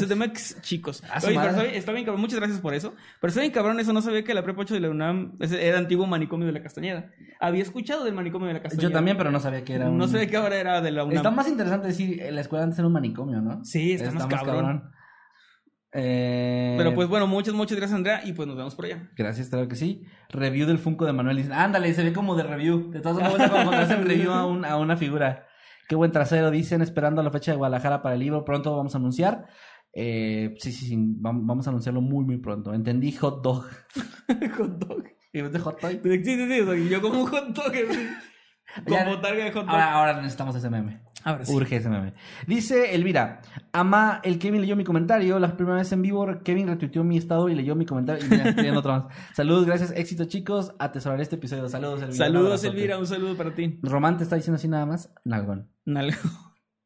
Chicos. 0.61 1.03
A 1.11 1.21
su 1.23 1.29
Oye, 1.29 1.39
pero 1.41 1.63
está 1.63 1.93
bien, 1.93 2.05
cabrón. 2.05 2.21
Muchas 2.21 2.39
gracias 2.39 2.61
por 2.61 2.75
eso. 2.75 2.95
Pero 3.21 3.29
está 3.29 3.41
bien, 3.41 3.53
cabrón, 3.53 3.81
eso 3.81 3.93
no 3.95 4.03
sabía 4.03 4.23
que 4.23 4.35
la 4.35 4.43
prepa 4.43 4.61
8 4.61 4.75
de 4.75 4.81
la 4.81 4.91
UNAM 4.91 5.39
era 5.41 5.79
antiguo 5.79 6.07
manicomio 6.07 6.47
de 6.47 6.53
la 6.53 6.63
Castañeda. 6.63 7.11
Había 7.41 7.63
escuchado 7.63 8.05
del 8.05 8.13
manicomio 8.13 8.49
de 8.49 8.55
la 8.55 8.63
Castañeda. 8.63 8.89
Yo 8.89 8.93
también, 8.93 9.17
pero 9.17 9.31
no 9.31 9.41
sabía 9.41 9.65
que 9.65 9.73
era 9.73 9.89
un... 9.89 9.97
No 9.97 10.07
sé 10.07 10.19
de 10.19 10.27
qué 10.27 10.37
hora 10.37 10.57
era 10.61 10.83
de 10.83 10.91
la 10.91 11.05
UNAM. 11.05 11.17
Está 11.17 11.31
más 11.31 11.49
interesante 11.49 11.87
decir, 11.89 12.21
eh, 12.21 12.31
la 12.31 12.43
escuela 12.43 12.65
antes 12.65 12.79
era 12.79 12.87
un 12.87 12.93
manicomio, 12.93 13.41
¿no? 13.41 13.65
Sí, 13.65 13.93
está, 13.93 14.11
más 14.11 14.27
cabrón. 14.27 14.91
Eh, 15.93 16.77
Pero 16.79 16.95
pues 16.95 17.09
bueno, 17.09 17.27
muchas, 17.27 17.55
muchas 17.55 17.77
gracias, 17.77 17.97
Andrea, 17.97 18.21
y 18.25 18.33
pues 18.33 18.47
nos 18.47 18.57
vemos 18.57 18.75
por 18.77 18.85
allá. 18.85 19.09
Gracias, 19.17 19.49
claro 19.49 19.67
que 19.67 19.75
sí. 19.77 20.05
Review 20.29 20.67
del 20.67 20.79
Funko 20.79 21.05
de 21.07 21.13
Manuel. 21.13 21.51
Ándale, 21.53 21.93
se 21.95 22.05
ve 22.05 22.13
como 22.13 22.37
de 22.37 22.43
review. 22.45 22.91
Vuelta 22.91 23.13
como 23.49 23.65
cuando 23.65 23.73
hacen 23.73 24.05
review 24.07 24.31
a, 24.31 24.47
un- 24.47 24.65
a 24.65 24.77
una 24.77 24.97
figura. 24.97 25.47
Qué 25.91 25.97
buen 25.97 26.12
trasero, 26.12 26.53
dicen, 26.53 26.83
esperando 26.83 27.21
la 27.21 27.33
fecha 27.33 27.51
de 27.51 27.57
Guadalajara 27.57 28.01
para 28.01 28.15
el 28.15 28.21
libro. 28.21 28.45
Pronto 28.45 28.77
vamos 28.77 28.95
a 28.95 28.99
anunciar. 28.99 29.49
Eh, 29.93 30.55
sí, 30.61 30.71
sí, 30.71 30.87
sí, 30.87 30.95
vam- 30.97 31.45
vamos 31.45 31.67
a 31.67 31.71
anunciarlo 31.71 32.01
muy, 32.01 32.25
muy 32.25 32.37
pronto. 32.39 32.73
Entendí 32.73 33.11
hot 33.11 33.43
dog. 33.43 33.65
hot 34.57 34.79
dog. 34.79 35.03
¿Y 35.33 35.41
ves 35.41 35.53
de 35.53 35.59
hot 35.59 35.81
dog? 35.81 35.91
Sí, 35.91 36.23
sí, 36.25 36.49
sí, 36.49 36.89
yo 36.89 37.03
como 37.03 37.23
un 37.23 37.27
hot 37.27 37.49
dog. 37.49 37.73
así, 37.75 38.09
Ya- 38.87 39.05
Como 39.05 39.21
targa 39.21 39.43
de 39.47 39.51
hot 39.51 39.62
dog. 39.65 39.71
Ahora, 39.71 39.93
ahora 39.95 40.17
necesitamos 40.19 40.55
ese 40.55 40.71
meme. 40.71 41.03
Ahora 41.25 41.45
sí. 41.45 41.55
Urge 41.55 41.77
ese 41.77 41.89
meme. 41.89 42.15
Dice 42.47 42.95
Elvira, 42.95 43.43
ama, 43.73 44.21
el 44.25 44.39
Kevin 44.39 44.61
leyó 44.61 44.77
mi 44.77 44.85
comentario, 44.85 45.39
la 45.39 45.57
primera 45.57 45.77
vez 45.77 45.93
en 45.93 46.03
vivo, 46.03 46.27
Kevin 46.43 46.69
retuiteó 46.69 47.05
mi 47.05 47.17
estado 47.17 47.49
y 47.49 47.55
leyó 47.55 47.75
mi 47.75 47.87
comentario. 47.87 48.25
Y 48.25 48.29
mira, 48.29 48.45
estoy 48.45 48.57
leyendo 48.57 48.81
otro 48.81 48.93
más. 48.93 49.05
Saludos, 49.35 49.67
gracias, 49.67 49.93
éxito 49.97 50.25
chicos, 50.25 50.73
atesoraré 50.79 51.23
este 51.23 51.37
episodio. 51.37 51.69
Saludos, 51.69 52.03
Elvira. 52.03 52.27
Saludos. 52.27 52.65
Elvira, 52.65 52.99
un 52.99 53.07
saludo 53.07 53.37
para 53.37 53.55
ti. 53.55 53.79
Román 53.83 54.17
te 54.17 54.25
está 54.25 54.37
diciendo 54.37 54.57
así 54.57 54.69
nada 54.69 54.87
más, 54.87 55.13
nalgón. 55.25 55.69
Nalgo. 55.85 56.19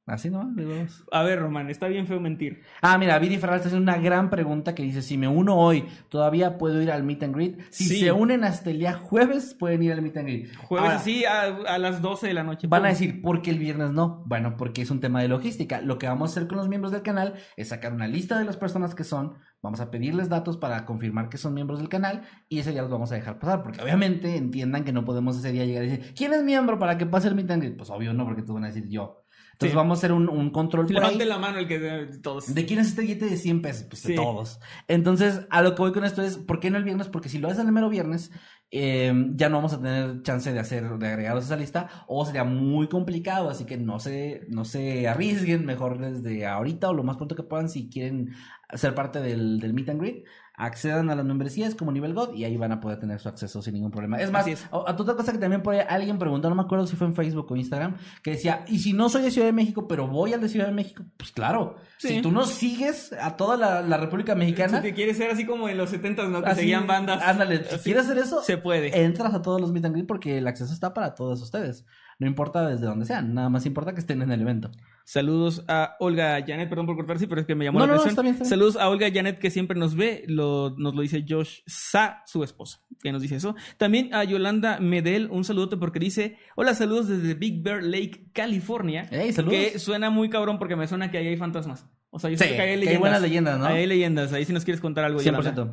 Así 0.06 0.28
de 0.28 0.36
huevos. 0.66 1.02
A 1.12 1.22
ver, 1.22 1.40
Román, 1.40 1.70
está 1.70 1.89
bien 1.89 2.06
feo 2.06 2.20
mentir. 2.20 2.60
Ah, 2.82 2.98
mira, 2.98 3.18
Viri 3.18 3.39
Ferral 3.39 3.56
está 3.56 3.68
haciendo 3.68 3.90
una 3.90 3.98
gran 4.02 4.28
pregunta 4.28 4.74
que 4.74 4.82
dice, 4.82 5.01
si 5.01 5.16
me 5.16 5.26
uno 5.28 5.56
hoy, 5.56 5.86
¿todavía 6.10 6.59
puedo 6.59 6.82
ir 6.82 6.90
al 6.93 7.02
meet 7.05 7.22
and 7.22 7.35
greet? 7.35 7.59
Si 7.70 7.85
Sí. 7.85 8.01
se 8.01 8.12
unen 8.12 8.44
hasta 8.44 8.68
el 8.68 8.81
día 8.81 8.93
jueves, 8.93 9.55
pueden 9.59 9.82
ir 9.82 9.93
al 9.93 10.02
meet 10.02 10.18
and 10.18 10.26
greet. 10.28 10.56
Jueves 10.56 10.85
Ahora, 10.90 10.97
así 11.01 11.24
a, 11.24 11.44
a 11.44 11.78
las 11.78 12.02
12 12.02 12.26
de 12.26 12.35
la 12.35 12.43
noche. 12.43 12.66
Van 12.66 12.85
a 12.85 12.89
decir, 12.89 13.22
¿por 13.22 13.40
qué 13.40 13.51
el 13.51 13.59
viernes 13.59 13.93
no? 13.93 14.22
Bueno, 14.26 14.59
porque 14.59 14.82
es 14.82 14.90
un 14.90 15.01
tema 15.01 15.22
de 15.22 15.28
logística. 15.28 15.81
Lo 15.81 15.97
que 15.97 16.06
vamos 16.06 16.28
a 16.28 16.32
hacer 16.32 16.48
con 16.48 16.59
los 16.59 16.68
miembros 16.68 16.93
del 16.93 17.01
canal 17.01 17.35
es 17.56 17.68
sacar 17.68 17.94
una 17.94 18.06
lista 18.06 18.39
de 18.39 18.44
las 18.44 18.59
personas 18.59 18.94
que 18.94 19.05
son, 19.05 19.39
vamos 19.62 19.81
a 19.81 19.90
pedirles 19.90 20.28
datos 20.28 20.59
para 20.59 20.85
confirmar 20.85 21.31
que 21.31 21.39
son 21.39 21.55
miembros 21.55 21.78
del 21.78 21.89
canal 21.89 22.24
y 22.51 22.59
ese 22.59 22.72
día 22.72 22.82
los 22.82 22.90
vamos 22.90 23.10
a 23.10 23.14
dejar 23.14 23.39
pasar, 23.39 23.62
porque 23.62 23.81
obviamente 23.81 24.36
entiendan 24.36 24.85
que 24.85 24.93
no 24.93 25.06
podemos 25.06 25.39
ese 25.39 25.51
día 25.51 25.64
llegar 25.64 25.85
y 25.85 25.89
decir, 25.89 26.14
¿quién 26.14 26.35
es 26.35 26.43
miembro 26.44 26.78
para 26.78 26.98
que 26.98 27.06
pase 27.06 27.28
el 27.28 27.35
meet 27.35 27.51
and 27.51 27.62
greet? 27.62 27.76
Pues 27.78 27.89
obvio 27.89 28.12
no, 28.12 28.26
porque 28.26 28.43
tú 28.43 28.52
van 28.52 28.64
a 28.64 28.66
decir 28.66 28.86
yo. 28.86 29.23
Entonces 29.55 29.70
Sí. 29.72 29.76
vamos 29.76 29.98
a 29.98 30.01
hacer 30.01 30.12
un, 30.12 30.28
un 30.28 30.51
control. 30.51 30.86
Levante 30.89 31.24
la 31.24 31.39
mano 31.39 31.59
el 31.59 31.66
que 31.68 31.78
de 31.78 32.18
todos. 32.18 32.52
¿De 32.55 32.66
quién 32.66 32.81
es 32.81 32.89
este 32.89 33.02
billete 33.02 33.26
de 33.26 33.36
100 33.36 33.62
pesos? 33.62 33.86
Pues 33.89 34.02
de 34.02 34.14
todos. 34.14 34.60
Entonces, 34.89 35.47
a 35.51 35.62
lo 35.62 35.74
que 35.74 35.82
voy 35.82 35.93
con 35.93 36.05
esto 36.05 36.22
es, 36.22 36.36
¿por 36.36 36.60
qué 36.60 36.70
no 36.70 36.76
el 36.78 36.85
viernes? 36.85 37.09
Porque 37.09 37.28
si 37.28 37.39
lo 37.39 37.48
haces 37.48 37.64
el 37.64 37.72
mero 37.72 37.89
viernes, 37.89 38.31
eh, 38.70 39.12
ya 39.36 39.48
no 39.48 39.56
vamos 39.59 39.72
a 39.72 39.81
tener 39.81 40.22
chance 40.22 40.52
de 40.52 40.59
hacer, 40.59 40.98
de 40.98 41.06
agregarlos 41.06 41.44
a 41.44 41.47
esa 41.47 41.56
lista, 41.56 41.89
o 42.09 42.26
sería 42.26 42.43
muy 42.44 42.89
complicado, 42.89 43.48
así 43.48 43.64
que 43.64 43.76
no 43.76 44.01
se, 44.01 44.43
no 44.48 44.64
se 44.64 45.06
arriesguen, 45.06 45.64
mejor 45.64 45.98
desde 45.98 46.47
ahorita 46.47 46.90
o 46.90 46.94
lo 46.94 47.05
más 47.05 47.16
pronto 47.16 47.36
que 47.36 47.44
puedan, 47.44 47.68
si 47.68 47.89
quieren 47.89 48.35
ser 48.72 48.94
parte 48.94 49.20
del, 49.20 49.60
del 49.60 49.74
meet 49.74 49.89
and 49.90 50.01
greet, 50.01 50.24
accedan 50.56 51.10
a 51.10 51.16
las 51.16 51.24
membresías 51.24 51.74
como 51.74 51.90
nivel 51.90 52.14
God 52.14 52.35
y 52.35 52.44
ahí 52.44 52.56
van 52.56 52.70
a 52.70 52.81
poder 52.81 53.01
tener 53.01 53.18
su 53.18 53.28
acceso 53.28 53.60
sin 53.60 53.74
ningún 53.74 53.90
problema. 53.90 54.20
Es 54.20 54.31
más, 54.31 54.47
es. 54.47 54.64
a, 54.70 54.76
a 54.76 54.93
otra 54.93 55.14
cosa 55.14 55.32
que 55.32 55.39
también 55.39 55.62
por 55.62 55.74
alguien 55.74 56.18
preguntó, 56.18 56.48
no 56.48 56.55
me 56.55 56.62
acuerdo 56.62 56.86
si 56.86 56.94
fue 56.97 57.06
en 57.09 57.14
Facebook 57.14 57.51
o 57.51 57.56
Instagram, 57.56 57.97
que 58.22 58.32
decía, 58.32 58.64
y 58.68 58.78
si 58.78 58.93
no 58.93 59.09
soy 59.09 59.22
de 59.22 59.31
Ciudad 59.32 59.47
de 59.48 59.52
México, 59.52 59.89
pero 59.89 60.06
voy 60.06 60.32
al 60.32 60.40
de 60.40 60.48
Ciudad 60.48 60.66
de 60.66 60.72
México, 60.72 61.02
pues 61.16 61.32
claro, 61.32 61.76
Sí. 61.98 62.09
si 62.09 62.22
tú 62.22 62.31
no 62.31 62.44
sigues 62.44 63.12
a 63.20 63.36
toda 63.36 63.56
la, 63.56 63.82
la 63.82 63.97
República 63.97 64.35
Mexicana, 64.35 64.78
Si 64.78 64.82
te 64.89 64.94
quieres 64.94 65.16
ser 65.16 65.31
así 65.31 65.44
como 65.47 65.68
en 65.68 65.76
los 65.78 65.90
70 65.90 66.28
¿no? 66.28 66.43
Que 66.43 66.51
así, 66.51 66.60
seguían 66.60 66.86
bandas. 66.86 67.22
Ándale, 67.22 67.64
si 67.64 67.78
quieres 67.78 68.05
hacer 68.05 68.18
eso, 68.18 68.43
Se 68.43 68.56
puede. 68.59 69.05
entras 69.05 69.35
a 69.35 69.43
todos 69.43 69.60
los 69.60 69.72
meet 69.72 69.85
and 69.86 69.94
greet 69.94 70.06
porque 70.06 70.39
el 70.39 70.47
acceso 70.47 70.72
está 70.72 70.94
para 70.94 71.14
todos 71.14 71.40
ustedes. 71.43 71.85
No 72.18 72.26
importa 72.28 72.68
desde 72.68 72.86
donde 72.86 73.06
sean, 73.06 73.35
nada 73.35 73.48
más 73.48 73.66
importa 73.66 73.93
que 73.93 74.01
estén 74.01 74.22
en 74.22 74.31
el 74.31 74.40
evento. 74.40 74.70
Saludos 75.06 75.62
a 75.68 75.97
Olga 76.01 76.43
Janet, 76.47 76.68
perdón 76.68 76.86
por 76.86 76.97
cortar, 76.97 77.18
sí, 77.18 77.26
pero 77.26 77.40
es 77.40 77.47
que 77.47 77.55
me 77.55 77.64
llamó 77.66 77.78
No, 77.78 77.86
la 77.86 77.93
no, 77.94 78.01
atención. 78.01 78.10
está 78.12 78.22
bien, 78.22 78.32
está 78.35 78.44
bien. 78.44 78.51
Saludos 78.51 78.76
a 78.76 78.89
Olga 78.89 79.10
Janet 79.12 79.39
que 79.39 79.51
siempre 79.51 79.78
nos 79.78 79.94
ve, 79.97 80.24
lo, 80.28 80.74
nos 80.78 80.94
lo 80.94 81.02
dice 81.02 81.24
Josh 81.28 81.59
Sa, 81.66 82.22
su 82.26 82.43
esposo, 82.43 82.78
que 83.02 83.12
nos 83.12 83.20
dice 83.20 83.36
eso. 83.36 83.55
También 83.76 84.14
a 84.14 84.24
Yolanda 84.24 84.81
Medel, 84.81 85.28
un 85.31 85.44
saludote 85.44 85.76
porque 85.76 85.98
dice, 85.98 86.39
hola, 86.56 86.74
saludos 86.74 87.09
desde 87.09 87.35
Big 87.35 87.62
Bear 87.62 87.82
Lake, 87.82 88.31
California. 88.32 89.02
Ey, 89.10 89.32
saludos. 89.32 89.55
Que 89.59 89.78
suena 89.78 90.09
muy 90.09 90.31
cabrón 90.31 90.59
porque 90.59 90.74
me 90.74 90.89
suena 90.89 91.10
que 91.10 91.18
ahí 91.18 91.26
hay 91.28 91.36
fantasmas. 91.36 91.86
O 92.10 92.18
sea, 92.18 92.31
yo 92.31 92.39
Sí, 92.39 92.44
sé 92.44 92.56
que 92.56 92.60
ahí 92.60 92.60
hay 92.60 92.66
que 92.66 92.70
hay 92.72 92.78
leyendas. 92.78 93.01
buenas 93.01 93.22
leyendas, 93.22 93.59
¿no? 93.59 93.66
Ahí 93.66 93.78
hay 93.81 93.86
leyendas, 93.86 94.32
ahí 94.32 94.44
si 94.47 94.52
nos 94.55 94.64
quieres 94.64 94.81
contar 94.81 95.05
algo. 95.05 95.20
Yolanda. 95.20 95.66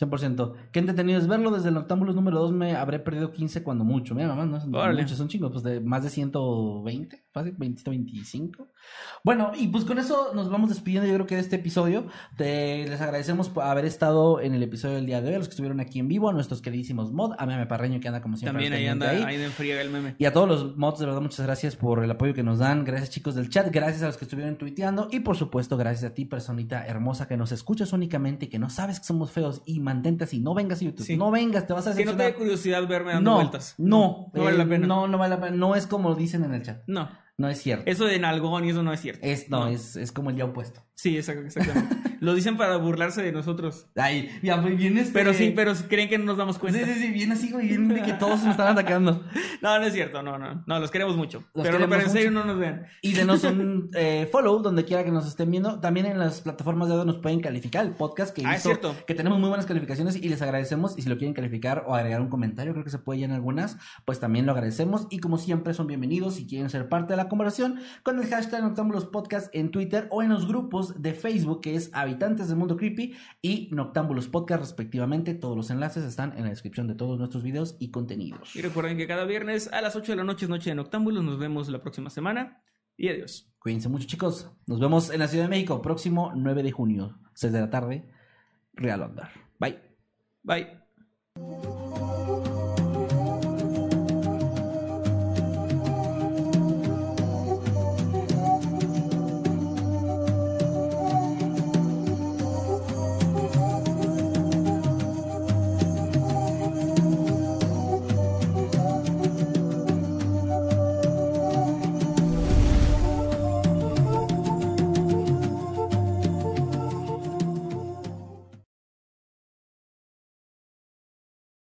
100%. 0.00 0.08
100%. 0.10 0.54
Qué 0.72 0.78
entretenido 0.78 1.18
es 1.18 1.26
verlo. 1.26 1.50
Desde 1.50 1.68
el 1.68 1.74
Noctámbulos 1.74 2.14
número 2.14 2.38
2 2.40 2.52
me 2.52 2.76
habré 2.76 2.98
perdido 2.98 3.30
15 3.32 3.62
cuando 3.62 3.84
mucho. 3.84 4.14
Mira, 4.14 4.28
nomás, 4.28 4.66
no 4.66 4.78
Órale. 4.78 5.02
mucho, 5.02 5.14
son 5.16 5.28
chingos. 5.28 5.50
Pues 5.52 5.62
de 5.64 5.80
más 5.80 6.02
de 6.02 6.10
120, 6.10 7.24
fácil, 7.32 7.54
20, 7.58 7.90
25. 7.90 8.68
Bueno, 9.24 9.52
y 9.56 9.68
pues 9.68 9.84
con 9.84 9.98
eso 9.98 10.32
nos 10.34 10.50
vamos 10.50 10.68
despidiendo 10.70 11.08
yo 11.08 11.14
creo 11.14 11.26
que 11.26 11.34
de 11.36 11.40
este 11.40 11.56
episodio. 11.56 12.06
Te- 12.36 12.86
les 12.88 13.00
agradecemos 13.00 13.48
por 13.48 13.64
haber 13.64 13.84
estado 13.84 14.40
en 14.40 14.54
el 14.54 14.62
episodio 14.62 14.96
del 14.96 15.06
día 15.06 15.20
de 15.20 15.28
hoy, 15.28 15.34
a 15.34 15.38
los 15.38 15.48
que 15.48 15.52
estuvieron 15.52 15.80
aquí 15.80 15.98
en 15.98 16.08
vivo, 16.08 16.28
a 16.28 16.32
nuestros 16.32 16.62
queridísimos 16.62 17.12
mod, 17.12 17.32
a 17.38 17.46
Meme 17.46 17.66
Parreño 17.66 18.00
que 18.00 18.08
anda 18.08 18.20
como 18.22 18.36
siempre. 18.36 18.52
También 18.64 18.72
ahí 18.72 18.86
anda, 18.86 19.10
ahí 19.10 19.36
de 19.36 19.44
enfriega 19.46 19.80
el 19.80 19.90
meme. 19.90 20.16
y 20.18 20.24
a 20.24 20.32
todos 20.32 20.48
los 20.48 20.76
mods, 20.76 20.98
de 21.00 21.06
verdad, 21.06 21.20
muchas 21.20 21.44
gracias 21.46 21.76
por 21.76 22.02
el 22.02 22.10
apoyo 22.10 22.34
que 22.34 22.42
nos 22.42 22.58
dan. 22.58 22.84
Gracias, 22.84 23.10
chicos 23.10 23.34
del 23.34 23.48
chat. 23.50 23.68
Gracias 23.72 24.02
a 24.02 24.06
los 24.06 24.16
que 24.16 24.24
estuvieron 24.24 24.56
tuiteando. 24.56 25.08
Y 25.10 25.20
por 25.20 25.36
supuesto, 25.36 25.76
gracias 25.76 26.10
a 26.10 26.14
ti, 26.14 26.24
personita 26.24 26.86
hermosa 26.86 27.28
que 27.28 27.36
nos 27.36 27.52
escuchas 27.52 27.92
únicamente 27.92 28.46
y 28.46 28.48
que 28.48 28.58
no 28.58 28.70
sabes 28.70 28.98
que 29.00 29.06
somos 29.06 29.30
feos 29.30 29.62
y 29.66 29.80
mantente 29.82 30.24
así. 30.24 30.40
No 30.40 30.54
vengas 30.54 30.80
a 30.80 30.84
YouTube. 30.84 31.04
Sí. 31.06 31.16
No 31.16 31.30
vengas, 31.30 31.66
te 31.66 31.72
vas 31.72 31.86
a 31.86 31.94
Que 31.94 32.04
no 32.04 32.12
te 32.12 32.16
dé 32.16 32.24
decepcionar. 32.24 32.34
curiosidad 32.38 32.88
verme 32.88 33.12
dando 33.12 33.30
no, 33.30 33.36
vueltas. 33.36 33.74
no, 33.78 34.30
No 34.32 34.42
vale 34.42 34.54
eh, 34.54 34.58
la 34.58 34.66
pena. 34.68 34.86
No, 34.86 35.06
no 35.08 35.18
vale 35.18 35.34
la 35.36 35.40
pena. 35.40 35.56
No 35.56 35.74
es 35.76 35.86
como 35.86 36.14
dicen 36.14 36.44
en 36.44 36.54
el 36.54 36.62
chat. 36.62 36.82
No. 36.86 37.08
No 37.38 37.48
es 37.48 37.60
cierto. 37.60 37.84
Eso 37.90 38.04
de 38.04 38.18
nalgón 38.18 38.64
y 38.64 38.70
eso 38.70 38.82
no 38.82 38.92
es 38.92 39.00
cierto. 39.00 39.20
Es, 39.26 39.48
no, 39.50 39.66
Es, 39.66 39.96
es 39.96 40.12
como 40.12 40.30
el 40.30 40.36
ya 40.36 40.44
opuesto. 40.44 40.80
Sí, 41.02 41.16
exact- 41.16 41.44
exactamente. 41.44 41.96
Lo 42.20 42.32
dicen 42.34 42.56
para 42.56 42.76
burlarse 42.76 43.20
de 43.20 43.32
nosotros. 43.32 43.88
Ay, 43.96 44.30
ya, 44.44 44.62
pues 44.62 44.76
bien 44.76 44.96
este... 44.96 45.12
Pero 45.12 45.34
sí, 45.34 45.52
pero 45.56 45.72
creen 45.88 46.08
que 46.08 46.18
no 46.18 46.24
nos 46.26 46.36
damos 46.36 46.54
Sí, 46.54 46.60
cuenta. 46.60 46.84
sí, 46.86 46.94
sí, 46.94 47.08
bien 47.10 47.32
así, 47.32 47.50
güey, 47.50 47.66
bien 47.66 47.88
de 47.88 48.00
que 48.02 48.12
todos 48.12 48.44
me 48.44 48.52
están 48.52 48.68
atacando. 48.68 49.24
No, 49.62 49.78
no 49.78 49.84
es 49.84 49.92
cierto, 49.92 50.22
no, 50.24 50.38
no. 50.38 50.64
No, 50.66 50.80
los 50.80 50.90
queremos 50.90 51.16
mucho. 51.16 51.44
Los 51.54 51.64
pero, 51.64 51.78
no, 51.78 51.86
queremos 51.86 51.96
pero 51.96 52.06
en 52.08 52.10
serio 52.12 52.30
mucho. 52.32 52.44
no 52.46 52.52
nos 52.52 52.60
vean. 52.60 52.86
Y 53.00 53.12
denos 53.12 53.44
un 53.44 53.90
eh, 53.94 54.28
follow 54.32 54.60
donde 54.60 54.84
quiera 54.84 55.04
que 55.04 55.12
nos 55.12 55.24
estén 55.28 55.52
viendo. 55.52 55.78
También 55.78 56.06
en 56.06 56.18
las 56.18 56.40
plataformas 56.40 56.88
de 56.88 56.94
audio 56.94 57.04
nos 57.04 57.18
pueden 57.18 57.38
calificar 57.40 57.86
el 57.86 57.92
podcast 57.92 58.34
que 58.34 58.42
Ah, 58.44 58.54
es 58.56 58.60
hizo- 58.60 58.70
cierto. 58.70 58.96
que 59.06 59.14
tenemos 59.14 59.38
muy 59.38 59.48
buenas 59.50 59.66
calificaciones 59.66 60.16
y 60.16 60.28
les 60.28 60.42
agradecemos. 60.42 60.98
Y 60.98 61.02
si 61.02 61.08
lo 61.08 61.16
quieren 61.16 61.32
calificar 61.32 61.84
o 61.86 61.94
agregar 61.94 62.20
un 62.20 62.28
comentario, 62.28 62.72
creo 62.72 62.82
que 62.84 62.90
se 62.90 62.98
puede 62.98 63.20
ya 63.20 63.26
en 63.26 63.32
algunas, 63.32 63.76
pues 64.04 64.18
también 64.18 64.44
lo 64.46 64.50
agradecemos. 64.52 65.06
Y 65.10 65.20
como 65.20 65.38
siempre 65.38 65.74
son 65.74 65.86
bienvenidos 65.86 66.34
si 66.34 66.46
quieren 66.48 66.68
ser 66.68 66.88
parte 66.88 67.12
de 67.12 67.16
la 67.18 67.28
conversación 67.28 67.78
con 68.02 68.18
el 68.20 68.26
hashtag 68.28 68.62
Noctámbulos 68.64 69.04
Podcast 69.06 69.48
en 69.54 69.70
Twitter 69.70 70.08
o 70.10 70.24
en 70.24 70.30
los 70.30 70.48
grupos 70.48 70.91
de 70.98 71.14
Facebook 71.14 71.60
que 71.60 71.74
es 71.74 71.90
Habitantes 71.92 72.48
del 72.48 72.56
Mundo 72.56 72.76
Creepy 72.76 73.14
y 73.40 73.68
Noctámbulos 73.72 74.28
Podcast 74.28 74.62
respectivamente. 74.62 75.34
Todos 75.34 75.56
los 75.56 75.70
enlaces 75.70 76.04
están 76.04 76.36
en 76.36 76.44
la 76.44 76.50
descripción 76.50 76.88
de 76.88 76.94
todos 76.94 77.18
nuestros 77.18 77.42
videos 77.42 77.76
y 77.78 77.90
contenidos. 77.90 78.54
Y 78.56 78.62
recuerden 78.62 78.96
que 78.96 79.06
cada 79.06 79.24
viernes 79.24 79.68
a 79.72 79.80
las 79.80 79.96
8 79.96 80.12
de 80.12 80.16
la 80.16 80.24
noche 80.24 80.46
es 80.46 80.50
Noche 80.50 80.70
de 80.70 80.76
Noctámbulos. 80.76 81.24
Nos 81.24 81.38
vemos 81.38 81.68
la 81.68 81.80
próxima 81.80 82.10
semana. 82.10 82.62
Y 82.96 83.08
adiós. 83.08 83.52
Cuídense 83.58 83.88
mucho, 83.88 84.06
chicos. 84.06 84.50
Nos 84.66 84.80
vemos 84.80 85.10
en 85.10 85.20
la 85.20 85.28
Ciudad 85.28 85.44
de 85.44 85.50
México 85.50 85.80
próximo 85.82 86.32
9 86.34 86.62
de 86.62 86.72
junio, 86.72 87.18
6 87.34 87.52
de 87.52 87.60
la 87.60 87.70
tarde, 87.70 88.08
Real 88.74 89.02
Onda. 89.02 89.30
Bye. 89.58 89.78
Bye. 90.42 91.81